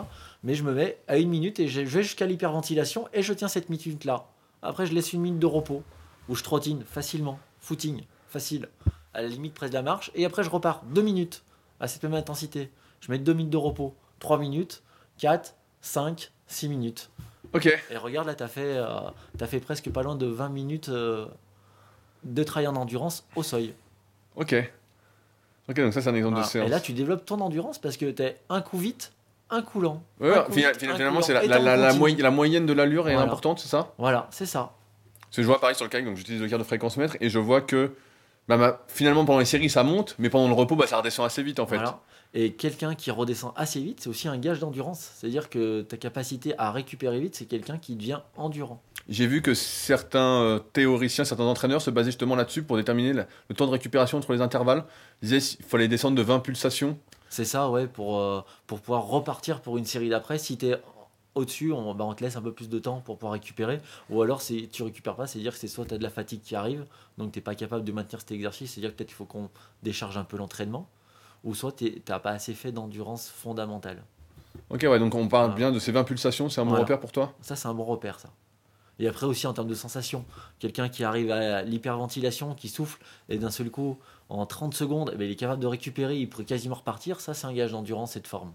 Mais 0.44 0.56
je 0.56 0.64
me 0.64 0.74
mets 0.74 0.98
à 1.08 1.18
une 1.18 1.30
minute 1.30 1.60
et 1.60 1.68
je 1.68 1.82
vais 1.82 2.04
jusqu'à 2.04 2.26
l'hyperventilation 2.26 3.08
et 3.14 3.22
je 3.22 3.34
tiens 3.34 3.48
cette 3.48 3.70
minute-là. 3.70 4.28
Après, 4.64 4.88
je 4.88 4.94
laisse 4.94 5.14
une 5.14 5.22
minute 5.22 5.40
de 5.40 5.46
repos 5.46 5.84
où 6.30 6.36
je 6.36 6.44
trottine 6.44 6.84
facilement, 6.84 7.40
footing, 7.60 8.04
facile, 8.28 8.70
à 9.14 9.22
la 9.22 9.28
limite 9.28 9.54
presque 9.54 9.74
de 9.74 9.78
la 9.78 9.84
marche. 9.84 10.12
Et 10.16 10.26
après, 10.26 10.44
je 10.44 10.50
repars 10.50 10.84
deux 10.86 11.04
minutes 11.04 11.44
à 11.80 11.88
cette 11.88 12.02
même 12.04 12.16
intensité. 12.16 12.72
Je 13.02 13.12
mets 13.12 13.20
deux 13.20 13.34
minutes 13.34 13.52
de 13.52 13.58
repos, 13.58 13.96
trois 14.20 14.40
minutes, 14.40 14.82
4, 15.20 15.56
5, 15.82 16.32
6 16.48 16.70
minutes. 16.70 17.10
Ok, 17.54 17.66
Et 17.66 17.98
regarde 17.98 18.28
là, 18.28 18.36
t'as 18.36 18.48
fait, 18.48 18.78
euh, 18.78 19.00
fait 19.46 19.60
presque 19.60 19.90
pas 19.90 20.04
loin 20.04 20.16
de 20.16 20.26
20 20.26 20.50
minutes 20.50 20.90
euh, 20.90 21.26
de 22.24 22.44
travail 22.44 22.68
en 22.68 22.76
endurance 22.76 23.26
au 23.36 23.44
seuil. 23.44 23.74
ok. 24.36 24.56
Ok, 25.70 25.76
donc 25.76 25.94
ça 25.94 26.02
c'est 26.02 26.10
un 26.10 26.16
exemple 26.16 26.36
Voilà. 26.36 26.48
de 26.48 26.52
séance. 26.52 26.68
Et 26.68 26.70
là, 26.70 26.80
tu 26.80 26.94
développes 26.94 27.26
ton 27.26 27.42
endurance 27.42 27.78
parce 27.78 27.98
que 27.98 28.10
t'es 28.10 28.38
un 28.50 28.62
coup 28.62 28.78
vite, 28.78 29.12
un 29.50 29.62
coup 29.62 29.82
lent. 29.82 30.02
Ouais, 30.22 30.34
un 30.34 30.44
coup 30.44 30.54
vite, 30.54 30.78
finalement, 30.78 31.22
c'est 31.22 31.34
la, 31.34 32.30
moyenne 32.32 32.66
de 32.66 32.74
l'allure 32.74 33.10
est 33.10 33.14
Voilà. 33.14 33.28
importante, 33.28 33.60
c'est 33.60 33.68
ça? 33.68 33.94
Voilà, 33.98 34.28
c'est 34.32 34.46
ça. 34.46 34.74
Parce 35.22 35.36
que 35.36 35.42
je 35.42 35.48
vois 35.48 35.60
pareil 35.60 35.76
sur 35.76 35.84
le 35.84 35.90
kayak, 35.90 36.06
donc 36.06 36.16
j'utilise 36.16 36.42
le 36.42 36.48
quart 36.48 36.60
de 36.60 36.64
fréquence 36.64 36.96
mètre 36.96 37.18
et 37.20 37.30
je 37.30 37.38
vois 37.38 37.60
que 37.60 37.92
bah, 38.48 38.86
finalement 38.88 39.26
pendant 39.26 39.40
les 39.40 39.46
séries 39.46 39.70
ça 39.70 39.84
monte, 39.84 40.16
mais 40.20 40.30
pendant 40.30 40.48
le 40.48 40.54
repos 40.54 40.76
bah, 40.76 40.88
ça 40.88 40.98
redescend 40.98 41.26
assez 41.26 41.44
vite 41.44 41.60
en 41.60 41.68
fait. 41.68 41.76
Voilà. 41.76 42.00
Et 42.34 42.54
quelqu'un 42.54 42.94
qui 42.94 43.10
redescend 43.10 43.54
assez 43.56 43.80
vite, 43.80 44.02
c'est 44.02 44.10
aussi 44.10 44.28
un 44.28 44.38
gage 44.38 44.60
d'endurance. 44.60 45.12
C'est-à-dire 45.16 45.50
que 45.50 45.82
ta 45.82 45.98
capacité 45.98 46.54
à 46.58 46.72
récupérer 46.72 47.20
vite, 47.20 47.36
c'est 47.36 47.46
quelqu'un 47.46 47.78
qui 47.78 47.96
devient 47.96 48.20
endurant. 48.36 48.82
J'ai 49.10 49.26
vu 49.26 49.42
que 49.42 49.54
certains 49.54 50.42
euh, 50.42 50.60
théoriciens, 50.60 51.24
certains 51.24 51.46
entraîneurs 51.46 51.82
se 51.82 51.90
basaient 51.90 52.10
justement 52.12 52.36
là-dessus 52.36 52.64
pour 52.64 52.76
déterminer 52.76 53.14
le 53.14 53.56
temps 53.56 53.66
de 53.66 53.72
récupération 53.72 54.18
entre 54.18 54.34
les 54.34 54.42
intervalles. 54.42 54.84
Ils 55.22 55.30
disaient 55.30 55.56
qu'il 55.58 55.66
fallait 55.66 55.88
descendre 55.88 56.18
de 56.18 56.22
20 56.22 56.40
pulsations. 56.40 56.98
C'est 57.30 57.46
ça, 57.46 57.70
ouais, 57.70 57.88
pour, 57.88 58.20
euh, 58.20 58.42
pour 58.68 58.82
pouvoir 58.82 59.08
repartir 59.08 59.62
pour 59.62 59.78
une 59.78 59.86
série 59.86 60.10
d'après. 60.10 60.38
Si 60.38 60.58
tu 60.58 60.68
es 60.68 60.82
au-dessus, 61.38 61.72
on, 61.72 61.94
bah, 61.96 62.04
on 62.06 62.14
te 62.14 62.24
laisse 62.24 62.36
un 62.36 62.42
peu 62.42 62.52
plus 62.52 62.70
de 62.70 62.80
temps 62.80 63.00
pour 63.02 63.18
pouvoir 63.18 63.34
récupérer. 63.34 63.80
Ou 64.10 64.22
alors, 64.22 64.42
si 64.42 64.68
tu 64.70 64.84
récupères 64.84 65.16
pas, 65.16 65.28
c'est-à-dire 65.28 65.54
que 65.54 65.60
c'est 65.60 65.68
soit 65.68 65.86
tu 65.86 65.94
as 65.94 65.98
de 65.98 66.04
la 66.04 66.10
fatigue 66.10 66.42
qui 66.42 66.56
arrive, 66.56 66.86
donc 67.18 67.32
tu 67.32 67.42
pas 67.42 67.56
capable 67.56 67.84
de 67.86 67.92
maintenir 67.92 68.20
cet 68.20 68.32
exercice, 68.32 68.74
c'est-à-dire 68.74 68.92
que 68.92 68.98
peut-être 68.98 69.08
qu'il 69.10 69.16
faut 69.16 69.26
qu'on 69.26 69.50
décharge 69.84 70.18
un 70.18 70.24
peu 70.24 70.38
l'entraînement. 70.38 70.90
Ou 71.44 71.56
soit 71.56 71.72
tu 71.72 72.02
n'as 72.10 72.20
pas 72.20 72.32
assez 72.32 72.54
fait 72.54 72.72
d'endurance 72.72 73.30
fondamentale. 73.30 74.04
Ok, 74.70 74.82
ouais, 74.84 75.00
donc 75.00 75.14
on 75.16 75.28
parle 75.28 75.52
Voilà. 75.52 75.56
bien 75.56 75.72
de 75.72 75.80
ces 75.80 75.92
20 75.92 76.04
pulsations, 76.04 76.50
c'est 76.50 76.60
un 76.60 76.66
bon 76.66 76.72
Voilà. 76.72 76.84
repère 76.84 77.00
pour 77.00 77.12
toi? 77.12 77.34
Ça, 77.42 77.56
c'est 77.56 77.68
un 77.68 77.74
bon 77.74 77.86
repère, 77.86 78.20
ça. 78.20 78.30
Et 79.00 79.08
après 79.08 79.28
aussi 79.28 79.46
en 79.46 79.54
termes 79.54 79.68
de 79.68 79.76
sensation, 79.76 80.26
quelqu'un 80.58 80.90
qui 80.90 81.04
arrive 81.04 81.30
à 81.32 81.62
l'hyperventilation, 81.62 82.56
qui 82.56 82.68
souffle, 82.68 83.00
et 83.30 83.38
d'un 83.38 83.52
seul 83.52 83.70
coup, 83.70 84.00
en 84.30 84.48
30 84.48 84.74
secondes, 84.74 85.12
eh 85.14 85.18
ben, 85.18 85.26
il 85.26 85.32
est 85.32 85.36
capable 85.36 85.62
de 85.62 85.68
récupérer, 85.68 86.18
il 86.18 86.28
pourrait 86.28 86.46
quasiment 86.46 86.74
repartir, 86.76 87.22
ça 87.22 87.36
c'est 87.36 87.46
un 87.46 87.54
gage 87.54 87.72
d'endurance 87.72 88.16
et 88.16 88.20
de 88.22 88.28
forme. 88.28 88.52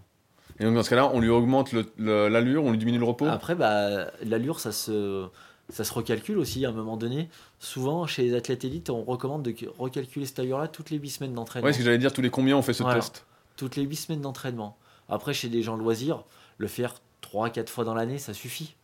Et 0.59 0.65
donc 0.65 0.75
dans 0.75 0.83
ce 0.83 0.89
cas-là, 0.89 1.09
on 1.13 1.19
lui 1.19 1.29
augmente 1.29 1.73
l'allure, 1.97 2.63
on 2.63 2.71
lui 2.71 2.77
diminue 2.77 2.99
le 2.99 3.05
repos 3.05 3.25
Après, 3.25 3.55
bah, 3.55 4.07
l'allure, 4.23 4.59
ça 4.59 4.71
se, 4.71 5.27
ça 5.69 5.83
se 5.83 5.93
recalcule 5.93 6.37
aussi 6.37 6.65
à 6.65 6.69
un 6.69 6.73
moment 6.73 6.97
donné. 6.97 7.29
Souvent, 7.59 8.05
chez 8.05 8.23
les 8.23 8.35
athlètes 8.35 8.63
élites, 8.63 8.89
on 8.89 9.03
recommande 9.03 9.43
de 9.43 9.55
recalculer 9.77 10.25
cette 10.25 10.39
allure-là 10.39 10.67
toutes 10.67 10.89
les 10.89 10.97
8 10.97 11.09
semaines 11.09 11.33
d'entraînement. 11.33 11.65
Ouais, 11.65 11.73
ce 11.73 11.79
que 11.79 11.83
j'allais 11.83 11.97
dire, 11.97 12.13
tous 12.13 12.21
les 12.21 12.29
combien 12.29 12.55
on 12.57 12.61
fait 12.61 12.73
ce 12.73 12.83
Voilà. 12.83 12.99
test 12.99 13.25
Toutes 13.55 13.75
les 13.75 13.83
8 13.83 13.95
semaines 13.95 14.21
d'entraînement. 14.21 14.77
Après, 15.09 15.33
chez 15.33 15.49
des 15.49 15.63
gens 15.63 15.75
loisirs, 15.75 16.23
le 16.57 16.67
faire 16.67 16.95
3-4 17.23 17.67
fois 17.67 17.83
dans 17.83 17.93
l'année, 17.93 18.17
ça 18.17 18.33
suffit. 18.33 18.75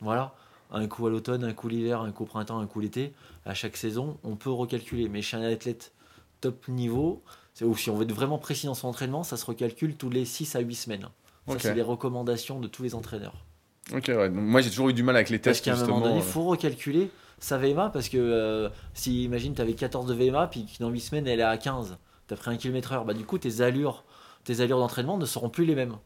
Voilà. 0.00 0.34
Un 0.72 0.88
coup 0.88 1.06
à 1.06 1.10
l'automne, 1.10 1.44
un 1.44 1.52
coup 1.52 1.68
l'hiver, 1.68 2.00
un 2.00 2.12
coup 2.12 2.24
au 2.24 2.26
printemps, 2.26 2.58
un 2.58 2.66
coup 2.66 2.80
l'été. 2.80 3.12
À 3.44 3.54
chaque 3.54 3.76
saison, 3.76 4.18
on 4.24 4.36
peut 4.36 4.50
recalculer. 4.50 5.08
Mais 5.08 5.22
chez 5.22 5.36
un 5.36 5.42
athlète 5.42 5.92
top 6.40 6.66
niveau, 6.68 7.22
ou 7.60 7.76
si 7.76 7.90
on 7.90 7.96
veut 7.96 8.04
être 8.04 8.12
vraiment 8.12 8.38
précis 8.38 8.66
dans 8.66 8.74
son 8.74 8.88
entraînement, 8.88 9.22
ça 9.22 9.36
se 9.36 9.44
recalcule 9.44 9.94
tous 9.96 10.10
les 10.10 10.24
6 10.24 10.56
à 10.56 10.60
8 10.60 10.74
semaines. 10.74 11.08
Ça, 11.48 11.58
c'est 11.58 11.74
les 11.74 11.82
recommandations 11.82 12.60
de 12.60 12.68
tous 12.68 12.82
les 12.82 12.94
entraîneurs. 12.94 13.44
Ok, 13.92 14.08
ouais. 14.08 14.30
Donc, 14.30 14.42
moi 14.42 14.60
j'ai 14.60 14.70
toujours 14.70 14.88
eu 14.88 14.94
du 14.94 15.02
mal 15.02 15.16
avec 15.16 15.28
les 15.28 15.38
Parce 15.38 15.60
tests 15.60 15.64
qu'à 15.64 15.74
un 15.74 15.86
moment 15.86 16.00
donné, 16.00 16.16
il 16.16 16.20
euh. 16.20 16.22
faut 16.22 16.44
recalculer 16.44 17.10
sa 17.38 17.58
VMA 17.58 17.90
parce 17.90 18.08
que 18.08 18.16
euh, 18.16 18.68
si, 18.94 19.24
imagine, 19.24 19.54
tu 19.54 19.60
avais 19.60 19.74
14 19.74 20.06
de 20.06 20.14
VMA, 20.14 20.46
puis 20.46 20.66
que 20.66 20.82
dans 20.82 20.88
8 20.88 21.00
semaines, 21.00 21.26
elle 21.26 21.40
est 21.40 21.44
à 21.44 21.56
15, 21.56 21.98
tu 22.28 22.34
as 22.34 22.36
pris 22.36 22.50
1 22.52 22.56
km/h, 22.56 23.04
bah, 23.04 23.14
du 23.14 23.24
coup, 23.24 23.38
tes 23.38 23.60
allures, 23.60 24.04
tes 24.44 24.60
allures 24.60 24.78
d'entraînement 24.78 25.18
ne 25.18 25.26
seront 25.26 25.48
plus 25.48 25.64
les 25.64 25.74
mêmes. 25.74 25.96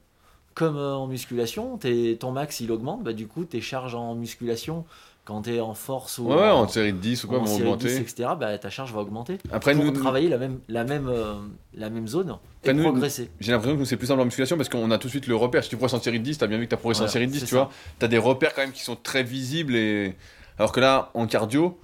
Comme 0.55 0.79
euh, 0.79 0.95
en 0.95 1.07
musculation, 1.07 1.79
ton 2.19 2.33
max 2.33 2.61
il 2.61 2.73
augmente, 2.73 3.05
bah, 3.05 3.13
du 3.13 3.27
coup, 3.29 3.45
tes 3.45 3.61
charges 3.61 3.95
en 3.95 4.15
musculation, 4.15 4.87
quand 5.27 5.43
tu 5.43 5.55
es 5.55 5.61
en 5.61 5.75
force 5.75 6.17
ou 6.19 6.29
Ouais, 6.33 6.49
en, 6.49 6.67
série 6.69 6.93
de 6.95 6.99
10 6.99 7.25
ou 7.25 7.29
quoi, 7.29 7.41
en 7.41 7.47
série 7.47 7.59
10, 7.59 7.63
augmenter. 7.67 7.97
etc., 7.97 8.29
bah, 8.41 8.57
ta 8.57 8.71
charge 8.71 8.93
va 8.95 9.01
augmenter. 9.01 9.37
Après, 9.53 9.75
Pour 9.75 9.85
nous, 9.85 9.91
travailler 9.91 10.29
la 10.31 10.39
même, 10.39 10.61
la 10.69 10.85
même, 10.85 11.09
euh, 11.09 11.35
la 11.75 11.91
même 11.91 12.09
zone 12.09 12.39
et 12.65 12.73
nous- 12.73 12.83
progresser. 12.85 13.31
j'ai 13.41 13.53
l'impression 13.53 13.77
que 13.77 13.85
c'est 13.85 13.97
plus 13.99 14.07
simple 14.07 14.21
en 14.23 14.25
musculation 14.25 14.57
parce 14.57 14.69
qu'on 14.71 14.91
a 14.91 14.97
tout 14.99 15.09
de 15.09 15.11
suite 15.11 15.27
le 15.27 15.37
repère. 15.37 15.63
Si 15.65 15.69
tu 15.69 15.77
progresses 15.77 16.01
en 16.01 16.03
série 16.03 16.21
de 16.21 16.25
10, 16.25 16.39
t'as 16.39 16.47
bien 16.47 16.57
vu 16.59 16.65
que 16.65 16.71
t'as 16.71 16.77
progressé 16.79 17.03
en 17.03 17.09
série 17.09 17.27
de 17.27 17.33
10, 17.33 17.41
c'est 17.41 17.45
tu 17.47 17.51
ça. 17.57 17.65
vois. 17.65 17.71
T'as 17.99 18.09
des 18.09 18.19
repères 18.19 18.55
quand 18.55 18.63
même 18.63 18.73
qui 18.73 18.83
sont 18.83 18.97
très 18.97 19.23
visibles 19.23 19.77
et. 19.77 20.17
Alors 20.59 20.73
que 20.73 20.81
là, 20.81 21.11
en 21.13 21.27
cardio, 21.27 21.79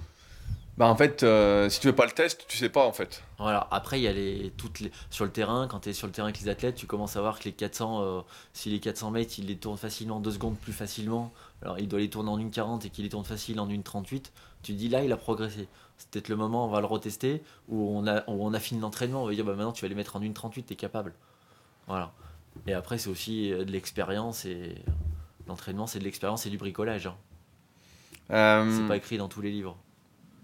bah 0.77 0.87
en 0.87 0.95
fait, 0.95 1.21
euh, 1.21 1.69
si 1.69 1.79
tu 1.79 1.85
fais 1.87 1.93
pas 1.93 2.05
le 2.05 2.11
test, 2.11 2.45
tu 2.47 2.57
sais 2.57 2.69
pas 2.69 2.83
en 2.87 2.91
fait. 2.91 3.21
Voilà. 3.37 3.67
Après, 3.69 3.99
il 3.99 4.03
y 4.03 4.07
a 4.07 4.11
les, 4.13 4.51
toutes 4.57 4.79
les, 4.79 4.91
sur 5.11 5.23
le 5.25 5.29
terrain, 5.31 5.67
quand 5.69 5.81
tu 5.81 5.89
es 5.89 5.93
sur 5.93 6.07
le 6.07 6.13
terrain 6.13 6.27
avec 6.29 6.41
les 6.41 6.49
athlètes, 6.49 6.73
tu 6.75 6.87
commences 6.87 7.15
à 7.15 7.21
voir 7.21 7.37
que 7.37 7.43
les 7.43 7.51
400, 7.51 8.01
euh, 8.01 8.21
si 8.53 8.69
les 8.71 8.79
400 8.79 9.11
mètres, 9.11 9.35
ils 9.37 9.45
les 9.45 9.57
tournent 9.57 9.77
facilement 9.77 10.19
2 10.19 10.31
secondes 10.31 10.57
plus 10.57 10.73
facilement 10.73 11.31
alors 11.63 11.79
il 11.79 11.87
doit 11.87 11.99
les 11.99 12.09
tourner 12.09 12.29
en 12.29 12.37
1,40 12.37 12.85
et 12.85 12.89
qu'il 12.89 13.03
les 13.05 13.09
tourne 13.09 13.25
facile 13.25 13.59
en 13.59 13.67
1,38, 13.67 14.23
tu 14.61 14.73
te 14.73 14.77
dis 14.77 14.89
là 14.89 15.03
il 15.03 15.11
a 15.11 15.17
progressé. 15.17 15.67
C'est 15.97 16.09
peut-être 16.09 16.29
le 16.29 16.35
moment, 16.35 16.65
on 16.65 16.69
va 16.69 16.79
le 16.79 16.85
retester, 16.87 17.41
où 17.69 17.97
on, 17.97 18.05
a, 18.07 18.21
où 18.29 18.45
on 18.45 18.53
affine 18.53 18.79
l'entraînement, 18.81 19.23
on 19.23 19.27
va 19.27 19.33
dire 19.33 19.45
bah, 19.45 19.53
maintenant 19.55 19.71
tu 19.71 19.83
vas 19.83 19.87
les 19.89 19.95
mettre 19.95 20.15
en 20.15 20.21
1,38, 20.21 20.63
t'es 20.63 20.75
capable. 20.75 21.13
Voilà. 21.87 22.11
Et 22.67 22.73
après 22.73 22.97
c'est 22.97 23.09
aussi 23.09 23.51
euh, 23.51 23.63
de 23.65 23.71
l'expérience 23.71 24.45
et 24.45 24.75
l'entraînement 25.47 25.87
c'est 25.87 25.99
de 25.99 26.03
l'expérience 26.03 26.45
et 26.45 26.49
du 26.49 26.57
bricolage. 26.57 27.07
hein. 27.07 27.15
Euh, 28.31 28.71
C'est 28.81 28.87
pas 28.87 28.97
écrit 28.97 29.17
dans 29.17 29.27
tous 29.27 29.41
les 29.41 29.51
livres. 29.51 29.77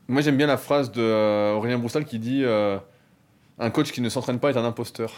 Moi, 0.08 0.22
j'aime 0.22 0.38
bien 0.38 0.48
la 0.48 0.58
phrase 0.58 0.92
de 0.92 1.02
euh, 1.02 1.54
Aurélien 1.54 1.78
Broussal 1.78 2.04
qui 2.04 2.18
dit 2.18 2.44
euh, 2.44 2.80
Un 3.60 3.70
coach 3.70 3.92
qui 3.92 4.02
ne 4.02 4.10
s'entraîne 4.10 4.40
pas 4.40 4.50
est 4.50 4.58
un 4.58 4.66
imposteur. 4.66 5.14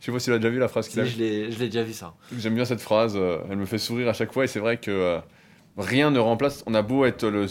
Je 0.00 0.06
sais 0.06 0.12
pas 0.12 0.18
si 0.18 0.26
tu 0.26 0.30
l'as 0.30 0.38
déjà 0.38 0.50
vu 0.50 0.58
la 0.58 0.68
phrase 0.68 0.88
qu'il 0.88 0.94
Si, 0.94 1.00
a. 1.00 1.04
je 1.04 1.18
l'ai 1.18 1.50
je 1.52 1.58
l'ai 1.58 1.66
déjà 1.66 1.82
vu 1.82 1.92
ça. 1.92 2.14
J'aime 2.36 2.54
bien 2.54 2.64
cette 2.64 2.80
phrase, 2.80 3.14
euh, 3.16 3.38
elle 3.50 3.56
me 3.58 3.66
fait 3.66 3.78
sourire 3.78 4.08
à 4.08 4.12
chaque 4.12 4.32
fois 4.32 4.44
et 4.44 4.46
c'est 4.46 4.60
vrai 4.60 4.76
que 4.78 4.90
euh, 4.90 5.18
rien 5.76 6.10
ne 6.10 6.18
remplace. 6.18 6.62
On 6.66 6.74
a 6.74 6.82
beau 6.82 7.04
être 7.04 7.26
le 7.26 7.46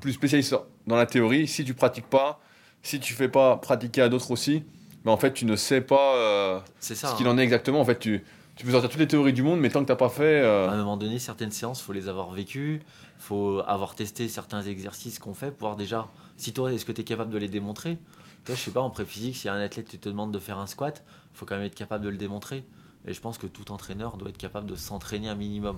plus 0.00 0.12
spécialiste 0.12 0.54
dans 0.86 0.96
la 0.96 1.06
théorie, 1.06 1.46
si 1.46 1.64
tu 1.64 1.74
pratiques 1.74 2.06
pas, 2.08 2.40
si 2.82 3.00
tu 3.00 3.12
fais 3.14 3.28
pas 3.28 3.56
pratiquer 3.56 4.02
à 4.02 4.08
d'autres 4.08 4.30
aussi, 4.30 4.64
mais 5.04 5.10
en 5.10 5.16
fait 5.16 5.32
tu 5.32 5.44
ne 5.44 5.56
sais 5.56 5.80
pas 5.80 6.16
euh, 6.16 6.60
ça. 6.80 6.94
ce 6.94 7.06
hein. 7.06 7.14
qu'il 7.16 7.28
en 7.28 7.36
est 7.38 7.42
exactement. 7.42 7.80
En 7.80 7.84
fait, 7.84 7.98
tu, 7.98 8.22
tu 8.56 8.64
peux 8.64 8.72
sortir 8.72 8.88
toutes 8.90 9.00
les 9.00 9.08
théories 9.08 9.32
du 9.32 9.42
monde, 9.42 9.60
mais 9.60 9.68
tant 9.68 9.82
que 9.82 9.88
t'as 9.88 9.96
pas 9.96 10.08
fait. 10.08 10.40
À 10.42 10.70
un 10.70 10.76
moment 10.78 10.96
donné, 10.96 11.18
certaines 11.18 11.50
séances, 11.50 11.82
faut 11.82 11.92
les 11.92 12.08
avoir 12.08 12.30
vécues, 12.32 12.80
faut 13.18 13.60
avoir 13.66 13.94
testé 13.94 14.28
certains 14.28 14.62
exercices 14.62 15.18
qu'on 15.18 15.34
fait 15.34 15.50
pour 15.50 15.68
voir 15.68 15.76
déjà 15.76 16.08
si 16.36 16.52
toi, 16.52 16.72
est-ce 16.72 16.84
que 16.84 16.92
tu 16.92 17.02
es 17.02 17.04
capable 17.04 17.30
de 17.30 17.38
les 17.38 17.48
démontrer? 17.48 17.98
Toi, 18.44 18.54
je 18.54 18.60
sais 18.60 18.70
pas, 18.70 18.80
en 18.80 18.90
pré-physique, 18.90 19.36
si 19.36 19.48
un 19.48 19.58
athlète 19.58 19.88
tu 19.88 19.98
te 19.98 20.08
demande 20.08 20.30
de 20.30 20.38
faire 20.38 20.58
un 20.58 20.66
squat, 20.66 21.02
faut 21.34 21.46
quand 21.46 21.56
même 21.56 21.64
être 21.66 21.74
capable 21.74 22.04
de 22.04 22.08
le 22.10 22.16
démontrer. 22.16 22.64
Et 23.06 23.12
je 23.12 23.20
pense 23.20 23.36
que 23.38 23.46
tout 23.46 23.70
entraîneur 23.70 24.16
doit 24.16 24.30
être 24.30 24.38
capable 24.38 24.66
de 24.66 24.76
s'entraîner 24.76 25.28
un 25.28 25.34
minimum. 25.34 25.76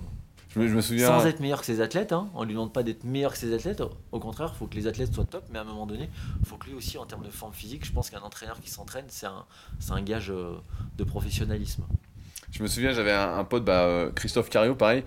je, 0.49 0.59
me, 0.59 0.67
je 0.69 0.73
me 0.75 0.79
souviens. 0.81 1.07
Sans 1.07 1.25
être 1.25 1.41
meilleur 1.41 1.59
que 1.59 1.65
ses 1.65 1.81
athlètes, 1.81 2.13
hein. 2.13 2.29
on 2.35 2.43
lui 2.45 2.53
demande 2.53 2.71
pas 2.71 2.83
d'être 2.83 3.03
meilleur 3.03 3.33
que 3.33 3.37
ses 3.37 3.53
athlètes. 3.53 3.81
Au 4.13 4.19
contraire, 4.19 4.51
il 4.55 4.57
faut 4.57 4.67
que 4.67 4.75
les 4.75 4.87
athlètes 4.87 5.13
soient 5.13 5.25
top, 5.25 5.43
mais 5.51 5.59
à 5.59 5.63
un 5.63 5.65
moment 5.65 5.85
donné, 5.85 6.09
il 6.39 6.45
faut 6.47 6.55
que 6.55 6.67
lui 6.67 6.73
aussi, 6.73 6.97
en 6.97 7.05
termes 7.05 7.25
de 7.25 7.29
forme 7.29 7.53
physique, 7.53 7.85
je 7.85 7.91
pense 7.91 8.09
qu'un 8.09 8.21
entraîneur 8.21 8.61
qui 8.61 8.69
s'entraîne, 8.69 9.05
c'est 9.09 9.25
un, 9.25 9.45
un 9.89 10.01
gage 10.01 10.29
euh, 10.31 10.55
de 10.97 11.03
professionnalisme. 11.03 11.83
Je 12.51 12.63
me 12.63 12.67
souviens, 12.67 12.93
j'avais 12.93 13.11
un, 13.11 13.37
un 13.39 13.43
pote, 13.43 13.65
bah, 13.65 13.81
euh, 13.83 14.09
Christophe 14.11 14.49
Cario, 14.49 14.73
pareil, 14.75 15.03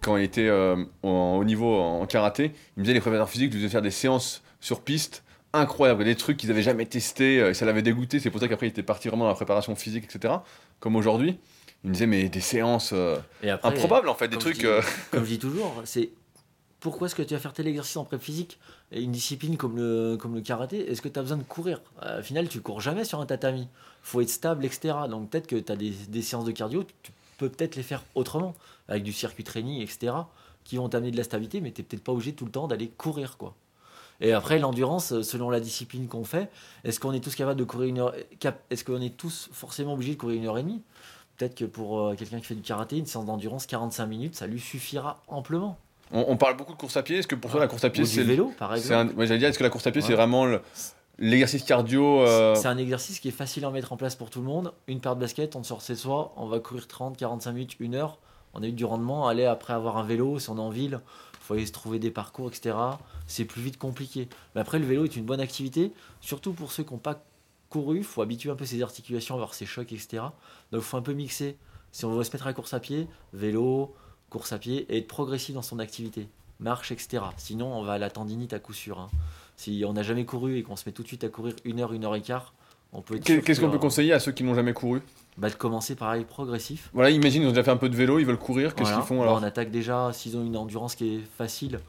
quand 0.00 0.16
il 0.16 0.22
était 0.22 0.46
euh, 0.46 0.76
en- 1.02 1.38
au 1.40 1.44
niveau 1.44 1.76
en 1.80 2.06
karaté, 2.06 2.52
il 2.76 2.80
me 2.80 2.84
disait 2.84 2.94
les 2.94 3.00
préparateurs 3.00 3.28
physiques 3.30 3.52
lui 3.52 3.58
faisaient 3.58 3.70
faire 3.72 3.82
des 3.82 3.90
séances 3.90 4.42
sur 4.60 4.82
piste 4.82 5.23
incroyables, 5.54 6.04
des 6.04 6.16
trucs 6.16 6.36
qu'ils 6.36 6.50
avaient 6.50 6.62
jamais 6.62 6.86
testés, 6.86 7.40
euh, 7.40 7.50
et 7.50 7.54
ça 7.54 7.64
l'avait 7.64 7.82
dégoûté. 7.82 8.20
C'est 8.20 8.30
pour 8.30 8.40
ça 8.40 8.48
qu'après 8.48 8.66
il 8.66 8.70
était 8.70 8.82
parti 8.82 9.08
vraiment 9.08 9.24
dans 9.24 9.30
la 9.30 9.34
préparation 9.36 9.74
physique, 9.76 10.04
etc. 10.04 10.34
Comme 10.80 10.96
aujourd'hui, 10.96 11.38
il 11.84 11.88
me 11.88 11.92
disait 11.94 12.06
mais 12.06 12.28
des 12.28 12.40
séances 12.40 12.90
euh, 12.92 13.16
Et 13.42 13.50
après, 13.50 13.68
improbables 13.70 14.08
en 14.08 14.14
fait, 14.14 14.28
des 14.28 14.34
je 14.34 14.40
trucs. 14.40 14.58
dis- 14.58 14.66
euh, 14.66 14.80
comme 15.10 15.24
je 15.24 15.30
dis 15.30 15.38
toujours, 15.38 15.82
c'est 15.84 16.10
pourquoi 16.80 17.06
est-ce 17.06 17.14
que 17.14 17.22
tu 17.22 17.32
vas 17.32 17.40
faire 17.40 17.54
tel 17.54 17.66
exercice 17.66 17.96
en 17.96 18.04
pré 18.04 18.18
physique 18.18 18.58
et 18.92 19.00
une 19.02 19.12
discipline 19.12 19.56
comme 19.56 19.76
le, 19.76 20.16
comme 20.18 20.34
le 20.34 20.42
karaté? 20.42 20.90
Est-ce 20.90 21.00
que 21.00 21.08
tu 21.08 21.18
as 21.18 21.22
besoin 21.22 21.38
de 21.38 21.42
courir? 21.42 21.80
Au 22.18 22.22
final, 22.22 22.46
tu 22.48 22.60
cours 22.60 22.80
jamais 22.82 23.04
sur 23.04 23.20
un 23.22 23.26
tatami. 23.26 23.68
faut 24.02 24.20
être 24.20 24.28
stable, 24.28 24.66
etc. 24.66 24.94
Donc 25.08 25.30
peut-être 25.30 25.46
que 25.46 25.56
tu 25.56 25.72
as 25.72 25.76
des, 25.76 25.90
des 26.08 26.20
séances 26.22 26.44
de 26.44 26.52
cardio, 26.52 26.84
tu 27.02 27.12
peux 27.38 27.48
peut-être 27.48 27.76
les 27.76 27.82
faire 27.82 28.02
autrement, 28.14 28.54
avec 28.88 29.02
du 29.02 29.12
circuit 29.14 29.44
training, 29.44 29.80
etc., 29.80 30.12
qui 30.62 30.76
vont 30.76 30.88
t'amener 30.90 31.10
de 31.10 31.16
la 31.16 31.24
stabilité, 31.24 31.60
mais 31.62 31.72
tu 31.72 31.80
n'es 31.80 31.86
peut-être 31.86 32.04
pas 32.04 32.12
obligé 32.12 32.32
tout 32.34 32.44
le 32.44 32.50
temps 32.50 32.68
d'aller 32.68 32.88
courir. 32.88 33.36
quoi. 33.38 33.54
Et 34.20 34.32
après, 34.32 34.58
l'endurance, 34.58 35.20
selon 35.22 35.50
la 35.50 35.60
discipline 35.60 36.06
qu'on 36.08 36.24
fait, 36.24 36.48
est-ce 36.84 37.00
qu'on 37.00 37.12
est 37.12 37.20
tous 37.20 37.34
capables 37.34 37.58
de 37.58 37.64
courir 37.64 37.88
une 37.88 37.98
heure 37.98 38.14
Est-ce 38.70 38.84
qu'on 38.84 39.00
est 39.00 39.16
tous 39.16 39.48
forcément 39.52 39.94
obligés 39.94 40.14
de 40.14 40.18
courir 40.20 40.38
une 40.40 40.46
heure 40.46 40.58
et 40.58 40.62
demie? 40.62 40.82
Peut-être 41.36 41.56
que 41.56 41.64
pour 41.64 41.98
euh, 42.00 42.14
quelqu'un 42.14 42.38
qui 42.38 42.44
fait 42.46 42.54
du 42.54 42.62
karaté, 42.62 42.96
une 42.96 43.06
séance 43.06 43.24
d'endurance 43.26 43.66
45 43.66 44.06
minutes, 44.06 44.36
ça 44.36 44.46
lui 44.46 44.60
suffira 44.60 45.20
amplement. 45.26 45.76
on, 46.12 46.24
on 46.28 46.36
parle 46.36 46.56
beaucoup 46.56 46.72
de 46.72 46.78
course 46.78 46.96
à 46.96 47.02
pied. 47.02 47.18
Est-ce 47.18 47.26
que 47.26 47.34
pour 47.34 47.50
toi 47.50 47.58
la 47.60 47.66
course 47.66 47.82
à 47.84 47.90
pied 47.90 48.04
c'est 48.04 48.22
vélo, 48.22 48.52
par 48.56 48.72
exemple. 48.74 49.14
ouais, 49.16 49.26
j'allais 49.26 49.40
dire, 49.40 49.48
est-ce 49.48 49.58
que 49.58 49.64
la 49.64 49.70
course 49.70 49.86
à 49.86 49.90
pied 49.90 50.00
c'est 50.00 50.14
vraiment 50.14 50.44
le- 50.46 50.60
l'exercice 51.18 51.64
cardio 51.64 52.20
euh, 52.22 52.54
C'est 52.54 52.68
un 52.68 52.78
exercice 52.78 53.18
qui 53.18 53.28
est 53.28 53.32
facile 53.32 53.64
à 53.64 53.70
mettre 53.70 53.92
en 53.92 53.96
place 53.96 54.14
pour 54.14 54.30
tout 54.30 54.40
le 54.40 54.46
monde. 54.46 54.72
Une 54.86 55.00
paire 55.00 55.16
de 55.16 55.20
baskets, 55.20 55.56
on 55.56 55.64
sort 55.64 55.80
chez 55.80 55.96
soi, 55.96 56.32
on 56.36 56.46
va 56.46 56.60
courir 56.60 56.86
30, 56.86 57.16
45 57.16 57.52
minutes, 57.52 57.76
une 57.80 57.96
heure. 57.96 58.18
On 58.54 58.62
a 58.62 58.66
eu 58.68 58.72
du 58.72 58.84
rendement. 58.84 59.26
Aller 59.26 59.44
après 59.44 59.72
avoir 59.72 59.96
un 59.96 60.04
vélo, 60.04 60.38
si 60.38 60.48
on 60.50 60.56
est 60.56 60.60
en 60.60 60.70
ville, 60.70 61.00
il 61.44 61.46
faut 61.46 61.54
aller 61.54 61.66
se 61.66 61.72
trouver 61.72 61.98
des 61.98 62.10
parcours, 62.10 62.48
etc. 62.48 62.74
C'est 63.26 63.44
plus 63.44 63.60
vite 63.60 63.76
compliqué. 63.76 64.28
Mais 64.54 64.62
après, 64.62 64.78
le 64.78 64.86
vélo 64.86 65.04
est 65.04 65.14
une 65.14 65.26
bonne 65.26 65.40
activité, 65.40 65.92
surtout 66.22 66.54
pour 66.54 66.72
ceux 66.72 66.84
qui 66.84 66.92
n'ont 66.94 66.98
pas 66.98 67.22
couru. 67.68 67.98
Il 67.98 68.04
faut 68.04 68.22
habituer 68.22 68.48
un 68.48 68.54
peu 68.54 68.64
ses 68.64 68.80
articulations, 68.82 69.34
avoir 69.34 69.52
ses 69.52 69.66
chocs, 69.66 69.92
etc. 69.92 70.22
Donc 70.72 70.80
il 70.80 70.80
faut 70.80 70.96
un 70.96 71.02
peu 71.02 71.12
mixer. 71.12 71.58
Si 71.92 72.06
on 72.06 72.10
veut 72.14 72.24
se 72.24 72.32
mettre 72.32 72.46
à 72.46 72.50
la 72.50 72.54
course 72.54 72.72
à 72.72 72.80
pied, 72.80 73.06
vélo, 73.34 73.94
course 74.30 74.54
à 74.54 74.58
pied, 74.58 74.86
et 74.88 74.98
être 74.98 75.06
progressif 75.06 75.54
dans 75.54 75.60
son 75.60 75.78
activité. 75.80 76.28
Marche, 76.60 76.92
etc. 76.92 77.22
Sinon, 77.36 77.76
on 77.76 77.82
va 77.82 77.92
à 77.94 77.98
la 77.98 78.08
tendinite 78.08 78.54
à 78.54 78.58
coup 78.58 78.72
sûr. 78.72 78.98
hein. 78.98 79.10
Si 79.56 79.84
on 79.86 79.92
n'a 79.92 80.02
jamais 80.02 80.24
couru 80.24 80.56
et 80.56 80.62
qu'on 80.62 80.76
se 80.76 80.84
met 80.86 80.92
tout 80.92 81.02
de 81.02 81.08
suite 81.08 81.24
à 81.24 81.28
courir 81.28 81.54
une 81.64 81.80
heure, 81.80 81.92
une 81.92 82.06
heure 82.06 82.16
et 82.16 82.22
quart, 82.22 82.54
on 82.94 83.02
peut 83.02 83.16
être 83.16 83.24
Qu'est-ce 83.24 83.60
que, 83.60 83.64
qu'on 83.66 83.70
peut 83.70 83.76
euh, 83.76 83.80
conseiller 83.80 84.14
à 84.14 84.18
ceux 84.18 84.32
qui 84.32 84.44
n'ont 84.44 84.54
jamais 84.54 84.72
couru? 84.72 85.02
Bah, 85.36 85.50
De 85.50 85.54
commencer 85.54 85.94
pareil, 85.94 86.24
progressif. 86.24 86.90
Voilà, 86.92 87.10
imagine 87.10 87.42
ils 87.42 87.46
ont 87.46 87.50
déjà 87.50 87.64
fait 87.64 87.70
un 87.70 87.76
peu 87.76 87.88
de 87.88 87.96
vélo, 87.96 88.18
ils 88.18 88.26
veulent 88.26 88.38
courir, 88.38 88.74
qu'est-ce 88.74 88.88
Voilà. 88.90 88.96
qu'ils 88.98 89.06
font 89.06 89.18
Bah, 89.18 89.22
alors 89.24 89.38
On 89.38 89.42
attaque 89.42 89.70
déjà, 89.70 90.12
s'ils 90.12 90.36
ont 90.36 90.44
une 90.44 90.56
endurance 90.56 90.94
qui 90.94 91.16
est 91.16 91.20
facile, 91.38 91.80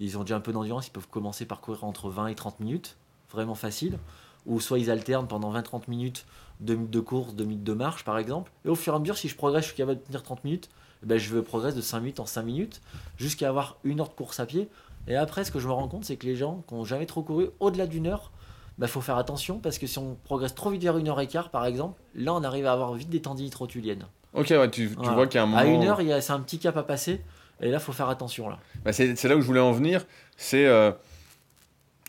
ils 0.00 0.18
ont 0.18 0.22
déjà 0.22 0.36
un 0.36 0.40
peu 0.40 0.52
d'endurance, 0.52 0.88
ils 0.88 0.92
peuvent 0.92 1.08
commencer 1.08 1.44
par 1.46 1.60
courir 1.60 1.84
entre 1.84 2.08
20 2.08 2.28
et 2.28 2.34
30 2.34 2.60
minutes, 2.60 2.96
vraiment 3.32 3.54
facile. 3.54 3.98
Ou 4.46 4.60
soit 4.60 4.78
ils 4.78 4.90
alternent 4.90 5.26
pendant 5.26 5.52
20-30 5.54 5.82
minutes, 5.88 6.26
2 6.60 6.74
minutes 6.74 6.90
de 6.90 7.00
course, 7.00 7.34
2 7.34 7.44
minutes 7.44 7.64
de 7.64 7.72
marche 7.72 8.04
par 8.04 8.18
exemple. 8.18 8.52
Et 8.64 8.68
au 8.68 8.74
fur 8.74 8.92
et 8.92 8.96
à 8.96 8.98
mesure, 8.98 9.16
si 9.16 9.28
je 9.28 9.36
progresse, 9.36 9.62
je 9.62 9.68
suis 9.68 9.76
capable 9.76 10.00
de 10.00 10.04
tenir 10.04 10.22
30 10.22 10.44
minutes, 10.44 10.68
eh 11.02 11.06
ben, 11.06 11.18
je 11.18 11.30
veux 11.30 11.42
progresser 11.42 11.76
de 11.76 11.80
5 11.82 12.00
minutes 12.00 12.20
en 12.20 12.26
5 12.26 12.42
minutes, 12.42 12.80
jusqu'à 13.16 13.48
avoir 13.48 13.76
une 13.84 14.00
heure 14.00 14.08
de 14.08 14.14
course 14.14 14.40
à 14.40 14.46
pied. 14.46 14.68
Et 15.08 15.16
après, 15.16 15.44
ce 15.44 15.50
que 15.50 15.58
je 15.60 15.66
me 15.66 15.72
rends 15.72 15.88
compte, 15.88 16.04
c'est 16.04 16.16
que 16.16 16.26
les 16.26 16.36
gens 16.36 16.62
qui 16.68 16.74
n'ont 16.74 16.84
jamais 16.84 17.06
trop 17.06 17.22
couru, 17.22 17.48
au-delà 17.60 17.86
d'une 17.86 18.06
heure, 18.06 18.32
il 18.80 18.88
faut 18.88 19.00
faire 19.00 19.16
attention 19.18 19.58
parce 19.58 19.78
que 19.78 19.86
si 19.86 19.98
on 19.98 20.16
progresse 20.24 20.54
trop 20.54 20.70
vite 20.70 20.82
vers 20.82 20.98
une 20.98 21.08
heure 21.08 21.20
et 21.20 21.26
quart, 21.28 21.50
par 21.50 21.64
exemple, 21.66 22.00
là 22.14 22.34
on 22.34 22.42
arrive 22.44 22.66
à 22.66 22.72
avoir 22.72 22.92
vite 22.94 23.08
des 23.10 23.20
tendinites 23.22 23.54
rotuliennes. 23.54 24.06
Ok, 24.32 24.48
ouais, 24.50 24.70
tu, 24.70 24.88
tu 24.88 24.94
Voilà. 24.96 25.12
vois 25.12 25.26
qu'il 25.28 25.36
y 25.36 25.38
a 25.38 25.44
un 25.44 25.46
moment. 25.46 25.60
À 25.60 25.64
une 25.66 25.84
heure, 25.84 26.00
il 26.00 26.20
c'est 26.22 26.32
un 26.32 26.40
petit 26.40 26.58
cap 26.58 26.76
à 26.76 26.82
passer. 26.82 27.20
Et 27.60 27.70
là, 27.70 27.78
faut 27.78 27.92
faire 27.92 28.08
attention. 28.08 28.48
Là. 28.48 28.58
Bah, 28.84 28.92
c'est 28.92 29.22
là 29.24 29.36
où 29.36 29.40
je 29.40 29.46
voulais 29.46 29.60
en 29.60 29.70
venir. 29.70 30.04
C'est 30.36 30.66
euh, 30.66 30.90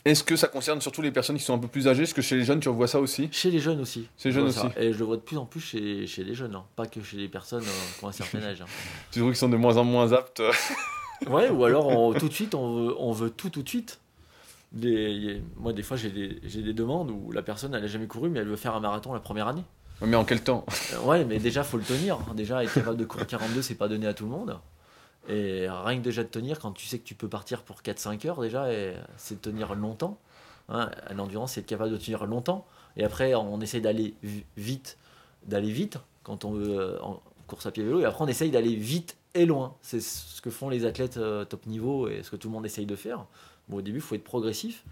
est-ce 0.04 0.24
que 0.24 0.36
ça 0.36 0.48
concerne 0.48 0.82
surtout 0.82 1.04
les 1.04 1.12
personnes 1.12 1.38
qui 1.38 1.44
sont 1.44 1.54
un 1.54 1.60
peu 1.60 1.68
plus 1.68 1.88
âgées? 1.88 2.02
Est-ce 2.04 2.16
que 2.16 2.24
chez 2.24 2.36
les 2.36 2.44
jeunes 2.44 2.60
tu 2.60 2.68
revois 2.70 2.88
ça 2.88 3.00
aussi? 3.00 3.30
Chez 3.32 3.52
les 3.52 3.60
jeunes 3.60 3.80
aussi. 3.80 4.08
Chez 4.18 4.30
les 4.30 4.34
Je 4.36 4.40
jeunes 4.40 4.52
ça. 4.52 4.66
aussi. 4.66 4.76
Et 4.80 4.92
je 4.92 4.98
le 4.98 5.06
vois 5.06 5.18
de 5.18 5.22
plus 5.22 5.38
en 5.38 5.46
plus 5.46 5.60
chez, 5.62 6.08
chez 6.08 6.24
les 6.24 6.34
jeunes, 6.34 6.56
hein. 6.56 6.64
pas 6.76 6.88
que 6.88 7.00
chez 7.02 7.18
les 7.18 7.28
personnes 7.28 7.64
euh, 7.64 7.98
qui 8.00 8.04
ont 8.06 8.08
un 8.08 8.12
certain 8.24 8.42
âge. 8.44 8.62
hein. 8.62 8.66
Tu 9.12 9.20
trouves 9.20 9.32
qu'ils 9.32 9.38
sont 9.38 9.50
de 9.50 9.58
moins 9.58 9.78
en 9.78 9.84
moins 9.84 10.12
aptes 10.14 10.40
euh, 10.40 10.52
Ouais, 11.30 11.50
ou 11.50 11.64
alors 11.64 11.88
on- 11.88 12.14
tout 12.20 12.28
de 12.28 12.34
suite, 12.34 12.56
on 12.56 12.76
veut, 12.88 12.96
on 13.00 13.12
veut 13.12 13.30
tout 13.30 13.50
tout 13.50 13.62
de 13.64 13.70
suite. 13.70 14.00
Des- 14.76 15.42
moi, 15.58 15.74
des 15.74 15.84
fois, 15.84 15.98
j'ai 15.98 16.10
des, 16.12 16.28
des 16.62 16.74
demandes 16.74 17.10
où 17.12 17.32
la 17.32 17.42
personne, 17.42 17.74
elle 17.74 17.82
n'a 17.82 17.88
jamais 17.88 18.08
couru, 18.08 18.30
mais 18.30 18.40
elle 18.42 18.48
veut 18.48 18.56
faire 18.58 18.76
un 18.76 18.80
marathon 18.80 19.14
la 19.14 19.20
première 19.20 19.48
année. 19.48 19.64
Mais 20.02 20.18
en 20.18 20.26
quel 20.26 20.42
temps? 20.44 20.66
Euh, 20.94 21.00
Ouais, 21.06 21.24
mais 21.26 21.40
déjà, 21.40 21.64
faut 21.64 21.78
le 21.78 21.84
tenir. 21.84 22.18
Déjà, 22.36 22.64
être 22.64 22.74
capable 22.74 22.98
de 22.98 23.06
courir 23.06 23.26
42, 23.28 23.62
c'est 23.62 23.76
pas 23.76 23.88
donné 23.88 24.06
à 24.08 24.14
tout 24.14 24.26
le 24.26 24.32
monde. 24.32 24.60
Et 25.30 25.68
rien 25.70 25.98
que 25.98 26.04
déjà 26.04 26.24
de 26.24 26.28
tenir, 26.28 26.60
quand 26.60 26.72
tu 26.74 26.86
sais 26.86 27.00
que 27.00 27.06
tu 27.06 27.16
peux 27.16 27.30
partir 27.30 27.64
pour 27.64 27.82
4-5 27.82 28.28
heures, 28.28 28.42
déjà, 28.42 28.68
c'est 29.18 29.36
de 29.36 29.40
tenir 29.40 29.74
longtemps. 29.76 30.20
Hein, 30.70 30.92
L'endurance, 31.16 31.54
c'est 31.54 31.62
être 31.62 31.66
capable 31.68 31.92
de 31.92 31.98
tenir 31.98 32.26
longtemps. 32.26 32.66
Et 32.98 33.04
après, 33.04 33.34
on 33.36 33.60
essaye 33.62 33.82
d'aller 33.82 34.14
vi- 34.24 34.44
vite, 34.58 34.98
d'aller 35.48 35.72
vite 35.72 35.98
quand 36.24 36.44
on 36.46 36.52
veut 36.52 36.78
euh, 36.80 37.02
en 37.02 37.22
course 37.48 37.66
à 37.66 37.72
pied 37.72 37.84
vélo. 37.84 38.02
Et 38.02 38.06
après, 38.06 38.24
on 38.24 38.28
essaye 38.28 38.52
d'aller 38.52 38.76
vite 38.76 39.16
et 39.34 39.46
loin. 39.46 39.76
C'est 39.82 40.02
ce 40.02 40.42
que 40.42 40.50
font 40.50 40.70
les 40.70 40.86
athlètes 40.86 41.18
euh, 41.18 41.46
top 41.46 41.66
niveau 41.68 42.08
et 42.08 42.22
ce 42.24 42.32
que 42.32 42.36
tout 42.36 42.48
le 42.50 42.54
monde 42.54 42.66
essaye 42.66 42.86
de 42.86 42.96
faire. 42.96 43.26
Bon, 43.70 43.78
au 43.78 43.82
début, 43.82 43.98
il 43.98 44.02
faut 44.02 44.16
être 44.16 44.24
progressif. 44.24 44.84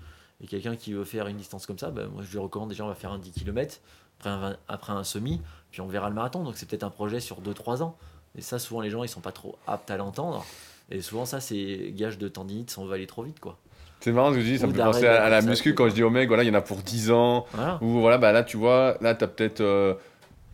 Et 0.43 0.47
quelqu'un 0.47 0.76
qui 0.76 0.93
veut 0.93 1.03
faire 1.05 1.28
une 1.28 1.38
distance 1.38 1.65
comme 1.65 1.78
ça, 1.80 1.89
ben, 1.91 2.07
moi, 2.07 2.24
je 2.26 2.32
lui 2.32 2.39
recommande 2.39 2.69
déjà, 2.69 2.84
on 2.84 2.88
va 2.88 2.95
faire 2.95 3.11
un 3.11 3.19
10 3.19 3.32
km, 3.32 3.80
après 4.19 4.30
un, 4.30 4.57
après 4.67 4.93
un 4.93 5.03
semi, 5.03 5.41
puis 5.71 5.82
on 5.82 5.88
verra 5.88 6.09
le 6.09 6.15
marathon. 6.15 6.43
Donc 6.43 6.55
c'est 6.57 6.67
peut-être 6.67 6.84
un 6.84 6.89
projet 6.89 7.19
sur 7.19 7.41
2-3 7.41 7.82
ans. 7.84 7.95
Et 8.38 8.41
ça, 8.41 8.59
souvent, 8.59 8.82
les 8.82 8.89
gens, 8.89 9.03
ils 9.03 9.09
sont 9.09 9.21
pas 9.21 9.32
trop 9.32 9.57
aptes 9.67 9.89
à 9.91 9.97
l'entendre. 9.97 10.43
Et 10.91 11.01
souvent, 11.01 11.26
ça, 11.26 11.39
c'est 11.39 11.91
gage 11.95 12.17
de 12.17 12.28
tendinite 12.28 12.71
si 12.71 12.80
on 12.80 12.86
veut 12.86 12.93
aller 12.93 13.07
trop 13.07 13.24
vite, 13.24 13.39
quoi. 13.39 13.57
C'est 14.01 14.11
marrant 14.11 14.32
ce 14.32 14.36
que 14.36 14.41
je 14.41 14.45
dis, 14.47 14.57
ça 14.57 14.67
me 14.67 14.74
fait 14.74 14.80
penser 14.84 15.05
à, 15.07 15.24
à 15.24 15.30
la 15.30 15.41
muscu 15.51 15.74
quand 15.76 15.88
je 15.88 15.93
dis 15.93 16.03
au 16.03 16.09
mec, 16.09 16.28
voilà, 16.28 16.43
il 16.43 16.47
y 16.47 16.49
en 16.49 16.55
a 16.55 16.61
pour 16.61 16.78
10 16.78 17.09
ans. 17.11 17.45
Voilà. 17.53 17.78
Ou 17.82 17.88
voilà, 18.01 18.17
bah 18.17 18.34
là 18.34 18.43
tu 18.43 18.57
vois, 18.57 18.97
là 18.99 19.15
t'as 19.15 19.28
peut-être. 19.28 19.61
euh, 19.61 19.93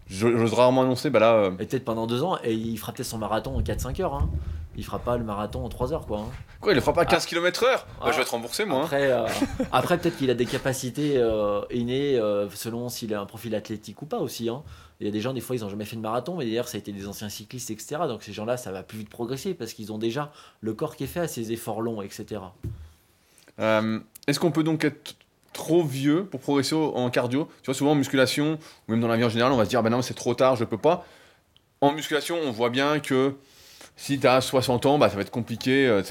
j'o- 0.08 0.38
J'ose 0.38 0.54
rarement 0.54 0.84
annoncer, 0.84 1.10
bah 1.10 1.18
là. 1.20 1.34
euh, 1.34 1.52
Et 1.58 1.66
peut-être 1.66 1.84
pendant 1.86 2.06
2 2.06 2.22
ans, 2.22 2.38
et 2.44 2.54
il 2.54 2.78
fera 2.78 2.92
peut-être 2.94 3.08
son 3.08 3.18
marathon 3.18 3.56
en 3.58 3.62
4-5 3.62 4.00
heures. 4.02 4.14
Hein. 4.14 4.30
Il 4.80 4.86
fera 4.86 5.00
pas 5.00 5.18
le 5.18 5.26
marathon 5.26 5.66
en 5.66 5.68
3 5.68 5.92
heures, 5.92 6.06
quoi. 6.08 6.20
hein. 6.20 6.30
Quoi, 6.62 6.72
il 6.72 6.76
le 6.76 6.82
fera 6.82 6.94
pas 6.94 7.06
15 7.06 7.26
km/h 7.26 7.66
Bah, 7.70 7.86
Ah. 8.02 8.12
Je 8.12 8.16
vais 8.16 8.22
être 8.22 8.30
remboursé 8.32 8.64
moi. 8.64 8.80
hein. 8.80 8.84
Après, 8.86 9.12
euh, 9.12 9.28
après 9.74 9.98
peut-être 9.98 10.18
qu'il 10.18 10.30
a 10.30 10.34
des 10.34 10.46
capacités 10.46 11.14
euh, 11.18 11.62
innées 11.72 12.18
euh, 12.18 12.50
selon 12.52 12.88
s'il 12.88 13.14
a 13.14 13.20
un 13.20 13.26
profil 13.26 13.54
athlétique 13.56 14.02
ou 14.02 14.06
pas 14.06 14.20
aussi. 14.20 14.48
hein. 14.48 14.64
Il 15.02 15.06
y 15.06 15.10
a 15.10 15.12
des 15.12 15.20
gens, 15.22 15.34
des 15.34 15.42
fois, 15.42 15.56
ils 15.58 15.62
n'ont 15.62 15.70
jamais 15.70 15.84
fait 15.86 15.96
de 15.98 16.02
marathon, 16.02 16.36
mais 16.38 16.46
d'ailleurs, 16.46 16.68
ça 16.70 16.78
a 16.78 16.80
été 16.80 16.92
des 16.94 17.08
anciens 17.08 17.28
cyclistes, 17.30 17.72
etc. 17.72 17.98
Donc 18.08 18.24
ces 18.24 18.32
gens-là, 18.34 18.56
ça 18.58 18.72
va 18.72 18.84
plus 18.84 19.00
vite 19.00 19.10
progresser 19.10 19.54
parce 19.54 19.74
qu'ils 19.74 19.92
ont 19.92 19.98
déjà 19.98 20.32
le 20.62 20.74
corps 20.74 20.96
qui 20.96 21.04
est 21.04 21.08
fait 21.08 21.20
à 21.22 21.28
ces 21.28 21.52
efforts 21.52 21.82
longs, 21.82 22.02
etc. 22.02 22.42
Est-ce 24.28 24.40
qu'on 24.40 24.52
peut 24.52 24.64
donc 24.64 24.84
être 24.86 25.16
trop 25.54 25.84
vieux 25.84 26.26
pour 26.26 26.40
progresser 26.40 26.76
en 26.76 27.10
cardio? 27.10 27.50
Tu 27.62 27.66
vois, 27.68 27.74
souvent 27.74 27.92
en 27.92 27.96
musculation, 27.96 28.58
ou 28.88 28.92
même 28.92 29.02
dans 29.02 29.08
la 29.08 29.18
vie 29.18 29.24
en 29.24 29.30
général, 29.30 29.52
on 29.52 29.58
va 29.58 29.66
se 29.66 29.70
dire, 29.70 29.84
bah 29.84 29.90
non, 29.90 30.02
c'est 30.02 30.14
trop 30.14 30.34
tard, 30.36 30.56
je 30.56 30.64
peux 30.66 30.78
pas. 30.78 31.06
En 31.82 31.92
musculation, 31.92 32.38
on 32.44 32.52
voit 32.52 32.70
bien 32.70 33.00
que 33.00 33.36
si 34.02 34.18
tu 34.20 34.28
as 34.28 34.40
60 34.42 34.86
ans, 34.86 34.98
bah, 34.98 35.10
ça 35.10 35.16
va 35.16 35.22
être 35.22 35.30
compliqué. 35.32 35.88
euh, 35.88 36.02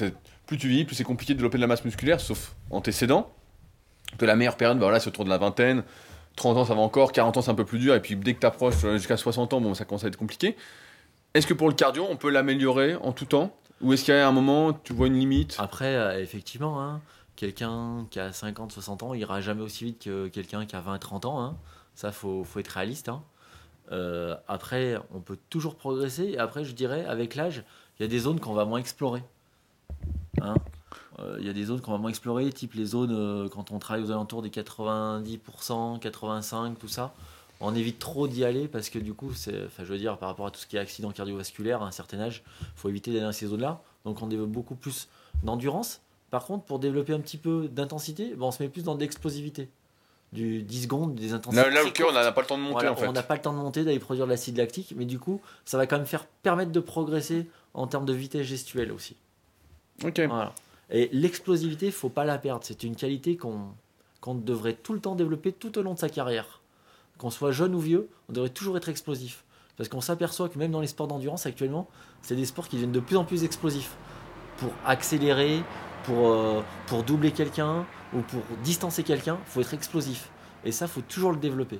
plus 0.45 0.57
tu 0.57 0.67
vis, 0.67 0.85
plus 0.85 0.95
c'est 0.95 1.03
compliqué 1.03 1.33
de 1.33 1.37
développer 1.39 1.57
de 1.57 1.61
la 1.61 1.67
masse 1.67 1.83
musculaire, 1.85 2.19
sauf 2.19 2.55
antécédent. 2.69 3.31
Que 4.17 4.25
la 4.25 4.35
meilleure 4.35 4.57
période, 4.57 4.77
bah, 4.77 4.85
voilà, 4.85 4.99
c'est 4.99 5.09
autour 5.09 5.25
de 5.25 5.29
la 5.29 5.37
vingtaine. 5.37 5.83
30 6.35 6.57
ans, 6.57 6.65
ça 6.65 6.73
va 6.75 6.81
encore. 6.81 7.11
40 7.11 7.37
ans, 7.37 7.41
c'est 7.41 7.51
un 7.51 7.55
peu 7.55 7.65
plus 7.65 7.79
dur. 7.79 7.95
Et 7.95 8.01
puis 8.01 8.15
dès 8.15 8.33
que 8.33 8.39
tu 8.39 8.45
approches 8.45 8.79
jusqu'à 8.93 9.17
60 9.17 9.53
ans, 9.53 9.61
bon, 9.61 9.73
ça 9.73 9.85
commence 9.85 10.03
à 10.03 10.07
être 10.07 10.17
compliqué. 10.17 10.55
Est-ce 11.33 11.45
que 11.47 11.53
pour 11.53 11.67
le 11.67 11.75
cardio, 11.75 12.05
on 12.09 12.15
peut 12.15 12.29
l'améliorer 12.29 12.95
en 12.95 13.11
tout 13.11 13.25
temps? 13.25 13.55
Ou 13.81 13.93
est-ce 13.93 14.03
qu'il 14.05 14.13
y 14.13 14.17
a 14.17 14.27
un 14.27 14.31
moment, 14.31 14.73
tu 14.73 14.93
vois 14.93 15.07
une 15.07 15.17
limite? 15.19 15.55
Après, 15.59 15.95
euh, 15.95 16.21
effectivement, 16.21 16.81
hein, 16.81 17.01
quelqu'un 17.35 18.05
qui 18.09 18.19
a 18.19 18.31
50, 18.33 18.71
60 18.71 19.03
ans, 19.03 19.13
il 19.13 19.21
ira 19.21 19.41
jamais 19.41 19.61
aussi 19.61 19.85
vite 19.85 20.03
que 20.03 20.27
quelqu'un 20.27 20.65
qui 20.65 20.75
a 20.75 20.81
20, 20.81 20.97
30 20.99 21.25
ans. 21.25 21.41
Hein. 21.41 21.57
Ça, 21.95 22.11
faut, 22.11 22.43
faut 22.43 22.59
être 22.59 22.67
réaliste. 22.69 23.09
hein. 23.09 23.23
Euh, 23.91 24.35
après, 24.47 24.97
on 25.13 25.19
peut 25.19 25.37
toujours 25.49 25.75
progresser. 25.75 26.25
Et 26.25 26.37
après, 26.37 26.63
je 26.63 26.73
dirais, 26.73 27.05
avec 27.05 27.35
l'âge, 27.35 27.63
il 27.99 28.03
y 28.03 28.05
a 28.05 28.07
des 28.07 28.19
zones 28.19 28.39
qu'on 28.39 28.53
va 28.53 28.65
moins 28.65 28.79
explorer. 28.79 29.23
Hein. 30.41 30.55
Euh, 31.19 31.37
Il 31.39 31.45
y 31.45 31.49
a 31.49 31.53
des 31.53 31.65
zones 31.65 31.81
qu'on 31.81 31.91
va 31.91 31.97
moins 31.97 32.09
explorer, 32.09 32.51
type 32.51 32.73
les 32.73 32.85
zones 32.85 33.13
euh, 33.13 33.49
quand 33.49 33.71
on 33.71 33.79
travaille 33.79 34.03
aux 34.03 34.11
alentours 34.11 34.41
des 34.41 34.49
90%, 34.49 35.99
85%, 35.99 36.75
tout 36.75 36.87
ça. 36.87 37.13
On 37.61 37.75
évite 37.75 37.99
trop 37.99 38.27
d'y 38.27 38.45
aller 38.45 38.69
parce 38.69 38.89
que 38.89 38.99
du 38.99 39.13
coup, 39.13 39.33
je 39.33 39.83
veux 39.83 39.97
dire, 39.97 40.17
par 40.17 40.29
rapport 40.29 40.47
à 40.47 40.51
tout 40.51 40.59
ce 40.59 40.65
qui 40.65 40.77
est 40.77 40.79
accident 40.79 41.11
cardiovasculaire 41.11 41.81
à 41.81 41.87
un 41.87 41.91
certain 41.91 42.21
âge, 42.21 42.41
faut 42.75 42.87
éviter 42.87 43.11
d'aller 43.11 43.25
dans 43.25 43.33
ces 43.33 43.47
zones-là. 43.47 43.81
Donc 44.05 44.21
on 44.21 44.27
développe 44.27 44.51
beaucoup 44.51 44.75
plus 44.75 45.09
d'endurance. 45.43 45.99
Par 46.29 46.45
contre, 46.45 46.63
pour 46.63 46.79
développer 46.79 47.13
un 47.13 47.19
petit 47.19 47.37
peu 47.37 47.67
d'intensité, 47.67 48.33
ben, 48.35 48.45
on 48.45 48.51
se 48.51 48.63
met 48.63 48.69
plus 48.69 48.83
dans 48.83 48.95
l'explosivité. 48.95 49.67
Du 50.31 50.61
10 50.61 50.83
secondes, 50.83 51.15
des 51.15 51.33
intensités. 51.33 51.69
Là, 51.71 51.81
on 52.07 52.11
n'a 52.11 52.31
pas 52.31 52.41
le 52.41 52.47
temps 52.47 52.57
de 52.57 52.61
monter 52.61 52.73
Voilà, 52.73 52.91
en 52.91 52.95
fait. 52.95 53.07
On 53.07 53.13
n'a 53.13 53.23
pas 53.23 53.35
le 53.35 53.41
temps 53.41 53.53
de 53.53 53.57
monter, 53.57 53.83
d'aller 53.83 53.97
produire 53.97 54.25
de 54.25 54.31
l'acide 54.31 54.57
lactique, 54.57 54.93
mais 54.95 55.05
du 55.05 55.17
coup, 55.17 55.41
ça 55.65 55.77
va 55.77 55.87
quand 55.87 55.97
même 55.97 56.05
faire 56.05 56.25
permettre 56.43 56.71
de 56.71 56.79
progresser 56.79 57.47
en 57.73 57.87
termes 57.87 58.05
de 58.05 58.13
vitesse 58.13 58.45
gestuelle 58.45 58.91
aussi. 58.91 59.15
Ok. 60.03 60.19
Voilà. 60.19 60.53
Et 60.91 61.09
l'explosivité, 61.11 61.87
il 61.87 61.91
faut 61.91 62.09
pas 62.09 62.25
la 62.25 62.37
perdre. 62.37 62.61
C'est 62.63 62.83
une 62.83 62.95
qualité 62.95 63.37
qu'on 63.37 63.69
qu'on 64.21 64.35
devrait 64.35 64.73
tout 64.73 64.93
le 64.93 64.99
temps 64.99 65.15
développer 65.15 65.51
tout 65.51 65.77
au 65.77 65.81
long 65.81 65.93
de 65.93 65.99
sa 65.99 66.09
carrière. 66.09 66.61
Qu'on 67.17 67.29
soit 67.29 67.51
jeune 67.51 67.75
ou 67.75 67.79
vieux, 67.79 68.09
on 68.29 68.33
devrait 68.33 68.49
toujours 68.49 68.77
être 68.77 68.89
explosif. 68.89 69.43
Parce 69.77 69.89
qu'on 69.89 70.01
s'aperçoit 70.01 70.49
que 70.49 70.59
même 70.59 70.71
dans 70.71 70.81
les 70.81 70.87
sports 70.87 71.07
d'endurance 71.07 71.45
actuellement, 71.45 71.87
c'est 72.21 72.35
des 72.35 72.45
sports 72.45 72.67
qui 72.67 72.75
deviennent 72.75 72.91
de 72.91 72.99
plus 72.99 73.17
en 73.17 73.23
plus 73.23 73.43
explosifs. 73.43 73.95
Pour 74.57 74.71
accélérer, 74.85 75.63
pour, 76.09 76.31
euh, 76.31 76.63
pour 76.87 77.03
doubler 77.03 77.31
quelqu'un 77.31 77.85
ou 78.13 78.21
pour 78.21 78.41
distancer 78.63 79.03
quelqu'un, 79.03 79.37
il 79.45 79.51
faut 79.51 79.61
être 79.61 79.73
explosif. 79.73 80.29
Et 80.65 80.71
ça, 80.71 80.87
faut 80.87 81.01
toujours 81.01 81.31
le 81.31 81.37
développer. 81.37 81.79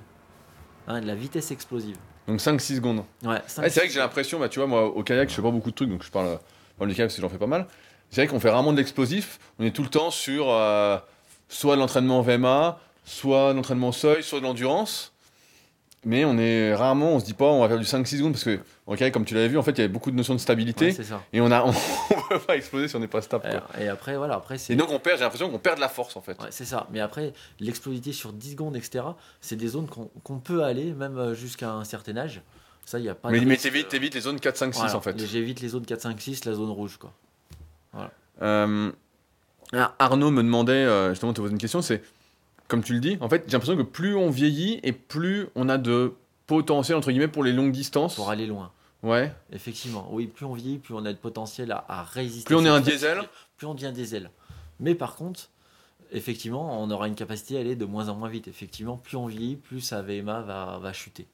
Hein, 0.87 1.01
de 1.01 1.07
la 1.07 1.15
vitesse 1.15 1.51
explosive. 1.51 1.97
Donc 2.27 2.39
5-6 2.39 2.75
secondes. 2.75 3.03
Ouais, 3.23 3.41
c'est 3.47 3.61
vrai 3.61 3.87
que 3.87 3.93
j'ai 3.93 3.99
l'impression, 3.99 4.39
bah, 4.39 4.49
tu 4.49 4.59
vois, 4.59 4.67
moi 4.67 4.85
au 4.85 5.03
kayak, 5.03 5.29
je 5.29 5.35
fais 5.35 5.41
pas 5.41 5.51
beaucoup 5.51 5.71
de 5.71 5.75
trucs, 5.75 5.89
donc 5.89 6.03
je 6.03 6.11
parle, 6.11 6.27
euh, 6.27 6.37
parle 6.77 6.89
du 6.89 6.95
kayak 6.95 7.09
parce 7.09 7.15
que 7.15 7.21
j'en 7.21 7.29
fais 7.29 7.37
pas 7.37 7.47
mal. 7.47 7.67
C'est 8.09 8.21
vrai 8.21 8.27
qu'on 8.27 8.39
fait 8.39 8.49
rarement 8.49 8.71
de 8.71 8.77
l'explosif, 8.77 9.39
on 9.59 9.65
est 9.65 9.71
tout 9.71 9.83
le 9.83 9.89
temps 9.89 10.09
sur 10.09 10.49
euh, 10.49 10.97
soit 11.47 11.75
de 11.75 11.81
l'entraînement 11.81 12.21
VMA, 12.21 12.79
soit 13.05 13.51
de 13.51 13.57
l'entraînement 13.57 13.91
seuil, 13.91 14.23
soit 14.23 14.39
de 14.39 14.45
l'endurance. 14.45 15.13
Mais 16.05 16.23
on 16.23 16.37
est 16.37 16.73
rarement, 16.73 17.15
on 17.15 17.19
se 17.19 17.25
dit 17.25 17.33
pas, 17.33 17.45
on 17.45 17.59
va 17.59 17.67
faire 17.67 17.77
du 17.77 17.83
5-6 17.83 18.17
secondes 18.17 18.31
parce 18.31 18.45
que 18.45 18.59
kayak, 18.95 19.13
comme 19.13 19.25
tu 19.25 19.35
l'avais 19.35 19.49
vu, 19.49 19.57
en 19.57 19.63
fait, 19.63 19.71
il 19.71 19.77
y 19.79 19.81
avait 19.81 19.91
beaucoup 19.91 20.11
de 20.11 20.15
notions 20.15 20.33
de 20.33 20.39
stabilité 20.39 20.87
Ouais, 20.87 21.03
ça. 21.03 21.21
et 21.33 21.41
on 21.41 21.51
a, 21.51 21.63
on, 21.65 21.73
peut 22.29 22.39
pas 22.39 22.55
exploser 22.55 22.87
si 22.87 22.95
on 22.95 22.99
n'est 22.99 23.07
pas 23.07 23.21
stable. 23.21 23.49
quoi. 23.49 23.81
Et, 23.81 23.89
après, 23.89 24.15
voilà, 24.15 24.35
après 24.35 24.57
c'est. 24.57 24.73
Et 24.73 24.75
donc 24.77 24.91
on 24.91 24.99
perd, 24.99 25.17
j'ai 25.17 25.23
l'impression 25.23 25.49
qu'on 25.49 25.59
perd 25.59 25.75
de 25.75 25.81
la 25.81 25.89
force 25.89 26.15
en 26.15 26.21
fait. 26.21 26.41
Ouais, 26.41 26.47
c'est 26.51 26.65
ça. 26.65 26.87
Mais 26.91 27.01
après, 27.01 27.33
l'explosivité 27.59 28.13
sur 28.13 28.31
10 28.31 28.51
secondes, 28.51 28.75
etc., 28.77 29.03
c'est 29.41 29.57
des 29.57 29.67
zones 29.67 29.87
qu'on 29.87 30.39
peut 30.39 30.63
aller, 30.63 30.93
même 30.93 31.17
euh, 31.17 31.33
jusqu'à 31.33 31.71
un 31.71 31.83
certain 31.83 32.15
âge. 32.15 32.41
Ça, 32.89 32.97
il 32.97 33.03
n'y 33.03 33.09
a 33.09 33.13
pas 33.13 33.29
mais 33.29 33.39
mais 33.41 33.55
t'évites, 33.55 33.85
euh, 33.85 33.89
t'évites 33.89 34.15
les 34.15 34.21
zones 34.21 34.39
4, 34.39 34.57
5, 34.57 34.73
6 34.73 34.79
voilà. 34.79 34.95
en 34.95 35.01
fait. 35.01 35.23
J'évite 35.23 35.61
les 35.61 35.67
zones 35.67 35.85
4, 35.85 36.01
5, 36.01 36.19
6, 36.19 36.45
la 36.45 36.53
zone 36.53 36.71
rouge. 36.71 36.97
Quoi. 36.97 37.13
Euh, 38.41 38.91
ah, 39.73 39.93
Arnaud 39.99 40.31
me 40.31 40.41
demandait, 40.41 40.71
euh, 40.71 41.09
justement, 41.11 41.31
te 41.31 41.39
poser 41.39 41.51
une 41.51 41.59
question, 41.59 41.83
c'est, 41.83 42.01
comme 42.69 42.81
tu 42.83 42.93
le 42.93 43.01
dis, 43.01 43.17
en 43.19 43.27
fait, 43.27 43.43
j'ai 43.47 43.51
l'impression 43.51 43.75
que 43.75 43.81
plus 43.81 44.15
on 44.15 44.29
vieillit 44.29 44.79
et 44.83 44.93
plus 44.93 45.47
on 45.55 45.67
a 45.67 45.77
de 45.77 46.13
potentiel, 46.47 46.97
entre 46.97 47.11
guillemets, 47.11 47.27
pour 47.27 47.43
les 47.43 47.51
longues 47.51 47.71
distances. 47.73 48.15
Pour 48.15 48.29
aller 48.29 48.45
loin. 48.47 48.71
Ouais. 49.03 49.33
Effectivement. 49.51 50.07
Oui, 50.11 50.27
plus 50.27 50.45
on 50.45 50.53
vieillit, 50.53 50.77
plus 50.77 50.93
on 50.93 51.03
a 51.05 51.11
de 51.13 51.17
potentiel 51.17 51.71
à, 51.73 51.83
à 51.89 52.03
résister. 52.03 52.45
Plus 52.45 52.55
on 52.55 52.65
est 52.65 52.69
un 52.69 52.79
diesel. 52.81 53.19
Plus 53.57 53.67
on 53.67 53.73
devient 53.73 53.87
un 53.87 53.91
diesel. 53.91 54.29
Mais 54.79 54.95
par 54.95 55.15
contre, 55.15 55.49
effectivement, 56.11 56.81
on 56.81 56.89
aura 56.91 57.07
une 57.07 57.15
capacité 57.15 57.57
à 57.57 57.59
aller 57.59 57.75
de 57.75 57.85
moins 57.85 58.07
en 58.09 58.15
moins 58.15 58.29
vite. 58.29 58.47
Effectivement, 58.47 58.97
plus 58.97 59.17
on 59.17 59.25
vieillit, 59.27 59.55
plus 59.57 59.81
sa 59.81 60.01
VMA 60.01 60.41
va, 60.41 60.79
va 60.81 60.93
chuter. 60.93 61.27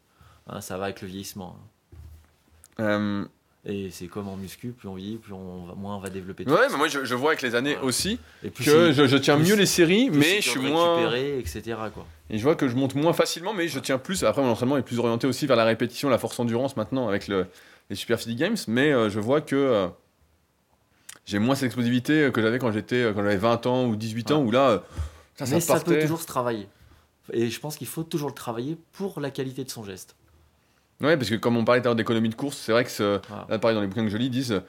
Hein, 0.47 0.61
ça 0.61 0.77
va 0.77 0.85
avec 0.85 1.01
le 1.01 1.07
vieillissement. 1.07 1.55
hein. 1.57 2.83
Euh, 2.83 3.25
Et 3.67 3.89
c'est 3.89 4.05
comme 4.07 4.27
en 4.27 4.37
muscu, 4.37 4.69
plus 4.77 4.87
on 4.87 4.93
vieillit, 4.93 5.17
plus 5.17 5.33
on 5.33 5.65
va, 5.65 5.73
moins 5.73 5.95
on 5.95 5.99
va 5.99 6.09
développer 6.11 6.45
ouais, 6.45 6.67
mais 6.69 6.77
moi, 6.77 6.87
je, 6.87 7.03
je 7.03 7.15
vois 7.15 7.31
avec 7.31 7.41
les 7.41 7.55
années 7.55 7.73
Voilà. 7.73 7.87
aussi 7.87 8.19
Et 8.43 8.51
que 8.51 8.91
je, 8.93 9.07
je 9.07 9.17
tiens 9.17 9.37
mieux 9.37 9.55
les 9.55 9.65
séries, 9.65 10.11
mais 10.11 10.39
je 10.41 10.49
suis 10.51 10.59
moins. 10.59 10.97
récupérer, 10.97 11.39
etc. 11.39 11.63
Quoi. 11.91 12.05
Et 12.29 12.37
je 12.37 12.43
vois 12.43 12.55
que 12.55 12.67
je 12.67 12.75
monte 12.75 12.93
moins 12.93 13.13
facilement, 13.13 13.53
mais 13.55 13.67
je 13.67 13.79
tiens 13.79 13.97
plus. 13.97 14.23
Après, 14.23 14.43
mon 14.43 14.49
entraînement 14.49 14.77
est 14.77 14.83
plus 14.83 14.99
orienté 14.99 15.25
aussi 15.25 15.47
vers 15.47 15.55
la 15.57 15.65
répétition, 15.65 16.09
la 16.09 16.19
force 16.19 16.39
endurance 16.39 16.77
maintenant 16.77 17.07
avec 17.07 17.27
le, 17.27 17.47
les 17.89 17.95
Super 17.95 18.19
Physique 18.19 18.37
Games, 18.37 18.57
mais 18.67 18.91
euh, 18.91 19.09
je 19.09 19.19
vois 19.19 19.41
que 19.41 19.55
euh, 19.55 19.87
j'ai 21.25 21.39
moins 21.39 21.55
cette 21.55 21.65
explosivité 21.65 22.29
que 22.31 22.41
j'avais 22.41 22.59
quand 22.59 22.71
j'étais 22.71 22.97
euh, 23.01 23.13
quand 23.13 23.23
j'avais 23.23 23.35
20 23.37 23.65
ans 23.65 23.85
ou 23.87 23.95
18 23.95 24.31
ans, 24.31 24.41
Ouais. 24.41 24.47
où 24.47 24.51
là, 24.51 24.69
euh, 24.69 24.79
ça, 25.37 25.45
ça 25.47 25.55
Mais 25.55 25.59
ça 25.61 25.79
peut 25.79 25.99
toujours 25.99 26.21
se 26.21 26.27
travailler. 26.27 26.67
Et 27.33 27.49
je 27.49 27.59
pense 27.59 27.77
qu'il 27.77 27.87
faut 27.87 28.03
toujours 28.03 28.29
le 28.29 28.35
travailler 28.35 28.77
pour 28.93 29.19
la 29.19 29.31
qualité 29.31 29.63
de 29.63 29.69
son 29.71 29.83
geste. 29.83 30.15
Ouais, 31.01 31.17
parce 31.17 31.29
que 31.29 31.35
comme 31.35 31.57
on 31.57 31.65
parlait 31.65 31.81
tout 31.81 31.87
à 31.87 31.89
l'heure 31.89 31.95
d'économie 31.95 32.29
de 32.29 32.35
course, 32.35 32.57
c'est 32.57 32.71
vrai 32.71 32.83
que 32.85 32.89
ce- 32.91 33.19
Voilà. 33.27 33.45
là, 33.49 33.59
pareil, 33.59 33.75
dans 33.75 33.81
les 33.81 33.87
bouquins 33.87 34.03
que 34.05 34.09
je 34.09 34.17
lis, 34.17 34.25
ils 34.27 34.31
disent 34.31 34.53
euh, 34.53 34.61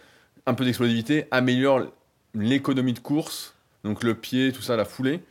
un 0.46 0.54
peu 0.54 0.64
d'explosivité 0.64 1.26
améliore 1.30 1.82
l'économie 2.34 2.92
de 2.92 2.98
course, 2.98 3.54
donc 3.84 4.02
le 4.02 4.14
pied, 4.14 4.52
tout 4.52 4.62
ça, 4.62 4.76
la 4.76 4.84
foulée, 4.84 5.22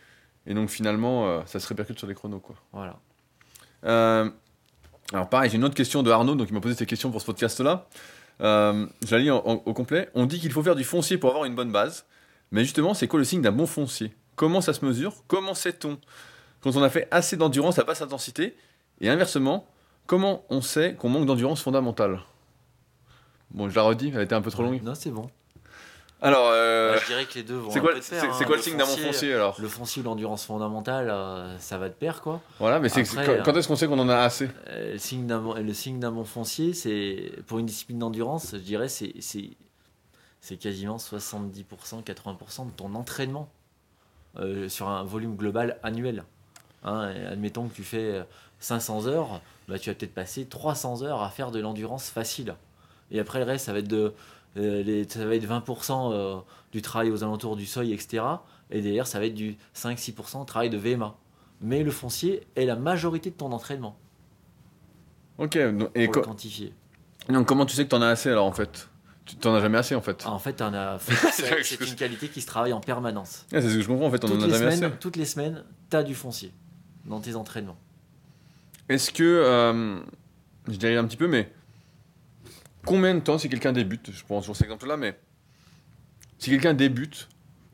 et 0.48 0.54
donc 0.54 0.70
finalement, 0.70 1.28
euh, 1.28 1.42
ça 1.46 1.60
se 1.60 1.68
répercute 1.68 1.98
sur 2.00 2.08
les 2.08 2.14
chronos, 2.16 2.40
quoi. 2.40 2.56
Voilà. 2.72 2.98
Euh, 3.86 4.30
alors 5.14 5.30
pareil, 5.30 5.50
j'ai 5.50 5.58
une 5.58 5.64
autre 5.66 5.76
question 5.76 6.02
de 6.02 6.10
Arnaud, 6.12 6.36
donc 6.36 6.50
il 6.50 6.54
m'a 6.54 6.62
posé 6.62 6.76
cette 6.76 6.88
question 6.90 7.12
pour 7.12 7.22
ce 7.22 7.26
podcast-là. 7.26 7.88
Euh, 8.42 8.86
je 9.06 9.16
la 9.16 9.22
lis 9.22 9.32
en- 9.32 9.44
en- 9.46 9.62
au 9.66 9.74
complet. 9.74 10.10
On 10.16 10.26
dit 10.26 10.40
qu'il 10.40 10.52
faut 10.52 10.64
faire 10.64 10.76
du 10.76 10.84
foncier 10.84 11.18
pour 11.18 11.30
avoir 11.30 11.46
une 11.46 11.56
bonne 11.56 11.72
base, 11.72 12.06
mais 12.52 12.64
justement, 12.64 12.94
c'est 12.94 13.08
quoi 13.08 13.20
le 13.20 13.26
signe 13.26 13.42
d'un 13.42 13.52
bon 13.52 13.66
foncier? 13.66 14.14
Comment 14.36 14.62
ça 14.62 14.74
se 14.74 14.84
mesure? 14.84 15.14
Comment 15.28 15.54
sait-on? 15.54 15.98
Quand 16.62 16.76
on 16.76 16.84
a 16.84 16.90
fait 16.90 17.08
assez 17.12 17.38
d'endurance 17.38 17.80
à 17.80 17.84
basse 17.84 18.02
intensité 18.02 18.56
Et 19.02 19.10
inversement, 19.10 19.68
comment 20.08 20.44
on 20.50 20.62
sait 20.62 20.96
qu'on 20.96 21.10
manque 21.10 21.26
d'endurance 21.26 21.62
fondamentale? 21.62 22.20
Bon, 23.52 23.70
je 23.70 23.76
la 23.76 23.84
redis, 23.84 24.12
elle 24.14 24.22
était 24.22 24.36
un 24.36 24.42
peu 24.42 24.52
trop 24.52 24.64
longue. 24.64 24.82
Non, 24.84 24.96
c'est 24.96 25.12
bon. 25.12 25.30
Alors, 26.22 26.50
euh, 26.52 26.94
Bah, 26.94 27.00
je 27.02 27.08
dirais 27.08 27.26
que 27.26 27.34
les 27.36 27.44
deux 27.44 27.56
vont 27.58 27.70
c'est 27.70 27.80
quoi, 27.82 27.94
de 27.94 28.02
c'est- 28.02 28.18
hein. 28.20 28.32
quoi 28.48 28.56
le 28.56 28.62
signe 28.62 28.78
d'un 28.78 28.86
bon 28.86 28.96
foncier- 28.98 29.34
alors? 29.34 29.56
Le 29.60 29.68
foncier 29.68 30.02
ou 30.02 30.06
l'endurance 30.06 30.46
fondamentale, 30.46 31.10
euh, 31.10 31.58
ça 31.60 31.78
va 31.78 31.90
de 31.90 31.94
pair, 31.94 32.22
quoi. 32.22 32.42
Voilà, 32.60 32.80
mais 32.80 32.88
Après, 32.90 33.04
quand, 33.26 33.44
quand 33.44 33.56
est-ce 33.58 33.68
qu'on 33.68 33.76
sait 33.76 33.88
qu'on 33.88 34.00
en 34.00 34.10
a 34.10 34.16
assez? 34.18 34.50
Euh, 34.70 34.94
le 34.94 34.98
signe 34.98 35.28
d'un 36.00 36.12
bon- 36.12 36.24
foncier, 36.26 36.74
c'est 36.74 37.32
pour 37.48 37.60
une 37.60 37.66
discipline 37.66 38.00
d'endurance, 38.00 38.52
je 38.54 38.58
dirais, 38.58 38.88
c'est 38.90 40.58
quasiment 40.60 40.98
70%, 40.98 42.02
80% 42.02 42.66
de 42.66 42.72
ton 42.72 42.96
entraînement 42.96 43.50
sur 44.68 44.88
un 44.90 45.04
volume 45.04 45.36
global 45.36 45.78
annuel. 45.84 46.24
Hein, 46.84 47.12
et 47.12 47.26
admettons 47.26 47.68
que 47.68 47.74
tu 47.74 47.84
fais 47.84 47.98
euh, 48.12 48.24
500 48.60 49.08
heures, 49.08 49.42
bah, 49.68 49.80
tu 49.80 49.90
vas 49.90 49.96
peut-être 49.96 50.14
passer 50.14 50.46
300 50.46 51.04
heures 51.04 51.22
à 51.22 51.30
faire 51.30 51.52
de 51.52 51.60
l'endurance 51.60 52.10
facile. 52.10 52.56
Et 53.12 53.20
après 53.20 53.40
le 53.40 53.46
reste, 53.46 53.66
ça 53.66 53.74
va 53.74 53.80
être 53.80 53.88
de 53.88 54.14
euh, 54.58 54.84
les- 54.84 55.08
ça 55.08 55.26
va 55.26 55.36
être 55.36 55.46
20% 55.46 56.12
euh, 56.14 56.38
du 56.72 56.82
travail 56.82 57.12
aux 57.12 57.24
alentours 57.24 57.56
du 57.58 57.66
seuil, 57.66 57.92
etc. 57.94 58.24
Et 58.72 58.82
derrière, 58.82 59.06
ça 59.06 59.20
va 59.20 59.26
être 59.26 59.34
du 59.36 59.58
5-6% 59.76 60.42
de 60.42 60.46
travail 60.46 60.70
de 60.70 60.78
VMA. 60.78 61.16
Mais 61.62 61.84
le 61.84 61.92
foncier 61.92 62.48
est 62.56 62.66
la 62.66 62.76
majorité 62.76 63.30
de 63.32 63.36
ton 63.36 63.52
entraînement 63.52 63.98
Ok, 65.38 65.58
donc- 65.58 65.90
et 65.96 66.06
pour 66.06 66.14
co- 66.16 66.20
le 66.22 66.26
quantifier. 66.26 66.74
donc 67.30 67.48
comment 67.48 67.66
tu 67.66 67.76
sais 67.76 67.84
que 67.84 67.90
t'en 67.90 68.02
as 68.02 68.08
assez 68.08 68.30
alors 68.30 68.46
en 68.46 68.52
fait? 68.54 68.88
Tu 69.26 69.36
t'en 69.38 69.56
as 69.56 69.60
jamais 69.60 69.78
assez 69.80 69.96
en 69.96 70.02
fait 70.02 70.24
Ah, 70.26 70.32
en 70.32 70.40
fait, 70.40 70.54
t'en 70.54 70.74
as- 70.74 71.00
C'est 71.64 71.82
une 71.82 71.96
qualité 71.96 72.30
qui 72.30 72.42
se 72.42 72.48
travaille 72.48 72.74
en 72.74 72.80
permanence. 72.80 73.46
Ah, 73.52 73.60
C'est 73.62 73.70
ce 73.70 73.76
que 73.76 73.82
je 73.82 73.88
comprends 73.88 74.06
en 74.08 74.12
fait, 74.12 74.24
on 74.24 74.28
Toutes 74.28 74.38
en 74.40 74.44
a 74.44 74.48
les, 74.48 74.54
jamais 74.54 74.72
semaines, 74.76 74.84
assez. 74.92 75.00
toutes 75.00 75.16
les 75.18 75.26
semaines, 75.26 75.64
t'as 75.90 76.04
du 76.04 76.16
foncier 76.16 76.54
dans 77.06 77.20
tes 77.20 77.36
entraînements. 77.36 77.78
Est-ce 78.90 79.12
que, 79.12 79.24
euh, 79.24 79.98
je 80.68 80.76
dirais 80.78 80.96
un 80.98 81.06
petit 81.06 81.18
peu, 81.18 81.28
mais 81.28 81.52
combien 82.86 83.16
de 83.16 83.20
temps 83.20 83.38
si 83.38 83.50
quelqu'un 83.50 83.72
débute 83.74 84.12
Je 84.12 84.24
prends 84.24 84.42
sur 84.42 84.56
cet 84.56 84.66
exemple-là, 84.66 84.98
mais 84.98 85.18
si 86.38 86.50
quelqu'un 86.52 86.74
débute, 86.74 87.28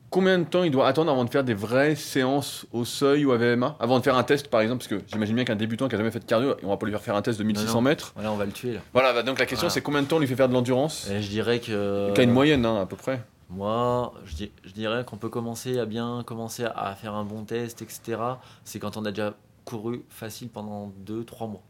combien 0.09 0.39
de 0.39 0.45
temps 0.45 0.63
il 0.63 0.71
doit 0.71 0.87
attendre 0.87 1.11
avant 1.11 1.25
de 1.25 1.29
faire 1.29 1.43
des 1.43 1.53
vraies 1.53 1.95
séances 1.95 2.65
au 2.71 2.85
seuil 2.85 3.25
ou 3.25 3.31
à 3.33 3.37
VMA 3.37 3.75
Avant 3.79 3.99
de 3.99 4.03
faire 4.03 4.15
un 4.15 4.23
test 4.23 4.47
par 4.47 4.61
exemple, 4.61 4.85
parce 4.85 5.01
que 5.01 5.05
j'imagine 5.11 5.35
bien 5.35 5.43
qu'un 5.45 5.55
débutant 5.55 5.87
qui 5.89 5.95
a 5.95 5.97
jamais 5.97 6.11
fait 6.11 6.19
de 6.19 6.25
cardio, 6.25 6.55
on 6.63 6.69
va 6.69 6.77
pas 6.77 6.85
lui 6.85 6.93
faire 6.93 7.01
faire 7.01 7.15
un 7.15 7.21
test 7.21 7.39
de 7.39 7.43
1600 7.43 7.73
non. 7.75 7.81
mètres. 7.81 8.11
Voilà, 8.15 8.31
on 8.31 8.37
va 8.37 8.45
le 8.45 8.51
tuer 8.51 8.73
là. 8.73 8.79
Voilà, 8.93 9.13
bah, 9.13 9.23
donc 9.23 9.39
la 9.39 9.45
question 9.45 9.67
Voilà. 9.67 9.73
c'est 9.73 9.81
combien 9.81 10.01
de 10.01 10.07
temps 10.07 10.15
on 10.17 10.19
lui 10.19 10.27
fait 10.27 10.35
faire 10.35 10.47
de 10.49 10.53
l'endurance? 10.53 11.09
Et 11.09 11.21
je 11.21 11.29
dirais 11.29 11.59
que. 11.59 12.13
Une 12.21 12.31
moyenne 12.31 12.65
hein, 12.65 12.81
à 12.81 12.85
peu 12.85 12.95
près. 12.95 13.21
Moi, 13.49 14.13
je, 14.25 14.35
di- 14.35 14.51
je 14.63 14.71
dirais 14.71 15.03
qu'on 15.03 15.17
peut 15.17 15.27
commencer 15.27 15.77
à 15.77 15.85
bien 15.85 16.23
commencer 16.25 16.63
à 16.73 16.95
faire 16.95 17.15
un 17.15 17.25
bon 17.25 17.43
test, 17.43 17.81
etc. 17.81 18.17
C'est 18.63 18.79
quand 18.79 18.95
on 18.95 19.03
a 19.03 19.09
déjà 19.11 19.33
couru 19.65 20.03
facile 20.09 20.49
pendant 20.49 20.91
2-3 21.05 21.49
mois. 21.49 21.63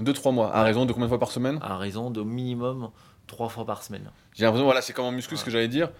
2-3 0.00 0.32
mois. 0.32 0.54
À 0.54 0.62
raison 0.62 0.86
de 0.86 0.92
combien 0.92 1.06
de 1.06 1.10
fois 1.10 1.18
par 1.20 1.30
semaine 1.30 1.58
À 1.62 1.76
raison 1.76 2.10
d'au 2.10 2.24
minimum 2.24 2.90
3 3.26 3.48
fois 3.48 3.64
par 3.64 3.82
semaine. 3.82 4.10
J'ai 4.34 4.44
l'impression, 4.44 4.64
voilà, 4.64 4.82
c'est 4.82 4.92
comme 4.92 5.06
en 5.06 5.12
muscu, 5.12 5.36
ce 5.36 5.44
que 5.44 5.50
j'allais 5.50 5.68
dire. 5.68 5.90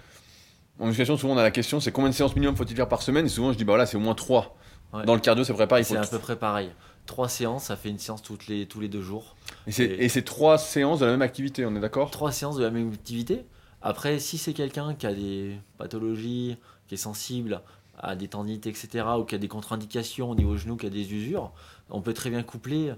En 0.81 0.87
musculation, 0.87 1.17
souvent 1.17 1.35
on 1.35 1.39
a 1.39 1.43
la 1.43 1.53
question 1.53 1.79
c'est 1.79 1.93
combien 1.93 2.11
de 2.11 2.15
séances 2.15 2.35
minimum 2.35 2.57
faut-il 2.57 2.75
faire 2.75 2.89
par 2.89 3.03
semaine? 3.03 3.27
Et 3.27 3.29
souvent 3.29 3.53
je 3.53 3.57
dis, 3.59 3.65
bah 3.65 3.73
voilà, 3.73 3.87
c'est 3.87 3.97
au 3.97 4.01
moins 4.01 4.15
3. 4.15 4.57
Ouais. 4.93 5.05
Dans 5.05 5.15
le 5.15 5.21
cardio, 5.21 5.45
c'est 5.45 5.53
il 5.53 5.85
C'est 5.85 5.97
à 5.97 6.07
peu 6.07 6.19
près 6.19 6.37
pareil. 6.37 6.71
3 7.07 7.29
séances, 7.29 7.65
ça 7.65 7.77
fait 7.77 7.91
une 7.91 7.99
séance 7.99 8.23
toutes 8.23 8.47
les, 8.49 8.67
tous 8.67 8.81
les 8.81 8.89
deux 8.89 9.03
jours. 9.03 9.37
Et 9.67 9.73
c'est- 9.73 9.85
Et 9.85 10.09
c'est 10.09 10.23
3 10.23 10.59
séances 10.59 11.01
de 11.01 11.05
la 11.05 11.13
même 11.13 11.23
activité, 11.23 11.65
on 11.67 11.75
est 11.77 11.81
d'accord? 11.81 12.11
3 12.11 12.33
séances 12.33 12.57
de 12.57 12.65
la 12.65 12.71
même 12.71 12.91
activité. 12.93 13.45
Après, 13.83 14.19
si 14.19 14.39
c'est 14.39 14.55
quelqu'un 14.55 14.95
qui 14.95 15.07
a 15.07 15.13
des 15.15 15.59
pathologies, 15.79 16.57
qui 16.89 16.95
est 16.95 16.99
sensible 16.99 17.61
à 17.99 18.17
des 18.17 18.29
tendinites, 18.29 18.67
etc., 18.67 19.05
ou 19.19 19.25
qui 19.25 19.35
a 19.35 19.39
des 19.39 19.49
contre-indications 19.49 20.31
au 20.31 20.35
niveau 20.35 20.57
genou, 20.57 20.77
qui 20.77 20.87
a 20.87 20.91
des 20.91 21.13
usures, 21.13 21.53
on 21.91 22.01
peut 22.01 22.15
très 22.15 22.31
bien 22.31 22.43
coupler 22.43 22.95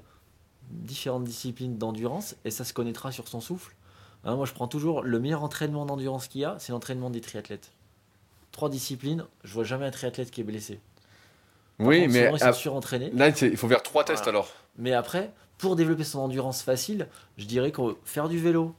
différentes 0.71 1.25
disciplines 1.25 1.79
d'endurance 1.79 2.35
et 2.45 2.51
ça 2.51 2.65
se 2.65 2.73
connaîtra 2.73 3.13
sur 3.13 3.29
son 3.29 3.41
souffle. 3.41 3.75
Hein, 4.25 4.35
moi, 4.37 4.47
je 4.47 4.53
prends 4.53 4.67
toujours 4.69 5.03
le 5.03 5.21
meilleur 5.21 5.43
entraînement 5.45 5.87
d'endurance 5.87 6.27
qu'il 6.29 6.41
y 6.41 6.45
a, 6.45 6.57
c'est 6.59 6.73
l'entraînement 6.73 7.11
des 7.11 7.21
triathlètes. 7.21 7.71
Trois 8.51 8.69
disciplines, 8.69 9.25
je 9.45 9.53
vois 9.55 9.65
jamais 9.65 9.87
un 9.87 9.91
triathlète 9.91 10.31
qui 10.31 10.41
est 10.41 10.45
blessé. 10.45 10.81
Par 11.79 11.87
Oui, 11.89 12.01
contre, 12.03 12.13
mais 12.15 12.25
souvent, 12.25 12.37
ils 12.37 12.41
sont 12.41 12.53
surentraînés. 12.59 13.11
là, 13.11 13.33
c'est- 13.35 13.49
il 13.49 13.57
faut 13.57 13.69
faire 13.69 13.83
3 13.83 14.03
tests 14.05 14.25
Voilà. 14.25 14.39
alors. 14.39 14.49
Mais 14.79 14.93
après, 14.95 15.33
pour 15.59 15.77
développer 15.77 16.05
son 16.05 16.21
endurance 16.21 16.63
facile, 16.63 17.07
je 17.37 17.45
dirais 17.45 17.71
que 17.71 17.83
faire 18.05 18.29
du 18.29 18.39
vélo 18.39 18.75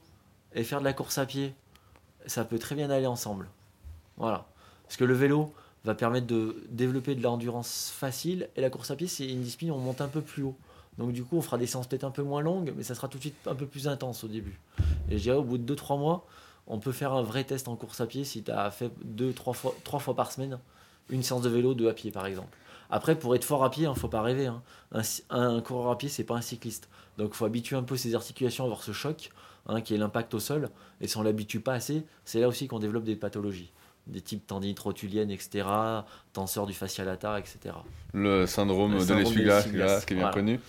et 0.54 0.64
faire 0.64 0.80
de 0.80 0.84
la 0.84 0.92
course 0.92 1.16
à 1.18 1.26
pied, 1.26 1.54
ça 2.26 2.44
peut 2.44 2.58
très 2.58 2.74
bien 2.74 2.90
aller 2.90 3.06
ensemble. 3.06 3.48
Voilà. 4.16 4.46
Parce 4.84 4.96
que 4.96 5.04
le 5.04 5.14
vélo 5.14 5.52
va 5.84 5.94
permettre 5.94 6.26
de 6.26 6.64
développer 6.70 7.14
de 7.14 7.22
l'endurance 7.22 7.92
facile 7.94 8.48
et 8.56 8.60
la 8.60 8.70
course 8.70 8.90
à 8.90 8.96
pied, 8.96 9.06
c'est 9.06 9.28
une 9.28 9.42
discipline 9.42 9.70
où 9.70 9.74
on 9.74 9.78
monte 9.78 10.00
un 10.00 10.08
peu 10.08 10.20
plus 10.20 10.42
haut. 10.42 10.56
Donc 10.98 11.12
du 11.12 11.22
coup, 11.24 11.36
on 11.36 11.42
fera 11.42 11.58
des 11.58 11.66
séances 11.66 11.86
peut-être 11.86 12.04
un 12.04 12.10
peu 12.10 12.22
moins 12.22 12.40
longues, 12.40 12.72
mais 12.76 12.82
ça 12.82 12.94
sera 12.94 13.08
tout 13.08 13.18
de 13.18 13.22
suite 13.22 13.46
un 13.46 13.54
peu 13.54 13.66
plus 13.66 13.86
intense 13.86 14.24
au 14.24 14.28
début. 14.28 14.60
Et 15.08 15.16
je 15.16 15.22
dirais 15.22 15.36
au 15.36 15.44
bout 15.44 15.58
de 15.58 15.74
2-3 15.74 15.98
mois, 15.98 16.26
on 16.66 16.78
peut 16.78 16.92
faire 16.92 17.12
un 17.12 17.22
vrai 17.22 17.44
test 17.44 17.68
en 17.68 17.76
course 17.76 18.00
à 18.00 18.06
pied 18.06 18.24
si 18.24 18.42
tu 18.42 18.50
as 18.50 18.70
fait 18.70 18.90
2-3 19.06 19.54
fois, 19.54 20.14
par 20.14 20.32
semaine 20.32 20.58
une 21.10 21.22
séance 21.22 21.42
de 21.42 21.48
vélo, 21.48 21.72
deux 21.74 21.88
à 21.88 21.94
pied 21.94 22.10
par 22.10 22.26
exemple. 22.26 22.56
Après, 22.90 23.18
pour 23.18 23.34
être 23.34 23.44
fort 23.44 23.64
à 23.64 23.70
pied, 23.70 23.84
il 23.84 23.88
ne 23.88 23.94
faut 23.94 24.08
pas 24.08 24.22
rêver. 24.22 24.46
hein. 24.46 24.62
Un, 24.92 25.02
un 25.30 25.60
coureur 25.60 25.90
à 25.90 25.98
pied, 25.98 26.08
c'est 26.08 26.24
pas 26.24 26.34
un 26.34 26.40
cycliste. 26.40 26.88
Donc 27.16 27.30
il 27.32 27.36
faut 27.36 27.44
habituer 27.44 27.76
un 27.76 27.82
peu 27.82 27.96
ses 27.96 28.14
articulations 28.14 28.64
à 28.64 28.66
avoir 28.66 28.82
ce 28.82 28.92
choc, 28.92 29.30
hein, 29.66 29.80
qui 29.80 29.94
est 29.94 29.98
l'impact 29.98 30.34
au 30.34 30.40
sol. 30.40 30.68
Et 31.00 31.06
si 31.06 31.16
on 31.16 31.22
l'habitue 31.22 31.60
pas 31.60 31.74
assez, 31.74 32.04
c'est 32.24 32.40
là 32.40 32.48
aussi 32.48 32.66
qu'on 32.66 32.78
développe 32.78 33.04
des 33.04 33.16
pathologies. 33.16 33.72
Des 34.08 34.20
types 34.22 34.46
tendinites 34.46 34.78
rotuliennes, 34.80 35.30
etc., 35.30 35.66
tenseur 36.32 36.66
du 36.66 36.72
fascia 36.72 37.04
lata, 37.04 37.38
etc. 37.38 37.74
Le 38.14 38.46
syndrome 38.46 38.92
Le 38.94 38.98
de 39.00 39.04
syndrome 39.04 39.34
de 39.34 39.38
l'essuie-glace, 39.40 40.04
qui 40.06 40.12
est 40.14 40.16
bien 40.16 40.24
voilà. 40.24 40.34
connu. 40.34 40.60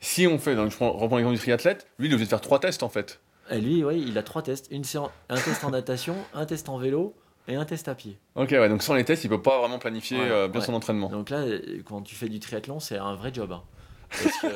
Si 0.00 0.26
on 0.26 0.38
fait, 0.38 0.56
donc 0.56 0.70
je 0.70 0.76
prends- 0.76 0.92
reprends 0.92 1.16
l'exemple 1.16 1.34
du 1.36 1.40
triathlète, 1.40 1.86
lui 1.98 2.08
il 2.08 2.10
est 2.10 2.14
obligé 2.14 2.26
de 2.26 2.30
faire 2.30 2.40
3 2.40 2.58
tests 2.60 2.82
en 2.82 2.88
fait. 2.88 3.20
Et 3.50 3.60
lui, 3.60 3.84
oui, 3.84 4.02
il 4.06 4.16
a 4.18 4.22
trois 4.22 4.40
tests. 4.42 4.68
Une 4.70 4.84
séance, 4.84 5.10
un 5.28 5.34
test 5.34 5.62
en 5.64 5.70
natation, 5.70 6.16
un 6.34 6.46
test 6.46 6.68
en 6.68 6.78
vélo 6.78 7.14
et 7.48 7.56
un 7.56 7.64
test 7.64 7.88
à 7.88 7.94
pied. 7.94 8.18
Ok, 8.36 8.50
ouais, 8.52 8.68
donc 8.68 8.82
sans 8.82 8.94
les 8.94 9.04
tests, 9.04 9.24
il 9.24 9.28
peut 9.28 9.42
pas 9.42 9.58
vraiment 9.58 9.78
planifier 9.78 10.18
Ouais, 10.18 10.30
euh, 10.30 10.48
bien 10.48 10.60
ouais. 10.60 10.66
son 10.66 10.74
entraînement. 10.74 11.08
Donc 11.10 11.28
là, 11.28 11.44
quand 11.84 12.00
tu 12.02 12.14
fais 12.14 12.28
du 12.28 12.40
triathlon, 12.40 12.80
c'est 12.80 12.96
un 12.98 13.14
vrai 13.14 13.34
job. 13.34 13.52
hein. 13.52 13.62
Parce 14.10 14.36
que 14.38 14.46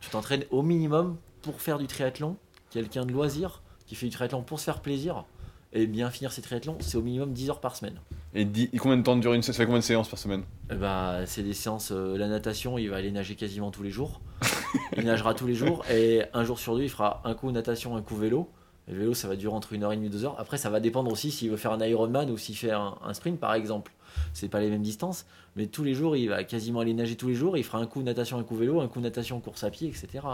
tu 0.00 0.10
t'entraînes 0.10 0.44
au 0.50 0.62
minimum 0.62 1.16
pour 1.42 1.60
faire 1.60 1.78
du 1.78 1.86
triathlon. 1.86 2.36
Quelqu'un 2.70 3.04
de 3.04 3.12
loisir 3.12 3.62
qui 3.86 3.94
fait 3.94 4.06
du 4.06 4.12
triathlon 4.12 4.42
pour 4.42 4.58
se 4.58 4.64
faire 4.64 4.80
plaisir 4.80 5.24
et 5.72 5.86
bien 5.86 6.10
finir 6.10 6.32
ses 6.32 6.42
triathlons, 6.42 6.76
c'est 6.80 6.96
au 6.96 7.02
minimum 7.02 7.32
10 7.32 7.50
heures 7.50 7.60
par 7.60 7.76
semaine. 7.76 7.94
Et 8.34 8.44
dis- 8.44 8.70
combien 8.78 8.96
de 8.96 9.02
temps 9.02 9.16
dure 9.16 9.32
une 9.34 9.42
séance 9.42 9.56
Ça 9.56 9.62
fait 9.62 9.66
combien 9.66 9.80
de 9.80 9.84
séances 9.84 10.08
par 10.08 10.18
semaine 10.18 10.42
Eh 10.70 10.74
ben, 10.74 11.22
c'est 11.26 11.42
des 11.42 11.54
séances, 11.54 11.90
euh, 11.92 12.16
la 12.16 12.28
natation, 12.28 12.78
il 12.78 12.88
va 12.90 12.96
aller 12.96 13.10
nager 13.12 13.34
quasiment 13.36 13.70
tous 13.70 13.82
les 13.82 13.90
jours. 13.90 14.20
Il 14.96 15.04
nagera 15.04 15.34
tous 15.34 15.46
les 15.46 15.54
jours 15.54 15.84
et 15.90 16.22
un 16.32 16.44
jour 16.44 16.58
sur 16.58 16.76
deux, 16.76 16.82
il 16.84 16.88
fera 16.90 17.20
un 17.24 17.34
coup 17.34 17.50
natation, 17.50 17.96
un 17.96 18.02
coup 18.02 18.16
vélo. 18.16 18.48
Et 18.88 18.92
le 18.92 18.98
vélo, 19.00 19.14
ça 19.14 19.26
va 19.28 19.34
durer 19.36 19.52
entre 19.54 19.72
une 19.72 19.82
heure 19.84 19.92
et 19.92 19.96
demie, 19.96 20.08
deux 20.10 20.24
heures. 20.24 20.36
Après, 20.38 20.58
ça 20.58 20.70
va 20.70 20.78
dépendre 20.80 21.10
aussi 21.12 21.30
s'il 21.30 21.50
veut 21.50 21.56
faire 21.56 21.72
un 21.72 21.80
Ironman 21.84 22.30
ou 22.30 22.38
s'il 22.38 22.56
fait 22.56 22.70
un, 22.70 22.94
un 23.04 23.12
sprint, 23.14 23.38
par 23.38 23.54
exemple. 23.54 23.92
C'est 24.32 24.48
pas 24.48 24.60
les 24.60 24.68
mêmes 24.70 24.82
distances, 24.82 25.26
mais 25.56 25.66
tous 25.66 25.82
les 25.84 25.94
jours, 25.94 26.16
il 26.16 26.28
va 26.28 26.44
quasiment 26.44 26.80
aller 26.80 26.94
nager 26.94 27.16
tous 27.16 27.28
les 27.28 27.34
jours. 27.34 27.56
Il 27.56 27.64
fera 27.64 27.78
un 27.78 27.86
coup 27.86 28.02
natation, 28.02 28.38
un 28.38 28.44
coup 28.44 28.56
vélo, 28.56 28.80
un 28.80 28.88
coup 28.88 29.00
natation, 29.00 29.38
course 29.40 29.64
à 29.64 29.70
pied, 29.70 29.88
etc. 29.88 30.24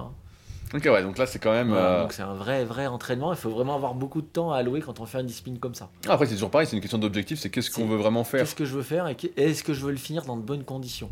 Ok, 0.75 0.83
ouais, 0.85 1.03
donc 1.03 1.17
là 1.17 1.27
c'est 1.27 1.39
quand 1.39 1.53
même. 1.53 1.73
Euh, 1.73 2.03
Donc 2.03 2.13
c'est 2.13 2.23
un 2.23 2.35
vrai, 2.35 2.65
vrai 2.65 2.87
entraînement. 2.87 3.33
Il 3.33 3.39
faut 3.39 3.51
vraiment 3.51 3.75
avoir 3.77 3.95
beaucoup 3.95 4.21
de 4.21 4.27
temps 4.27 4.51
à 4.53 4.59
allouer 4.59 4.81
quand 4.81 4.99
on 5.01 5.07
fait 5.07 5.21
une 5.21 5.27
discipline 5.27 5.59
comme 5.59 5.75
ça. 5.75 5.91
Après, 6.09 6.27
c'est 6.27 6.35
toujours 6.35 6.51
pareil, 6.51 6.67
c'est 6.67 6.75
une 6.77 6.83
question 6.83 6.99
d'objectif, 6.99 7.39
c'est 7.39 7.51
qu'est-ce 7.51 7.71
qu'on 7.71 7.87
veut 7.87 7.97
vraiment 7.97 8.25
faire. 8.25 8.41
Qu'est-ce 8.41 8.55
que 8.57 8.65
je 8.65 8.75
veux 8.75 8.83
faire 8.83 9.07
et 9.09 9.17
est-ce 9.37 9.63
que 9.63 9.73
je 9.75 9.85
veux 9.85 9.93
le 9.93 9.97
finir 9.97 10.25
dans 10.25 10.37
de 10.37 10.43
bonnes 10.43 10.65
conditions 10.65 11.11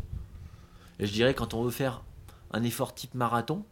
Et 0.99 1.05
je 1.07 1.13
dirais 1.13 1.33
quand 1.33 1.53
on 1.53 1.63
veut 1.63 1.71
faire 1.71 2.03
un 2.51 2.63
effort 2.63 2.93
type 2.93 3.15
marathon, 3.15 3.63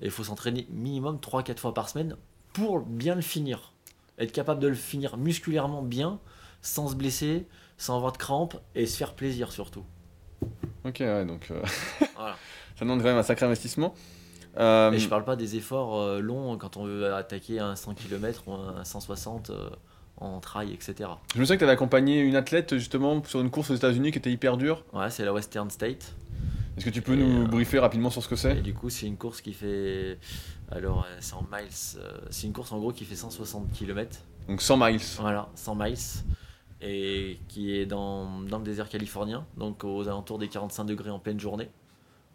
il 0.00 0.10
faut 0.10 0.24
s'entraîner 0.24 0.66
minimum 0.70 1.16
3-4 1.16 1.58
fois 1.58 1.72
par 1.74 1.88
semaine 1.88 2.16
pour 2.52 2.80
bien 2.80 3.14
le 3.14 3.22
finir. 3.22 3.72
Être 4.18 4.32
capable 4.32 4.60
de 4.60 4.68
le 4.68 4.74
finir 4.74 5.16
musculairement 5.16 5.82
bien, 5.82 6.20
sans 6.60 6.88
se 6.88 6.94
blesser, 6.94 7.46
sans 7.78 7.96
avoir 7.96 8.12
de 8.12 8.18
crampes 8.18 8.56
et 8.74 8.86
se 8.86 8.96
faire 8.96 9.14
plaisir 9.14 9.50
surtout. 9.52 9.84
Ok, 10.84 10.96
ouais, 11.00 11.24
donc 11.24 11.50
euh, 11.50 11.62
Voilà. 12.16 12.36
ça 12.76 12.84
demande 12.84 12.98
quand 13.00 13.06
même 13.08 13.16
un 13.16 13.22
sacré 13.22 13.46
investissement. 13.46 13.94
Euh, 14.58 14.92
Et 14.92 14.98
je 14.98 15.08
parle 15.08 15.24
pas 15.24 15.36
des 15.36 15.56
efforts 15.56 15.98
euh, 16.00 16.20
longs 16.20 16.56
quand 16.58 16.76
on 16.76 16.84
veut 16.84 17.12
attaquer 17.12 17.58
un 17.58 17.74
100 17.76 17.94
km 17.94 18.44
ou 18.46 18.52
un 18.52 18.84
160 18.84 19.50
euh, 19.50 19.68
en 20.18 20.38
trail, 20.40 20.72
etc. 20.72 21.10
je 21.34 21.40
me 21.40 21.44
souviens 21.44 21.56
que 21.56 21.60
tu 21.60 21.64
avais 21.64 21.72
accompagné 21.72 22.20
une 22.20 22.36
athlète 22.36 22.76
justement 22.78 23.22
sur 23.24 23.40
une 23.40 23.50
course 23.50 23.70
aux 23.70 23.74
États-Unis 23.74 24.12
qui 24.12 24.18
était 24.18 24.30
hyper 24.30 24.56
dure. 24.56 24.84
Ouais, 24.92 25.10
c'est 25.10 25.24
la 25.24 25.32
Western 25.32 25.70
State. 25.70 26.14
Est-ce 26.76 26.84
que 26.84 26.90
tu 26.90 27.02
peux 27.02 27.14
Et, 27.14 27.16
nous 27.16 27.42
euh, 27.44 27.46
briefer 27.46 27.78
rapidement 27.80 28.10
sur 28.10 28.22
ce 28.22 28.28
que 28.28 28.36
c'est? 28.36 28.54
du 28.62 28.74
coup, 28.74 28.90
c'est 28.90 29.06
une 29.06 29.16
course 29.16 29.40
qui 29.40 29.52
fait. 29.52 30.18
Alors, 30.70 31.06
c'est 31.20 31.34
en 31.34 31.42
miles. 31.52 31.68
C'est 32.30 32.46
une 32.46 32.52
course 32.52 32.72
en 32.72 32.78
gros 32.78 32.92
qui 32.92 33.04
fait 33.04 33.14
160 33.16 33.72
km. 33.72 34.18
Donc 34.48 34.60
100 34.62 34.76
miles. 34.76 35.00
Voilà, 35.18 35.48
100 35.54 35.74
miles. 35.76 35.96
Et 36.80 37.38
qui 37.48 37.76
est 37.76 37.86
dans, 37.86 38.40
dans 38.42 38.58
le 38.58 38.64
désert 38.64 38.88
californien. 38.88 39.46
Donc, 39.56 39.84
aux 39.84 40.06
alentours 40.08 40.38
des 40.38 40.48
45 40.48 40.84
degrés 40.84 41.10
en 41.10 41.18
pleine 41.18 41.38
journée. 41.40 41.70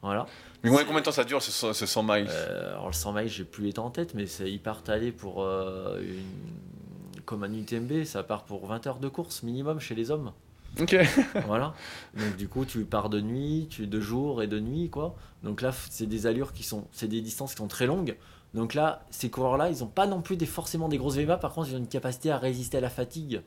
Voilà. 0.01 0.25
Mais 0.63 0.69
combien, 0.69 0.99
de 0.99 1.05
temps 1.05 1.11
ça 1.11 1.23
dure 1.25 1.41
ce, 1.41 1.51
ce- 1.51 1.73
ce 1.73 1.85
100 1.85 2.03
miles 2.03 2.27
Euh, 2.29 2.71
alors, 2.73 2.87
le 2.87 2.93
100 2.93 3.13
miles, 3.13 3.27
j'ai 3.27 3.43
plus 3.43 3.63
les 3.65 3.73
temps 3.73 3.85
en 3.85 3.89
tête, 3.91 4.13
mais 4.13 4.25
ils 4.25 4.59
partent 4.61 4.89
aller 4.89 5.11
pour. 5.11 5.43
euh, 5.43 5.99
une... 6.01 7.23
Comme 7.25 7.43
un 7.43 7.53
UTMB, 7.53 8.05
ça 8.05 8.23
part 8.23 8.43
pour 8.43 8.65
20 8.65 8.87
heures 8.87 8.97
de 8.99 9.07
course 9.07 9.43
minimum 9.43 9.79
chez 9.79 9.93
les 9.93 10.09
hommes. 10.09 10.31
Ok. 10.79 10.95
voilà. 11.45 11.73
Donc 12.15 12.37
du 12.37 12.47
coup, 12.47 12.65
tu 12.65 12.85
pars 12.85 13.09
de 13.09 13.21
nuit, 13.21 13.67
tu 13.69 13.85
de 13.87 13.99
jour 13.99 14.41
et 14.41 14.47
de 14.47 14.59
nuit, 14.59 14.89
quoi. 14.89 15.15
Donc 15.43 15.61
là, 15.61 15.71
c'est 15.91 16.07
des 16.07 16.25
allures 16.25 16.53
qui 16.53 16.63
sont, 16.63 16.87
c'est 16.91 17.07
des 17.07 17.21
distances 17.21 17.51
qui 17.51 17.57
sont 17.57 17.67
très 17.67 17.85
longues. 17.85 18.17
Donc 18.55 18.73
là, 18.73 19.05
ces 19.11 19.29
coureurs-là, 19.29 19.69
ils 19.69 19.79
n'ont 19.81 19.87
pas 19.87 20.07
non 20.07 20.21
plus 20.21 20.37
des, 20.37 20.47
forcément 20.47 20.87
des 20.89 20.97
grosses 20.97 21.17
VMA. 21.17 21.37
Par 21.37 21.53
contre, 21.53 21.69
ils 21.69 21.75
ont 21.75 21.79
une 21.79 21.87
capacité 21.87 22.31
à 22.31 22.39
résister 22.39 22.77
à 22.77 22.81
la 22.81 22.89
fatigue 22.89 23.41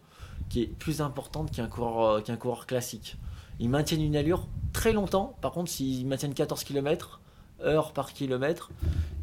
qui 0.48 0.62
est 0.62 0.66
plus 0.66 1.00
importante 1.00 1.50
qu'un 1.50 1.66
coureur, 1.66 2.02
euh, 2.18 2.20
qu'un 2.20 2.36
coureur 2.36 2.66
classique. 2.66 3.16
Ils 3.60 3.68
maintiennent 3.68 4.02
une 4.02 4.16
allure 4.16 4.46
très 4.72 4.92
longtemps. 4.92 5.36
Par 5.40 5.52
contre, 5.52 5.70
s'ils 5.70 6.06
maintiennent 6.06 6.34
14 6.34 6.64
km 6.64 7.20
heure 7.62 7.92
par 7.92 8.12
kilomètre, 8.12 8.70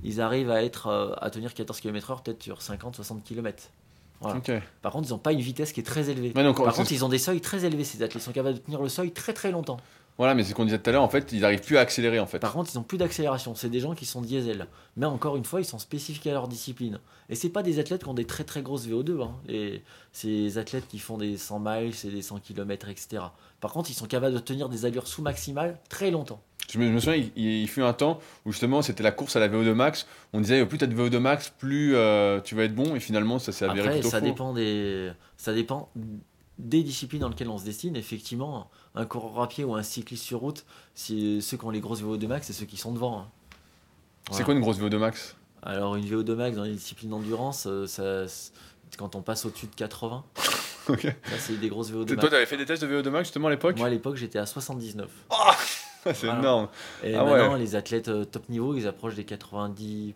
ils 0.03 0.21
arrivent 0.21 0.51
à 0.51 0.63
être 0.63 0.87
euh, 0.87 1.13
à 1.19 1.29
tenir 1.29 1.53
14 1.53 1.79
km 1.81 2.11
heure 2.11 2.21
peut-être 2.21 2.41
sur 2.41 2.59
50-60 2.59 3.21
km. 3.23 3.69
Voilà. 4.21 4.41
Par 4.81 4.91
contre, 4.91 5.07
ils 5.07 5.11
n'ont 5.11 5.17
pas 5.17 5.31
une 5.31 5.39
vitesse 5.39 5.71
qui 5.71 5.79
est 5.79 5.83
très 5.83 6.09
élevée. 6.09 6.33
Ouais, 6.35 6.43
donc, 6.43 6.61
Par 6.61 6.73
contre, 6.73 6.91
ils 6.91 7.05
ont 7.05 7.09
des 7.09 7.17
seuils 7.17 7.39
très 7.39 7.63
élevés, 7.63 7.85
ces 7.85 8.03
athlètes. 8.03 8.21
Ils 8.21 8.25
sont 8.25 8.31
capables 8.33 8.55
de 8.55 8.61
tenir 8.61 8.81
le 8.81 8.89
seuil 8.89 9.11
très 9.11 9.33
très 9.33 9.51
longtemps. 9.51 9.77
Voilà, 10.19 10.35
mais 10.35 10.43
c'est 10.43 10.49
ce 10.49 10.55
qu'on 10.55 10.65
disait 10.65 10.77
tout 10.77 10.89
à 10.89 10.93
l'heure, 10.93 11.01
en 11.01 11.09
fait, 11.09 11.31
ils 11.31 11.43
arrivent 11.45 11.61
plus 11.61 11.77
à 11.77 11.79
accélérer 11.79 12.19
en 12.19 12.27
fait. 12.27 12.37
Par 12.39 12.51
contre, 12.53 12.69
ils 12.73 12.77
n'ont 12.77 12.83
plus 12.83 12.97
d'accélération. 12.99 13.55
C'est 13.55 13.69
des 13.69 13.79
gens 13.79 13.95
qui 13.95 14.05
sont 14.05 14.21
diesel. 14.21 14.67
Mais 14.97 15.05
encore 15.07 15.37
une 15.37 15.45
fois, 15.45 15.61
ils 15.61 15.65
sont 15.65 15.79
spécifiques 15.79 16.27
à 16.27 16.31
leur 16.33 16.47
discipline. 16.47 16.99
Et 17.29 17.35
c'est 17.35 17.49
pas 17.49 17.63
des 17.63 17.79
athlètes 17.79 18.03
qui 18.03 18.09
ont 18.09 18.13
des 18.13 18.25
très 18.25 18.43
très 18.43 18.61
grosses 18.61 18.85
VO2. 18.87 19.21
Hein. 19.23 19.31
Les- 19.47 19.81
Ces 20.11 20.57
athlètes 20.57 20.87
qui 20.89 20.99
font 20.99 21.17
des 21.17 21.37
100 21.37 21.59
miles 21.59 21.93
et 22.03 22.07
des 22.09 22.21
100 22.21 22.39
km, 22.39 22.89
etc. 22.89 23.23
Par 23.61 23.71
contre, 23.71 23.89
ils 23.89 23.93
sont 23.95 24.07
capables 24.07 24.33
de 24.35 24.39
tenir 24.39 24.67
des 24.69 24.85
allures 24.85 25.07
sous 25.07 25.21
maximales 25.21 25.79
très 25.89 26.11
longtemps. 26.11 26.41
Je 26.71 26.77
me, 26.77 26.85
je 26.85 26.91
me 26.91 26.99
souviens, 26.99 27.15
il, 27.35 27.45
il 27.61 27.67
fut 27.67 27.81
un 27.81 27.93
temps 27.93 28.19
où 28.45 28.51
justement 28.51 28.81
c'était 28.83 29.01
la 29.01 29.11
course 29.11 29.35
à 29.35 29.39
la 29.39 29.47
VO2 29.47 29.73
max. 29.73 30.05
On 30.33 30.41
disait 30.41 30.63
plus 30.67 30.77
t'as 30.77 30.85
de 30.85 30.93
VO2 30.95 31.17
max, 31.17 31.49
plus 31.57 31.95
euh, 31.95 32.41
tu 32.41 32.53
vas 32.55 32.63
être 32.65 32.75
bon, 32.75 32.93
et 32.95 32.99
finalement 32.99 33.39
ça 33.39 33.51
s'est 33.51 33.65
avéré 33.65 33.87
Après, 33.87 33.99
plutôt 34.01 34.09
ça 34.11 34.19
faux. 34.19 34.25
dépend 34.25 34.53
des, 34.53 35.09
ça 35.37 35.51
dépend 35.53 35.89
des 36.59 36.83
disciplines 36.83 37.21
dans 37.21 37.29
lesquelles 37.29 37.49
on 37.49 37.57
se 37.57 37.65
destine. 37.65 37.95
Effectivement, 37.95 38.69
un 38.93 39.05
coureur 39.05 39.41
à 39.41 39.47
pied 39.47 39.63
ou 39.63 39.73
un 39.75 39.81
cycliste 39.83 40.23
sur 40.23 40.39
route, 40.41 40.65
c'est 40.93 41.41
ceux 41.41 41.57
qui 41.57 41.65
ont 41.65 41.69
les 41.71 41.79
grosses 41.79 42.03
VO2 42.03 42.27
max, 42.27 42.45
c'est 42.47 42.53
ceux 42.53 42.65
qui 42.65 42.77
sont 42.77 42.91
devant. 42.91 43.19
hein. 43.19 43.27
C'est 44.31 44.43
quoi 44.43 44.53
une 44.53 44.59
grosse 44.59 44.77
VO2 44.79 44.97
max? 44.97 45.35
Alors 45.63 45.95
une 45.95 46.05
VO2 46.05 46.35
max 46.35 46.55
dans 46.55 46.63
les 46.63 46.73
disciplines 46.75 47.09
d'endurance, 47.09 47.65
euh, 47.67 47.87
ça, 47.87 48.27
c'est- 48.27 48.51
quand 48.97 49.15
on 49.15 49.21
passe 49.21 49.45
au-dessus 49.45 49.67
de 49.67 49.75
80, 49.75 50.23
Ok. 50.89 51.01
ça 51.01 51.37
c'est 51.39 51.59
des 51.59 51.67
grosses 51.69 51.91
VO2 51.91 52.05
Toi, 52.05 52.15
max. 52.17 52.29
t'avais 52.29 52.45
fait 52.45 52.57
des 52.57 52.65
tests 52.65 52.83
de 52.83 52.87
VO2 52.87 53.09
max 53.09 53.27
justement 53.27 53.47
à 53.47 53.51
l'époque? 53.51 53.77
Moi 53.77 53.87
à 53.87 53.89
l'époque 53.89 54.15
j'étais 54.17 54.39
à 54.39 54.45
79. 54.45 55.09
C'est 56.05 56.23
Voilà. 56.23 56.39
énorme. 56.39 56.69
Et 57.03 57.13
Ah 57.13 57.25
maintenant 57.25 57.53
ouais. 57.53 57.59
les 57.59 57.75
athlètes 57.75 58.07
euh, 58.07 58.23
top 58.23 58.47
niveau 58.49 58.73
ils 58.75 58.87
approchent 58.87 59.15
des 59.15 59.25
90% 59.25 60.13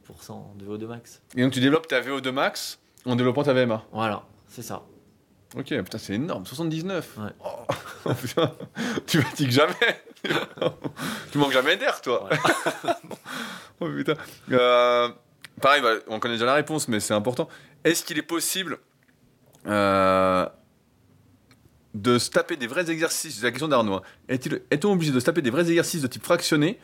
de 0.57 0.65
VO2 0.65 0.85
max. 0.87 1.21
Et 1.35 1.41
donc 1.43 1.51
tu 1.51 1.59
développes 1.59 1.87
ta 1.87 1.99
VO2 2.01 2.31
max 2.31 2.79
en 3.05 3.15
développant 3.17 3.43
ta 3.43 3.53
VMA. 3.53 3.83
Voilà, 3.91 4.23
c'est 4.47 4.61
ça. 4.61 4.83
Ok, 5.55 5.65
putain, 5.67 5.97
c'est 5.97 6.13
énorme, 6.13 6.45
79. 6.45 7.17
Ouais. 7.17 7.23
Oh, 8.05 8.13
putain, 8.21 8.51
tu 9.07 9.21
fatigues 9.21 9.51
jamais. 9.51 9.73
tu 11.31 11.37
manques 11.37 11.53
jamais 11.53 11.77
d'air, 11.77 12.01
toi. 12.01 12.27
Oh 13.79 13.87
putain. 13.89 14.15
Euh, 14.51 15.09
pareil, 15.61 15.81
bah, 15.81 15.93
on 16.07 16.19
connaît 16.19 16.35
déjà 16.35 16.45
la 16.45 16.53
réponse, 16.55 16.87
mais 16.89 16.99
c'est 16.99 17.13
important. 17.13 17.47
Est-ce 17.85 18.03
qu'il 18.03 18.17
est 18.17 18.21
possible 18.23 18.77
euh, 19.65 20.45
de 21.93 22.17
se 22.17 22.29
taper 22.29 22.55
des 22.57 22.67
vrais 22.67 22.89
exercices? 22.91 23.37
C'est 23.37 23.43
la 23.45 23.51
question 23.51 23.67
d'Arnaud. 23.69 23.95
hein. 23.95 24.01
Est-on 24.27 24.91
obligé 24.91 25.11
de 25.13 25.19
se 25.19 25.25
taper 25.25 25.41
des 25.41 25.49
vrais 25.49 25.69
exercices 25.69 26.01
de 26.01 26.07
type 26.07 26.23
fractionné 26.23 26.79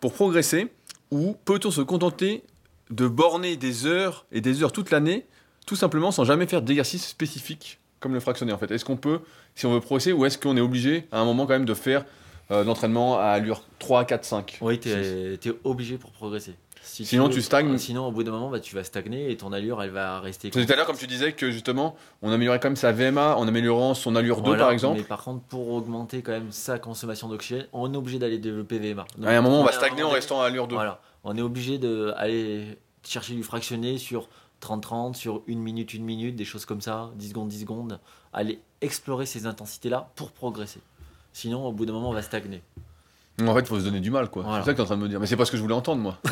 pour 0.00 0.12
progresser? 0.14 0.72
Ou 1.10 1.36
peut-on 1.44 1.70
se 1.70 1.80
contenter 1.82 2.44
de 2.90 3.06
borner 3.06 3.56
des 3.56 3.86
heures 3.86 4.26
et 4.32 4.40
des 4.40 4.62
heures 4.62 4.72
toute 4.72 4.90
l'année, 4.90 5.26
tout 5.66 5.76
simplement 5.76 6.10
sans 6.12 6.24
jamais 6.24 6.46
faire 6.46 6.62
d'exercice 6.62 7.06
spécifique? 7.06 7.78
Comme 8.06 8.14
le 8.14 8.20
fractionné 8.20 8.52
en 8.52 8.58
fait 8.58 8.70
Est-ce 8.70 8.84
qu'on 8.84 8.96
peut, 8.96 9.20
si 9.56 9.66
on 9.66 9.72
veut 9.72 9.80
progresser, 9.80 10.12
ou 10.12 10.24
est-ce 10.24 10.38
qu'on 10.38 10.56
est 10.56 10.60
obligé 10.60 11.06
à 11.10 11.18
un 11.18 11.24
moment 11.24 11.44
quand 11.46 11.54
même 11.54 11.64
de 11.64 11.74
faire 11.74 12.04
euh, 12.52 12.62
l'entraînement 12.62 13.18
à 13.18 13.24
allure 13.24 13.62
3, 13.80 14.04
4, 14.04 14.24
5 14.24 14.58
Oui, 14.60 14.78
t'es 14.78 14.90
es 15.34 15.52
obligé 15.64 15.98
pour 15.98 16.10
progresser. 16.12 16.54
Si 16.82 17.04
Sinon, 17.04 17.26
veux- 17.26 17.34
tu 17.34 17.42
stagnes. 17.42 17.76
Sinon, 17.78 18.06
au 18.06 18.12
bout 18.12 18.22
d'un 18.22 18.30
moment, 18.30 18.48
bah, 18.48 18.60
tu 18.60 18.76
vas 18.76 18.84
stagner 18.84 19.32
et 19.32 19.36
ton 19.36 19.52
allure, 19.52 19.82
elle 19.82 19.90
va 19.90 20.20
rester. 20.20 20.50
Tout 20.50 20.60
à 20.60 20.76
l'heure, 20.76 20.86
comme 20.86 20.96
tu 20.96 21.08
disais 21.08 21.32
que 21.32 21.50
justement, 21.50 21.96
on 22.22 22.30
améliorait 22.30 22.60
quand 22.60 22.68
même 22.68 22.76
sa 22.76 22.92
VMA 22.92 23.34
en 23.36 23.48
améliorant 23.48 23.94
son 23.94 24.14
allure 24.14 24.36
2 24.36 24.50
Voilà, 24.50 24.62
par 24.62 24.70
exemple. 24.70 24.98
Mais 24.98 25.04
par 25.04 25.24
contre, 25.24 25.42
pour 25.46 25.72
augmenter 25.72 26.22
quand 26.22 26.30
même 26.30 26.52
sa 26.52 26.78
consommation 26.78 27.28
d'oxygène, 27.28 27.66
on 27.72 27.92
est 27.92 27.96
obligé 27.96 28.20
d'aller 28.20 28.38
développer 28.38 28.78
VMA. 28.78 29.04
Donc, 29.18 29.26
À 29.26 29.36
un 29.36 29.40
moment, 29.40 29.62
on 29.62 29.64
va 29.64 29.72
stagner 29.72 30.04
en 30.04 30.10
restant 30.10 30.40
à 30.40 30.46
allure 30.46 30.68
2. 30.68 30.76
Voilà, 30.76 31.00
on 31.24 31.36
est 31.36 31.42
obligé 31.42 31.78
d'aller 31.78 32.78
chercher 33.02 33.34
du 33.34 33.42
fractionné 33.42 33.98
sur 33.98 34.28
30-30, 34.62 35.14
sur 35.14 35.42
1 35.48 35.54
minute, 35.56 35.92
1 35.94 36.00
minute, 36.00 36.36
des 36.36 36.44
choses 36.44 36.64
comme 36.64 36.80
ça, 36.80 37.10
10 37.16 37.28
secondes, 37.30 37.48
10 37.48 37.60
secondes. 37.60 38.00
Aller 38.32 38.60
explorer 38.80 39.26
ces 39.26 39.46
intensités-là 39.46 40.10
pour 40.16 40.32
progresser. 40.32 40.80
Sinon, 41.32 41.66
au 41.66 41.72
bout 41.72 41.86
d'un 41.86 41.92
moment, 41.92 42.10
on 42.10 42.14
va 42.14 42.22
stagner. 42.22 42.62
En 43.42 43.54
fait, 43.54 43.60
il 43.60 43.66
faut 43.66 43.78
se 43.78 43.84
donner 43.84 44.00
du 44.00 44.10
mal, 44.10 44.30
quoi. 44.30 44.42
Voilà. 44.42 44.60
C'est 44.64 44.70
ça 44.70 44.72
que 44.72 44.76
tu 44.76 44.80
es 44.80 44.84
en 44.84 44.86
train 44.86 44.96
de 44.96 45.02
me 45.02 45.08
dire. 45.08 45.20
Mais 45.20 45.26
c'est 45.26 45.36
pas 45.36 45.44
ce 45.44 45.50
que 45.50 45.56
je 45.58 45.62
voulais 45.62 45.74
entendre, 45.74 46.02
moi. 46.02 46.18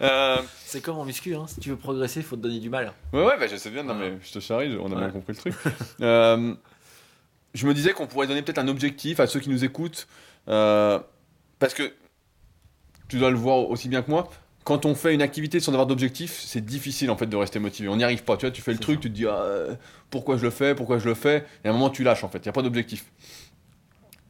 Euh, 0.00 0.38
C'est 0.66 0.80
comme 0.80 0.98
en 0.98 1.04
muscu, 1.04 1.36
hein. 1.36 1.44
si 1.46 1.60
tu 1.60 1.68
veux 1.70 1.76
progresser, 1.76 2.20
il 2.20 2.26
faut 2.26 2.34
te 2.34 2.40
donner 2.40 2.58
du 2.58 2.68
mal. 2.68 2.92
Ouais, 3.12 3.22
ouais, 3.24 3.38
bah, 3.38 3.46
je 3.46 3.54
sais 3.54 3.70
bien, 3.70 3.84
non, 3.84 3.94
mais 3.94 4.18
je 4.20 4.32
te 4.32 4.40
charrie, 4.40 4.76
on 4.76 4.90
a 4.90 4.96
bien 4.96 5.10
compris 5.10 5.32
le 5.34 5.38
truc. 5.38 5.54
Euh, 6.00 6.54
je 7.54 7.66
me 7.68 7.72
disais 7.74 7.92
qu'on 7.92 8.08
pourrait 8.08 8.26
donner 8.26 8.42
peut-être 8.42 8.58
un 8.58 8.66
objectif 8.66 9.20
à 9.20 9.28
ceux 9.28 9.38
qui 9.38 9.48
nous 9.48 9.62
écoutent, 9.64 10.08
euh, 10.48 10.98
parce 11.60 11.72
que 11.74 11.92
tu 13.06 13.18
dois 13.20 13.30
le 13.30 13.36
voir 13.36 13.58
aussi 13.70 13.88
bien 13.88 14.02
que 14.02 14.10
moi. 14.10 14.28
Quand 14.64 14.86
on 14.86 14.94
fait 14.94 15.12
une 15.14 15.22
activité 15.22 15.58
sans 15.60 15.72
avoir 15.72 15.86
d'objectif, 15.86 16.40
c'est 16.44 16.64
difficile 16.64 17.10
en 17.10 17.16
fait 17.16 17.26
de 17.26 17.36
rester 17.36 17.58
motivé. 17.58 17.88
On 17.88 17.96
n'y 17.96 18.04
arrive 18.04 18.22
pas. 18.22 18.36
Tu 18.36 18.46
vois, 18.46 18.52
tu 18.52 18.62
fais 18.62 18.72
le 18.72 18.78
truc, 18.78 18.96
ça. 18.96 19.02
tu 19.02 19.10
te 19.10 19.14
dis 19.14 19.26
ah, 19.26 19.34
euh, 19.42 19.74
pourquoi 20.10 20.36
je 20.36 20.42
le 20.44 20.50
fais, 20.50 20.74
pourquoi 20.74 20.98
je 20.98 21.08
le 21.08 21.14
fais, 21.14 21.44
et 21.64 21.68
à 21.68 21.70
un 21.70 21.72
moment 21.72 21.90
tu 21.90 22.04
lâches 22.04 22.22
en 22.24 22.28
fait. 22.28 22.38
Il 22.38 22.42
n'y 22.42 22.48
a 22.50 22.52
pas 22.52 22.62
d'objectif. 22.62 23.04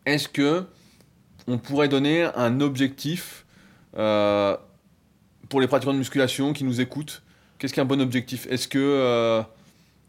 Est-ce 0.06 0.28
que 0.28 0.64
on 1.48 1.58
pourrait 1.58 1.88
donner 1.88 2.24
un 2.34 2.60
objectif 2.60 3.44
euh, 3.98 4.56
pour 5.48 5.60
les 5.60 5.66
pratiquants 5.66 5.92
de 5.92 5.98
musculation 5.98 6.52
qui 6.52 6.64
nous 6.64 6.80
écoutent? 6.80 7.22
Qu'est-ce 7.58 7.74
qu'un 7.74 7.84
bon 7.84 8.00
objectif? 8.00 8.46
Est-ce 8.50 8.68
que. 8.68 8.78
euh, 8.78 9.42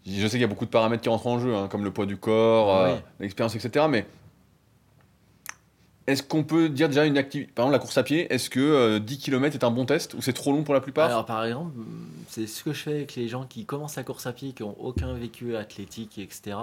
je 0.06 0.22
sais 0.24 0.32
qu'il 0.32 0.42
y 0.42 0.46
a 0.46 0.48
beaucoup 0.48 0.66
de 0.66 0.70
paramètres 0.70 1.02
qui 1.02 1.10
rentrent 1.10 1.28
en 1.28 1.40
jeu, 1.40 1.56
hein, 1.56 1.68
comme 1.70 1.84
le 1.84 1.92
poids 1.92 2.06
du 2.06 2.18
corps, 2.18 2.76
euh, 2.76 2.94
Oui. 2.96 3.00
l'expérience, 3.20 3.56
etc. 3.56 3.86
Mais 3.90 4.06
est-ce 6.06 6.22
qu'on 6.22 6.44
peut 6.44 6.70
dire 6.70 6.90
déjà 6.90 7.06
une 7.06 7.18
activité. 7.18 7.52
Par 7.54 7.64
exemple, 7.64 7.74
la 7.74 7.80
course 7.80 7.98
à 7.98 8.04
pied, 8.04 8.32
est-ce 8.34 8.50
que 8.50 8.60
euh, 8.60 9.00
10 9.00 9.20
km 9.20 9.56
est 9.56 9.64
un 9.64 9.72
bon 9.72 9.86
test 9.86 10.14
ou 10.14 10.22
c'est 10.22 10.34
trop 10.34 10.52
long 10.52 10.64
pour 10.64 10.74
la 10.74 10.82
plupart? 10.82 11.06
Alors, 11.06 11.26
par 11.26 11.46
exemple, 11.46 11.72
c'est 12.28 12.46
ce 12.46 12.64
que 12.64 12.74
je 12.74 12.82
fais 12.82 12.94
avec 12.94 13.16
les 13.16 13.30
gens 13.30 13.46
qui 13.46 13.66
commencent 13.66 13.96
la 13.96 14.04
course 14.04 14.28
à 14.28 14.34
pied, 14.34 14.52
qui 14.52 14.64
n'ont 14.64 14.76
aucun 14.80 15.14
vécu 15.14 15.56
athlétique, 15.56 16.18
etc. 16.18 16.58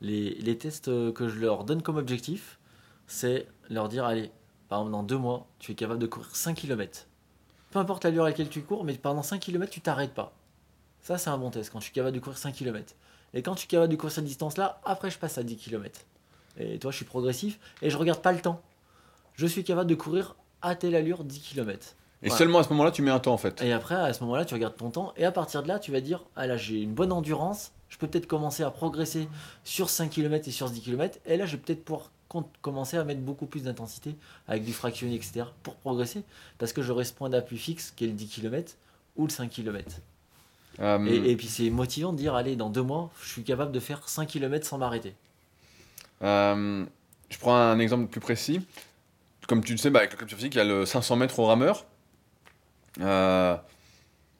Les, 0.00 0.56
tests 0.58 0.88
euh, 0.88 1.12
que 1.12 1.28
je 1.28 1.38
leur 1.38 1.64
donne 1.64 1.82
comme 1.82 1.96
objectif, 1.98 2.58
c'est 3.06 3.46
leur 3.68 3.88
dire 3.88 4.04
allez, 4.04 4.30
par 4.68 4.80
exemple, 4.80 4.92
dans 4.92 5.02
deux 5.02 5.18
mois, 5.18 5.46
tu 5.58 5.72
es 5.72 5.74
capable 5.74 6.00
de 6.00 6.06
courir 6.06 6.34
5 6.34 6.54
km. 6.56 7.06
Peu 7.70 7.78
importe 7.78 8.04
l'allure 8.04 8.24
à 8.24 8.28
laquelle 8.28 8.48
tu 8.48 8.62
cours, 8.62 8.84
mais 8.84 8.94
pendant 8.94 9.22
5 9.22 9.38
km, 9.38 9.70
tu 9.70 9.80
t'arrêtes 9.80 10.14
pas. 10.14 10.32
Ça, 11.02 11.18
c'est 11.18 11.30
un 11.30 11.38
bon 11.38 11.50
test 11.50 11.70
quand 11.70 11.80
je 11.80 11.84
suis 11.84 11.92
capable 11.92 12.14
de 12.14 12.20
courir 12.20 12.38
5 12.38 12.54
km. 12.54 12.94
Et 13.34 13.42
quand 13.42 13.54
je 13.54 13.60
suis 13.60 13.68
capable 13.68 13.90
de 13.90 13.96
courir 13.96 14.12
cette 14.12 14.24
distance-là, 14.24 14.80
après, 14.84 15.10
je 15.10 15.18
passe 15.18 15.36
à 15.36 15.42
10 15.42 15.56
km. 15.56 16.00
Et 16.58 16.78
toi, 16.78 16.90
je 16.90 16.96
suis 16.96 17.04
progressif 17.04 17.58
et 17.80 17.90
je 17.90 17.96
regarde 17.96 18.20
pas 18.20 18.32
le 18.32 18.40
temps. 18.40 18.60
Je 19.34 19.46
suis 19.46 19.64
capable 19.64 19.88
de 19.88 19.94
courir 19.94 20.36
à 20.60 20.74
telle 20.74 20.94
allure 20.94 21.24
10 21.24 21.40
km. 21.40 21.94
Et 22.24 22.28
voilà. 22.28 22.38
seulement 22.38 22.58
à 22.60 22.62
ce 22.62 22.68
moment-là, 22.70 22.90
tu 22.92 23.02
mets 23.02 23.10
un 23.10 23.18
temps 23.18 23.32
en 23.32 23.38
fait. 23.38 23.60
Et 23.62 23.72
après, 23.72 23.94
à 23.96 24.12
ce 24.12 24.22
moment-là, 24.24 24.44
tu 24.44 24.54
regardes 24.54 24.76
ton 24.76 24.90
temps, 24.90 25.12
et 25.16 25.24
à 25.24 25.32
partir 25.32 25.62
de 25.62 25.68
là, 25.68 25.78
tu 25.78 25.90
vas 25.90 26.00
dire 26.00 26.22
Ah 26.36 26.46
là, 26.46 26.56
j'ai 26.56 26.80
une 26.80 26.92
bonne 26.94 27.10
endurance, 27.10 27.72
je 27.88 27.98
peux 27.98 28.06
peut-être 28.06 28.26
commencer 28.28 28.62
à 28.62 28.70
progresser 28.70 29.28
sur 29.64 29.90
5 29.90 30.10
km 30.10 30.46
et 30.46 30.52
sur 30.52 30.70
10 30.70 30.80
km, 30.82 31.18
et 31.26 31.36
là, 31.36 31.46
je 31.46 31.56
vais 31.56 31.62
peut-être 31.62 31.84
pouvoir 31.84 32.10
commencer 32.62 32.96
à 32.96 33.04
mettre 33.04 33.20
beaucoup 33.20 33.46
plus 33.46 33.64
d'intensité 33.64 34.14
avec 34.46 34.64
du 34.64 34.72
fractionné, 34.72 35.16
etc., 35.16 35.44
pour 35.64 35.74
progresser, 35.74 36.22
parce 36.58 36.72
que 36.72 36.80
j'aurai 36.80 37.04
ce 37.04 37.12
point 37.12 37.28
d'appui 37.28 37.58
fixe 37.58 37.90
qui 37.96 38.04
est 38.04 38.08
le 38.08 38.12
10 38.14 38.28
km 38.28 38.74
ou 39.16 39.24
le 39.26 39.30
5 39.30 39.50
km. 39.50 39.96
Euh, 40.80 41.04
Et, 41.06 41.32
et 41.32 41.36
puis, 41.36 41.48
c'est 41.48 41.68
motivant 41.70 42.12
de 42.12 42.18
dire 42.18 42.34
Allez, 42.36 42.54
dans 42.56 42.70
deux 42.70 42.82
mois, 42.82 43.10
je 43.20 43.28
suis 43.28 43.42
capable 43.42 43.72
de 43.72 43.80
faire 43.80 44.08
5 44.08 44.26
km 44.28 44.64
sans 44.66 44.78
m'arrêter. 44.78 45.14
Euh, 46.22 46.84
je 47.28 47.38
prends 47.38 47.56
un 47.56 47.78
exemple 47.78 48.06
plus 48.06 48.20
précis. 48.20 48.60
Comme 49.48 49.64
tu 49.64 49.72
le 49.72 49.78
sais, 49.78 49.90
bah, 49.90 50.00
avec 50.00 50.12
le 50.12 50.16
club 50.16 50.30
physique, 50.30 50.54
il 50.54 50.58
y 50.58 50.60
a 50.60 50.64
le 50.64 50.86
500 50.86 51.16
mètres 51.16 51.38
au 51.38 51.46
rameur. 51.46 51.84
Euh, 53.00 53.56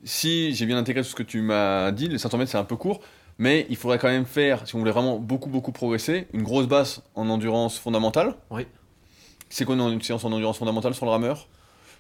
si 0.05 0.55
j'ai 0.55 0.67
bien 0.67 0.77
intégré 0.77 1.03
tout 1.03 1.09
ce 1.09 1.15
que 1.15 1.23
tu 1.23 1.43
m'as 1.43 1.91
dit, 1.91 2.09
le 2.09 2.19
500 2.19 2.39
mètres 2.39 2.51
c'est 2.51 2.59
un 2.59 2.65
peu 2.65 2.77
court, 2.77 3.01
mais 3.39 3.67
il 3.71 3.77
faudrait 3.77 3.99
quand 3.99 4.09
même 4.09 4.27
faire, 4.27 4.67
si 4.67 4.75
on 4.75 4.79
voulait 4.79 4.91
vraiment 4.91 5.19
beaucoup 5.19 5.49
beaucoup 5.49 5.73
progresser, 5.73 6.29
une 6.33 6.43
grosse 6.43 6.67
base 6.67 7.03
en 7.15 7.29
endurance 7.29 7.79
fondamentale. 7.79 8.35
Oui. 8.51 8.67
C'est 9.49 9.65
quoi 9.65 9.75
une, 9.75 10.01
séance 10.03 10.25
en 10.25 10.33
endurance 10.33 10.59
fondamentale 10.59 10.95
sur 10.95 11.05
le 11.05 11.11
rameur? 11.11 11.49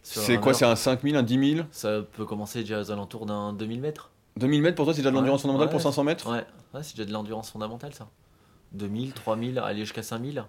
C'est 0.03 0.39
quoi 0.39 0.53
C'est 0.53 0.65
un 0.65 0.75
5000, 0.75 1.17
un 1.17 1.23
10 1.23 1.55
000 1.55 1.67
Ça 1.71 2.01
peut 2.13 2.25
commencer 2.25 2.61
déjà 2.61 2.81
aux 2.81 2.91
alentours 2.91 3.27
d'un 3.27 3.53
2000 3.53 3.81
mètres. 3.81 4.11
2000 4.37 4.63
mètres 4.63 4.77
pour 4.77 4.87
toi, 4.87 4.95
c'est 4.95 5.01
déjà 5.01 5.11
de 5.11 5.15
l'endurance 5.15 5.41
Ouais, 5.41 5.43
fondamentale 5.43 5.69
ouais. 5.69 5.73
pour 5.73 5.81
500 5.83 6.05
mètres? 6.05 6.31
Ouais, 6.31 6.45
ouais 6.75 6.83
c'est 6.83 6.97
déjà 6.97 7.07
de 7.07 7.13
l'endurance 7.13 7.51
fondamentale, 7.51 7.93
ça. 7.93 8.09
2000, 8.75 9.13
3000, 9.13 9.59
aller 9.59 9.81
jusqu'à 9.81 10.03
5000. 10.03 10.45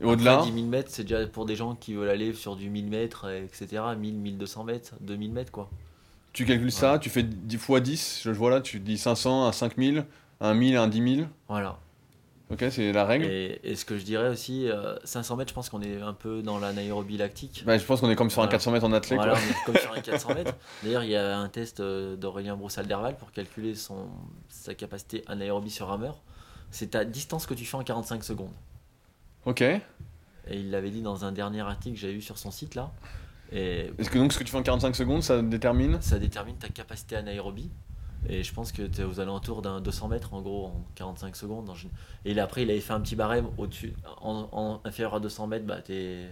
Et 0.00 0.04
au-delà 0.04 0.34
Après, 0.34 0.50
10 0.50 0.54
000 0.54 0.66
mètres, 0.66 0.90
c'est 0.90 1.02
déjà 1.04 1.26
pour 1.26 1.44
des 1.46 1.56
gens 1.56 1.74
qui 1.74 1.94
veulent 1.94 2.08
aller 2.08 2.32
sur 2.32 2.56
du 2.56 2.68
1000 2.70 2.86
mètres, 2.88 3.28
etc. 3.28 3.82
1000, 3.96 4.14
1200 4.14 4.64
mètres, 4.64 4.94
2000 5.00 5.32
mètres, 5.32 5.52
quoi. 5.52 5.70
Tu 6.32 6.46
calcules 6.46 6.72
ça, 6.72 6.98
tu 6.98 7.10
fais 7.10 7.22
10 7.22 7.58
fois 7.58 7.80
10, 7.80 8.22
je 8.24 8.30
le 8.30 8.36
vois 8.36 8.50
là, 8.50 8.60
tu 8.62 8.80
dis 8.80 8.96
500, 8.96 9.46
un 9.46 9.52
5000, 9.52 10.06
un 10.40 10.54
1000, 10.54 10.76
un 10.76 10.88
10 10.88 11.16
000. 11.16 11.28
Voilà. 11.48 11.78
Ok, 12.52 12.64
c'est 12.70 12.92
la 12.92 13.06
règle. 13.06 13.24
Et, 13.26 13.60
et 13.64 13.76
ce 13.76 13.84
que 13.84 13.96
je 13.96 14.04
dirais 14.04 14.28
aussi, 14.28 14.68
euh, 14.68 14.96
500 15.04 15.36
mètres, 15.36 15.48
je 15.50 15.54
pense 15.54 15.70
qu'on 15.70 15.80
est 15.80 16.02
un 16.02 16.12
peu 16.12 16.42
dans 16.42 16.58
l'anaérobie 16.58 17.16
lactique. 17.16 17.62
Bah, 17.64 17.78
je 17.78 17.84
pense 17.84 18.00
qu'on 18.00 18.10
est 18.10 18.16
comme 18.16 18.28
sur 18.28 18.42
un 18.42 18.44
Voilà. 18.44 18.58
400 18.58 18.72
mètres 18.72 18.84
en 18.84 18.92
athlète. 18.92 19.18
Voilà, 19.18 19.32
quoi. 19.34 19.42
on 19.42 19.50
est 19.50 19.64
comme 19.64 19.82
sur 19.82 19.92
un 19.92 20.00
400 20.00 20.34
mètres. 20.34 20.54
D'ailleurs, 20.82 21.02
il 21.04 21.10
y 21.10 21.16
a 21.16 21.38
un 21.38 21.48
test 21.48 21.80
euh, 21.80 22.14
d'Aurélien 22.16 22.56
Broussal-Derval 22.56 23.16
pour 23.16 23.32
calculer 23.32 23.74
son, 23.74 24.06
sa 24.50 24.74
capacité 24.74 25.24
anaérobie 25.28 25.70
sur 25.70 25.86
rameur. 25.86 26.18
C'est 26.72 26.88
ta 26.88 27.04
distance 27.04 27.46
que 27.46 27.54
tu 27.54 27.64
fais 27.64 27.76
en 27.76 27.84
45 27.84 28.24
secondes. 28.24 28.52
Ok. 29.46 29.60
Et 29.60 29.80
il 30.48 30.70
l'avait 30.72 30.90
dit 30.90 31.02
dans 31.02 31.24
un 31.24 31.30
dernier 31.30 31.60
article 31.60 31.94
que 31.94 32.00
j'avais 32.00 32.14
vu 32.14 32.22
sur 32.22 32.38
son 32.38 32.50
site 32.50 32.74
là. 32.74 32.90
Est-ce 33.52 34.10
que 34.10 34.18
donc 34.18 34.32
ce 34.32 34.38
que 34.38 34.44
tu 34.44 34.50
fais 34.50 34.58
en 34.58 34.62
45 34.62 34.96
secondes, 34.96 35.22
ça 35.22 35.40
détermine 35.42 36.00
ça 36.00 36.18
détermine 36.18 36.56
ta 36.56 36.68
capacité 36.68 37.16
anaérobie. 37.16 37.70
Et 38.28 38.42
je 38.42 38.54
pense 38.54 38.72
que 38.72 38.82
tu 38.82 39.00
es 39.00 39.04
aux 39.04 39.20
alentours 39.20 39.62
d'un 39.62 39.80
200 39.80 40.08
mètres 40.08 40.32
en 40.32 40.42
gros 40.42 40.66
en 40.66 40.84
45 40.94 41.36
secondes. 41.36 41.70
Et 42.24 42.34
là, 42.34 42.44
après, 42.44 42.62
il 42.62 42.70
avait 42.70 42.80
fait 42.80 42.92
un 42.92 43.00
petit 43.00 43.16
barème 43.16 43.46
au-dessus, 43.58 43.94
en, 44.20 44.48
en 44.52 44.80
inférieur 44.84 45.14
à 45.16 45.20
200 45.20 45.48
mètres. 45.48 45.66
Bah, 45.66 45.82
t'es. 45.82 46.28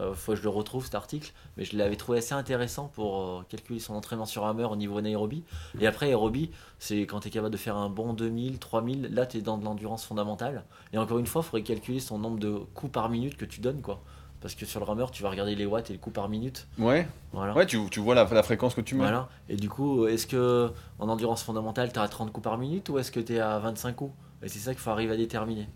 Euh, 0.00 0.14
faut 0.14 0.32
que 0.32 0.38
je 0.38 0.42
le 0.42 0.48
retrouve 0.48 0.84
cet 0.84 0.94
article, 0.94 1.32
mais 1.56 1.64
je 1.64 1.76
l'avais 1.76 1.96
trouvé 1.96 2.18
assez 2.18 2.34
intéressant 2.34 2.90
pour 2.94 3.20
euh, 3.20 3.42
calculer 3.48 3.78
son 3.78 3.94
entraînement 3.94 4.24
sur 4.24 4.46
hammer 4.46 4.64
au 4.64 4.76
niveau 4.76 4.98
anaérobie. 4.98 5.44
Et 5.80 5.86
après, 5.86 6.06
aérobie, 6.06 6.50
c'est 6.78 7.00
quand 7.02 7.20
tu 7.20 7.28
es 7.28 7.30
capable 7.30 7.52
de 7.52 7.58
faire 7.58 7.76
un 7.76 7.88
bon 7.88 8.12
2000, 8.14 8.58
3000, 8.58 9.14
là 9.14 9.26
tu 9.26 9.38
es 9.38 9.40
dans 9.40 9.58
de 9.58 9.64
l'endurance 9.64 10.04
fondamentale. 10.04 10.64
Et 10.92 10.98
encore 10.98 11.18
une 11.18 11.26
fois, 11.26 11.42
il 11.42 11.48
faudrait 11.48 11.62
calculer 11.62 12.00
son 12.00 12.18
nombre 12.18 12.38
de 12.38 12.52
coups 12.74 12.92
par 12.92 13.08
minute 13.08 13.36
que 13.36 13.44
tu 13.44 13.60
donnes, 13.60 13.82
quoi. 13.82 14.00
Parce 14.40 14.56
que 14.56 14.66
sur 14.66 14.80
le 14.80 14.86
rameur, 14.86 15.12
tu 15.12 15.22
vas 15.22 15.30
regarder 15.30 15.54
les 15.54 15.66
watts 15.66 15.88
et 15.90 15.92
le 15.92 16.00
coup 16.00 16.10
par 16.10 16.28
minute. 16.28 16.66
Ouais. 16.76 17.06
Voilà. 17.32 17.54
Ouais, 17.54 17.64
tu, 17.64 17.78
tu 17.90 18.00
vois 18.00 18.16
la, 18.16 18.24
la 18.24 18.42
fréquence 18.42 18.74
que 18.74 18.80
tu 18.80 18.96
mets. 18.96 19.02
Voilà. 19.02 19.28
Et 19.48 19.54
du 19.54 19.68
coup, 19.68 20.08
est-ce 20.08 20.26
que 20.26 20.72
en 20.98 21.08
endurance 21.08 21.44
fondamentale, 21.44 21.92
tu 21.92 22.00
as 22.00 22.08
30 22.08 22.32
coups 22.32 22.42
par 22.42 22.58
minute 22.58 22.88
ou 22.88 22.98
est-ce 22.98 23.12
que 23.12 23.20
tu 23.20 23.34
es 23.34 23.40
à 23.40 23.60
25 23.60 23.94
coups? 23.94 24.12
Et 24.42 24.48
c'est 24.48 24.58
ça 24.58 24.72
qu'il 24.72 24.80
faut 24.80 24.90
arriver 24.90 25.14
à 25.14 25.16
déterminer. 25.16 25.68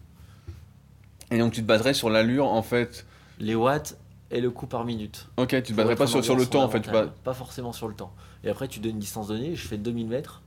Et 1.31 1.39
donc 1.39 1.53
tu 1.53 1.63
te 1.63 1.67
baserais 1.67 1.95
sur 1.95 2.11
l'allure 2.11 2.47
en 2.47 2.63
fait. 2.63 3.07
Les 3.39 3.55
watts 3.55 3.97
et 4.37 4.41
le 4.41 4.51
coup 4.51 4.67
par 4.67 4.85
minute. 4.85 5.29
Ok, 5.37 5.49
tu 5.63 5.75
te 5.75 5.81
être 5.81 5.95
pas 5.97 6.07
sur, 6.07 6.23
sur 6.25 6.37
le 6.37 6.47
temps 6.47 6.65
en 6.65 6.69
fait. 6.69 6.81
Tu 6.81 6.91
bas- 6.91 7.07
Pas 7.25 7.35
forcément 7.35 7.73
sur 7.73 7.89
le 7.89 7.95
temps. 7.95 8.13
Et 8.45 8.51
après, 8.51 8.69
tu 8.69 8.81
donnes 8.81 8.93
une 8.93 8.99
distance 8.99 9.29
donnée. 9.29 9.57
Je 9.57 9.67
fais 9.67 9.79
2000 9.79 10.07
mètres 10.09 10.43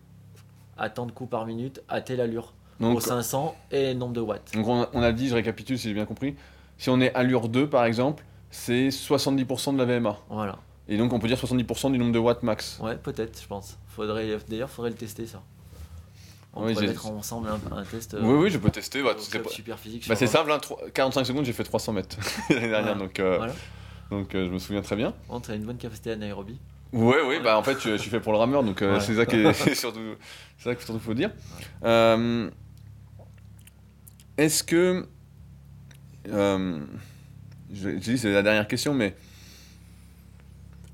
à 0.78 0.90
tant 0.90 1.06
de 1.06 1.12
coups 1.12 1.30
par 1.30 1.46
minute 1.46 1.82
à 1.90 2.02
telle 2.02 2.22
allure. 2.22 2.54
Donc, 2.80 2.98
au 2.98 3.00
500 3.02 3.56
et 3.72 3.94
nombre 3.94 4.14
de 4.14 4.22
watts. 4.22 4.54
donc 4.54 4.66
on, 4.68 4.84
a, 4.84 4.90
on 4.94 5.02
a 5.02 5.12
dit, 5.12 5.28
je 5.28 5.36
récapitule 5.36 5.78
si 5.78 5.90
j'ai 5.90 5.94
bien 5.94 6.06
compris. 6.06 6.36
Si 6.78 6.90
on 6.90 7.02
est 7.02 7.14
allure 7.14 7.50
2 7.50 7.68
par 7.70 7.84
exemple, 7.86 8.24
c'est 8.52 8.88
70% 8.90 9.74
de 9.74 9.78
la 9.78 9.86
VMA. 9.86 10.18
Voilà. 10.30 10.58
Et 10.88 10.98
donc 10.98 11.12
on 11.12 11.20
peut 11.20 11.28
dire 11.28 11.38
70% 11.38 11.92
du 11.92 11.98
nombre 11.98 12.14
de 12.14 12.20
watts 12.20 12.42
max. 12.44 12.80
Ouais, 12.82 12.96
peut-être, 12.96 13.42
je 13.42 13.48
pense. 13.48 13.78
Faudrait, 13.88 14.38
d'ailleurs, 14.48 14.70
faudrait 14.70 14.92
le 14.92 14.96
tester 14.96 15.26
ça. 15.26 15.42
On 16.54 16.66
Oui, 16.66 16.74
pourrait 16.74 16.86
j'ai- 16.86 16.92
mettre 16.94 17.06
ensemble 17.06 17.48
un, 17.50 17.78
un 17.78 17.84
test. 17.84 18.16
euh, 18.16 18.22
Oui, 18.24 18.34
oui, 18.46 18.50
je 18.50 18.58
peux 18.58 18.72
tester. 18.72 19.04
Bah, 19.04 19.14
pas- 19.14 19.50
super 19.50 19.78
physique. 19.78 20.08
bah, 20.08 20.16
c'est 20.16 20.28
simple, 20.28 20.52
hein, 20.52 20.58
trois- 20.60 20.80
45 20.94 21.24
secondes, 21.26 21.46
j'ai 21.46 21.54
fait 21.54 21.64
300 21.64 21.94
mètres 21.94 22.18
l'année 22.50 22.68
dernière. 22.70 22.96
Voilà. 22.96 22.96
Donc, 22.96 23.20
euh, 23.20 23.38
Voilà. 23.38 23.54
Donc 24.10 24.34
euh, 24.34 24.48
je 24.48 24.52
me 24.52 24.58
souviens 24.58 24.82
très 24.82 24.96
bien. 24.96 25.14
Oh, 25.30 25.40
t'as 25.40 25.56
une 25.56 25.64
bonne 25.66 25.78
capacité 25.78 26.12
anaérobie. 26.12 26.58
Ouais, 26.92 27.18
oui, 27.28 27.36
bah 27.44 27.56
en 27.56 27.62
fait, 27.62 27.80
je, 27.80 27.92
je 27.92 27.98
suis 27.98 28.10
fait 28.10 28.20
pour 28.20 28.32
le 28.32 28.40
rameur, 28.40 28.64
donc 28.64 28.82
euh, 28.82 29.00
c'est 29.00 29.14
ça 29.16 29.28
qui 29.28 29.36
est 29.36 29.54
c'est 29.54 29.76
surtout, 29.76 30.00
c'est 30.58 30.64
ça 30.70 30.76
qu'il 30.76 30.84
surtout 30.84 31.00
faut 31.00 31.14
dire. 31.14 31.30
Euh, 31.84 32.50
Est-ce 34.38 34.64
que, 34.64 35.08
euh, 36.30 36.80
je, 37.72 37.90
je 37.92 37.96
dis 37.98 38.18
c'est 38.18 38.34
la 38.34 38.42
dernière 38.42 38.68
question, 38.68 38.96
mais 38.96 39.16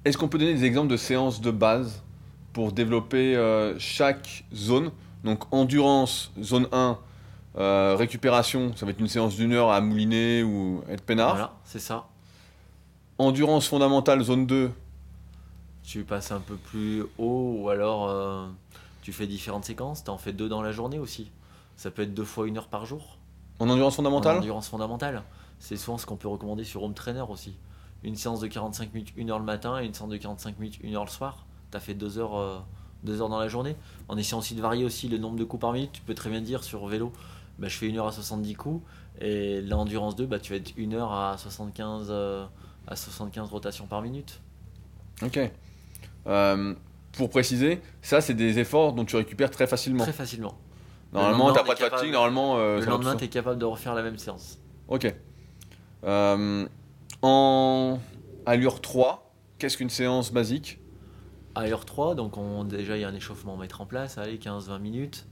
est-ce 0.03 0.17
qu'on 0.17 0.27
peut 0.27 0.37
donner 0.37 0.53
des 0.53 0.65
exemples 0.65 0.89
de 0.91 0.97
séances 0.97 1.39
de 1.39 1.51
base 1.51 2.03
pour 2.51 2.73
développer 2.73 3.37
euh, 3.37 3.79
chaque 3.79 4.43
zone? 4.53 4.91
Donc 5.26 5.51
endurance, 5.51 6.32
zone 6.39 6.67
1, 6.71 6.99
euh, 7.57 7.95
récupération, 7.97 8.73
ça 8.76 8.86
va 8.86 8.91
être 8.91 8.99
une 8.99 9.07
séance 9.07 9.36
d'une 9.36 9.53
heure 9.53 9.71
à 9.71 9.82
mouliner 9.82 10.43
ou 10.43 10.84
être 10.88 11.01
peinard. 11.03 11.32
Voilà, 11.32 11.53
c'est 11.65 11.80
ça. 11.80 12.05
Endurance 13.17 13.67
fondamentale, 13.67 14.21
zone 14.21 14.45
2, 14.45 14.71
Tu 15.84 16.03
passes 16.03 16.32
un 16.32 16.39
peu 16.39 16.55
plus 16.55 17.01
haut 17.17 17.57
ou 17.59 17.69
alors 17.69 18.07
euh, 18.07 18.45
tu 19.01 19.13
fais 19.13 19.26
différentes 19.26 19.65
séquences. 19.65 20.03
T'en 20.03 20.19
fais 20.19 20.32
deux 20.32 20.47
dans 20.47 20.61
la 20.61 20.71
journée 20.71 20.99
aussi. 20.99 21.32
Ça 21.76 21.89
peut 21.89 22.03
être 22.03 22.13
deux 22.13 22.23
fois 22.23 22.47
une 22.47 22.57
heure 22.57 22.67
par 22.67 22.86
jour. 22.86 23.17
en 23.59 23.67
endurance 23.67 23.93
En 23.93 23.97
fondamentale 23.97 24.38
endurance 24.38 24.69
fondamentale. 24.69 25.23
C'est 25.57 25.78
souvent 25.78 25.97
ce 25.97 26.05
qu'on 26.05 26.17
peut 26.17 26.28
recommander 26.28 26.63
sur 26.63 26.84
Home 26.84 26.93
Trainer 26.93 27.23
aussi. 27.28 27.55
Une 28.03 28.15
séance 28.15 28.41
de 28.41 28.47
45 28.47 28.93
minutes, 28.93 29.13
une 29.15 29.32
heure 29.32 29.39
le 29.39 29.45
matin 29.45 29.82
et 29.82 29.86
une 29.86 29.93
séance 29.93 30.09
de 30.09 30.17
45 30.17 30.59
minutes, 30.59 30.78
une 30.84 30.95
heure 30.95 31.05
le 31.05 31.09
soir. 31.09 31.45
T'as 31.71 31.80
fait 31.80 31.95
deux 31.95 32.19
heures, 32.19 32.36
euh, 32.38 32.59
deux 33.05 33.21
heures 33.21 33.29
dans 33.29 33.39
la 33.39 33.47
journée. 33.47 33.75
En 34.09 34.17
essayant 34.17 34.39
aussi 34.39 34.55
de 34.55 34.61
varier 34.61 34.83
aussi 34.83 35.07
le 35.07 35.17
nombre 35.17 35.37
de 35.37 35.43
coups 35.43 35.61
par 35.61 35.71
minute, 35.73 35.91
tu 35.93 36.01
peux 36.01 36.13
très 36.13 36.29
bien 36.29 36.41
dire 36.41 36.63
sur 36.63 36.85
vélo, 36.87 37.13
bah, 37.59 37.67
je 37.69 37.77
fais 37.77 37.87
une 37.87 37.97
heure 37.97 38.07
à 38.07 38.11
70 38.11 38.55
coups. 38.55 38.83
Et 39.21 39.61
l'endurance 39.61 40.15
2, 40.15 40.25
bah, 40.25 40.39
tu 40.39 40.51
vas 40.51 40.57
être 40.57 40.73
une 40.75 40.93
heure 40.93 41.13
à 41.13 41.37
75, 41.37 42.07
euh, 42.09 42.45
à 42.87 42.95
75 42.95 43.49
rotations 43.49 43.85
par 43.87 44.01
minute. 44.01 44.41
Ok. 45.23 45.39
Euh, 46.27 46.73
pour 47.13 47.29
préciser, 47.29 47.81
ça 48.01 48.19
c'est 48.19 48.33
des 48.33 48.59
efforts 48.59 48.91
dont 48.91 49.05
tu 49.05 49.15
récupères 49.15 49.51
très 49.51 49.67
facilement. 49.67 50.03
Très 50.03 50.11
facilement. 50.11 50.57
Normalement, 51.13 51.47
lendemain, 51.47 51.63
pas 51.63 51.75
de 51.75 51.79
fatigue, 51.79 52.11
normalement. 52.11 52.57
euh, 52.57 52.81
le 52.81 52.85
lendemain, 52.87 53.15
tu 53.15 53.23
es 53.23 53.27
capable 53.29 53.57
de 53.57 53.63
refaire 53.63 53.93
la 53.95 54.03
même 54.03 54.17
séance. 54.17 54.59
Ok. 54.89 55.15
En 57.21 57.99
allure 58.45 58.81
3, 58.81 59.33
qu'est-ce 59.57 59.77
qu'une 59.77 59.89
séance 59.89 60.33
basique? 60.33 60.79
À 61.55 61.61
allure 61.61 61.85
3, 61.85 62.15
donc 62.15 62.37
on, 62.37 62.63
déjà 62.65 62.97
il 62.97 63.01
y 63.01 63.03
a 63.05 63.07
un 63.07 63.13
échauffement 63.15 63.55
à 63.55 63.57
mettre 63.57 63.81
en 63.81 63.85
place, 63.85 64.17
allez 64.17 64.37
15-20 64.37 64.79
minutes. 64.79 65.25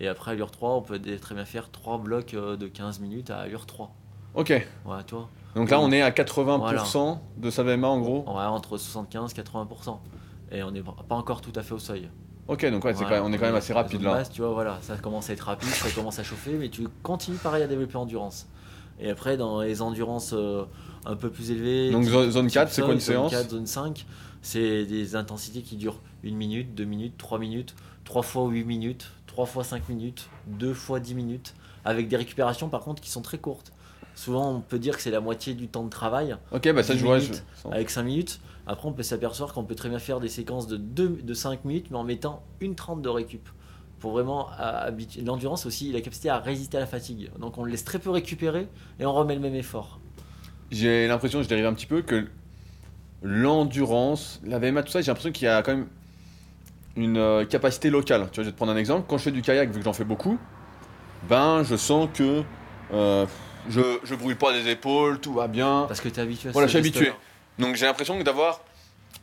Et 0.00 0.08
après 0.08 0.32
allure 0.32 0.50
3, 0.50 0.74
on 0.76 0.82
peut 0.82 1.00
très 1.20 1.34
bien 1.34 1.44
faire 1.44 1.70
3 1.70 1.98
blocs 1.98 2.34
euh, 2.34 2.56
de 2.56 2.66
15 2.66 3.00
minutes 3.00 3.30
à 3.30 3.38
allure 3.38 3.66
3. 3.66 3.92
Ok. 4.34 4.66
Voilà, 4.84 5.02
toi. 5.02 5.28
Donc 5.54 5.70
là, 5.70 5.80
on 5.80 5.90
est 5.90 6.02
à 6.02 6.10
80% 6.10 7.18
de 7.38 7.50
sa 7.50 7.62
VMA 7.62 7.88
en 7.88 8.00
gros. 8.00 8.24
Va 8.32 8.50
entre 8.50 8.76
75 8.76 9.32
80%. 9.34 9.98
Et 10.52 10.62
on 10.62 10.70
n'est 10.70 10.82
pas 10.82 11.14
encore 11.14 11.40
tout 11.40 11.52
à 11.56 11.62
fait 11.62 11.74
au 11.74 11.78
seuil. 11.78 12.08
Ok, 12.46 12.64
donc 12.70 12.84
ouais, 12.84 12.94
quand 12.94 13.08
même- 13.08 13.24
on 13.24 13.32
est 13.32 13.36
quand 13.38 13.44
même 13.46 13.54
assez 13.54 13.74
rapide 13.74 14.02
là. 14.02 14.22
tu 14.24 14.40
vois, 14.40 14.52
voilà, 14.52 14.78
ça 14.80 14.96
commence 14.96 15.28
à 15.28 15.34
être 15.34 15.42
rapide, 15.42 15.68
ça 15.68 15.90
commence 15.90 16.18
à 16.18 16.22
chauffer, 16.22 16.52
mais 16.54 16.70
tu 16.70 16.88
continues 17.02 17.36
pareil 17.36 17.62
à 17.62 17.66
développer 17.66 17.96
endurance. 17.96 18.48
Et 19.00 19.10
après, 19.10 19.36
dans 19.36 19.60
les 19.60 19.82
endurances 19.82 20.32
euh, 20.32 20.64
un 21.04 21.14
peu 21.14 21.30
plus 21.30 21.50
élevées. 21.50 21.90
Donc 21.90 22.04
zone 22.04 22.46
type 22.46 22.54
4, 22.54 22.70
c'est 22.72 22.82
quoi 22.82 22.94
une 22.94 23.00
séance 23.00 23.32
Zone 23.32 23.40
4, 23.42 23.50
zone 23.50 23.66
5, 23.66 24.06
c'est 24.42 24.84
des 24.84 25.16
intensités 25.16 25.62
qui 25.62 25.76
durent 25.76 26.00
1 26.24 26.32
minute, 26.34 26.74
2 26.74 26.84
minutes, 26.84 27.14
3 27.18 27.38
minutes, 27.38 27.74
3 28.04 28.22
fois 28.22 28.46
8 28.48 28.64
minutes, 28.64 29.10
3 29.26 29.46
fois 29.46 29.64
5 29.64 29.88
minutes, 29.88 30.28
2 30.46 30.72
fois 30.74 31.00
10 31.00 31.14
minutes, 31.14 31.54
avec 31.84 32.08
des 32.08 32.16
récupérations 32.16 32.68
par 32.68 32.80
contre 32.80 33.02
qui 33.02 33.10
sont 33.10 33.22
très 33.22 33.38
courtes. 33.38 33.72
Souvent, 34.14 34.52
on 34.52 34.60
peut 34.60 34.78
dire 34.80 34.96
que 34.96 35.02
c'est 35.02 35.10
la 35.12 35.20
moitié 35.20 35.54
du 35.54 35.68
temps 35.68 35.84
de 35.84 35.90
travail 35.90 36.36
Ok, 36.50 36.72
bah 36.72 36.82
ça 36.82 36.94
10 36.94 37.00
je 37.00 37.04
vois. 37.04 37.18
je- 37.20 37.32
avec 37.70 37.88
5 37.90 38.02
minutes. 38.02 38.40
Après, 38.66 38.88
on 38.88 38.92
peut 38.92 39.02
s'apercevoir 39.04 39.52
qu'on 39.54 39.64
peut 39.64 39.76
très 39.76 39.88
bien 39.88 39.98
faire 40.00 40.18
des 40.20 40.28
séquences 40.28 40.66
de, 40.66 40.76
2, 40.76 41.20
de 41.22 41.34
5 41.34 41.64
minutes, 41.64 41.86
mais 41.90 41.96
en 41.96 42.04
mettant 42.04 42.42
une 42.60 42.74
30 42.74 43.00
de 43.00 43.08
récup. 43.08 43.48
Pour 44.00 44.12
vraiment 44.12 44.48
euh, 44.50 44.86
habituer. 44.86 45.22
L'endurance 45.22 45.66
aussi, 45.66 45.90
la 45.92 46.00
capacité 46.00 46.28
à 46.30 46.38
résister 46.38 46.76
à 46.76 46.80
la 46.80 46.86
fatigue. 46.86 47.30
Donc, 47.40 47.58
on 47.58 47.64
le 47.64 47.70
laisse 47.70 47.82
très 47.84 47.98
peu 47.98 48.10
récupérer 48.10 48.68
et 49.00 49.06
on 49.06 49.12
remet 49.12 49.34
le 49.34 49.40
même 49.40 49.54
effort. 49.56 49.98
J'ai 50.70 51.08
l'impression, 51.08 51.42
je 51.42 51.48
dérive 51.48 51.66
un 51.66 51.72
petit 51.74 51.86
peu, 51.86 52.02
que 52.02 52.28
l'endurance, 53.22 54.40
la 54.44 54.58
VMA, 54.58 54.82
tout 54.82 54.92
ça, 54.92 55.00
j'ai 55.00 55.06
l'impression 55.08 55.32
qu'il 55.32 55.46
y 55.46 55.48
a 55.50 55.62
quand 55.62 55.72
même 55.72 55.88
une 56.96 57.16
euh, 57.16 57.44
capacité 57.44 57.90
locale. 57.90 58.28
Tu 58.30 58.36
vois, 58.36 58.44
je 58.44 58.48
vais 58.48 58.52
te 58.52 58.56
prendre 58.56 58.72
un 58.72 58.76
exemple. 58.76 59.06
Quand 59.08 59.18
je 59.18 59.24
fais 59.24 59.30
du 59.30 59.42
kayak, 59.42 59.70
vu 59.70 59.78
que 59.78 59.84
j'en 59.84 59.92
fais 59.92 60.04
beaucoup, 60.04 60.38
ben 61.28 61.62
je 61.62 61.76
sens 61.76 62.08
que 62.12 62.42
euh, 62.92 63.26
je, 63.68 63.80
je 64.04 64.14
brûle 64.14 64.36
pas 64.36 64.52
des 64.52 64.68
épaules, 64.68 65.20
tout 65.20 65.32
va 65.32 65.48
bien. 65.48 65.84
Parce 65.88 66.00
que 66.00 66.08
tu 66.08 66.18
es 66.18 66.22
habitué 66.22 66.48
à 66.48 66.52
Voilà, 66.52 66.66
je 66.66 66.70
suis 66.70 66.78
habitué. 66.78 67.12
Donc 67.58 67.76
j'ai 67.76 67.86
l'impression 67.86 68.18
d'avoir 68.22 68.60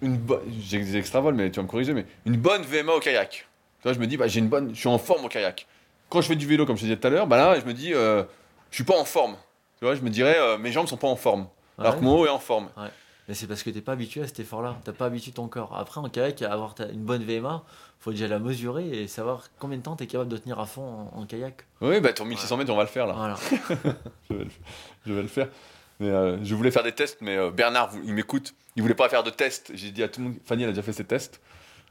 une 0.02 0.18
bonne. 0.18 0.42
J'ai 0.62 0.80
des 0.80 0.98
extravols, 0.98 1.36
mais 1.36 1.50
tu 1.52 1.58
vas 1.58 1.64
me 1.64 1.68
corriger, 1.68 1.94
mais 1.94 2.06
une 2.26 2.38
bonne 2.38 2.62
VMA 2.64 2.94
au 2.94 3.00
kayak. 3.00 3.30
Tu 3.30 3.84
vois, 3.84 3.94
je 3.94 4.00
me 4.00 4.08
dis, 4.08 4.18
bah, 4.18 4.28
j'ai 4.28 4.40
une 4.40 4.50
bonne, 4.50 4.74
je 4.74 4.80
suis 4.80 4.90
en 4.90 4.98
forme 4.98 5.26
au 5.26 5.30
kayak. 5.30 5.68
Quand 6.10 6.22
je 6.22 6.28
fais 6.28 6.36
du 6.36 6.46
vélo, 6.46 6.66
comme 6.66 6.76
je 6.76 6.82
te 6.82 6.86
disais 6.86 6.98
tout 6.98 7.08
à 7.08 7.10
l'heure, 7.10 7.28
bah 7.28 7.38
là, 7.38 7.60
je 7.60 7.66
me 7.66 7.74
dis, 7.74 7.94
euh, 7.94 8.24
je 8.72 8.76
suis 8.76 8.84
pas 8.84 8.98
en 8.98 9.06
forme. 9.06 9.36
Tu 9.80 9.86
vois, 9.86 9.96
je 9.96 10.02
me 10.02 10.10
dirais, 10.10 10.38
mes 10.60 10.72
jambes 10.72 10.88
sont 10.88 10.98
pas 10.98 11.08
en 11.08 11.16
forme. 11.16 11.48
Alors 11.78 11.98
que 12.00 12.04
mon 12.04 12.18
haut 12.20 12.26
est 12.26 12.30
en 12.30 12.40
forme. 12.40 12.70
Mais 13.28 13.34
c'est 13.34 13.48
parce 13.48 13.64
que 13.64 13.70
t'es 13.72 13.82
pas 13.82 13.94
habitué 13.94 14.22
à 14.22 14.28
cet 14.28 14.40
effort-là. 14.40 14.78
T'as 14.84 14.92
pas 14.94 15.06
habitué 15.06 15.32
ton 15.32 15.48
corps. 15.48 15.76
Après, 15.78 16.00
en 16.00 16.08
kayak, 16.10 16.42
avoir 16.44 16.76
une 16.92 17.04
bonne 17.04 17.24
VMA, 17.24 17.64
faut 18.00 18.12
déjà 18.12 18.28
la 18.28 18.38
mesurer 18.38 18.88
et 19.02 19.08
savoir 19.08 19.46
combien 19.58 19.78
de 19.80 19.84
temps 19.84 19.96
tu 19.96 20.04
es 20.04 20.08
capable 20.08 20.30
de 20.32 20.38
tenir 20.38 20.60
à 20.60 20.66
fond 20.68 21.10
en, 21.14 21.22
en 21.22 21.26
kayak. 21.26 21.66
Oui, 21.82 22.00
bah, 22.02 22.14
ton 22.14 22.26
1600 22.26 22.58
mètres, 22.58 22.72
on 22.72 22.76
va 22.78 22.84
le 22.84 22.90
faire 22.90 23.08
là. 23.08 23.14
Voilà. 23.14 23.36
Je, 24.30 24.36
vais 24.36 24.44
le, 24.44 24.50
je 25.08 25.14
vais 25.14 25.22
le 25.24 25.28
faire. 25.28 25.48
Mais 26.00 26.10
euh, 26.10 26.44
je 26.44 26.54
voulais 26.56 26.72
faire 26.72 26.84
des 26.84 26.92
tests, 26.92 27.20
mais 27.22 27.38
euh, 27.38 27.52
Bernard, 27.52 27.92
il 28.04 28.14
m'écoute. 28.14 28.54
Il 28.76 28.82
voulait 28.82 28.94
pas 28.96 29.08
faire 29.10 29.24
de 29.24 29.30
tests. 29.30 29.72
J'ai 29.74 29.92
dit 29.92 30.04
à 30.04 30.08
tout 30.10 30.20
le 30.20 30.28
monde, 30.28 30.36
Fanny, 30.46 30.64
elle 30.64 30.70
a 30.70 30.72
déjà 30.74 30.82
fait 30.84 30.92
ses 30.94 31.06
tests. 31.06 31.40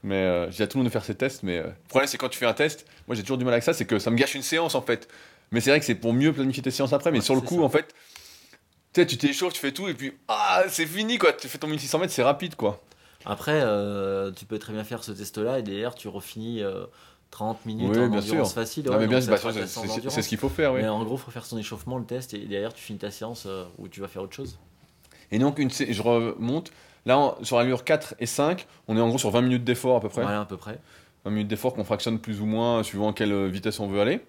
Mais 0.02 0.16
euh, 0.22 0.50
j'ai 0.50 0.56
dit 0.58 0.62
à 0.62 0.66
tout 0.66 0.76
le 0.76 0.82
monde 0.82 0.88
de 0.88 0.92
faire 0.92 1.04
ses 1.04 1.14
tests. 1.14 1.42
Mais 1.42 1.58
euh, 1.58 1.64
le 1.68 1.88
problème, 1.88 2.06
c'est 2.06 2.18
quand 2.18 2.28
tu 2.28 2.38
fais 2.38 2.44
un 2.46 2.52
test, 2.52 2.86
moi 3.08 3.16
j'ai 3.16 3.22
toujours 3.22 3.38
du 3.38 3.44
mal 3.44 3.54
avec 3.54 3.64
ça, 3.64 3.72
c'est 3.72 3.86
que 3.86 3.98
ça 3.98 4.10
me 4.10 4.16
gâche 4.16 4.34
une 4.34 4.42
séance 4.42 4.74
en 4.74 4.82
fait. 4.82 5.08
Mais 5.50 5.60
c'est 5.60 5.70
vrai 5.70 5.80
que 5.80 5.86
c'est 5.86 5.94
pour 5.94 6.12
mieux 6.12 6.32
planifier 6.32 6.62
tes 6.62 6.70
séances 6.70 6.92
après. 6.92 7.10
Mais 7.10 7.18
Ouais, 7.18 7.24
sur 7.24 7.34
le 7.34 7.40
coup, 7.40 7.56
ça. 7.56 7.62
en 7.62 7.68
fait, 7.70 7.94
tu 8.94 9.00
sais, 9.00 9.06
tu 9.06 9.18
t'échauffes, 9.18 9.52
tu 9.52 9.60
fais 9.60 9.72
tout, 9.72 9.88
et 9.88 9.94
puis 9.94 10.12
ah, 10.28 10.62
c'est 10.68 10.86
fini 10.86 11.18
quoi. 11.18 11.32
Tu 11.32 11.48
fais 11.48 11.58
ton 11.58 11.66
1600 11.66 11.98
mètres, 11.98 12.12
c'est 12.12 12.22
rapide 12.22 12.54
quoi. 12.54 12.80
Après, 13.26 13.60
euh, 13.62 14.30
tu 14.32 14.44
peux 14.44 14.58
très 14.58 14.72
bien 14.72 14.84
faire 14.84 15.02
ce 15.02 15.10
test-là 15.12 15.58
et 15.58 15.62
derrière, 15.62 15.94
tu 15.94 16.08
refinis 16.08 16.62
euh, 16.62 16.84
30 17.30 17.64
minutes 17.66 17.88
Oui, 17.90 17.98
en 17.98 18.08
bien 18.08 18.18
endurance 18.20 18.48
sûr. 18.52 18.54
facile. 18.54 18.88
Ouais, 18.90 19.06
bah, 19.06 19.20
c'est- 19.20 20.22
ce 20.22 20.28
qu'il 20.28 20.38
faut 20.38 20.48
faire, 20.50 20.72
oui. 20.74 20.82
Mais 20.82 20.88
en 20.88 21.02
gros, 21.04 21.16
il 21.16 21.20
faut 21.20 21.30
faire 21.30 21.46
son 21.46 21.58
échauffement, 21.58 21.98
le 21.98 22.04
test, 22.04 22.34
et 22.34 22.38
derrière, 22.38 22.72
tu 22.74 22.82
finis 22.82 22.98
ta 22.98 23.10
séance 23.10 23.44
euh, 23.46 23.64
où 23.78 23.88
tu 23.88 24.00
vas 24.00 24.08
faire 24.08 24.22
autre 24.22 24.34
chose. 24.36 24.58
Et 25.32 25.38
donc, 25.38 25.58
une, 25.58 25.70
je 25.70 26.02
remonte. 26.02 26.70
Là, 27.06 27.18
en- 27.18 27.42
sur 27.42 27.58
l'allure 27.58 27.82
4 27.84 28.14
et 28.20 28.26
5, 28.26 28.66
on 28.88 28.96
est 28.96 29.00
en 29.00 29.08
gros 29.08 29.18
sur 29.18 29.30
20 29.30 29.40
minutes 29.42 29.64
d'effort 29.64 29.96
à 29.96 30.00
peu 30.00 30.08
près. 30.10 30.22
Voilà, 30.22 30.42
à 30.42 30.44
peu 30.44 30.56
près. 30.56 30.78
20 31.24 31.30
minutes 31.32 31.48
d'effort 31.48 31.74
qu'on 31.74 31.84
fractionne 31.84 32.18
plus 32.18 32.40
ou 32.40 32.46
moins 32.46 32.82
suivant 32.82 33.10
à 33.10 33.12
quelle 33.14 33.48
vitesse 33.48 33.80
on 33.80 33.88
veut 33.88 34.00
aller. 34.00 34.20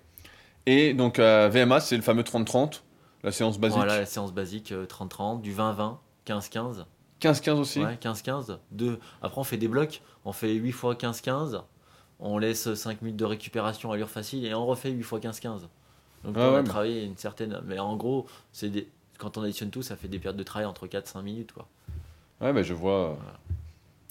Et 0.65 0.93
donc 0.93 1.19
euh, 1.19 1.49
VMA, 1.51 1.79
c'est 1.81 1.95
le 1.97 2.01
fameux 2.01 2.23
30-30, 2.23 2.81
la 3.25 3.31
séance 3.33 3.59
basique. 3.59 3.75
Voilà, 3.77 3.99
la 3.99 4.05
séance 4.05 4.31
basique 4.33 4.71
euh, 4.71 4.85
30-30, 4.85 5.41
du 5.41 5.53
20-20, 5.53 5.97
15-15. 6.27 6.85
15-15 7.21 7.51
aussi. 7.53 7.83
Ouais, 7.83 7.95
15-15. 7.95 8.59
Deux. 8.71 8.99
Après, 9.21 9.41
on 9.41 9.43
fait 9.43 9.57
des 9.57 9.67
blocs. 9.67 10.01
On 10.25 10.31
fait 10.31 10.53
8 10.53 10.71
fois 10.71 10.93
15-15. 10.95 11.61
On 12.19 12.37
laisse 12.37 12.73
5 12.73 13.01
minutes 13.01 13.17
de 13.17 13.25
récupération 13.25 13.91
à 13.91 13.95
allure 13.95 14.09
facile 14.09 14.45
et 14.45 14.53
on 14.53 14.65
refait 14.65 14.91
8 14.91 15.03
fois 15.03 15.19
15-15. 15.19 15.41
Donc, 16.23 16.35
Ah 16.37 16.49
on 16.49 16.51
ouais, 16.51 16.57
a 16.57 16.61
mais- 16.61 16.67
travaillé 16.69 17.03
une 17.03 17.17
certaine. 17.17 17.59
Mais 17.65 17.79
en 17.79 17.95
gros, 17.97 18.25
c'est 18.51 18.69
des... 18.69 18.87
quand 19.17 19.37
on 19.37 19.41
additionne 19.43 19.69
tout, 19.71 19.81
ça 19.81 19.95
fait 19.95 20.07
des 20.07 20.19
périodes 20.19 20.37
de 20.37 20.43
travail 20.43 20.65
entre 20.67 20.87
4-5 20.87 21.21
minutes. 21.23 21.51
Quoi. 21.51 21.67
Ouais, 22.41 22.53
bah, 22.53 22.63
je 22.63 22.73
vois, 22.73 23.17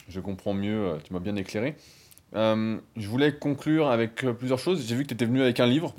je 0.08 0.18
comprends 0.20 0.54
mieux, 0.54 0.88
euh, 0.88 0.98
tu 1.02 1.12
m'as 1.12 1.20
bien 1.20 1.36
éclairé. 1.36 1.76
Euh, 2.34 2.78
je 2.96 3.08
voulais 3.08 3.36
conclure 3.38 3.88
avec 3.88 4.26
plusieurs 4.38 4.58
choses. 4.58 4.84
J'ai 4.86 4.96
vu 4.96 5.04
que 5.04 5.08
tu 5.08 5.14
étais 5.14 5.24
venu 5.26 5.40
avec 5.40 5.60
un 5.60 5.66
livre. 5.66 5.94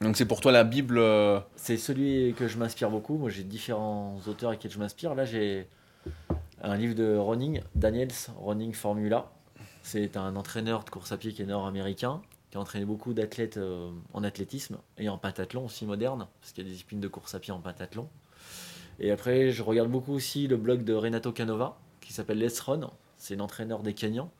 Donc 0.00 0.16
c'est 0.16 0.26
pour 0.26 0.40
toi 0.40 0.52
la 0.52 0.64
Bible. 0.64 0.98
euh, 0.98 1.40
C'est 1.56 1.76
celui 1.76 2.34
que 2.34 2.48
je 2.48 2.58
m'inspire 2.58 2.90
beaucoup. 2.90 3.16
Moi, 3.16 3.30
j'ai 3.30 3.44
différents 3.44 4.18
auteurs 4.26 4.50
avec 4.50 4.62
lesquels 4.62 4.74
je 4.74 4.78
m'inspire. 4.78 5.14
Là, 5.14 5.24
j'ai 5.24 5.68
un 6.62 6.76
livre 6.76 6.94
de 6.94 7.16
running, 7.16 7.60
Daniels, 7.74 8.12
Running 8.38 8.72
Formula. 8.72 9.30
C'est 9.82 10.16
un 10.16 10.34
entraîneur 10.36 10.84
de 10.84 10.90
course 10.90 11.12
à 11.12 11.16
pied 11.16 11.32
qui 11.32 11.42
est 11.42 11.46
nord-américain, 11.46 12.22
qui 12.50 12.56
a 12.56 12.60
entraîné 12.60 12.84
beaucoup 12.84 13.12
d'athlètes 13.12 13.58
euh, 13.58 13.90
en 14.12 14.24
athlétisme 14.24 14.78
et 14.98 15.08
en 15.08 15.18
pentathlon 15.18 15.66
aussi 15.66 15.84
moderne, 15.84 16.26
parce 16.40 16.52
qu'il 16.52 16.64
y 16.64 16.66
a 16.66 16.68
des 16.68 16.72
disciplines 16.72 17.00
de 17.00 17.08
course 17.08 17.34
à 17.34 17.38
pied 17.38 17.52
en 17.52 17.60
pentathlon. 17.60 18.08
Et 18.98 19.10
après, 19.10 19.50
je 19.50 19.62
regarde 19.62 19.90
beaucoup 19.90 20.12
aussi 20.12 20.46
le 20.46 20.56
blog 20.56 20.84
de 20.84 20.94
Renato 20.94 21.32
Canova, 21.32 21.78
qui 22.00 22.12
s'appelle 22.12 22.38
Let's 22.38 22.60
Run. 22.60 22.90
C'est 23.16 23.36
l'entraîneur 23.36 23.82
des 23.82 23.94
Kenyans. 23.94 24.30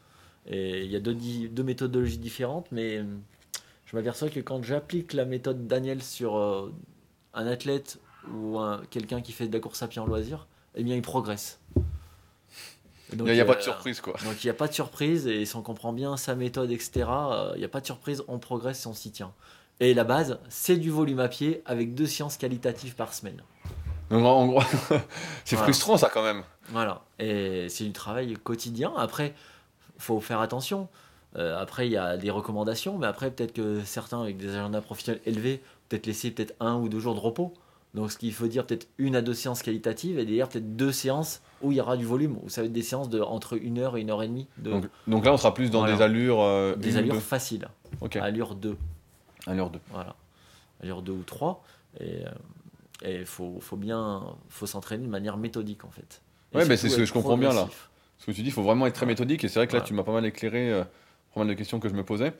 Et 0.47 0.85
il 0.85 0.91
y 0.91 0.97
a 0.97 1.01
deux, 1.01 1.63
méthodologies 1.63 2.19
différentes, 2.19 2.67
mais 2.71 3.03
je 3.95 3.99
m'aperçois 4.01 4.29
que 4.29 4.41
quand 4.41 4.61
j'applique 4.65 5.13
la 5.13 5.25
méthode 5.25 5.69
Daniel 5.69 6.03
sur 6.03 6.37
euh, 6.37 6.73
un 7.33 7.47
athlète 7.47 8.01
ou 8.33 8.59
un- 8.59 8.83
quelqu'un 8.91 9.21
qui 9.21 9.31
fait 9.31 9.47
de 9.47 9.53
la 9.53 9.61
course 9.61 9.85
à 9.85 9.87
pied 9.89 10.01
en 10.01 10.07
loisir, 10.07 10.49
eh 10.75 10.83
bien, 10.83 10.97
il 10.97 11.03
progresse. 11.03 11.61
Et 11.77 11.81
Il 13.13 13.19
donc, 13.19 13.29
n'y 13.29 13.41
a, 13.41 13.45
pas 13.45 13.55
de 13.55 13.59
euh, 13.61 13.63
surprise 13.63 14.01
quoi. 14.01 14.15
Donc 14.25 14.43
il 14.43 14.47
n'y 14.49 14.51
a 14.51 14.55
pas 14.55 14.67
de 14.67 14.73
surprise 14.73 15.29
et 15.29 15.45
si 15.45 15.55
on 15.55 15.63
comprend 15.63 15.93
bien 15.93 16.17
sa 16.17 16.35
méthode, 16.35 16.73
etc., 16.73 17.07
euh, 17.09 17.53
il 17.55 17.59
n'y 17.61 17.65
a 17.65 17.69
pas 17.69 17.81
de 17.81 17.87
surprise, 17.87 18.25
on 18.27 18.41
progresse 18.41 18.81
si 18.81 18.87
on 18.89 18.95
s'y 18.95 19.13
tient. 19.13 19.33
Et 19.79 19.95
la 19.95 20.03
base, 20.03 20.41
c'est 20.49 20.77
du 20.77 20.91
volume 20.91 21.21
à 21.21 21.29
pied 21.29 21.63
avec 21.65 21.95
deux 21.95 22.07
séances 22.07 22.37
qualitatives 22.37 22.97
par 22.97 23.15
semaine. 23.15 23.43
Donc 24.11 24.25
en 24.25 24.47
gros, 24.47 24.61
c'est 25.45 25.55
Voilà. 25.55 25.63
frustrant 25.73 25.97
ça 25.99 26.11
quand 26.13 26.25
même. 26.25 26.43
Voilà. 26.71 27.05
Et 27.21 27.69
c'est 27.69 27.85
du 27.85 27.93
travail 27.93 28.35
quotidien. 28.43 28.93
Après, 28.97 29.35
faut 29.99 30.19
faire 30.19 30.41
attention. 30.41 30.89
Euh, 31.37 31.59
après, 31.61 31.87
il 31.89 31.93
y 31.93 31.97
a 31.97 32.17
des 32.17 32.31
recommandations, 32.31 32.97
mais 32.99 33.07
après, 33.07 33.31
peut-être 33.31 33.53
que 33.53 33.81
certains 33.85 34.21
avec 34.23 34.37
des 34.37 34.51
agendas 34.55 34.81
professionnels 34.81 35.21
élevés, 35.27 35.63
peut-être 35.89 36.07
laisser 36.07 36.31
peut-être 36.31 36.55
un 36.61 36.77
ou 36.77 36.89
deux 36.89 37.01
jours 37.01 37.15
de 37.15 37.21
repos. 37.21 37.53
Donc, 37.95 38.11
ce 38.11 38.19
qu'il 38.19 38.33
faut 38.33 38.47
dire, 38.49 38.67
peut-être 38.67 38.89
une 38.99 39.15
à 39.17 39.23
deux 39.23 39.35
séances 39.35 39.63
qualitatives 39.63 40.19
et 40.19 40.25
derrière, 40.25 40.49
peut-être 40.49 40.77
deux 40.77 40.91
séances 40.93 41.43
où 41.63 41.71
il 41.73 41.77
y 41.79 41.81
aura 41.81 41.97
du 41.97 42.05
volume, 42.05 42.39
où 42.43 42.49
ça 42.49 42.61
va 42.61 42.67
être 42.67 42.73
des 42.73 42.83
séances 42.83 43.09
de 43.09 43.21
entre 43.21 43.55
une 43.61 43.79
heure 43.79 43.97
et 43.97 44.01
une 44.01 44.11
heure 44.11 44.23
et 44.23 44.29
demie. 44.29 44.49
De, 44.59 44.71
Donc, 44.71 44.85
donc 45.07 45.25
là, 45.25 45.33
on 45.33 45.37
sera 45.37 45.55
plus 45.55 45.71
dans 45.71 45.81
Voilà. 45.81 45.97
des 45.97 46.03
allures. 46.03 46.41
euh, 46.41 46.75
des 46.77 46.97
allures 46.97 47.21
faciles. 47.23 47.69
Ok, 48.01 48.17
Allure 48.17 48.55
2. 48.57 48.77
allure 49.47 49.71
2. 49.71 49.79
Voilà. 49.91 50.17
Allure 50.83 51.03
2 51.03 51.13
ou 51.13 51.23
3. 51.23 51.63
Et 52.01 52.23
il 53.07 53.27
faut, 53.27 53.59
faut 53.61 53.77
bien 53.77 54.23
faut 54.49 54.67
s'entraîner 54.67 55.05
de 55.05 55.11
manière 55.11 55.37
méthodique, 55.37 55.85
en 55.85 55.91
fait. 55.91 56.21
Ouais, 56.55 56.65
mais 56.67 56.77
c'est 56.77 56.89
ce 56.89 56.97
que 56.97 57.05
je 57.05 57.13
comprends 57.13 57.37
bien, 57.37 57.53
là. 57.53 57.69
Ce 58.19 58.27
que 58.27 58.31
tu 58.33 58.43
dis, 58.43 58.49
il 58.49 58.53
faut 58.53 58.63
vraiment 58.63 58.87
être 58.87 58.95
très 58.95 59.07
méthodique. 59.07 59.45
Et 59.45 59.49
c'est 59.49 59.59
vrai 59.59 59.67
que 59.67 59.73
là, 59.73 59.79
Voilà. 59.81 59.87
tu 59.89 59.95
m'as 59.95 60.03
pas 60.05 60.13
mal 60.13 60.25
éclairé 60.25 60.73
euh, 60.73 60.85
pas 61.35 61.41
mal 61.41 61.49
de 61.49 61.55
questions 61.55 61.81
que 61.81 61.89
je 61.89 61.95
me 61.95 62.05
posais. 62.05 62.33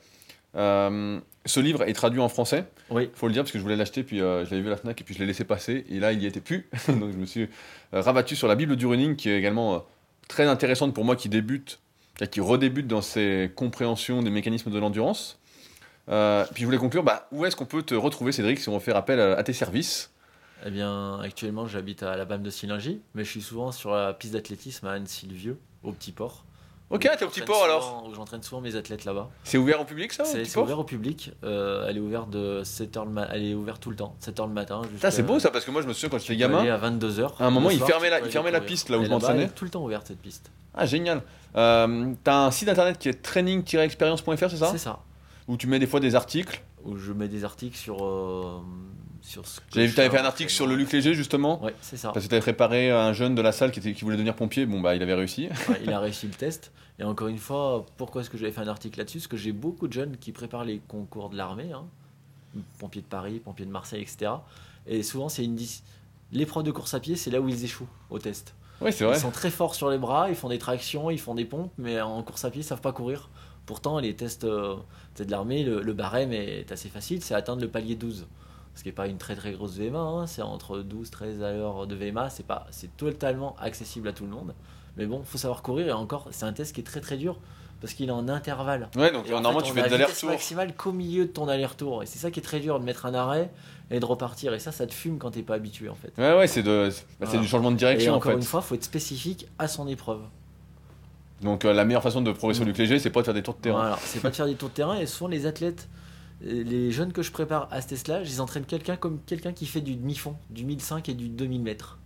Euh, 0.55 1.19
ce 1.45 1.59
livre 1.59 1.83
est 1.83 1.93
traduit 1.93 2.19
en 2.21 2.29
français. 2.29 2.65
Oui, 2.89 3.09
faut 3.13 3.27
le 3.27 3.33
dire 3.33 3.43
parce 3.43 3.51
que 3.51 3.57
je 3.57 3.63
voulais 3.63 3.75
l'acheter 3.75 4.03
puis 4.03 4.21
euh, 4.21 4.45
je 4.45 4.51
l'avais 4.51 4.61
vu 4.61 4.67
à 4.67 4.71
la 4.71 4.77
Fnac 4.77 4.99
et 4.99 5.03
puis 5.03 5.13
je 5.13 5.19
l'ai 5.19 5.25
laissé 5.25 5.43
passer 5.43 5.85
et 5.89 5.99
là 5.99 6.13
il 6.13 6.21
y 6.21 6.25
était 6.25 6.41
plus 6.41 6.67
donc 6.87 7.11
je 7.11 7.17
me 7.17 7.25
suis 7.25 7.49
euh, 7.93 8.01
rabattu 8.01 8.35
sur 8.35 8.47
la 8.47 8.55
Bible 8.55 8.75
du 8.75 8.85
running 8.85 9.15
qui 9.15 9.29
est 9.29 9.37
également 9.37 9.75
euh, 9.75 9.79
très 10.27 10.47
intéressante 10.47 10.93
pour 10.93 11.03
moi 11.03 11.15
qui 11.15 11.29
débute 11.29 11.79
et 12.21 12.27
qui 12.27 12.39
redébute 12.39 12.87
dans 12.87 13.01
ses 13.01 13.51
compréhensions 13.55 14.21
des 14.23 14.29
mécanismes 14.29 14.71
de 14.71 14.79
l'endurance 14.79 15.39
puis 16.07 16.61
je 16.61 16.65
voulais 16.65 16.77
conclure 16.77 17.03
bah, 17.03 17.27
où 17.31 17.45
est-ce 17.45 17.55
qu'on 17.55 17.65
peut 17.65 17.83
te 17.83 17.95
retrouver 17.95 18.31
Cédric 18.31 18.59
si 18.59 18.69
on 18.69 18.79
fait 18.79 18.93
appel 18.93 19.19
à, 19.19 19.33
à 19.37 19.43
tes 19.43 19.53
services? 19.53 20.11
Eh 20.63 20.71
bien, 20.71 21.19
actuellement, 21.19 21.67
j'habite 21.67 22.01
à 22.03 22.15
la 22.15 22.25
BAM 22.25 22.41
de 22.41 22.49
Sillingy, 22.49 23.01
mais 23.13 23.23
je 23.23 23.29
suis 23.29 23.41
souvent 23.41 23.71
sur 23.71 23.91
la 23.91 24.13
piste 24.13 24.33
d'athlétisme 24.33 24.87
à 24.87 24.93
Annecy-le-Vieux, 24.93 25.59
au 25.83 25.91
Petit 25.91 26.11
Port. 26.11 26.45
Ok 26.91 27.01
t'es 27.17 27.25
au 27.25 27.29
petit 27.29 27.41
port 27.41 27.55
souvent- 27.55 27.65
alors 27.65 28.05
où 28.07 28.13
J'entraîne 28.13 28.43
souvent 28.43 28.61
mes 28.61 28.75
athlètes 28.75 29.05
là-bas. 29.05 29.29
c'est 29.43 29.57
ouvert 29.57 29.81
au 29.81 29.85
public 29.85 30.13
ça 30.13 30.23
au 30.23 30.25
C'est 30.25 30.39
Petit 30.39 30.49
c'est 30.49 30.53
Port 30.55 30.63
ouvert 30.65 30.79
au 30.79 30.83
public. 30.83 31.31
euh, 31.43 31.87
elle 31.89 31.97
est 31.97 31.99
ouverte 31.99 32.29
de 32.29 32.61
7h 32.63 33.05
le 33.05 33.11
ma- 33.11 33.25
Elle 33.31 33.43
est 33.45 33.53
ouverte 33.55 33.81
tout 33.81 33.89
le 33.89 33.95
temps, 33.95 34.15
7h 34.19 34.47
le 34.47 34.53
matin. 34.53 34.79
Putain, 34.81 34.91
jusqu'à- 34.91 35.11
c'est 35.11 35.23
beau 35.23 35.39
ça 35.39 35.49
parce 35.51 35.65
que 35.65 35.71
moi 35.71 35.81
je 35.81 35.87
me 35.87 35.93
souviens 35.93 36.09
quand 36.09 36.19
j'étais 36.19 36.33
tu 36.35 36.39
peux 36.39 36.55
aller 36.55 36.67
gamin 36.67 36.73
à 36.73 36.77
22h. 36.77 37.33
À 37.39 37.45
un 37.45 37.49
moment, 37.49 37.69
il 37.71 37.79
fermait 37.81 38.09
la- 38.09 38.19
il 38.19 38.31
fermait 38.31 38.51
la 38.51 38.61
piste, 38.61 38.89
là 38.89 38.97
où 38.99 39.03
je 39.03 39.09
m'entraînais. 39.09 39.43
Elle 39.43 39.49
est 39.49 39.53
tout 39.55 39.65
le 39.65 39.71
temps 39.71 39.83
ouverte 39.83 40.07
cette 40.07 40.21
piste. 40.21 40.51
ah 40.75 40.85
génial 40.85 41.21
euh, 41.55 42.13
t'as 42.23 42.35
un 42.45 42.51
site 42.51 42.67
internet 42.69 42.97
qui 42.99 43.07
est 43.09 43.21
training-experience.fr 43.21 44.49
c'est 44.49 44.57
ça? 44.57 44.69
C'est 44.71 44.77
ça. 44.77 44.99
où 45.47 45.57
tu 45.57 45.67
mets 45.67 45.79
des 45.79 45.87
fois 45.87 45.99
des 45.99 46.15
articles? 46.15 46.61
Où 46.83 46.97
je 46.97 47.13
mets 47.13 47.27
des 47.27 47.43
articles 47.45 47.77
sur. 47.77 48.03
euh, 48.05 48.59
sur 49.25 49.45
ce 49.45 49.59
j'avais 49.73 49.87
vu 49.87 49.93
fais 49.93 50.09
fait 50.09 50.17
un 50.19 50.25
article 50.25 50.51
sur 50.51 50.65
le 50.65 50.73
entraînement. 50.73 50.91
Luc 50.91 50.93
Léger 50.93 51.13
justement 51.13 51.63
Ouais, 51.63 51.75
c'est 51.81 51.97
ça. 51.97 52.11
Parce 52.11 52.25
que 52.25 52.29
tu 52.29 52.35
avais 52.35 52.41
préparé 52.41 52.91
un 52.91 53.13
jeune 53.13 53.35
de 53.35 53.41
la 53.41 53.51
salle 53.51 53.71
qui, 53.71 53.79
était, 53.79 53.93
qui 53.93 54.03
voulait 54.03 54.15
devenir 54.15 54.35
pompier, 54.35 54.65
bon 54.65 54.81
bah 54.81 54.95
il 54.95 55.01
avait 55.01 55.13
réussi. 55.13 55.49
Ouais, 55.69 55.81
il 55.83 55.91
a 55.91 55.99
réussi 56.01 56.27
le 56.27 56.33
test. 56.33 56.71
Et 56.99 57.03
encore 57.03 57.27
une 57.27 57.37
fois, 57.37 57.85
pourquoi 57.97 58.21
est-ce 58.21 58.29
que 58.29 58.37
j'avais 58.37 58.51
fait 58.51 58.61
un 58.61 58.67
article 58.67 58.99
là-dessus? 58.99 59.17
Parce 59.17 59.27
que 59.27 59.37
j'ai 59.37 59.51
beaucoup 59.51 59.87
de 59.87 59.93
jeunes 59.93 60.17
qui 60.17 60.31
préparent 60.31 60.63
les 60.63 60.79
concours 60.87 61.29
de 61.29 61.35
l'armée, 61.35 61.73
hein. 61.73 61.83
pompiers 62.79 63.01
de 63.01 63.07
Paris, 63.07 63.41
pompiers 63.43 63.65
de 63.65 63.71
Marseille, 63.71 64.01
etc. 64.01 64.31
Et 64.87 65.03
souvent, 65.03 65.27
c'est 65.27 65.43
une 65.43 65.57
l'épreuve 66.31 66.63
de 66.63 66.71
course 66.71 66.93
à 66.93 66.99
pied, 66.99 67.15
c'est 67.15 67.31
là 67.31 67.41
où 67.41 67.49
ils 67.49 67.63
échouent 67.63 67.87
au 68.09 68.19
test. 68.19 68.55
Oui, 68.81 68.91
c'est 68.91 69.05
vrai. 69.05 69.17
Ils 69.17 69.21
sont 69.21 69.31
très 69.31 69.51
forts 69.51 69.75
sur 69.75 69.89
les 69.89 69.97
bras, 69.97 70.29
ils 70.29 70.35
font 70.35 70.49
des 70.49 70.59
tractions, 70.59 71.09
ils 71.09 71.19
font 71.19 71.35
des 71.35 71.45
pompes, 71.45 71.71
mais 71.77 71.99
en 72.01 72.21
course 72.23 72.45
à 72.45 72.51
pied, 72.51 72.61
ils 72.61 72.65
savent 72.65 72.81
pas 72.81 72.91
courir. 72.91 73.29
Pourtant, 73.65 73.99
les 73.99 74.15
tests 74.15 74.43
euh, 74.43 74.75
de 75.17 75.31
l'armée, 75.31 75.63
le, 75.63 75.81
le 75.81 75.93
barème 75.93 76.33
est 76.33 76.71
assez 76.71 76.89
facile, 76.89 77.23
c'est 77.23 77.33
atteindre 77.33 77.61
le 77.61 77.67
palier 77.67 77.95
12. 77.95 78.27
Ce 78.75 78.83
qui 78.83 78.89
n'est 78.89 78.93
pas 78.93 79.07
une 79.07 79.17
très 79.17 79.35
très 79.35 79.53
grosse 79.53 79.77
VMA, 79.77 79.97
hein, 79.99 80.27
c'est 80.27 80.41
entre 80.41 80.79
12 80.79 81.09
13 81.09 81.41
à 81.43 81.51
l'heure 81.53 81.87
de 81.87 81.95
VMA, 81.95 82.29
c'est 82.29 82.45
pas 82.45 82.67
c'est 82.71 82.95
totalement 82.97 83.55
accessible 83.59 84.07
à 84.09 84.13
tout 84.13 84.25
le 84.25 84.31
monde. 84.31 84.53
Mais 84.97 85.05
bon, 85.05 85.21
faut 85.23 85.37
savoir 85.37 85.61
courir 85.61 85.87
et 85.87 85.91
encore, 85.93 86.27
c'est 86.31 86.45
un 86.45 86.53
test 86.53 86.75
qui 86.75 86.81
est 86.81 86.85
très 86.85 87.01
très 87.01 87.17
dur 87.17 87.37
parce 87.81 87.93
qu'il 87.93 88.07
est 88.09 88.11
en 88.11 88.27
intervalle. 88.29 88.89
Ouais, 88.95 89.11
donc 89.11 89.27
Et 89.27 89.33
en 89.33 89.41
normalement 89.41 89.59
fait, 89.59 89.67
tu 89.67 89.73
fais 89.73 89.81
a 89.81 89.83
des 89.83 89.89
la 89.91 89.97
vitesse 89.97 90.09
allers-retours. 90.23 90.29
maximale 90.29 90.75
qu'au 90.75 90.91
milieu 90.91 91.25
de 91.25 91.29
ton 91.31 91.47
aller-retour. 91.47 92.03
Et 92.03 92.05
c'est 92.05 92.19
ça 92.19 92.31
qui 92.31 92.39
est 92.39 92.43
très 92.43 92.59
dur, 92.59 92.79
de 92.79 92.85
mettre 92.85 93.05
un 93.05 93.13
arrêt 93.13 93.51
et 93.91 93.99
de 93.99 94.05
repartir. 94.05 94.53
Et 94.53 94.59
ça, 94.59 94.71
ça 94.71 94.87
te 94.87 94.93
fume 94.93 95.19
quand 95.19 95.31
t'es 95.31 95.41
pas 95.43 95.55
habitué 95.55 95.89
en 95.89 95.95
fait. 95.95 96.11
Ouais, 96.17 96.35
ouais, 96.37 96.47
c'est 96.47 96.63
de, 96.63 96.89
c'est- 96.89 97.05
bah, 97.19 97.25
Voilà. 97.27 97.41
du 97.41 97.47
changement 97.47 97.71
de 97.71 97.75
Et 97.75 97.79
direction 97.79 98.13
en 98.13 98.17
encore 98.17 98.31
fait. 98.31 98.37
une 98.37 98.43
fois, 98.43 98.61
faut 98.61 98.75
être 98.75 98.83
spécifique 98.83 99.47
à 99.59 99.67
son 99.67 99.87
épreuve. 99.87 100.21
Donc 101.41 101.65
euh, 101.65 101.73
la 101.73 101.83
meilleure 101.85 102.01
façon 102.03 102.21
de 102.21 102.31
progresser 102.31 102.61
au 102.61 102.63
Mm. 102.63 102.67
Luc 102.67 102.77
Léger, 102.77 102.99
c'est 102.99 103.09
pas 103.09 103.19
de 103.19 103.25
faire 103.25 103.33
des 103.33 103.43
tours 103.43 103.55
de 103.55 103.59
terrain. 103.61 103.79
Voilà, 103.81 103.97
c'est 104.01 104.21
pas 104.21 104.29
de 104.29 104.35
faire 104.35 104.45
des 104.47 104.55
tours 104.55 104.69
de 104.69 104.73
terrain 104.73 104.97
et 104.97 105.05
souvent 105.05 105.27
les 105.29 105.45
athlètes, 105.45 105.87
les 106.41 106.91
jeunes 106.91 107.13
que 107.13 107.21
je 107.21 107.31
prépare 107.31 107.67
à 107.71 107.81
ce 107.81 107.87
test-là, 107.87 108.23
je 108.23 108.29
les 108.29 108.41
entraîne 108.41 108.65
quelqu'un 108.65 108.95
comme 108.97 109.19
quelqu'un 109.25 109.53
qui 109.53 109.65
fait 109.65 109.81
du 109.81 109.95
demi-fond, 109.95 110.35
du 110.49 110.65
1005 110.65 111.09
et 111.09 111.13
du 111.13 111.29
2000 111.29 111.61
mètres. 111.61 111.97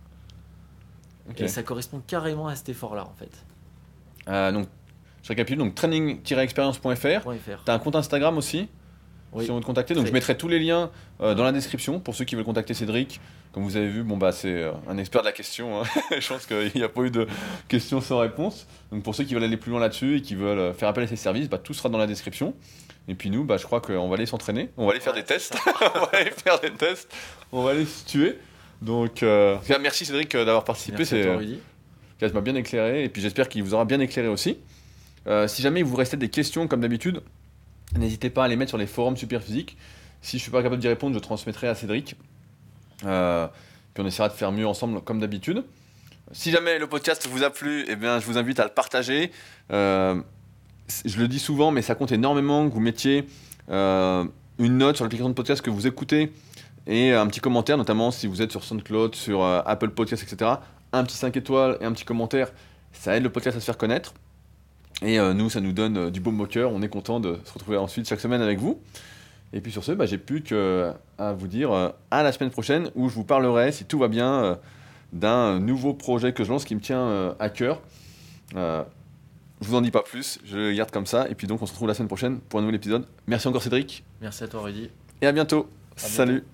Et 1.36 1.48
ça 1.48 1.62
correspond 1.62 2.00
carrément 2.06 2.48
à 2.48 2.56
cet 2.56 2.68
effort-là 2.70 3.04
en 3.06 3.14
fait. 3.14 3.30
Euh, 4.28 4.50
donc 4.52 4.68
je 5.22 5.28
récapitule, 5.28 5.58
donc 5.58 5.74
training-experience.fr. 5.74 7.22
.fr. 7.22 7.62
T'as 7.64 7.74
un 7.74 7.78
compte 7.78 7.94
Instagram 7.96 8.36
aussi 8.38 8.68
Oui. 9.32 9.44
si 9.44 9.50
on 9.50 9.54
veut 9.56 9.60
te 9.60 9.66
contacter. 9.66 9.94
Donc 9.94 10.04
Très. 10.04 10.08
je 10.10 10.14
mettrai 10.14 10.36
tous 10.36 10.48
les 10.48 10.58
liens 10.58 10.90
euh, 11.20 11.34
dans 11.34 11.44
la 11.44 11.52
description 11.52 12.00
pour 12.00 12.14
ceux 12.14 12.24
qui 12.24 12.34
veulent 12.34 12.44
contacter 12.44 12.74
Cédric. 12.74 13.20
Comme 13.52 13.64
vous 13.64 13.76
avez 13.76 13.88
vu, 13.88 14.02
bon 14.02 14.16
bah 14.16 14.32
c'est 14.32 14.62
euh, 14.62 14.72
un 14.88 14.96
expert 14.98 15.22
de 15.22 15.26
la 15.26 15.32
question. 15.32 15.80
hein. 15.80 15.84
je 16.18 16.26
pense 16.28 16.46
qu'il 16.46 16.70
n'y 16.74 16.82
a 16.82 16.88
pas 16.88 17.02
eu 17.02 17.10
de 17.10 17.26
questions 17.68 18.00
sans 18.00 18.18
réponse. 18.18 18.66
Donc 18.90 19.02
pour 19.02 19.14
ceux 19.14 19.24
qui 19.24 19.34
veulent 19.34 19.44
aller 19.44 19.56
plus 19.56 19.70
loin 19.70 19.80
là-dessus 19.80 20.16
et 20.16 20.22
qui 20.22 20.34
veulent 20.34 20.58
euh, 20.58 20.72
faire 20.72 20.88
appel 20.88 21.04
à 21.04 21.06
ses 21.06 21.16
services, 21.16 21.48
bah, 21.48 21.58
tout 21.58 21.74
sera 21.74 21.88
dans 21.88 21.98
la 21.98 22.06
description. 22.06 22.54
Et 23.08 23.14
puis 23.14 23.30
nous, 23.30 23.44
bah, 23.44 23.56
je 23.56 23.64
crois 23.64 23.80
qu'on 23.80 24.08
va 24.08 24.14
aller 24.14 24.26
s'entraîner. 24.26 24.70
On 24.76 24.86
va 24.86 24.92
aller 24.92 25.00
faire 25.00 25.14
Ouais, 25.14 25.20
des 25.20 25.26
tests. 25.26 25.56
on 25.94 25.98
va 26.00 26.10
aller 26.12 26.30
faire 26.30 26.60
des 26.60 26.70
tests. 26.70 27.12
On 27.52 27.62
va 27.62 27.70
aller 27.72 27.86
se 27.86 28.04
tuer. 28.06 28.38
Donc 28.82 29.22
euh, 29.22 29.58
merci 29.80 30.06
Cédric 30.06 30.34
euh, 30.34 30.44
d'avoir 30.44 30.64
participé. 30.64 30.98
Merci 30.98 31.16
à 31.16 31.22
toi, 31.24 31.32
euh, 31.32 31.36
Rudy. 31.36 31.58
ça 32.20 32.28
m'a 32.28 32.40
bien 32.40 32.54
éclairé 32.54 33.04
et 33.04 33.08
puis 33.08 33.20
j'espère 33.20 33.48
qu'il 33.48 33.62
vous 33.62 33.74
aura 33.74 33.84
bien 33.84 34.00
éclairé 34.00 34.28
aussi. 34.28 34.58
Euh, 35.26 35.46
si 35.48 35.60
jamais 35.62 35.80
il 35.80 35.84
vous 35.84 35.96
restait 35.96 36.16
des 36.16 36.30
questions 36.30 36.66
comme 36.66 36.80
d'habitude, 36.80 37.22
n'hésitez 37.96 38.30
pas 38.30 38.44
à 38.44 38.48
les 38.48 38.56
mettre 38.56 38.70
sur 38.70 38.78
les 38.78 38.86
forums 38.86 39.16
Superphysique. 39.16 39.76
Si 40.22 40.38
je 40.38 40.42
suis 40.42 40.50
pas 40.50 40.62
capable 40.62 40.80
d'y 40.80 40.88
répondre, 40.88 41.14
je 41.14 41.20
transmettrai 41.20 41.68
à 41.68 41.74
Cédric. 41.74 42.16
Euh, 43.04 43.46
puis 43.94 44.02
on 44.02 44.06
essaiera 44.06 44.28
de 44.28 44.34
faire 44.34 44.52
mieux 44.52 44.66
ensemble 44.66 45.00
comme 45.02 45.20
d'habitude. 45.20 45.64
Si 46.32 46.50
jamais 46.50 46.78
le 46.78 46.86
podcast 46.86 47.26
vous 47.26 47.42
a 47.42 47.50
plu, 47.50 47.84
eh 47.88 47.96
bien, 47.96 48.20
je 48.20 48.26
vous 48.26 48.38
invite 48.38 48.60
à 48.60 48.64
le 48.64 48.70
partager. 48.70 49.32
Euh, 49.72 50.20
je 51.04 51.18
le 51.18 51.28
dis 51.28 51.38
souvent, 51.38 51.70
mais 51.70 51.82
ça 51.82 51.94
compte 51.94 52.12
énormément 52.12 52.68
que 52.68 52.74
vous 52.74 52.80
mettiez 52.80 53.26
euh, 53.70 54.24
une 54.58 54.78
note 54.78 54.96
sur 54.96 55.04
l'application 55.04 55.28
de 55.28 55.34
podcast 55.34 55.62
que 55.62 55.70
vous 55.70 55.86
écoutez 55.86 56.32
et 56.86 57.12
un 57.12 57.26
petit 57.26 57.40
commentaire, 57.40 57.76
notamment 57.76 58.10
si 58.10 58.26
vous 58.26 58.42
êtes 58.42 58.50
sur 58.50 58.64
SoundCloud, 58.64 59.14
sur 59.14 59.42
euh, 59.42 59.60
Apple 59.64 59.90
Podcast, 59.90 60.22
etc. 60.22 60.52
Un 60.92 61.04
petit 61.04 61.16
5 61.16 61.36
étoiles 61.36 61.78
et 61.80 61.84
un 61.84 61.92
petit 61.92 62.04
commentaire, 62.04 62.52
ça 62.92 63.16
aide 63.16 63.22
le 63.22 63.30
podcast 63.30 63.56
à 63.56 63.60
se 63.60 63.64
faire 63.64 63.78
connaître. 63.78 64.14
Et 65.02 65.18
euh, 65.18 65.32
nous, 65.32 65.48
ça 65.50 65.60
nous 65.60 65.72
donne 65.72 66.10
du 66.10 66.20
baume 66.20 66.40
au 66.40 66.46
cœur. 66.46 66.72
On 66.72 66.82
est 66.82 66.88
content 66.88 67.20
de 67.20 67.38
se 67.44 67.52
retrouver 67.52 67.76
ensuite 67.76 68.08
chaque 68.08 68.20
semaine 68.20 68.42
avec 68.42 68.58
vous. 68.58 68.80
Et 69.52 69.60
puis 69.60 69.72
sur 69.72 69.82
ce, 69.82 69.92
bah, 69.92 70.06
j'ai 70.06 70.18
plus 70.18 70.42
que 70.42 70.92
à 71.18 71.32
vous 71.32 71.48
dire 71.48 71.72
à 72.10 72.22
la 72.22 72.32
semaine 72.32 72.50
prochaine 72.50 72.90
où 72.94 73.08
je 73.08 73.14
vous 73.14 73.24
parlerai, 73.24 73.72
si 73.72 73.84
tout 73.84 73.98
va 73.98 74.06
bien, 74.06 74.58
d'un 75.12 75.58
nouveau 75.58 75.92
projet 75.92 76.32
que 76.32 76.44
je 76.44 76.50
lance 76.50 76.64
qui 76.64 76.76
me 76.76 76.80
tient 76.80 77.34
à 77.40 77.48
cœur. 77.48 77.80
Je 79.60 79.66
vous 79.68 79.74
en 79.74 79.80
dis 79.82 79.90
pas 79.90 80.02
plus, 80.02 80.38
je 80.44 80.56
le 80.56 80.72
garde 80.72 80.90
comme 80.90 81.06
ça. 81.06 81.28
Et 81.28 81.34
puis 81.34 81.46
donc, 81.46 81.60
on 81.62 81.66
se 81.66 81.72
retrouve 81.72 81.88
la 81.88 81.94
semaine 81.94 82.08
prochaine 82.08 82.40
pour 82.40 82.58
un 82.58 82.62
nouvel 82.62 82.76
épisode. 82.76 83.06
Merci 83.26 83.46
encore 83.48 83.62
Cédric 83.62 84.04
Merci 84.20 84.44
à 84.44 84.48
toi, 84.48 84.62
Rudy. 84.62 84.90
et 85.20 85.26
à 85.26 85.32
bientôt. 85.32 85.68
À 85.96 86.00
bientôt. 86.00 86.14
Salut. 86.14 86.44